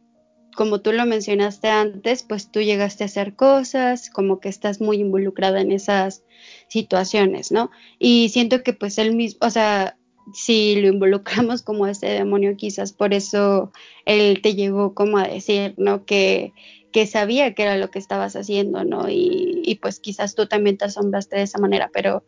como 0.57 0.81
tú 0.81 0.91
lo 0.91 1.05
mencionaste 1.05 1.67
antes, 1.67 2.23
pues 2.23 2.51
tú 2.51 2.61
llegaste 2.61 3.03
a 3.03 3.05
hacer 3.05 3.35
cosas, 3.35 4.09
como 4.09 4.39
que 4.39 4.49
estás 4.49 4.81
muy 4.81 4.97
involucrada 4.97 5.61
en 5.61 5.71
esas 5.71 6.23
situaciones, 6.67 7.51
¿no? 7.51 7.69
Y 7.99 8.29
siento 8.29 8.63
que 8.63 8.73
pues 8.73 8.97
él 8.97 9.15
mismo, 9.15 9.37
o 9.41 9.51
sea, 9.51 9.97
si 10.33 10.75
lo 10.81 10.87
involucramos 10.87 11.61
como 11.61 11.87
este 11.87 12.07
demonio, 12.07 12.55
quizás 12.57 12.93
por 12.93 13.13
eso 13.13 13.71
él 14.05 14.41
te 14.41 14.55
llegó 14.55 14.93
como 14.93 15.17
a 15.17 15.27
decir, 15.27 15.73
¿no? 15.77 16.05
Que, 16.05 16.53
que 16.91 17.07
sabía 17.07 17.53
que 17.53 17.63
era 17.63 17.77
lo 17.77 17.89
que 17.89 17.99
estabas 17.99 18.35
haciendo, 18.35 18.83
¿no? 18.83 19.09
Y, 19.09 19.61
y 19.63 19.75
pues 19.75 19.99
quizás 19.99 20.35
tú 20.35 20.47
también 20.47 20.77
te 20.77 20.85
asombraste 20.85 21.37
de 21.37 21.43
esa 21.43 21.59
manera, 21.59 21.89
pero 21.93 22.23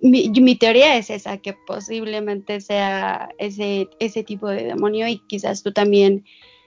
mi, 0.00 0.28
mi, 0.30 0.56
teoría 0.56 0.96
es 0.96 1.10
esa, 1.10 1.38
que 1.38 1.54
posiblemente 1.66 2.60
sea 2.60 3.28
ese, 3.38 3.88
ese 4.00 4.24
tipo 4.24 4.48
de 4.48 4.64
demonio 4.64 5.06
y 5.06 5.18
quizás 5.28 5.62
tú 5.62 5.72
también, 5.72 6.24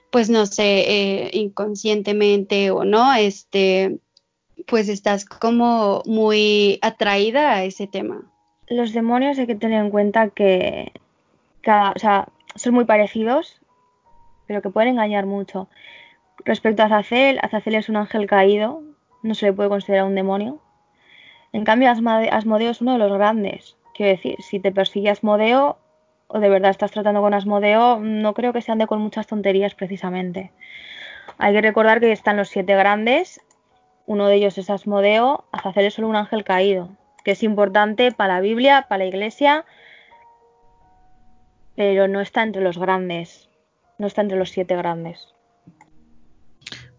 pues 0.10 0.30
no 0.30 0.45
sé, 0.45 0.86
eh, 0.88 1.30
inconscientemente 1.34 2.72
o 2.72 2.86
no, 2.86 3.14
este, 3.14 3.99
pues 4.68 4.88
estás 4.88 5.26
como 5.26 6.01
muy 6.06 6.80
atraída 6.82 7.56
a 7.56 7.66
ese 7.66 7.88
tema 7.88 8.32
los 8.68 8.93
demonios 8.93 9.38
hay 9.38 9.47
que 9.47 9.55
tener 9.55 9.84
en 9.84 9.91
cuenta 9.91 10.30
que 10.30 10.91
cada, 11.61 11.91
o 11.91 11.99
sea, 11.99 12.28
son 12.55 12.74
muy 12.74 12.86
parecidos, 12.86 13.61
pero 14.47 14.61
que 14.61 14.70
pueden 14.70 14.89
engañar 14.89 15.26
mucho. 15.26 15.68
Respecto 16.43 16.84
a 16.84 16.86
Azazel, 16.86 17.39
Azazel 17.41 17.76
es 17.76 17.89
un 17.89 17.97
ángel 17.97 18.28
caído, 18.28 18.82
no 19.24 19.36
se 19.36 19.47
le 19.47 19.53
puede 19.53 19.70
considerar 19.70 20.05
un 20.05 20.16
demonio. 20.16 20.59
En 21.53 21.63
cambio, 21.63 21.89
Asmodeo 21.89 22.72
es 22.72 22.81
uno 22.81 22.94
de 22.94 22.99
los 22.99 23.14
grandes. 23.14 23.77
Quiero 23.94 24.11
decir, 24.11 24.41
si 24.41 24.60
te 24.60 24.72
persigue 24.72 25.10
Asmodeo 25.10 25.77
o 26.27 26.40
de 26.40 26.49
verdad 26.49 26.72
estás 26.72 26.91
tratando 26.91 27.22
con 27.22 27.34
Asmodeo, 27.34 27.99
no 27.99 28.34
creo 28.34 28.52
que 28.52 28.61
se 28.61 28.72
ande 28.72 28.88
con 28.88 29.02
muchas 29.02 29.27
tonterías 29.27 29.76
precisamente. 29.76 30.52
Hay 31.38 31.53
que 31.53 31.61
recordar 31.61 31.99
que 31.99 32.11
están 32.11 32.38
los 32.38 32.49
siete 32.49 32.76
grandes, 32.76 33.41
uno 34.06 34.27
de 34.27 34.35
ellos 34.35 34.57
es 34.57 34.69
Asmodeo, 34.69 35.45
Azazel 35.52 35.85
es 35.85 35.94
solo 35.94 36.10
un 36.10 36.15
ángel 36.15 36.44
caído 36.44 36.90
que 37.26 37.31
es 37.31 37.43
importante 37.43 38.11
para 38.11 38.35
la 38.35 38.39
Biblia, 38.39 38.85
para 38.88 38.99
la 38.99 39.06
Iglesia, 39.06 39.65
pero 41.76 42.07
no 42.07 42.22
está 42.22 42.43
entre 42.43 42.61
los 42.61 42.77
grandes, 42.77 43.49
no 43.97 44.07
está 44.07 44.22
entre 44.22 44.38
los 44.38 44.52
siete 44.52 44.77
grandes. 44.77 45.34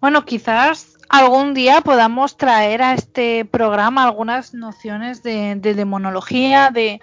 Bueno, 0.01 0.25
quizás 0.25 0.99
algún 1.09 1.55
día 1.55 1.81
podamos 1.81 2.37
traer 2.37 2.83
a 2.83 2.93
este 2.95 3.45
programa 3.45 4.03
algunas 4.03 4.53
nociones 4.53 5.23
de, 5.23 5.55
demonología, 5.55 6.71
de, 6.71 7.01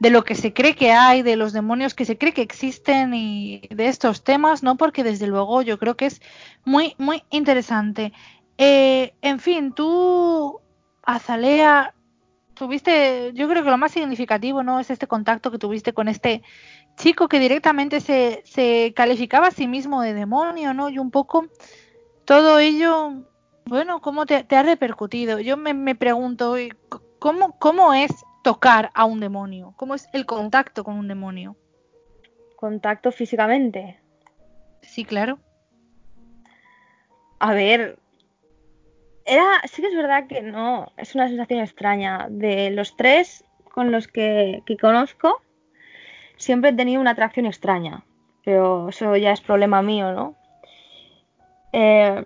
de, 0.00 0.10
lo 0.10 0.24
que 0.24 0.34
se 0.34 0.54
cree 0.54 0.74
que 0.74 0.92
hay, 0.92 1.22
de 1.22 1.36
los 1.36 1.52
demonios 1.52 1.94
que 1.94 2.06
se 2.06 2.16
cree 2.16 2.32
que 2.32 2.42
existen 2.42 3.12
y 3.12 3.60
de 3.70 3.86
estos 3.86 4.24
temas, 4.24 4.62
¿no? 4.62 4.76
Porque 4.76 5.04
desde 5.04 5.26
luego 5.26 5.60
yo 5.60 5.78
creo 5.78 5.96
que 5.96 6.06
es 6.06 6.22
muy, 6.64 6.94
muy 6.98 7.22
interesante. 7.30 8.12
Eh, 8.56 9.14
en 9.20 9.38
fin, 9.38 9.72
tú, 9.72 10.60
Azalea, 11.04 11.94
tuviste, 12.62 13.32
yo 13.34 13.48
creo 13.48 13.64
que 13.64 13.70
lo 13.70 13.76
más 13.76 13.90
significativo, 13.90 14.62
¿no? 14.62 14.78
Es 14.78 14.88
este 14.88 15.08
contacto 15.08 15.50
que 15.50 15.58
tuviste 15.58 15.92
con 15.92 16.06
este 16.06 16.42
chico 16.96 17.26
que 17.26 17.40
directamente 17.40 18.00
se, 18.00 18.40
se 18.44 18.92
calificaba 18.94 19.48
a 19.48 19.50
sí 19.50 19.66
mismo 19.66 20.00
de 20.00 20.14
demonio, 20.14 20.72
¿no? 20.72 20.88
Y 20.88 21.00
un 21.00 21.10
poco 21.10 21.46
todo 22.24 22.60
ello, 22.60 23.24
bueno, 23.64 24.00
¿cómo 24.00 24.26
te, 24.26 24.46
ha 24.48 24.62
repercutido? 24.62 25.40
Yo 25.40 25.56
me, 25.56 25.74
me 25.74 25.96
pregunto, 25.96 26.54
¿cómo, 27.18 27.58
¿cómo 27.58 27.94
es 27.94 28.12
tocar 28.44 28.92
a 28.94 29.06
un 29.06 29.18
demonio? 29.18 29.74
¿Cómo 29.76 29.96
es 29.96 30.06
el 30.12 30.24
contacto 30.24 30.84
con 30.84 30.94
un 30.94 31.08
demonio? 31.08 31.56
¿Contacto 32.54 33.10
físicamente? 33.10 34.00
Sí, 34.82 35.04
claro. 35.04 35.40
A 37.40 37.54
ver, 37.54 37.98
Era, 39.24 39.60
sí 39.64 39.82
que 39.82 39.88
es 39.88 39.96
verdad 39.96 40.26
que 40.26 40.42
no, 40.42 40.92
es 40.96 41.14
una 41.14 41.28
sensación 41.28 41.60
extraña. 41.60 42.26
De 42.30 42.70
los 42.70 42.96
tres 42.96 43.44
con 43.72 43.92
los 43.92 44.08
que, 44.08 44.62
que 44.66 44.76
conozco, 44.76 45.42
siempre 46.36 46.70
he 46.70 46.74
tenido 46.74 47.00
una 47.00 47.12
atracción 47.12 47.46
extraña, 47.46 48.04
pero 48.44 48.88
eso 48.88 49.16
ya 49.16 49.32
es 49.32 49.40
problema 49.40 49.82
mío, 49.82 50.12
¿no? 50.12 50.34
Eh, 51.72 52.22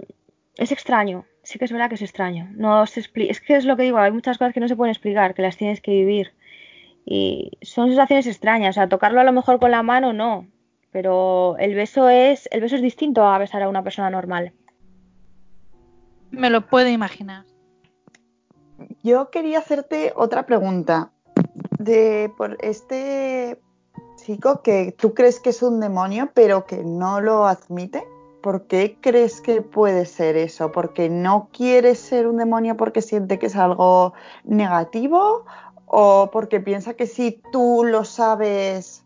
es 0.57 0.73
extraño, 0.73 1.27
sí 1.43 1.59
que 1.59 1.67
es 1.67 1.73
verdad 1.73 1.89
que 1.89 1.97
es 1.97 2.03
extraño. 2.03 2.49
No 2.53 2.87
se 2.87 3.01
explica, 3.01 3.31
es 3.31 3.41
que 3.41 3.57
es 3.57 3.65
lo 3.65 3.77
que 3.77 3.85
digo, 3.85 3.99
hay 3.99 4.11
muchas 4.11 4.39
cosas 4.39 4.55
que 4.55 4.61
no 4.61 4.69
se 4.69 4.77
pueden 4.77 4.93
explicar, 4.93 5.35
que 5.35 5.43
las 5.43 5.57
tienes 5.57 5.81
que 5.81 5.93
vivir. 5.93 6.33
Y 7.05 7.53
son 7.63 7.89
sensaciones 7.89 8.27
extrañas, 8.27 8.71
o 8.71 8.79
sea, 8.81 8.89
tocarlo 8.89 9.21
a 9.21 9.25
lo 9.25 9.33
mejor 9.33 9.61
con 9.61 9.71
la 9.71 9.83
mano 9.83 10.13
no, 10.13 10.49
pero 10.91 11.57
el 11.59 11.75
beso 11.75 12.09
es, 12.09 12.49
el 12.51 12.61
beso 12.61 12.77
es 12.77 12.83
distinto 12.83 13.25
a 13.25 13.39
besar 13.39 13.63
a 13.63 13.69
una 13.69 13.85
persona 13.85 14.11
normal. 14.11 14.53
Me 16.37 16.51
lo 16.51 16.67
puedo 16.67 16.89
imaginar. 16.89 17.47
Yo 19.03 19.31
quería 19.31 19.59
hacerte 19.59 20.13
otra 20.15 20.45
pregunta. 20.45 21.11
De 21.79 22.31
por 22.37 22.59
este 22.61 23.59
chico 24.17 24.61
que 24.61 24.93
tú 24.93 25.15
crees 25.15 25.41
que 25.41 25.51
es 25.51 25.63
un 25.63 25.81
demonio, 25.81 26.31
pero 26.35 26.67
que 26.67 26.85
no 26.85 27.23
lo 27.23 27.47
admite. 27.47 28.07
¿Por 28.43 28.67
qué 28.67 28.99
crees 29.01 29.41
que 29.41 29.63
puede 29.63 30.05
ser 30.05 30.37
eso? 30.37 30.73
¿Porque 30.73 31.09
no 31.09 31.49
quiere 31.53 31.95
ser 31.95 32.27
un 32.27 32.37
demonio 32.37 32.77
porque 32.77 33.01
siente 33.01 33.39
que 33.39 33.47
es 33.47 33.57
algo 33.57 34.13
negativo? 34.45 35.47
¿O 35.87 36.29
porque 36.31 36.61
piensa 36.61 36.95
que 36.95 37.07
si 37.07 37.41
tú 37.51 37.83
lo 37.83 38.05
sabes, 38.05 39.05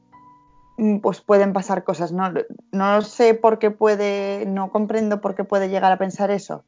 mm, 0.78 0.98
pues 0.98 1.20
pueden 1.20 1.52
pasar 1.52 1.84
cosas? 1.84 2.10
No, 2.10 2.32
no 2.72 3.02
sé 3.02 3.34
por 3.34 3.60
qué 3.60 3.70
puede, 3.70 4.46
no 4.46 4.72
comprendo 4.72 5.20
por 5.20 5.36
qué 5.36 5.44
puede 5.44 5.68
llegar 5.68 5.92
a 5.92 5.98
pensar 5.98 6.32
eso. 6.32 6.64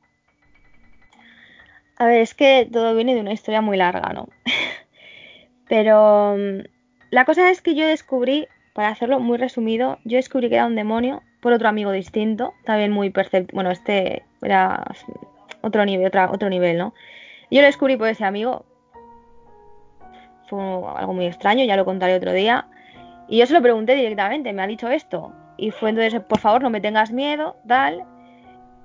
A 1.99 2.07
ver, 2.07 2.21
es 2.21 2.35
que 2.35 2.69
todo 2.71 2.95
viene 2.95 3.15
de 3.15 3.21
una 3.21 3.33
historia 3.33 3.61
muy 3.61 3.77
larga, 3.77 4.13
¿no? 4.13 4.29
Pero 5.69 6.37
mm, 6.37 6.65
la 7.11 7.25
cosa 7.25 7.51
es 7.51 7.63
que 7.63 7.75
yo 7.75 7.87
descubrí, 7.87 8.49
para 8.73 8.89
hacerlo 8.89 9.21
muy 9.21 9.39
resumido, 9.39 9.99
yo 10.05 10.17
descubrí 10.17 10.49
que 10.49 10.57
era 10.57 10.67
un 10.67 10.77
demonio 10.77 11.23
por 11.41 11.53
otro 11.53 11.69
amigo 11.69 11.93
distinto, 11.93 12.55
también 12.65 12.93
muy 12.93 13.11
perceptivo. 13.11 13.57
Bueno, 13.57 13.71
este 13.71 14.25
era 14.41 14.85
otro 15.61 15.85
nivel, 15.85 16.11
otro 16.31 16.49
nivel, 16.49 16.79
¿no? 16.79 16.95
Yo 17.51 17.61
lo 17.61 17.67
descubrí 17.67 17.97
por 17.97 18.09
ese 18.09 18.25
amigo. 18.25 18.65
Fue 20.49 20.61
algo 20.61 21.13
muy 21.13 21.27
extraño, 21.27 21.65
ya 21.65 21.77
lo 21.77 21.85
contaré 21.85 22.15
otro 22.15 22.33
día. 22.33 22.67
Y 23.29 23.39
yo 23.39 23.47
se 23.47 23.55
lo 23.55 23.63
pregunté 23.63 23.95
directamente, 23.95 24.53
me 24.53 24.63
ha 24.63 24.67
dicho 24.67 24.89
esto. 24.89 25.33
Y 25.57 25.71
fue 25.71 25.91
entonces, 25.91 26.21
por 26.21 26.39
favor, 26.39 26.63
no 26.63 26.71
me 26.71 26.81
tengas 26.81 27.13
miedo, 27.13 27.57
tal. 27.67 28.05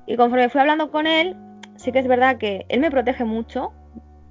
Y 0.05 0.15
conforme 0.15 0.49
fui 0.49 0.61
hablando 0.61 0.91
con 0.91 1.07
él, 1.07 1.35
sí 1.77 1.91
que 1.91 1.99
es 1.99 2.07
verdad 2.07 2.37
que 2.37 2.65
él 2.69 2.79
me 2.79 2.91
protege 2.91 3.23
mucho, 3.23 3.71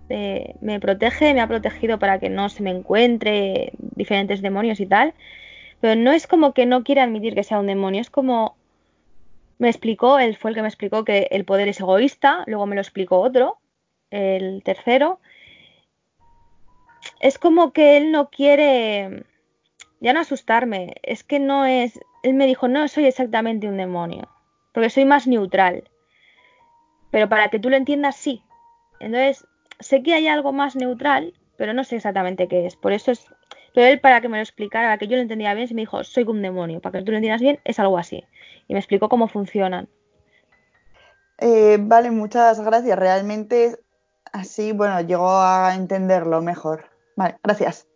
eh, 0.09 0.55
me 0.61 0.79
protege, 0.81 1.35
me 1.35 1.41
ha 1.41 1.49
protegido 1.49 1.99
para 1.99 2.19
que 2.19 2.29
no 2.29 2.49
se 2.49 2.63
me 2.63 2.71
encuentre 2.71 3.73
diferentes 3.79 4.43
demonios 4.43 4.81
y 4.81 4.87
tal, 4.87 5.15
pero 5.81 6.01
no 6.01 6.13
es 6.13 6.27
como 6.27 6.53
que 6.53 6.67
no 6.67 6.85
quiere 6.85 7.01
admitir 7.01 7.35
que 7.35 7.45
sea 7.45 7.59
un 7.59 7.67
demonio, 7.67 8.01
es 8.01 8.11
como 8.11 8.57
me 9.59 9.69
explicó, 9.69 10.19
él 10.19 10.37
fue 10.37 10.51
el 10.51 10.55
que 10.55 10.63
me 10.63 10.69
explicó 10.69 11.05
que 11.05 11.29
el 11.31 11.45
poder 11.45 11.69
es 11.69 11.81
egoísta, 11.81 12.45
luego 12.47 12.67
me 12.67 12.75
lo 12.75 12.83
explicó 12.83 13.21
otro, 13.21 13.59
el 14.11 14.63
tercero. 14.63 15.19
Es 17.21 17.39
como 17.39 17.73
que 17.73 17.97
él 17.97 18.13
no 18.13 18.29
quiere, 18.29 19.25
ya 20.01 20.13
no 20.13 20.21
asustarme, 20.21 20.95
es 21.03 21.25
que 21.25 21.39
no 21.39 21.65
es, 21.65 21.99
él 22.23 22.35
me 22.35 22.47
dijo, 22.47 22.69
no 22.69 22.87
soy 22.89 23.07
exactamente 23.07 23.69
un 23.69 23.79
demonio, 23.79 24.29
porque 24.73 24.91
soy 24.91 25.07
más 25.07 25.27
neutral 25.27 25.89
pero 27.17 27.31
para 27.31 27.49
que 27.49 27.59
tú 27.59 27.71
lo 27.71 27.77
entiendas, 27.79 28.15
sí. 28.15 28.43
Entonces, 29.01 29.47
sé 29.81 30.03
que 30.03 30.13
hay 30.13 30.29
algo 30.29 30.53
más 30.53 30.77
neutral, 30.77 31.33
pero 31.57 31.73
no 31.73 31.83
sé 31.83 31.97
exactamente 31.97 32.47
qué 32.47 32.67
es. 32.67 32.77
Por 32.77 32.93
eso 32.93 33.11
es. 33.11 33.25
Pero 33.73 33.87
él, 33.87 34.01
para 34.01 34.21
que 34.21 34.29
me 34.29 34.37
lo 34.37 34.43
explicara, 34.43 34.89
para 34.89 34.99
que 34.99 35.07
yo 35.07 35.17
lo 35.17 35.23
entendía 35.23 35.55
bien, 35.55 35.67
se 35.67 35.73
me 35.73 35.81
dijo, 35.81 36.05
soy 36.05 36.25
un 36.25 36.43
demonio. 36.43 36.81
Para 36.81 36.99
que 36.99 37.05
tú 37.07 37.13
lo 37.13 37.17
entiendas 37.17 37.41
bien, 37.41 37.59
es 37.65 37.79
algo 37.79 37.97
así. 37.97 38.23
Y 38.69 38.75
me 38.75 38.81
explicó 38.81 39.09
cómo 39.09 39.29
funcionan. 39.29 39.89
Eh, 41.39 41.79
vale, 41.81 42.11
muchas 42.11 42.61
gracias. 42.61 42.99
Realmente 42.99 43.79
así, 44.31 44.73
bueno, 44.73 45.01
llego 45.01 45.41
a 45.41 45.75
entenderlo 45.75 46.43
mejor. 46.43 46.85
Vale, 47.17 47.39
gracias. 47.43 47.89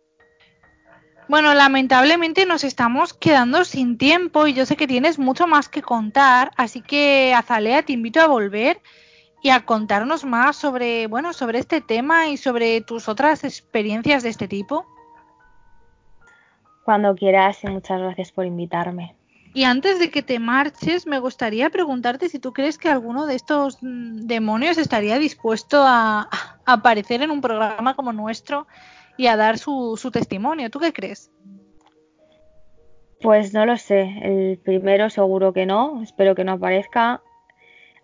Bueno, 1.31 1.53
lamentablemente 1.53 2.45
nos 2.45 2.65
estamos 2.65 3.13
quedando 3.13 3.63
sin 3.63 3.97
tiempo 3.97 4.47
y 4.47 4.53
yo 4.53 4.65
sé 4.65 4.75
que 4.75 4.85
tienes 4.85 5.17
mucho 5.17 5.47
más 5.47 5.69
que 5.69 5.81
contar, 5.81 6.51
así 6.57 6.81
que 6.81 7.33
Azalea 7.33 7.83
te 7.83 7.93
invito 7.93 8.19
a 8.19 8.27
volver 8.27 8.81
y 9.41 9.49
a 9.49 9.65
contarnos 9.65 10.23
más 10.23 10.55
sobre, 10.55 11.07
bueno, 11.07 11.33
sobre 11.33 11.59
este 11.59 11.81
tema 11.81 12.27
y 12.27 12.37
sobre 12.37 12.81
tus 12.81 13.09
otras 13.09 13.43
experiencias 13.43 14.23
de 14.23 14.29
este 14.29 14.47
tipo. 14.47 14.85
Cuando 16.83 17.15
quieras 17.15 17.63
y 17.63 17.67
muchas 17.67 17.99
gracias 17.99 18.31
por 18.31 18.45
invitarme. 18.45 19.15
Y 19.53 19.65
antes 19.65 19.99
de 19.99 20.09
que 20.11 20.21
te 20.21 20.39
marches, 20.39 21.05
me 21.07 21.19
gustaría 21.19 21.69
preguntarte 21.69 22.29
si 22.29 22.39
tú 22.39 22.53
crees 22.53 22.77
que 22.77 22.89
alguno 22.89 23.25
de 23.25 23.35
estos 23.35 23.79
mm, 23.81 24.27
demonios 24.27 24.77
estaría 24.77 25.17
dispuesto 25.19 25.83
a, 25.83 26.29
a 26.65 26.73
aparecer 26.73 27.21
en 27.21 27.31
un 27.31 27.41
programa 27.41 27.95
como 27.95 28.13
nuestro 28.13 28.67
y 29.17 29.27
a 29.27 29.35
dar 29.35 29.57
su, 29.57 29.97
su 29.97 30.09
testimonio. 30.09 30.69
¿Tú 30.69 30.79
qué 30.79 30.93
crees? 30.93 31.31
Pues 33.21 33.53
no 33.53 33.65
lo 33.65 33.77
sé. 33.77 34.01
El 34.21 34.57
primero 34.57 35.09
seguro 35.09 35.53
que 35.53 35.65
no. 35.65 36.01
Espero 36.01 36.33
que 36.33 36.43
no 36.43 36.53
aparezca. 36.53 37.21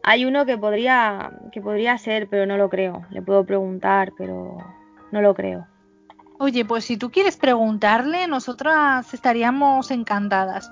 Hay 0.09 0.23
uno 0.23 0.45
que 0.45 0.57
podría, 0.57 1.31
que 1.51 1.59
podría 1.59 1.97
ser, 1.97 2.29
pero 2.29 2.45
no 2.45 2.55
lo 2.55 2.69
creo. 2.69 3.05
Le 3.09 3.21
puedo 3.21 3.45
preguntar, 3.45 4.13
pero 4.17 4.57
no 5.11 5.21
lo 5.21 5.35
creo. 5.35 5.67
Oye, 6.39 6.63
pues 6.63 6.85
si 6.85 6.95
tú 6.95 7.11
quieres 7.11 7.35
preguntarle, 7.35 8.25
nosotras 8.25 9.13
estaríamos 9.13 9.91
encantadas. 9.91 10.71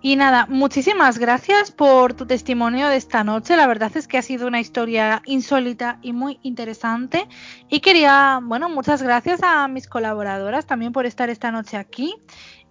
Y 0.00 0.16
nada, 0.16 0.46
muchísimas 0.48 1.18
gracias 1.18 1.70
por 1.70 2.14
tu 2.14 2.24
testimonio 2.24 2.88
de 2.88 2.96
esta 2.96 3.24
noche. 3.24 3.58
La 3.58 3.66
verdad 3.66 3.94
es 3.94 4.08
que 4.08 4.16
ha 4.16 4.22
sido 4.22 4.46
una 4.46 4.60
historia 4.60 5.20
insólita 5.26 5.98
y 6.00 6.14
muy 6.14 6.38
interesante. 6.42 7.28
Y 7.68 7.80
quería, 7.80 8.40
bueno, 8.42 8.70
muchas 8.70 9.02
gracias 9.02 9.42
a 9.42 9.68
mis 9.68 9.86
colaboradoras 9.86 10.64
también 10.64 10.92
por 10.94 11.04
estar 11.04 11.28
esta 11.28 11.52
noche 11.52 11.76
aquí. 11.76 12.14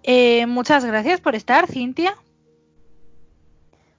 Eh, 0.02 0.48
muchas 0.48 0.84
gracias 0.84 1.22
por 1.22 1.36
estar, 1.36 1.68
Cintia. 1.68 2.16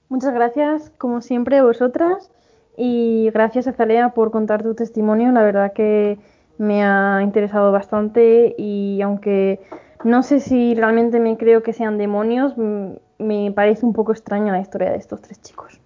Muchas 0.09 0.33
gracias, 0.33 0.91
como 0.97 1.21
siempre, 1.21 1.57
a 1.59 1.63
vosotras. 1.63 2.31
Y 2.75 3.29
gracias 3.31 3.67
a 3.67 3.73
Zalea 3.73 4.13
por 4.13 4.31
contar 4.31 4.63
tu 4.63 4.73
testimonio. 4.73 5.31
La 5.31 5.43
verdad 5.43 5.73
que 5.73 6.17
me 6.57 6.83
ha 6.83 7.21
interesado 7.21 7.71
bastante 7.71 8.55
y 8.57 9.01
aunque 9.01 9.59
no 10.03 10.23
sé 10.23 10.39
si 10.39 10.75
realmente 10.75 11.19
me 11.19 11.37
creo 11.37 11.61
que 11.61 11.73
sean 11.73 11.97
demonios, 11.97 12.55
me 12.57 13.51
parece 13.51 13.85
un 13.85 13.93
poco 13.93 14.11
extraña 14.11 14.51
la 14.51 14.59
historia 14.59 14.91
de 14.91 14.97
estos 14.97 15.21
tres 15.21 15.41
chicos. 15.41 15.79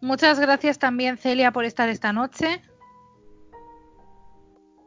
Muchas 0.00 0.38
gracias 0.38 0.78
también, 0.78 1.16
Celia, 1.16 1.50
por 1.52 1.64
estar 1.64 1.88
esta 1.88 2.12
noche. 2.12 2.62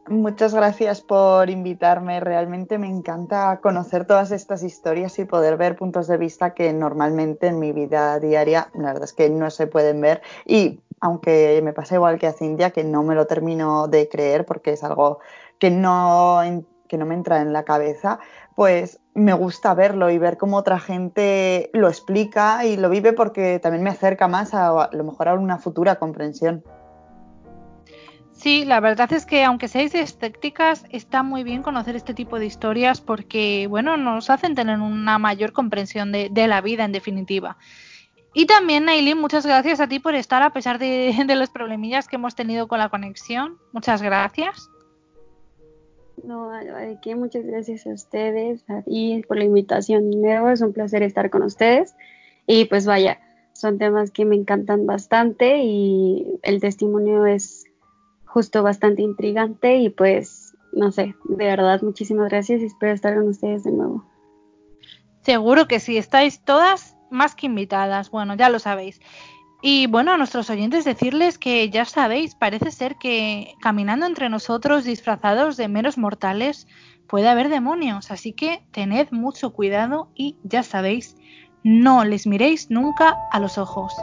Muchas 0.10 0.56
gracias 0.56 1.02
por 1.02 1.52
invitarme. 1.52 2.20
Realmente 2.20 2.80
me 2.80 2.88
encanta 2.88 3.60
conocer 3.62 4.06
todas 4.06 4.32
estas 4.32 4.64
historias 4.64 5.20
y 5.20 5.26
poder 5.26 5.56
ver 5.56 5.76
puntos 5.76 6.08
de 6.08 6.18
vista 6.18 6.56
que 6.56 6.74
normalmente 6.74 7.46
en 7.46 7.60
mi 7.60 7.74
vida 7.74 8.20
diaria, 8.20 8.72
la 8.74 8.88
verdad 8.88 9.04
es 9.04 9.14
que 9.14 9.30
no 9.30 9.52
se 9.52 9.68
pueden 9.68 10.02
ver. 10.02 10.24
Y 10.48 10.80
aunque 11.00 11.62
me 11.64 11.74
pasa 11.74 11.94
igual 11.94 12.18
que 12.18 12.26
a 12.26 12.34
Cintia, 12.34 12.72
que 12.72 12.84
no 12.84 13.04
me 13.04 13.14
lo 13.14 13.28
termino 13.28 13.88
de 13.88 14.10
creer 14.10 14.48
porque 14.48 14.72
es 14.72 14.84
algo 14.84 15.20
que 15.60 15.70
no, 15.70 16.42
que 16.88 16.98
no 16.98 17.06
me 17.06 17.14
entra 17.14 17.42
en 17.42 17.54
la 17.54 17.64
cabeza, 17.64 18.18
pues 18.56 19.00
me 19.14 19.34
gusta 19.34 19.76
verlo 19.76 20.10
y 20.10 20.18
ver 20.18 20.38
cómo 20.38 20.58
otra 20.58 20.80
gente 20.80 21.70
lo 21.74 21.88
explica 21.88 22.66
y 22.66 22.78
lo 22.78 22.90
vive 22.90 23.14
porque 23.14 23.60
también 23.60 23.84
me 23.84 23.92
acerca 23.92 24.28
más 24.28 24.56
a, 24.56 24.70
a 24.70 24.90
lo 24.92 25.04
mejor 25.04 25.28
a 25.28 25.36
una 25.36 25.60
futura 25.60 25.98
comprensión. 25.98 26.64
Sí, 28.40 28.64
la 28.64 28.80
verdad 28.80 29.12
es 29.12 29.26
que 29.26 29.44
aunque 29.44 29.68
seáis 29.68 29.94
escépticas, 29.94 30.86
está 30.92 31.24
muy 31.24 31.44
bien 31.44 31.62
conocer 31.62 31.98
este 31.98 32.14
tipo 32.14 32.40
de 32.40 32.46
historias 32.46 33.02
porque, 33.02 33.68
bueno, 33.68 33.98
nos 33.98 34.30
hacen 34.30 34.56
tener 34.56 34.80
una 34.80 35.20
mayor 35.20 35.52
comprensión 35.52 36.14
de, 36.14 36.30
de 36.32 36.48
la 36.48 36.62
vida 36.62 36.86
en 36.86 36.94
definitiva. 36.94 37.58
Y 38.34 38.46
también, 38.46 38.86
Nailin, 38.86 39.20
muchas 39.20 39.46
gracias 39.46 39.82
a 39.82 39.90
ti 39.90 40.00
por 40.00 40.16
estar 40.16 40.42
a 40.42 40.54
pesar 40.54 40.80
de, 40.80 41.14
de 41.28 41.36
los 41.36 41.50
problemillas 41.50 42.08
que 42.08 42.16
hemos 42.16 42.34
tenido 42.34 42.70
con 42.70 42.80
la 42.80 42.88
conexión. 42.88 43.58
Muchas 43.74 44.02
gracias. 44.02 44.70
No, 46.24 46.50
de 46.50 46.98
que 47.02 47.16
muchas 47.16 47.46
gracias 47.46 47.86
a 47.88 47.90
ustedes 47.90 48.64
y 48.86 49.22
por 49.24 49.38
la 49.38 49.44
invitación. 49.44 50.12
nuevo, 50.12 50.50
es 50.50 50.62
un 50.62 50.72
placer 50.72 51.04
estar 51.04 51.30
con 51.30 51.44
ustedes. 51.44 51.94
Y 52.48 52.66
pues 52.66 52.86
vaya, 52.86 53.20
son 53.52 53.78
temas 53.78 54.12
que 54.12 54.24
me 54.24 54.38
encantan 54.38 54.86
bastante 54.86 55.62
y 55.62 56.40
el 56.44 56.62
testimonio 56.62 57.26
es 57.26 57.59
justo 58.30 58.62
bastante 58.64 59.02
intrigante 59.02 59.78
y 59.78 59.90
pues 59.90 60.56
no 60.72 60.92
sé, 60.92 61.16
de 61.26 61.46
verdad 61.46 61.82
muchísimas 61.82 62.30
gracias 62.30 62.62
y 62.62 62.66
espero 62.66 62.94
estar 62.94 63.16
con 63.16 63.28
ustedes 63.28 63.64
de 63.64 63.72
nuevo. 63.72 64.06
Seguro 65.22 65.68
que 65.68 65.80
sí, 65.80 65.98
estáis 65.98 66.42
todas 66.44 66.96
más 67.10 67.36
que 67.36 67.48
invitadas, 67.48 68.12
bueno, 68.12 68.36
ya 68.36 68.50
lo 68.50 68.60
sabéis. 68.60 69.02
Y 69.62 69.88
bueno, 69.88 70.14
a 70.14 70.18
nuestros 70.18 70.50
oyentes 70.50 70.86
decirles 70.86 71.38
que 71.38 71.70
ya 71.70 71.84
sabéis, 71.86 72.36
parece 72.36 72.72
ser 72.72 72.96
que 72.96 73.56
caminando 73.62 74.06
entre 74.06 74.30
nosotros 74.30 74.86
disfrazados 74.86 75.58
de 75.58 75.68
meros 75.68 75.98
mortales 75.98 76.68
puede 77.08 77.28
haber 77.28 77.50
demonios, 77.50 78.12
así 78.12 78.32
que 78.32 78.64
tened 78.72 79.10
mucho 79.12 79.52
cuidado 79.52 80.12
y 80.16 80.38
ya 80.44 80.64
sabéis, 80.64 81.18
no 81.64 82.06
les 82.06 82.26
miréis 82.28 82.70
nunca 82.70 83.18
a 83.32 83.40
los 83.40 83.58
ojos. 83.58 83.94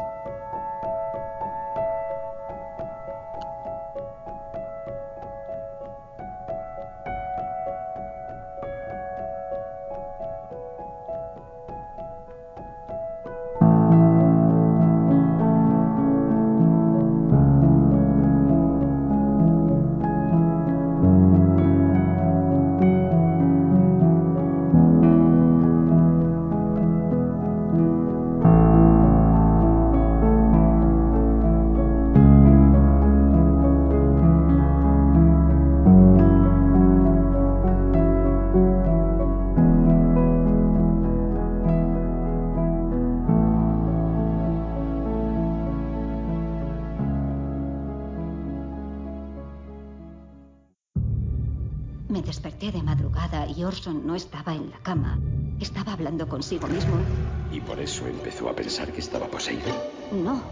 No 54.16 54.18
estaba 54.18 54.54
en 54.54 54.70
la 54.70 54.78
cama. 54.78 55.18
Estaba 55.60 55.92
hablando 55.92 56.26
consigo 56.26 56.66
mismo. 56.68 56.96
Y 57.52 57.60
por 57.60 57.78
eso 57.78 58.06
empezó 58.06 58.48
a 58.48 58.56
pensar 58.56 58.90
que 58.90 59.00
estaba 59.00 59.26
poseído. 59.26 59.68
No. 60.10 60.42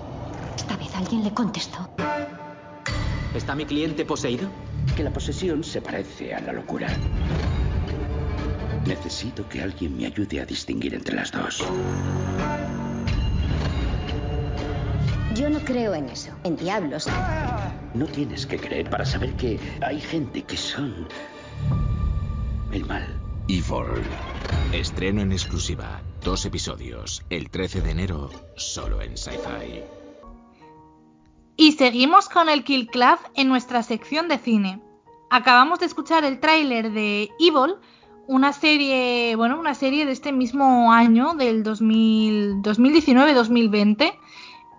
Esta 0.55 0.77
vez 0.77 0.95
alguien 0.95 1.25
le 1.25 1.33
contestó. 1.33 1.89
¿Está 3.35 3.55
mi 3.55 3.65
cliente 3.65 4.05
poseído? 4.05 4.51
Que 4.95 5.03
la 5.03 5.11
posesión 5.11 5.65
se 5.65 5.81
parece 5.81 6.35
a 6.35 6.41
la 6.41 6.53
locura. 6.53 6.89
Necesito 8.87 9.49
que 9.49 9.63
alguien 9.63 9.97
me 9.97 10.05
ayude 10.05 10.43
a 10.43 10.45
distinguir 10.45 10.93
entre 10.93 11.17
las 11.17 11.33
dos. 11.33 11.65
Yo 15.35 15.49
no 15.49 15.61
creo 15.61 15.95
en 15.95 16.11
eso, 16.11 16.33
en 16.45 16.57
diablos. 16.57 17.09
No 17.95 18.05
tienes 18.05 18.45
que 18.45 18.59
creer 18.59 18.91
para 18.91 19.07
saber 19.07 19.33
que 19.37 19.59
hay 19.81 20.03
gente 20.03 20.43
que 20.43 20.59
son 20.59 21.09
el 22.71 22.85
mal. 22.85 23.24
Evil. 23.47 24.03
Estreno 24.73 25.21
en 25.21 25.31
exclusiva. 25.31 26.01
Dos 26.23 26.47
episodios. 26.47 27.23
El 27.29 27.51
13 27.51 27.83
de 27.83 27.91
enero, 27.91 28.31
solo 28.57 29.03
en 29.03 29.19
Sci-Fi. 29.19 29.83
Y 31.59 31.73
seguimos 31.73 32.31
con 32.31 32.49
el 32.49 32.65
Kill 32.65 32.87
Club 32.87 33.19
en 33.35 33.49
nuestra 33.49 33.83
sección 33.83 34.29
de 34.29 34.39
cine. 34.39 34.81
Acabamos 35.29 35.81
de 35.81 35.87
escuchar 35.87 36.25
el 36.25 36.41
tráiler 36.41 36.93
de 36.93 37.29
Evil, 37.39 37.75
una 38.27 38.55
serie, 38.55 39.37
bueno, 39.37 39.61
una 39.61 39.75
serie 39.75 40.07
de 40.07 40.13
este 40.13 40.33
mismo 40.33 40.91
año, 40.91 41.35
del 41.35 41.63
2019-2020. 41.65 44.15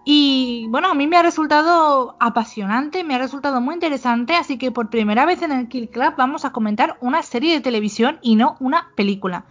Y 0.08 0.68
bueno, 0.70 0.90
a 0.90 0.94
mí 0.94 1.08
me 1.08 1.18
ha 1.18 1.24
resultado 1.24 2.16
apasionante, 2.20 3.04
me 3.04 3.16
ha 3.16 3.18
resultado 3.18 3.60
muy 3.60 3.74
interesante, 3.74 4.36
así 4.36 4.60
que 4.60 4.72
por 4.72 4.92
primera 4.92 5.26
vez 5.26 5.42
en 5.42 5.52
el 5.52 5.68
Kill 5.68 5.90
Club 5.90 6.14
vamos 6.16 6.46
a 6.46 6.52
comentar 6.52 6.98
una 7.02 7.24
serie 7.24 7.56
de 7.56 7.62
televisión 7.62 8.20
y 8.22 8.36
no 8.36 8.56
una 8.60 8.92
película. 8.96 9.46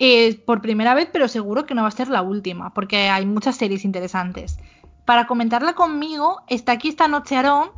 Eh, 0.00 0.42
por 0.44 0.60
primera 0.60 0.92
vez, 0.94 1.08
pero 1.12 1.28
seguro 1.28 1.66
que 1.66 1.74
no 1.74 1.82
va 1.82 1.88
a 1.88 1.92
ser 1.92 2.08
la 2.08 2.20
última, 2.20 2.74
porque 2.74 3.08
hay 3.08 3.24
muchas 3.26 3.56
series 3.56 3.84
interesantes. 3.84 4.58
Para 5.04 5.28
comentarla 5.28 5.74
conmigo 5.74 6.42
está 6.48 6.72
aquí 6.72 6.88
esta 6.88 7.06
noche 7.06 7.36
Aarón, 7.36 7.70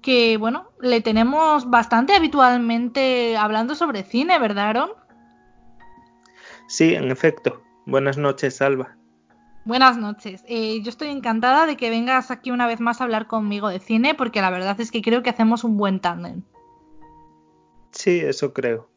que 0.00 0.36
bueno, 0.36 0.70
le 0.80 1.00
tenemos 1.00 1.68
bastante 1.68 2.14
habitualmente 2.14 3.36
hablando 3.36 3.74
sobre 3.74 4.04
cine, 4.04 4.38
¿verdad 4.38 4.66
Aarón? 4.66 4.90
Sí, 6.68 6.94
en 6.94 7.10
efecto. 7.10 7.60
Buenas 7.86 8.16
noches, 8.18 8.62
Alba. 8.62 8.95
Buenas 9.66 9.98
noches. 9.98 10.44
Eh, 10.46 10.80
yo 10.80 10.90
estoy 10.90 11.08
encantada 11.08 11.66
de 11.66 11.76
que 11.76 11.90
vengas 11.90 12.30
aquí 12.30 12.52
una 12.52 12.68
vez 12.68 12.78
más 12.78 13.00
a 13.00 13.04
hablar 13.04 13.26
conmigo 13.26 13.68
de 13.68 13.80
cine, 13.80 14.14
porque 14.14 14.40
la 14.40 14.50
verdad 14.50 14.80
es 14.80 14.92
que 14.92 15.02
creo 15.02 15.24
que 15.24 15.30
hacemos 15.30 15.64
un 15.64 15.76
buen 15.76 15.98
tándem. 15.98 16.42
Sí, 17.90 18.20
eso 18.20 18.52
creo. 18.52 18.88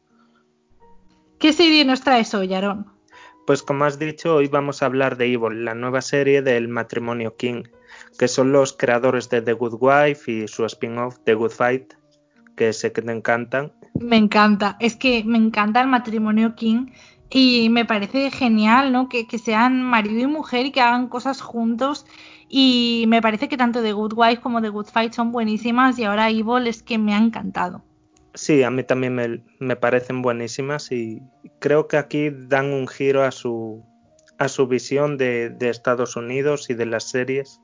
¿Qué 1.40 1.54
serie 1.54 1.84
nos 1.86 2.02
traes 2.02 2.36
hoy, 2.36 2.54
Aarón? 2.54 2.86
Pues 3.48 3.64
como 3.64 3.86
has 3.86 3.98
dicho, 3.98 4.36
hoy 4.36 4.48
vamos 4.48 4.84
a 4.84 4.86
hablar 4.86 5.18
de 5.18 5.34
Evil, 5.34 5.66
la 5.66 5.74
nueva 5.74 6.04
serie 6.04 6.44
del 6.44 6.68
matrimonio 6.68 7.36
King, 7.36 7.64
que 8.20 8.28
son 8.28 8.52
los 8.52 8.74
creadores 8.74 9.28
de 9.30 9.42
The 9.42 9.54
Good 9.54 9.78
Wife 9.80 10.32
y 10.32 10.48
su 10.48 10.66
spin-off 10.66 11.18
The 11.24 11.34
Good 11.34 11.50
Fight, 11.50 11.94
que 12.56 12.74
sé 12.74 12.92
que 12.92 13.02
te 13.02 13.12
encantan. 13.12 13.74
Me 14.00 14.18
encanta, 14.18 14.78
es 14.80 14.96
que 14.96 15.24
me 15.24 15.40
encanta 15.40 15.82
el 15.82 15.88
matrimonio 15.88 16.54
King 16.54 16.92
y 17.30 17.70
me 17.70 17.86
parece 17.86 18.32
genial, 18.32 18.92
¿no? 18.92 19.08
Que, 19.08 19.28
que, 19.28 19.38
sean 19.38 19.84
marido 19.84 20.20
y 20.20 20.28
mujer 20.28 20.66
y 20.66 20.72
que 20.72 20.82
hagan 20.82 21.08
cosas 21.08 21.42
juntos. 21.42 22.06
Y 22.48 23.06
me 23.08 23.22
parece 23.22 23.48
que 23.48 23.58
tanto 23.58 23.84
The 23.84 23.94
Good 23.94 24.14
Wife 24.16 24.42
como 24.42 24.62
The 24.62 24.70
Good 24.70 24.88
Fight 24.88 25.14
son 25.14 25.32
buenísimas 25.32 26.00
y 26.00 26.06
ahora 26.06 26.30
Evil 26.30 26.66
es 26.66 26.82
que 26.82 26.98
me 26.98 27.14
ha 27.14 27.18
encantado. 27.18 27.84
Sí, 28.34 28.64
a 28.64 28.72
mí 28.72 28.84
también 28.84 29.14
me, 29.14 29.44
me 29.60 29.76
parecen 29.76 30.22
buenísimas 30.22 30.92
y 30.92 31.22
creo 31.60 31.88
que 31.88 31.98
aquí 31.98 32.30
dan 32.32 32.74
un 32.74 32.88
giro 32.88 33.24
a 33.24 33.32
su, 33.32 33.84
a 34.40 34.48
su 34.48 34.68
visión 34.68 35.18
de, 35.18 35.50
de 35.50 35.70
Estados 35.70 36.16
Unidos 36.16 36.70
y 36.70 36.74
de 36.74 36.86
las 36.86 37.04
series. 37.04 37.62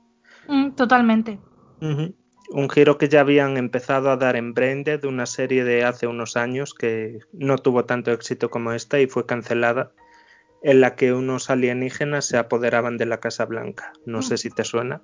Mm, 0.48 0.70
totalmente. 0.72 1.40
Uh 1.80 1.86
-huh. 1.86 2.14
Un 2.48 2.70
giro 2.70 2.96
que 2.98 3.08
ya 3.08 3.20
habían 3.20 3.56
empezado 3.56 4.10
a 4.10 4.16
dar 4.16 4.36
en 4.36 4.54
Braindead, 4.54 5.04
una 5.04 5.26
serie 5.26 5.64
de 5.64 5.84
hace 5.84 6.06
unos 6.06 6.36
años 6.36 6.74
que 6.74 7.20
no 7.32 7.58
tuvo 7.58 7.84
tanto 7.84 8.12
éxito 8.12 8.50
como 8.50 8.72
esta 8.72 9.00
y 9.00 9.06
fue 9.06 9.26
cancelada, 9.26 9.92
en 10.62 10.80
la 10.80 10.94
que 10.94 11.12
unos 11.12 11.50
alienígenas 11.50 12.26
se 12.26 12.38
apoderaban 12.38 12.96
de 12.96 13.06
la 13.06 13.18
Casa 13.18 13.44
Blanca. 13.46 13.92
No 14.04 14.22
sé 14.22 14.38
si 14.38 14.50
te 14.50 14.64
suena. 14.64 15.02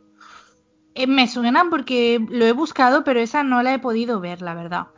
Eh, 0.94 1.06
me 1.06 1.26
suena 1.26 1.68
porque 1.70 2.24
lo 2.28 2.44
he 2.44 2.52
buscado, 2.52 3.02
pero 3.04 3.20
esa 3.20 3.42
no 3.42 3.62
la 3.62 3.74
he 3.74 3.78
podido 3.78 4.20
ver, 4.20 4.42
la 4.42 4.54
verdad. 4.54 4.88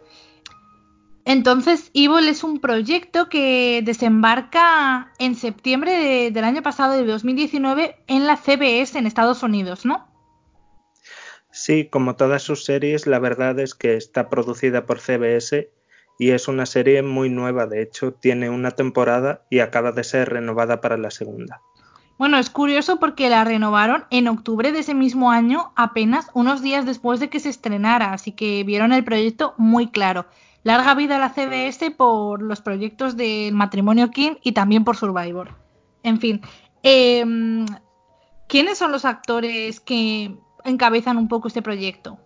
Entonces, 1.25 1.91
Evil 1.95 2.29
es 2.29 2.45
un 2.45 2.61
proyecto 2.61 3.31
que 3.31 3.81
desembarca 3.83 5.13
en 5.19 5.35
septiembre 5.35 5.93
de, 5.93 6.31
del 6.31 6.45
año 6.45 6.63
pasado, 6.63 6.93
de 6.93 7.07
2019, 7.07 7.97
en 8.07 8.27
la 8.27 8.37
CBS 8.37 8.99
en 8.99 9.07
Estados 9.07 9.43
Unidos, 9.43 9.87
¿no? 9.87 10.14
Sí, 11.65 11.87
como 11.87 12.15
todas 12.15 12.43
sus 12.43 12.67
series, 12.67 13.07
la 13.07 13.19
verdad 13.19 13.59
es 13.59 13.75
que 13.75 13.97
está 13.97 14.29
producida 14.29 14.85
por 14.85 15.01
CBS 15.01 15.71
y 16.19 16.33
es 16.33 16.47
una 16.47 16.67
serie 16.67 17.01
muy 17.03 17.31
nueva. 17.31 17.65
De 17.65 17.81
hecho, 17.81 18.13
tiene 18.13 18.51
una 18.51 18.73
temporada 18.73 19.47
y 19.49 19.61
acaba 19.61 19.91
de 19.91 20.05
ser 20.05 20.29
renovada 20.29 20.83
para 20.83 20.99
la 20.99 21.11
segunda. 21.11 21.63
Bueno, 22.19 22.37
es 22.37 22.51
curioso 22.51 23.01
porque 23.01 23.31
la 23.31 23.45
renovaron 23.45 24.05
en 24.11 24.29
octubre 24.29 24.73
de 24.73 24.81
ese 24.81 24.93
mismo 24.93 25.31
año, 25.31 25.73
apenas 25.75 26.27
unos 26.35 26.61
días 26.61 26.85
después 26.85 27.19
de 27.19 27.31
que 27.31 27.41
se 27.41 27.49
estrenara, 27.49 28.13
así 28.13 28.33
que 28.33 28.63
vieron 28.63 28.93
el 28.93 29.03
proyecto 29.03 29.55
muy 29.57 29.91
claro. 29.91 30.27
Larga 30.65 30.95
vida 30.95 31.17
a 31.17 31.19
la 31.19 31.33
CBS 31.33 31.93
por 31.93 32.43
los 32.43 32.61
proyectos 32.61 33.17
del 33.17 33.55
matrimonio 33.55 34.11
King 34.11 34.33
y 34.43 34.53
también 34.53 34.85
por 34.85 34.99
Survivor. 34.99 35.57
En 36.03 36.21
fin, 36.21 36.43
eh, 36.83 37.25
¿quiénes 38.49 38.77
son 38.77 38.93
los 38.93 39.07
actores 39.07 39.81
que 39.81 40.37
encabezan 40.65 41.17
un 41.17 41.29
poco 41.29 41.49
este 41.49 41.63
proyecto? 41.63 42.19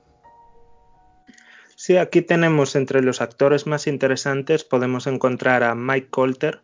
Sí, 1.76 1.96
aquí 1.96 2.22
tenemos 2.22 2.74
entre 2.74 3.02
los 3.02 3.20
actores 3.20 3.66
más 3.66 3.86
interesantes 3.86 4.64
podemos 4.64 5.06
encontrar 5.06 5.62
a 5.62 5.76
Mike 5.76 6.08
Colter, 6.10 6.62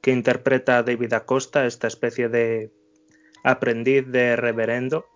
que 0.00 0.10
interpreta 0.10 0.78
a 0.78 0.82
David 0.82 1.12
Acosta, 1.12 1.66
esta 1.66 1.86
especie 1.86 2.28
de 2.28 2.72
aprendiz 3.44 4.06
de 4.08 4.36
reverendo. 4.36 5.06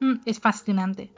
Mm, 0.00 0.14
es 0.26 0.40
fascinante. 0.40 1.12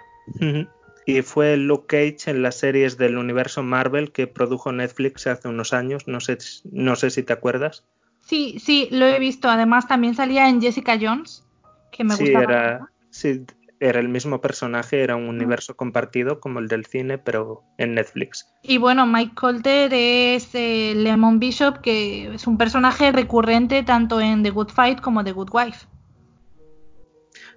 Y 1.06 1.22
fue 1.22 1.56
Luke 1.56 1.86
Cage 1.86 2.30
en 2.30 2.42
las 2.42 2.56
series 2.56 2.98
del 2.98 3.16
universo 3.16 3.62
Marvel 3.62 4.12
que 4.12 4.26
produjo 4.26 4.72
Netflix 4.72 5.26
hace 5.26 5.48
unos 5.48 5.72
años, 5.72 6.06
no 6.06 6.20
sé, 6.20 6.38
no 6.70 6.96
sé 6.96 7.10
si 7.10 7.22
te 7.22 7.32
acuerdas. 7.32 7.84
Sí, 8.20 8.58
sí, 8.58 8.88
lo 8.90 9.06
he 9.06 9.18
visto. 9.18 9.48
Además 9.48 9.86
también 9.86 10.14
salía 10.14 10.48
en 10.48 10.60
Jessica 10.60 10.98
Jones, 11.00 11.44
que 11.92 12.04
me 12.04 12.14
sí, 12.14 12.24
gustaba. 12.24 12.44
Era, 12.44 12.90
sí, 13.10 13.44
era 13.80 14.00
el 14.00 14.08
mismo 14.08 14.40
personaje, 14.40 15.02
era 15.02 15.16
un 15.16 15.28
universo 15.28 15.76
compartido 15.76 16.40
como 16.40 16.58
el 16.58 16.68
del 16.68 16.86
cine, 16.86 17.18
pero 17.18 17.62
en 17.78 17.94
Netflix. 17.94 18.46
Y 18.62 18.78
bueno, 18.78 19.06
Mike 19.06 19.34
Colter 19.34 19.92
es 19.92 20.54
eh, 20.54 20.94
Lemon 20.96 21.38
Bishop, 21.38 21.80
que 21.80 22.34
es 22.34 22.46
un 22.46 22.56
personaje 22.56 23.12
recurrente 23.12 23.82
tanto 23.82 24.20
en 24.20 24.42
The 24.42 24.50
Good 24.50 24.70
Fight 24.70 25.00
como 25.00 25.24
The 25.24 25.32
Good 25.32 25.50
Wife. 25.52 25.86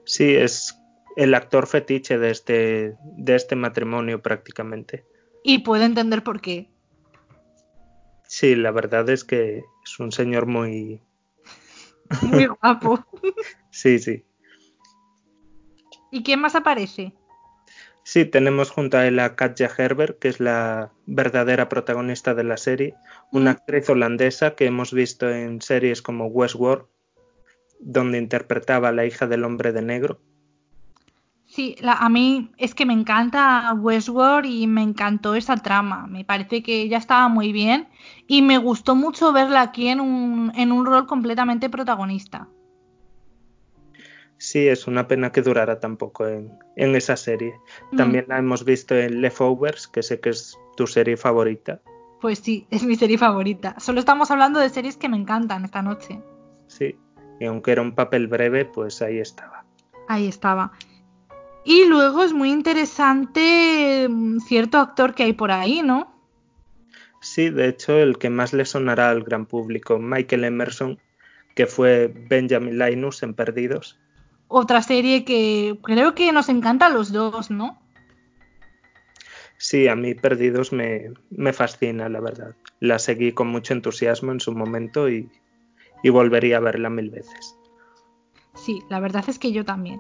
Sí, 0.06 0.36
es, 0.36 0.78
el 1.18 1.34
actor 1.34 1.68
fetiche 1.68 2.18
de 2.18 2.30
este, 2.30 2.96
de 3.04 3.36
este 3.36 3.56
matrimonio 3.56 4.22
prácticamente. 4.22 5.06
Y 5.44 5.60
puedo 5.60 5.84
entender 5.84 6.24
por 6.24 6.42
qué. 6.42 6.70
Sí, 8.28 8.56
la 8.56 8.72
verdad 8.72 9.10
es 9.10 9.24
que 9.24 9.64
es 9.84 10.00
un 10.00 10.12
señor 10.12 10.46
muy... 10.46 11.02
Muy 12.22 12.46
guapo. 12.46 13.06
sí, 13.70 14.00
sí. 14.00 14.24
¿Y 16.12 16.24
quién 16.24 16.40
más 16.40 16.56
aparece? 16.56 17.14
Sí, 18.04 18.24
tenemos 18.24 18.72
junto 18.72 18.98
a 18.98 19.06
él 19.06 19.20
a 19.20 19.36
Katja 19.36 19.70
Herbert, 19.78 20.18
que 20.20 20.30
es 20.30 20.40
la 20.40 20.92
verdadera 21.06 21.68
protagonista 21.68 22.34
de 22.34 22.46
la 22.46 22.56
serie, 22.56 22.96
una 23.34 23.52
actriz 23.52 23.90
holandesa 23.90 24.56
que 24.56 24.66
hemos 24.66 24.94
visto 24.94 25.30
en 25.30 25.62
series 25.62 26.02
como 26.02 26.28
Westworld, 26.28 26.86
donde 27.82 28.18
interpretaba 28.18 28.90
a 28.90 28.92
la 28.94 29.06
hija 29.06 29.28
del 29.28 29.44
hombre 29.44 29.74
de 29.74 29.82
negro. 29.82 30.22
Sí, 31.48 31.76
a 31.84 32.08
mí 32.08 32.52
es 32.58 32.76
que 32.76 32.86
me 32.86 32.94
encanta 32.94 33.74
Westworld 33.74 34.46
y 34.46 34.68
me 34.68 34.84
encantó 34.84 35.36
esa 35.36 35.58
trama. 35.58 36.06
Me 36.08 36.24
parece 36.24 36.62
que 36.62 36.82
ella 36.82 36.98
estaba 36.98 37.30
muy 37.30 37.52
bien 37.52 37.88
y 38.28 38.42
me 38.42 38.58
gustó 38.58 38.96
mucho 38.96 39.34
verla 39.34 39.62
aquí 39.62 39.88
en 39.88 40.00
un, 40.00 40.52
en 40.56 40.72
un 40.72 40.86
rol 40.86 41.08
completamente 41.08 41.70
protagonista. 41.70 42.48
Sí, 44.38 44.68
es 44.68 44.86
una 44.88 45.08
pena 45.08 45.32
que 45.32 45.42
durara 45.42 45.80
tan 45.80 45.98
poco 45.98 46.28
en, 46.28 46.52
esa 46.76 47.18
serie. 47.18 47.56
Mm. 47.92 47.98
También 47.98 48.26
la 48.28 48.38
hemos 48.38 48.64
visto 48.64 48.96
en 48.96 49.22
Leftovers, 49.22 49.88
que 49.88 50.04
sé 50.04 50.20
que 50.20 50.30
es 50.30 50.58
tu 50.76 50.86
serie 50.86 51.18
favorita. 51.18 51.82
Pues 52.22 52.40
sí, 52.40 52.68
es 52.72 52.84
mi 52.84 52.96
serie 52.96 53.18
favorita. 53.18 53.76
Solo 53.80 54.00
estamos 54.00 54.30
hablando 54.30 54.60
de 54.60 54.70
series 54.70 54.98
que 54.98 55.10
me 55.10 55.18
encantan 55.18 55.66
esta 55.66 55.82
noche. 55.82 56.22
Sí, 56.68 56.96
y 57.40 57.46
aunque 57.46 57.72
era 57.72 57.82
un 57.82 57.96
papel 57.96 58.28
breve, 58.28 58.66
pues 58.66 59.02
ahí 59.02 59.18
estaba. 59.18 59.66
Ahí 60.08 60.28
estaba. 60.28 60.72
Y 61.66 61.86
luego 61.86 62.24
es 62.24 62.32
muy 62.32 62.52
interesante 62.52 64.08
mm, 64.08 64.40
cierto 64.40 64.78
actor 64.78 65.16
que 65.16 65.24
hay 65.24 65.34
por 65.34 65.52
ahí, 65.52 65.82
¿no? 65.82 66.16
Sí, 67.20 67.50
de 67.50 67.68
hecho, 67.68 67.98
el 67.98 68.20
que 68.20 68.30
más 68.30 68.54
le 68.54 68.64
sonará 68.66 69.10
al 69.10 69.24
gran 69.24 69.48
público, 69.48 69.98
Michael 69.98 70.46
Emerson, 70.46 71.00
que 71.56 71.66
fue 71.66 72.14
Benjamin 72.30 72.78
Linus 72.78 73.24
en 73.24 73.34
Perdidos 73.34 74.00
otra 74.48 74.82
serie 74.82 75.26
que 75.26 75.78
creo 75.84 76.16
que 76.16 76.32
nos 76.32 76.50
encanta 76.50 76.88
a 76.88 76.90
los 76.90 77.12
dos, 77.12 77.52
¿no? 77.52 77.78
Sí, 79.58 79.88
a 79.88 79.96
mí 79.96 80.14
Perdidos 80.14 80.72
me, 80.72 81.14
fascina, 81.54 82.10
la 82.10 82.20
verdad. 82.20 82.56
La 82.80 83.00
seguí 83.00 83.32
con 83.32 83.48
mucho 83.48 83.74
entusiasmo 83.74 84.32
en 84.32 84.40
su 84.40 84.54
momento 84.54 85.10
y, 85.10 85.30
volvería 86.04 86.58
a 86.58 86.62
verla 86.62 86.90
mil 86.90 87.10
veces. 87.10 87.58
Sí, 88.56 88.82
la 88.90 89.00
verdad 89.00 89.26
es 89.28 89.40
que 89.40 89.52
yo 89.52 89.66
también. 89.66 90.00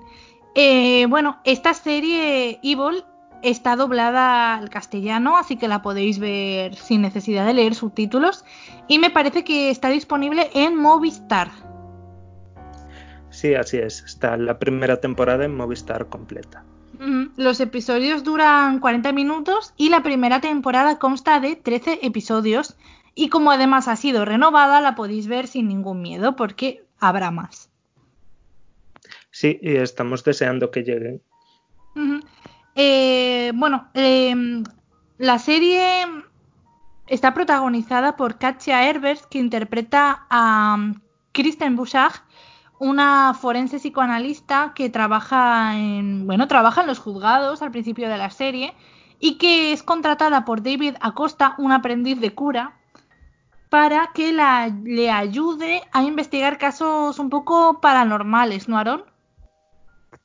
Eh, 0.55 1.05
bueno, 1.07 1.39
esta 1.43 1.73
serie 1.73 2.59
Evil 2.63 3.03
está 3.43 3.75
doblada 3.75 4.55
al 4.55 4.69
castellano, 4.69 5.37
así 5.37 5.57
que 5.57 5.67
la 5.67 5.81
podéis 5.81 6.19
ver 6.19 6.75
sin 6.75 7.01
necesidad 7.01 7.45
de 7.45 7.53
leer 7.53 7.75
subtítulos. 7.75 8.45
Y 8.87 8.99
me 8.99 9.09
parece 9.09 9.43
que 9.43 9.69
está 9.69 9.89
disponible 9.89 10.49
en 10.53 10.75
Movistar. 10.75 11.51
Sí, 13.37 13.53
así 13.53 13.77
es. 13.77 14.03
Está 14.03 14.35
la 14.35 14.57
primera 14.57 14.99
temporada 14.99 15.45
en 15.45 15.55
Movistar 15.55 16.07
completa. 16.07 16.63
Los 17.35 17.59
episodios 17.59 18.23
duran 18.23 18.79
40 18.79 19.11
minutos 19.11 19.75
y 19.77 19.89
la 19.89 20.01
primera 20.01 20.41
temporada 20.41 20.97
consta 20.97 21.39
de 21.39 21.55
13 21.55 21.99
episodios. 22.01 22.75
Y 23.13 23.29
como 23.29 23.51
además 23.51 23.87
ha 23.87 23.95
sido 23.95 24.25
renovada, 24.25 24.81
la 24.81 24.95
podéis 24.95 25.27
ver 25.27 25.45
sin 25.45 25.67
ningún 25.67 26.01
miedo 26.01 26.35
porque 26.35 26.83
habrá 26.99 27.29
más. 27.29 27.69
Sí, 29.29 29.59
y 29.61 29.75
estamos 29.75 30.23
deseando 30.23 30.71
que 30.71 30.81
lleguen. 30.81 31.21
Eh, 32.73 33.51
bueno, 33.53 33.87
em, 33.93 34.63
la 35.19 35.37
serie 35.37 36.07
está 37.05 37.35
protagonizada 37.35 38.17
por 38.17 38.39
Katja 38.39 38.89
Herbert, 38.89 39.25
que 39.29 39.37
interpreta 39.37 40.25
a 40.31 40.93
Kristen 41.33 41.75
Bouchard, 41.75 42.15
una 42.79 43.33
forense 43.33 43.77
psicoanalista 43.77 44.73
que 44.75 44.89
trabaja 44.89 45.77
en, 45.77 46.27
bueno, 46.27 46.47
trabaja 46.47 46.81
en 46.81 46.87
los 46.87 46.99
juzgados 46.99 47.61
al 47.61 47.71
principio 47.71 48.09
de 48.09 48.17
la 48.17 48.29
serie 48.29 48.73
y 49.19 49.37
que 49.37 49.73
es 49.73 49.83
contratada 49.83 50.45
por 50.45 50.61
David 50.61 50.95
Acosta, 51.01 51.55
un 51.57 51.71
aprendiz 51.71 52.19
de 52.19 52.33
cura, 52.33 52.77
para 53.69 54.11
que 54.13 54.31
la, 54.31 54.71
le 54.83 55.09
ayude 55.09 55.81
a 55.91 56.03
investigar 56.03 56.57
casos 56.57 57.19
un 57.19 57.29
poco 57.29 57.81
paranormales, 57.81 58.69
¿no, 58.69 58.77
Aaron? 58.77 59.03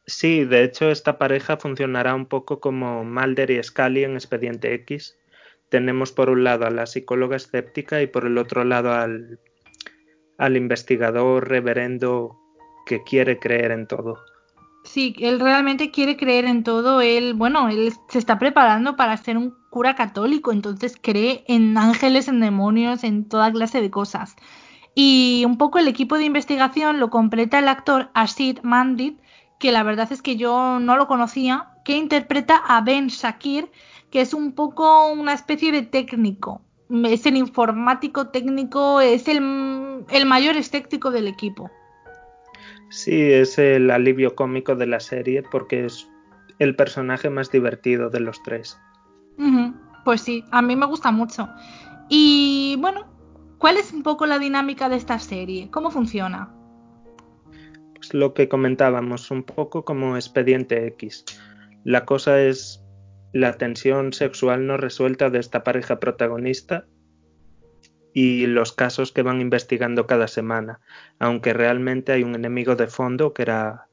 Sí, 0.06 0.44
de 0.44 0.64
hecho 0.64 0.90
esta 0.90 1.18
pareja 1.18 1.56
funcionará 1.56 2.14
un 2.14 2.26
poco 2.26 2.60
como 2.60 3.04
Mulder 3.04 3.50
y 3.50 3.62
Scully 3.62 4.04
en 4.04 4.14
Expediente 4.14 4.74
X. 4.74 5.16
Tenemos 5.70 6.12
por 6.12 6.28
un 6.28 6.44
lado 6.44 6.66
a 6.66 6.70
la 6.70 6.86
psicóloga 6.86 7.36
escéptica 7.36 8.02
y 8.02 8.06
por 8.06 8.26
el 8.26 8.36
otro 8.36 8.64
lado 8.64 8.92
al, 8.92 9.40
al 10.38 10.56
investigador 10.56 11.48
reverendo 11.48 12.41
que 12.86 13.02
quiere 13.02 13.38
creer 13.38 13.70
en 13.70 13.86
todo. 13.86 14.18
Sí, 14.84 15.14
él 15.20 15.38
realmente 15.38 15.90
quiere 15.90 16.16
creer 16.16 16.44
en 16.44 16.64
todo. 16.64 17.00
Él, 17.00 17.34
bueno, 17.34 17.68
él 17.68 17.92
se 18.08 18.18
está 18.18 18.38
preparando 18.38 18.96
para 18.96 19.16
ser 19.16 19.36
un 19.36 19.54
cura 19.70 19.94
católico, 19.94 20.52
entonces 20.52 20.98
cree 21.00 21.44
en 21.46 21.78
ángeles, 21.78 22.28
en 22.28 22.40
demonios, 22.40 23.04
en 23.04 23.28
toda 23.28 23.52
clase 23.52 23.80
de 23.80 23.90
cosas. 23.90 24.36
Y 24.94 25.44
un 25.46 25.56
poco 25.56 25.78
el 25.78 25.88
equipo 25.88 26.18
de 26.18 26.24
investigación 26.24 27.00
lo 27.00 27.10
completa 27.10 27.58
el 27.58 27.68
actor 27.68 28.10
Asid 28.12 28.58
Mandit, 28.62 29.18
que 29.58 29.72
la 29.72 29.82
verdad 29.82 30.12
es 30.12 30.20
que 30.20 30.36
yo 30.36 30.78
no 30.80 30.96
lo 30.96 31.06
conocía, 31.06 31.68
que 31.84 31.96
interpreta 31.96 32.56
a 32.56 32.80
Ben 32.80 33.06
Shakir, 33.06 33.70
que 34.10 34.20
es 34.20 34.34
un 34.34 34.52
poco 34.52 35.10
una 35.12 35.32
especie 35.32 35.72
de 35.72 35.82
técnico. 35.82 36.60
Es 37.04 37.24
el 37.24 37.36
informático 37.36 38.28
técnico, 38.28 39.00
es 39.00 39.28
el, 39.28 40.04
el 40.10 40.26
mayor 40.26 40.56
escéptico 40.56 41.10
del 41.10 41.28
equipo. 41.28 41.70
Sí, 42.92 43.32
es 43.32 43.58
el 43.58 43.90
alivio 43.90 44.34
cómico 44.34 44.76
de 44.76 44.86
la 44.86 45.00
serie 45.00 45.42
porque 45.50 45.86
es 45.86 46.06
el 46.58 46.76
personaje 46.76 47.30
más 47.30 47.50
divertido 47.50 48.10
de 48.10 48.20
los 48.20 48.42
tres. 48.42 48.78
Pues 50.04 50.20
sí, 50.20 50.44
a 50.50 50.60
mí 50.60 50.76
me 50.76 50.84
gusta 50.84 51.10
mucho. 51.10 51.48
Y 52.10 52.76
bueno, 52.80 53.06
¿cuál 53.56 53.78
es 53.78 53.94
un 53.94 54.02
poco 54.02 54.26
la 54.26 54.38
dinámica 54.38 54.90
de 54.90 54.96
esta 54.96 55.18
serie? 55.18 55.70
¿Cómo 55.70 55.90
funciona? 55.90 56.54
Pues 57.94 58.12
lo 58.12 58.34
que 58.34 58.50
comentábamos, 58.50 59.30
un 59.30 59.42
poco 59.42 59.86
como 59.86 60.16
expediente 60.16 60.86
X. 60.88 61.24
La 61.84 62.04
cosa 62.04 62.42
es 62.42 62.84
la 63.32 63.54
tensión 63.54 64.12
sexual 64.12 64.66
no 64.66 64.76
resuelta 64.76 65.30
de 65.30 65.38
esta 65.38 65.64
pareja 65.64 65.98
protagonista 65.98 66.84
y 68.12 68.46
los 68.46 68.72
casos 68.72 69.12
que 69.12 69.22
van 69.22 69.40
investigando 69.40 70.06
cada 70.06 70.28
semana, 70.28 70.80
aunque 71.18 71.52
realmente 71.52 72.12
hay 72.12 72.22
un 72.22 72.34
enemigo 72.34 72.76
de 72.76 72.86
fondo 72.86 73.32
que 73.32 73.42
era 73.42 73.86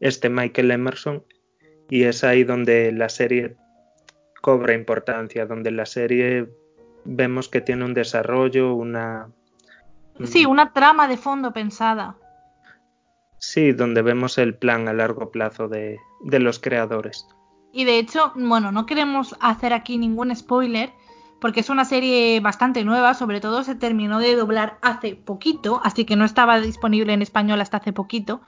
este 0.00 0.28
Michael 0.28 0.70
Emerson 0.70 1.24
y 1.88 2.04
es 2.04 2.24
ahí 2.24 2.44
donde 2.44 2.92
la 2.92 3.08
serie 3.08 3.56
cobra 4.40 4.74
importancia, 4.74 5.46
donde 5.46 5.70
la 5.70 5.86
serie 5.86 6.48
vemos 7.04 7.48
que 7.48 7.60
tiene 7.60 7.84
un 7.84 7.94
desarrollo, 7.94 8.74
una... 8.74 9.28
Sí, 10.24 10.44
una 10.44 10.72
trama 10.72 11.08
de 11.08 11.16
fondo 11.16 11.52
pensada. 11.52 12.16
Sí, 13.38 13.72
donde 13.72 14.02
vemos 14.02 14.38
el 14.38 14.54
plan 14.54 14.86
a 14.88 14.92
largo 14.92 15.30
plazo 15.30 15.68
de, 15.68 15.98
de 16.24 16.38
los 16.38 16.58
creadores. 16.58 17.26
Y 17.72 17.84
de 17.84 17.98
hecho, 17.98 18.32
bueno, 18.36 18.70
no 18.70 18.84
queremos 18.84 19.34
hacer 19.40 19.72
aquí 19.72 19.96
ningún 19.96 20.34
spoiler, 20.36 20.90
porque 21.42 21.58
es 21.58 21.70
una 21.70 21.84
serie 21.84 22.38
bastante 22.38 22.84
nueva, 22.84 23.14
sobre 23.14 23.40
todo 23.40 23.64
se 23.64 23.74
terminó 23.74 24.20
de 24.20 24.36
doblar 24.36 24.78
hace 24.80 25.16
poquito, 25.16 25.80
así 25.82 26.04
que 26.04 26.14
no 26.14 26.24
estaba 26.24 26.60
disponible 26.60 27.12
en 27.12 27.20
español 27.20 27.60
hasta 27.60 27.78
hace 27.78 27.92
poquito, 27.92 28.42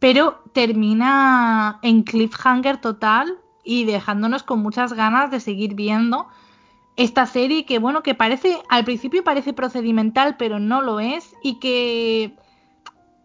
pero 0.00 0.42
termina 0.52 1.78
en 1.82 2.02
cliffhanger 2.02 2.78
total 2.78 3.38
y 3.62 3.84
dejándonos 3.84 4.42
con 4.42 4.58
muchas 4.62 4.94
ganas 4.94 5.30
de 5.30 5.38
seguir 5.38 5.76
viendo 5.76 6.26
esta 6.96 7.24
serie 7.24 7.64
que 7.66 7.78
bueno, 7.78 8.02
que 8.02 8.16
parece 8.16 8.58
al 8.68 8.84
principio 8.84 9.22
parece 9.22 9.52
procedimental, 9.52 10.36
pero 10.36 10.58
no 10.58 10.82
lo 10.82 10.98
es 10.98 11.32
y 11.44 11.60
que 11.60 12.34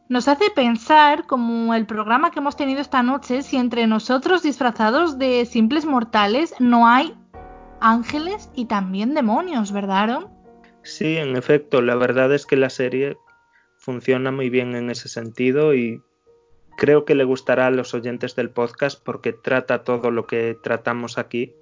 nos 0.07 0.27
hace 0.27 0.51
pensar, 0.51 1.25
como 1.25 1.73
el 1.73 1.87
programa 1.87 2.29
que 2.29 2.37
hemos 2.37 2.55
tenido 2.55 2.79
esta 2.79 3.01
noche, 3.01 3.41
si 3.41 3.57
entre 3.57 3.87
nosotros 3.87 4.43
disfrazados 4.43 5.17
de 5.17 5.47
simples 5.47 5.83
mortales 5.87 6.53
no 6.59 6.87
hay 6.87 7.15
ángeles 7.79 8.49
y 8.55 8.65
también 8.65 9.13
demonios, 9.13 9.71
¿verdad, 9.71 9.97
Aaron? 9.97 10.27
Sí, 10.83 11.17
en 11.17 11.35
efecto, 11.35 11.81
la 11.81 11.95
verdad 11.95 12.33
es 12.33 12.45
que 12.45 12.55
la 12.55 12.69
serie 12.69 13.17
funciona 13.77 14.31
muy 14.31 14.49
bien 14.49 14.75
en 14.75 14.89
ese 14.89 15.09
sentido 15.09 15.73
y 15.73 16.01
creo 16.77 17.05
que 17.05 17.15
le 17.15 17.23
gustará 17.23 17.67
a 17.67 17.71
los 17.71 17.93
oyentes 17.93 18.35
del 18.35 18.49
podcast 18.49 19.03
porque 19.03 19.33
trata 19.33 19.83
todo 19.83 20.11
lo 20.11 20.27
que 20.27 20.57
tratamos 20.61 21.17
aquí. 21.17 21.53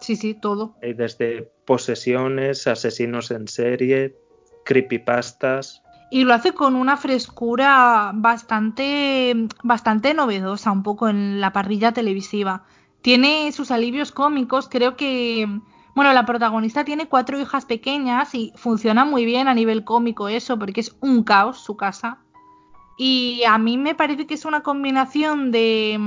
Sí, 0.00 0.16
sí, 0.16 0.34
todo. 0.34 0.76
Desde 0.82 1.50
posesiones, 1.64 2.66
asesinos 2.66 3.30
en 3.30 3.48
serie, 3.48 4.16
creepypastas. 4.64 5.82
y 6.10 6.24
lo 6.24 6.34
hace 6.34 6.52
con 6.52 6.76
una 6.76 6.96
frescura 6.96 8.12
bastante, 8.14 9.34
bastante 9.62 10.14
novedosa, 10.14 10.70
un 10.70 10.82
poco 10.82 11.08
en 11.08 11.40
la 11.40 11.52
parrilla 11.52 11.92
televisiva. 11.92 12.64
Tiene 13.04 13.52
sus 13.52 13.70
alivios 13.70 14.12
cómicos, 14.12 14.66
creo 14.70 14.96
que, 14.96 15.46
bueno, 15.94 16.14
la 16.14 16.24
protagonista 16.24 16.86
tiene 16.86 17.06
cuatro 17.06 17.38
hijas 17.38 17.66
pequeñas 17.66 18.34
y 18.34 18.50
funciona 18.56 19.04
muy 19.04 19.26
bien 19.26 19.46
a 19.46 19.52
nivel 19.52 19.84
cómico 19.84 20.30
eso, 20.30 20.58
porque 20.58 20.80
es 20.80 20.96
un 21.02 21.22
caos 21.22 21.58
su 21.62 21.76
casa. 21.76 22.16
Y 22.96 23.42
a 23.46 23.58
mí 23.58 23.76
me 23.76 23.94
parece 23.94 24.26
que 24.26 24.32
es 24.32 24.46
una 24.46 24.62
combinación 24.62 25.52
de... 25.52 26.00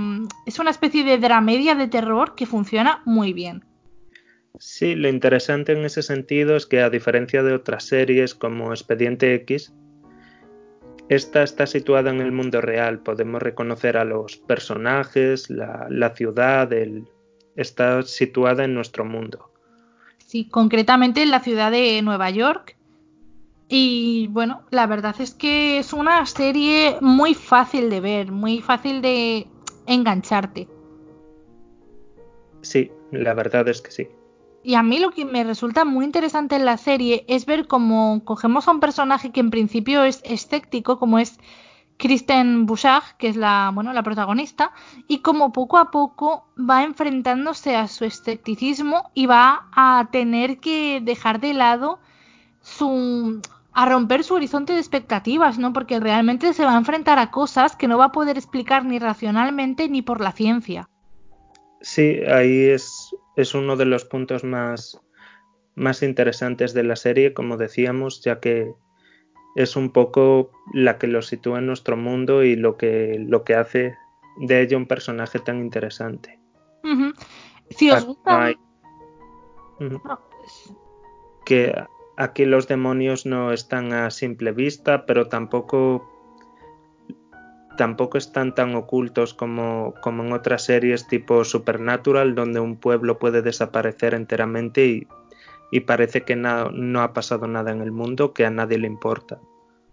es 0.48 0.58
una 0.58 0.72
especie 0.72 1.04
de 1.04 1.20
dramedia 1.20 1.76
de 1.76 1.88
terror 1.88 2.34
que 2.34 2.48
funciona 2.48 3.04
muy 3.06 3.32
bien. 3.32 3.64
Sí, 4.58 4.96
lo 4.96 5.08
interesante 5.08 5.74
en 5.74 5.86
ese 5.86 6.02
sentido 6.02 6.56
es 6.56 6.66
que 6.66 6.82
a 6.82 6.90
diferencia 6.90 7.44
de 7.44 7.54
otras 7.54 7.84
series 7.84 8.34
como 8.34 8.72
Expediente 8.72 9.36
X, 9.36 9.72
esta 11.10 11.44
está 11.44 11.66
situada 11.66 12.10
en 12.10 12.22
el 12.22 12.32
mundo 12.32 12.62
real. 12.62 13.00
Podemos 13.00 13.42
reconocer 13.42 13.98
a 13.98 14.06
los 14.06 14.38
personajes, 14.38 15.50
la, 15.50 15.88
la 15.90 16.16
ciudad, 16.16 16.72
el, 16.74 17.08
está 17.56 18.04
situada 18.04 18.66
en 18.66 18.74
nuestro 18.74 19.06
mundo. 19.06 19.52
Sí, 20.26 20.46
concretamente 20.50 21.24
en 21.24 21.32
la 21.32 21.40
ciudad 21.40 21.72
de 21.72 22.02
Nueva 22.02 22.30
York. 22.30 22.76
Y 23.70 24.28
bueno, 24.28 24.64
la 24.70 24.88
verdad 24.88 25.16
es 25.20 25.34
que 25.34 25.80
es 25.80 25.94
una 25.94 26.26
serie 26.26 26.98
muy 27.02 27.34
fácil 27.34 27.90
de 27.90 28.00
ver, 28.00 28.32
muy 28.32 28.62
fácil 28.62 29.02
de 29.02 29.48
engancharte. 29.86 30.68
Sí, 32.62 32.92
la 33.12 33.34
verdad 33.34 33.68
es 33.68 33.82
que 33.82 33.92
sí. 33.92 34.08
Y 34.68 34.76
a 34.76 34.84
mí 34.84 35.00
lo 35.00 35.12
que 35.12 35.24
me 35.24 35.46
resulta 35.46 35.86
muy 35.86 36.04
interesante 36.04 36.58
en 36.58 36.66
la 36.66 36.76
serie 36.76 37.24
es 37.30 37.46
ver 37.46 37.68
cómo 37.68 38.26
cogemos 38.26 38.68
a 38.68 38.72
un 38.72 38.82
personaje 38.82 39.32
que 39.32 39.40
en 39.40 39.50
principio 39.50 40.04
es 40.04 40.20
escéptico, 40.26 41.00
como 41.00 41.20
es 41.20 41.40
Kristen 41.96 42.66
Bouchard, 42.66 43.16
que 43.18 43.30
es 43.30 43.38
la, 43.38 43.72
bueno, 43.74 43.94
la 43.94 44.04
protagonista, 44.04 44.74
y 45.08 45.20
cómo 45.20 45.54
poco 45.54 45.78
a 45.78 45.90
poco 45.90 46.50
va 46.60 46.84
enfrentándose 46.84 47.78
a 47.78 47.88
su 47.88 48.04
escepticismo 48.04 49.10
y 49.14 49.26
va 49.26 49.70
a 49.72 50.10
tener 50.12 50.60
que 50.60 51.00
dejar 51.02 51.40
de 51.40 51.54
lado 51.54 52.00
su 52.60 53.40
a 53.72 53.86
romper 53.86 54.26
su 54.26 54.34
horizonte 54.34 54.74
de 54.74 54.80
expectativas, 54.80 55.58
¿no? 55.58 55.72
Porque 55.72 55.98
realmente 56.02 56.52
se 56.52 56.66
va 56.66 56.74
a 56.74 56.78
enfrentar 56.78 57.20
a 57.20 57.32
cosas 57.32 57.78
que 57.78 57.88
no 57.88 57.98
va 57.98 58.06
a 58.06 58.12
poder 58.12 58.38
explicar 58.38 58.84
ni 58.84 59.00
racionalmente 59.00 59.88
ni 59.88 60.02
por 60.02 60.20
la 60.20 60.34
ciencia. 60.34 60.90
Sí, 61.80 62.20
ahí 62.28 62.66
es 62.66 63.16
es 63.38 63.54
uno 63.54 63.78
de 63.78 63.86
los 63.86 64.04
puntos 64.04 64.44
más, 64.44 65.00
más 65.76 66.04
interesantes 66.04 66.74
de 66.74 66.84
la 66.84 66.96
serie, 66.96 67.34
como 67.34 67.56
decíamos, 67.56 68.22
ya 68.22 68.40
que 68.40 68.74
es 69.56 69.76
un 69.76 69.92
poco 69.92 70.52
la 70.74 70.98
que 70.98 71.08
lo 71.08 71.22
sitúa 71.22 71.60
en 71.60 71.68
nuestro 71.68 71.96
mundo 71.96 72.44
y 72.44 72.56
lo 72.56 72.78
que, 72.78 73.18
lo 73.20 73.44
que 73.44 73.56
hace 73.56 73.96
de 74.40 74.62
ella 74.62 74.76
un 74.76 74.88
personaje 74.88 75.40
tan 75.40 75.60
interesante. 75.60 76.40
Si 77.70 77.90
os 77.92 78.06
gusta... 78.06 78.54
Que 81.46 81.74
aquí 82.18 82.46
los 82.46 82.68
demonios 82.68 83.26
no 83.26 83.54
están 83.54 83.94
a 83.94 84.10
simple 84.10 84.52
vista, 84.52 85.06
pero 85.06 85.28
tampoco 85.28 86.17
tampoco 87.78 88.18
están 88.18 88.54
tan 88.54 88.76
ocultos 88.76 89.34
como, 89.34 89.94
como 90.02 90.24
en 90.24 90.34
otras 90.34 90.66
series 90.66 91.08
tipo 91.08 91.44
Supernatural, 91.46 92.36
donde 92.36 92.60
un 92.60 92.76
pueblo 92.76 93.18
puede 93.18 93.42
desaparecer 93.42 94.14
enteramente 94.14 94.86
y, 94.86 95.08
y 95.72 95.82
parece 95.82 96.24
que 96.24 96.36
no 96.36 97.02
ha 97.02 97.14
pasado 97.14 97.48
nada 97.48 97.72
en 97.72 97.82
el 97.82 97.92
mundo, 97.92 98.34
que 98.34 98.46
a 98.46 98.50
nadie 98.50 98.78
le 98.78 98.88
importa. 98.88 99.40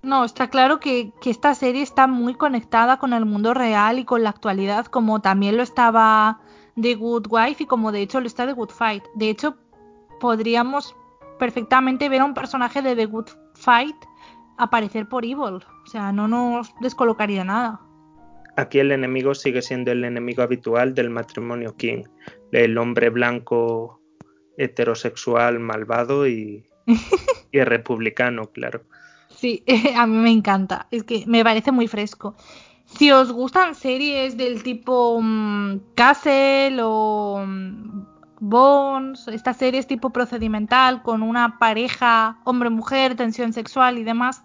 No, 0.02 0.24
está 0.24 0.48
claro 0.48 0.80
que, 0.80 1.12
que, 1.22 1.30
esta 1.30 1.54
serie 1.54 1.82
está 1.82 2.06
muy 2.06 2.34
conectada 2.34 2.98
con 2.98 3.12
el 3.12 3.24
mundo 3.24 3.54
real 3.54 3.98
y 3.98 4.04
con 4.04 4.22
la 4.22 4.30
actualidad, 4.30 4.86
como 4.86 5.20
también 5.20 5.56
lo 5.56 5.62
estaba 5.62 6.40
The 6.80 6.94
Good 6.96 7.28
Wife 7.30 7.62
y 7.62 7.66
como 7.66 7.92
de 7.92 8.02
hecho 8.02 8.20
lo 8.20 8.26
está 8.26 8.46
The 8.46 8.52
Good 8.52 8.70
Fight. 8.70 9.04
De 9.14 9.30
hecho, 9.30 9.56
podríamos 10.20 10.94
perfectamente 11.38 12.08
ver 12.08 12.20
a 12.20 12.24
un 12.26 12.34
personaje 12.34 12.82
de 12.82 12.96
The 12.96 13.06
Good 13.06 13.28
Fight 13.54 13.96
aparecer 14.58 15.08
por 15.08 15.24
Evil. 15.24 15.60
O 15.84 15.86
sea, 15.86 16.12
no 16.12 16.28
nos 16.28 16.74
descolocaría 16.80 17.44
nada. 17.44 17.80
Aquí 18.56 18.78
el 18.78 18.92
enemigo 18.92 19.34
sigue 19.34 19.62
siendo 19.62 19.90
el 19.90 20.04
enemigo 20.04 20.42
habitual 20.42 20.94
del 20.94 21.10
matrimonio 21.10 21.76
King, 21.76 22.04
el 22.52 22.78
hombre 22.78 23.10
blanco 23.10 24.00
heterosexual 24.56 25.58
malvado 25.58 26.28
y, 26.28 26.64
y 27.52 27.60
republicano, 27.64 28.50
claro. 28.52 28.84
Sí, 29.28 29.64
a 29.96 30.06
mí 30.06 30.16
me 30.16 30.30
encanta, 30.30 30.86
es 30.90 31.02
que 31.02 31.24
me 31.26 31.42
parece 31.42 31.72
muy 31.72 31.88
fresco. 31.88 32.36
Si 32.86 33.10
os 33.10 33.32
gustan 33.32 33.74
series 33.74 34.36
del 34.36 34.62
tipo 34.62 35.16
um, 35.16 35.80
Castle 35.94 36.80
o 36.82 37.40
um, 37.42 38.04
Bones, 38.46 39.26
estas 39.28 39.56
series 39.56 39.86
tipo 39.86 40.10
procedimental 40.10 41.02
con 41.02 41.22
una 41.22 41.58
pareja 41.58 42.38
hombre-mujer, 42.44 43.16
tensión 43.16 43.54
sexual 43.54 43.96
y 43.98 44.04
demás, 44.04 44.42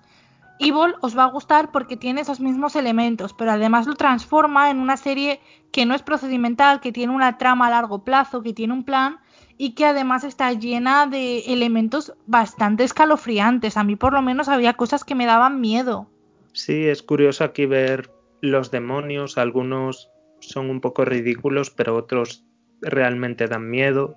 Evil 0.59 0.95
os 1.01 1.17
va 1.17 1.23
a 1.23 1.31
gustar 1.31 1.71
porque 1.71 1.97
tiene 1.97 2.21
esos 2.21 2.39
mismos 2.39 2.75
elementos, 2.75 3.33
pero 3.33 3.51
además 3.51 3.87
lo 3.87 3.95
transforma 3.95 4.69
en 4.69 4.79
una 4.79 4.95
serie 4.95 5.41
que 5.71 5.85
no 5.85 5.95
es 5.95 6.01
procedimental, 6.01 6.79
que 6.79 6.91
tiene 6.91 7.13
una 7.13 7.37
trama 7.37 7.67
a 7.67 7.69
largo 7.69 8.03
plazo, 8.05 8.41
que 8.41 8.53
tiene 8.53 8.73
un 8.73 8.83
plan 8.85 9.19
y 9.57 9.71
que 9.71 9.85
además 9.85 10.23
está 10.23 10.53
llena 10.53 11.05
de 11.05 11.39
elementos 11.53 12.13
bastante 12.25 12.85
escalofriantes. 12.85 13.75
A 13.75 13.83
mí 13.83 13.95
por 13.97 14.13
lo 14.13 14.21
menos 14.21 14.47
había 14.47 14.73
cosas 14.75 15.03
que 15.03 15.15
me 15.15 15.25
daban 15.25 15.59
miedo. 15.59 16.07
Sí, 16.53 16.87
es 16.87 17.03
curioso 17.03 17.43
aquí 17.43 17.65
ver 17.65 18.11
los 18.41 18.71
demonios, 18.71 19.37
algunos 19.37 20.09
son 20.39 20.69
un 20.69 20.79
poco 20.79 21.03
ridículos, 21.03 21.69
pero 21.69 21.95
otros 21.95 22.45
realmente 22.81 23.47
dan 23.47 23.69
miedo, 23.69 24.15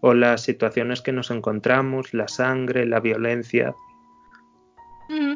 o 0.00 0.14
las 0.14 0.42
situaciones 0.42 1.02
que 1.02 1.12
nos 1.12 1.30
encontramos, 1.30 2.14
la 2.14 2.28
sangre, 2.28 2.86
la 2.86 3.00
violencia, 3.00 3.74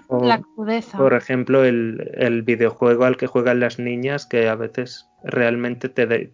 la 0.09 0.41
crudeza. 0.41 0.99
Por 0.99 1.15
ejemplo, 1.15 1.65
el, 1.65 2.43
videojuego 2.45 3.05
al 3.05 3.17
que 3.17 3.27
juegan 3.27 3.61
las 3.61 3.79
niñas 3.79 4.27
que 4.27 4.49
a 4.49 4.55
veces 4.55 5.09
realmente 5.23 5.89
te, 5.89 6.33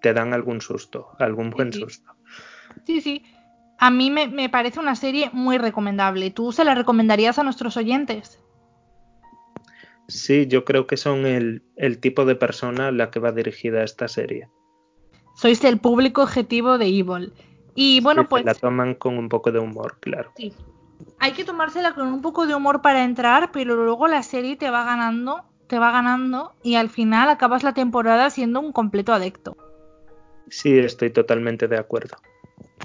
te 0.00 0.12
dan 0.12 0.32
algún 0.34 0.60
susto, 0.60 1.08
algún 1.18 1.50
buen 1.50 1.72
susto. 1.72 2.12
Sí, 2.86 3.00
sí. 3.00 3.22
A 3.78 3.90
mí 3.90 4.10
me, 4.10 4.48
parece 4.48 4.80
una 4.80 4.96
serie 4.96 5.30
muy 5.32 5.58
recomendable. 5.58 6.30
¿Tú 6.30 6.52
se 6.52 6.64
la 6.64 6.74
recomendarías 6.74 7.38
a 7.38 7.42
nuestros 7.42 7.76
oyentes? 7.76 8.40
Sí, 10.08 10.46
yo 10.46 10.64
creo 10.64 10.86
que 10.86 10.96
son 10.96 11.26
el, 11.26 11.62
el 11.76 11.98
tipo 11.98 12.24
de 12.24 12.36
persona 12.36 12.88
a 12.88 12.92
la 12.92 13.10
que 13.10 13.20
va 13.20 13.32
dirigida 13.32 13.82
esta 13.82 14.06
serie. 14.06 14.48
Sois 15.34 15.62
el 15.64 15.78
público 15.78 16.22
objetivo 16.22 16.78
de 16.78 16.86
Evil. 16.86 17.32
Y 17.74 18.00
bueno, 18.00 18.28
pues. 18.28 18.44
la 18.44 18.54
toman 18.54 18.94
con 18.94 19.18
un 19.18 19.28
poco 19.28 19.50
de 19.50 19.58
humor, 19.58 19.98
claro. 20.00 20.32
Sí 20.36 20.52
hay 21.18 21.32
que 21.32 21.44
tomársela 21.44 21.94
con 21.94 22.08
un 22.08 22.22
poco 22.22 22.46
de 22.46 22.54
humor 22.54 22.82
para 22.82 23.04
entrar, 23.04 23.50
pero 23.52 23.76
luego 23.76 24.08
la 24.08 24.22
serie 24.22 24.56
te 24.56 24.70
va 24.70 24.84
ganando, 24.84 25.44
te 25.66 25.78
va 25.78 25.90
ganando 25.90 26.52
y 26.62 26.74
al 26.74 26.90
final 26.90 27.28
acabas 27.28 27.62
la 27.62 27.74
temporada 27.74 28.30
siendo 28.30 28.60
un 28.60 28.72
completo 28.72 29.12
adicto. 29.12 29.56
Sí, 30.48 30.78
estoy 30.78 31.10
totalmente 31.10 31.68
de 31.68 31.78
acuerdo. 31.78 32.16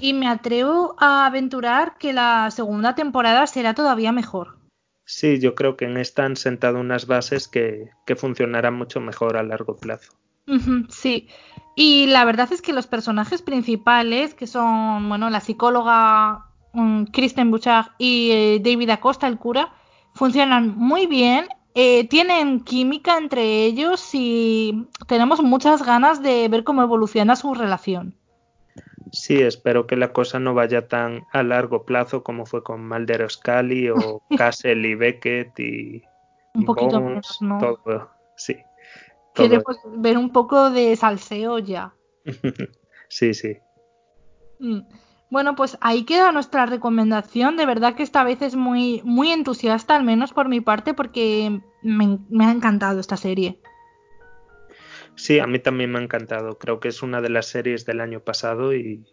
Y 0.00 0.14
me 0.14 0.28
atrevo 0.28 0.96
a 0.98 1.26
aventurar 1.26 1.98
que 1.98 2.12
la 2.12 2.50
segunda 2.50 2.94
temporada 2.94 3.46
será 3.46 3.74
todavía 3.74 4.12
mejor. 4.12 4.56
Sí, 5.04 5.38
yo 5.40 5.54
creo 5.54 5.76
que 5.76 5.84
en 5.84 5.98
esta 5.98 6.24
han 6.24 6.36
sentado 6.36 6.80
unas 6.80 7.06
bases 7.06 7.48
que, 7.48 7.90
que 8.06 8.16
funcionarán 8.16 8.74
mucho 8.74 9.00
mejor 9.00 9.36
a 9.36 9.42
largo 9.42 9.76
plazo. 9.76 10.12
sí, 10.88 11.28
y 11.74 12.06
la 12.06 12.24
verdad 12.24 12.52
es 12.52 12.62
que 12.62 12.72
los 12.72 12.86
personajes 12.86 13.42
principales, 13.42 14.34
que 14.34 14.46
son, 14.46 15.08
bueno, 15.08 15.30
la 15.30 15.40
psicóloga 15.40 16.46
Kristen 17.12 17.50
Bouchard 17.50 17.86
y 17.98 18.30
eh, 18.32 18.60
David 18.62 18.90
Acosta, 18.90 19.26
el 19.26 19.38
cura, 19.38 19.72
funcionan 20.14 20.76
muy 20.76 21.06
bien, 21.06 21.46
eh, 21.74 22.08
tienen 22.08 22.60
química 22.60 23.16
entre 23.16 23.64
ellos 23.64 24.10
y 24.12 24.86
tenemos 25.06 25.42
muchas 25.42 25.84
ganas 25.84 26.22
de 26.22 26.48
ver 26.48 26.64
cómo 26.64 26.82
evoluciona 26.82 27.36
su 27.36 27.54
relación. 27.54 28.14
Sí, 29.12 29.40
espero 29.40 29.86
que 29.86 29.96
la 29.96 30.12
cosa 30.12 30.38
no 30.38 30.54
vaya 30.54 30.86
tan 30.86 31.26
a 31.32 31.42
largo 31.42 31.84
plazo 31.84 32.22
como 32.22 32.46
fue 32.46 32.62
con 32.62 32.88
Mulder 32.88 33.28
Scully 33.30 33.90
o 33.90 34.22
Castle 34.36 34.88
y 34.88 34.94
Beckett 34.94 35.58
y 35.58 36.02
un 36.54 36.64
poquito 36.64 37.00
menos, 37.00 37.40
¿no? 37.40 37.58
Todo, 37.58 38.10
sí. 38.36 38.56
Queremos 39.48 39.76
ver 39.96 40.18
un 40.18 40.32
poco 40.32 40.70
de 40.70 40.94
salseo 40.96 41.58
ya. 41.58 41.94
sí, 43.08 43.34
sí. 43.34 43.56
Mm. 44.58 44.80
Bueno, 45.30 45.54
pues 45.54 45.78
ahí 45.80 46.04
queda 46.04 46.32
nuestra 46.32 46.66
recomendación. 46.66 47.56
De 47.56 47.64
verdad 47.64 47.94
que 47.94 48.02
esta 48.02 48.24
vez 48.24 48.42
es 48.42 48.56
muy, 48.56 49.00
muy 49.04 49.30
entusiasta, 49.30 49.94
al 49.94 50.02
menos 50.02 50.32
por 50.32 50.48
mi 50.48 50.60
parte, 50.60 50.92
porque 50.92 51.60
me, 51.82 52.18
ha 52.44 52.50
encantado 52.50 52.98
esta 52.98 53.16
serie. 53.16 53.60
Sí, 55.14 55.38
a 55.38 55.46
mí 55.46 55.60
también 55.60 55.92
me 55.92 56.00
ha 56.00 56.02
encantado. 56.02 56.58
Creo 56.58 56.80
que 56.80 56.88
es 56.88 57.02
una 57.02 57.20
de 57.20 57.30
las 57.30 57.46
series 57.46 57.86
del 57.86 58.00
año 58.00 58.20
pasado 58.20 58.74
y, 58.74 59.04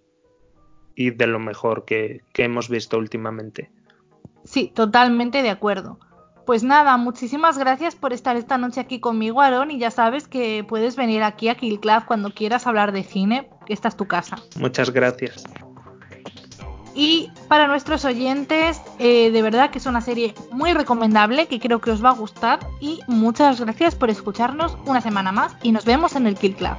y 0.96 1.12
de 1.12 1.28
lo 1.28 1.38
mejor 1.38 1.86
que, 1.86 2.22
que 2.34 2.46
hemos 2.46 2.68
visto 2.68 2.98
últimamente. 2.98 3.70
Sí, 4.44 4.72
totalmente 4.74 5.44
de 5.44 5.52
acuerdo. 5.52 6.00
Pues 6.48 6.64
nada, 6.64 6.96
muchísimas 6.96 7.58
gracias 7.58 7.96
por 7.96 8.14
estar 8.14 8.38
esta 8.38 8.58
noche 8.58 8.80
aquí 8.80 9.02
conmigo, 9.02 9.42
Aaron, 9.42 9.70
y 9.70 9.80
ya 9.80 9.92
sabes 9.92 10.30
que 10.30 10.66
puedes 10.66 10.96
venir 10.96 11.22
aquí 11.22 11.50
a 11.50 11.56
Kill 11.56 11.82
Club 11.82 12.06
cuando 12.08 12.34
quieras 12.34 12.66
hablar 12.66 12.94
de 12.94 13.04
cine, 13.04 13.50
esta 13.68 13.90
es 13.90 13.98
tu 13.98 14.08
casa. 14.08 14.38
Muchas 14.56 14.90
gracias. 14.90 15.44
Y 16.96 17.30
para 17.50 17.68
nuestros 17.68 18.06
oyentes, 18.06 18.82
eh, 18.98 19.30
de 19.30 19.42
verdad 19.42 19.72
que 19.72 19.80
es 19.80 19.86
una 19.88 20.00
serie 20.00 20.36
muy 20.54 20.72
recomendable, 20.72 21.48
que 21.48 21.60
creo 21.60 21.82
que 21.82 21.92
os 21.92 22.02
va 22.02 22.12
a 22.12 22.14
gustar, 22.14 22.60
y 22.80 23.02
muchas 23.08 23.60
gracias 23.60 23.96
por 23.96 24.10
escucharnos 24.10 24.78
una 24.86 25.02
semana 25.02 25.34
más, 25.34 25.54
y 25.64 25.74
nos 25.74 25.84
vemos 25.84 26.16
en 26.16 26.28
el 26.28 26.36
Kill 26.36 26.56
Club. 26.56 26.78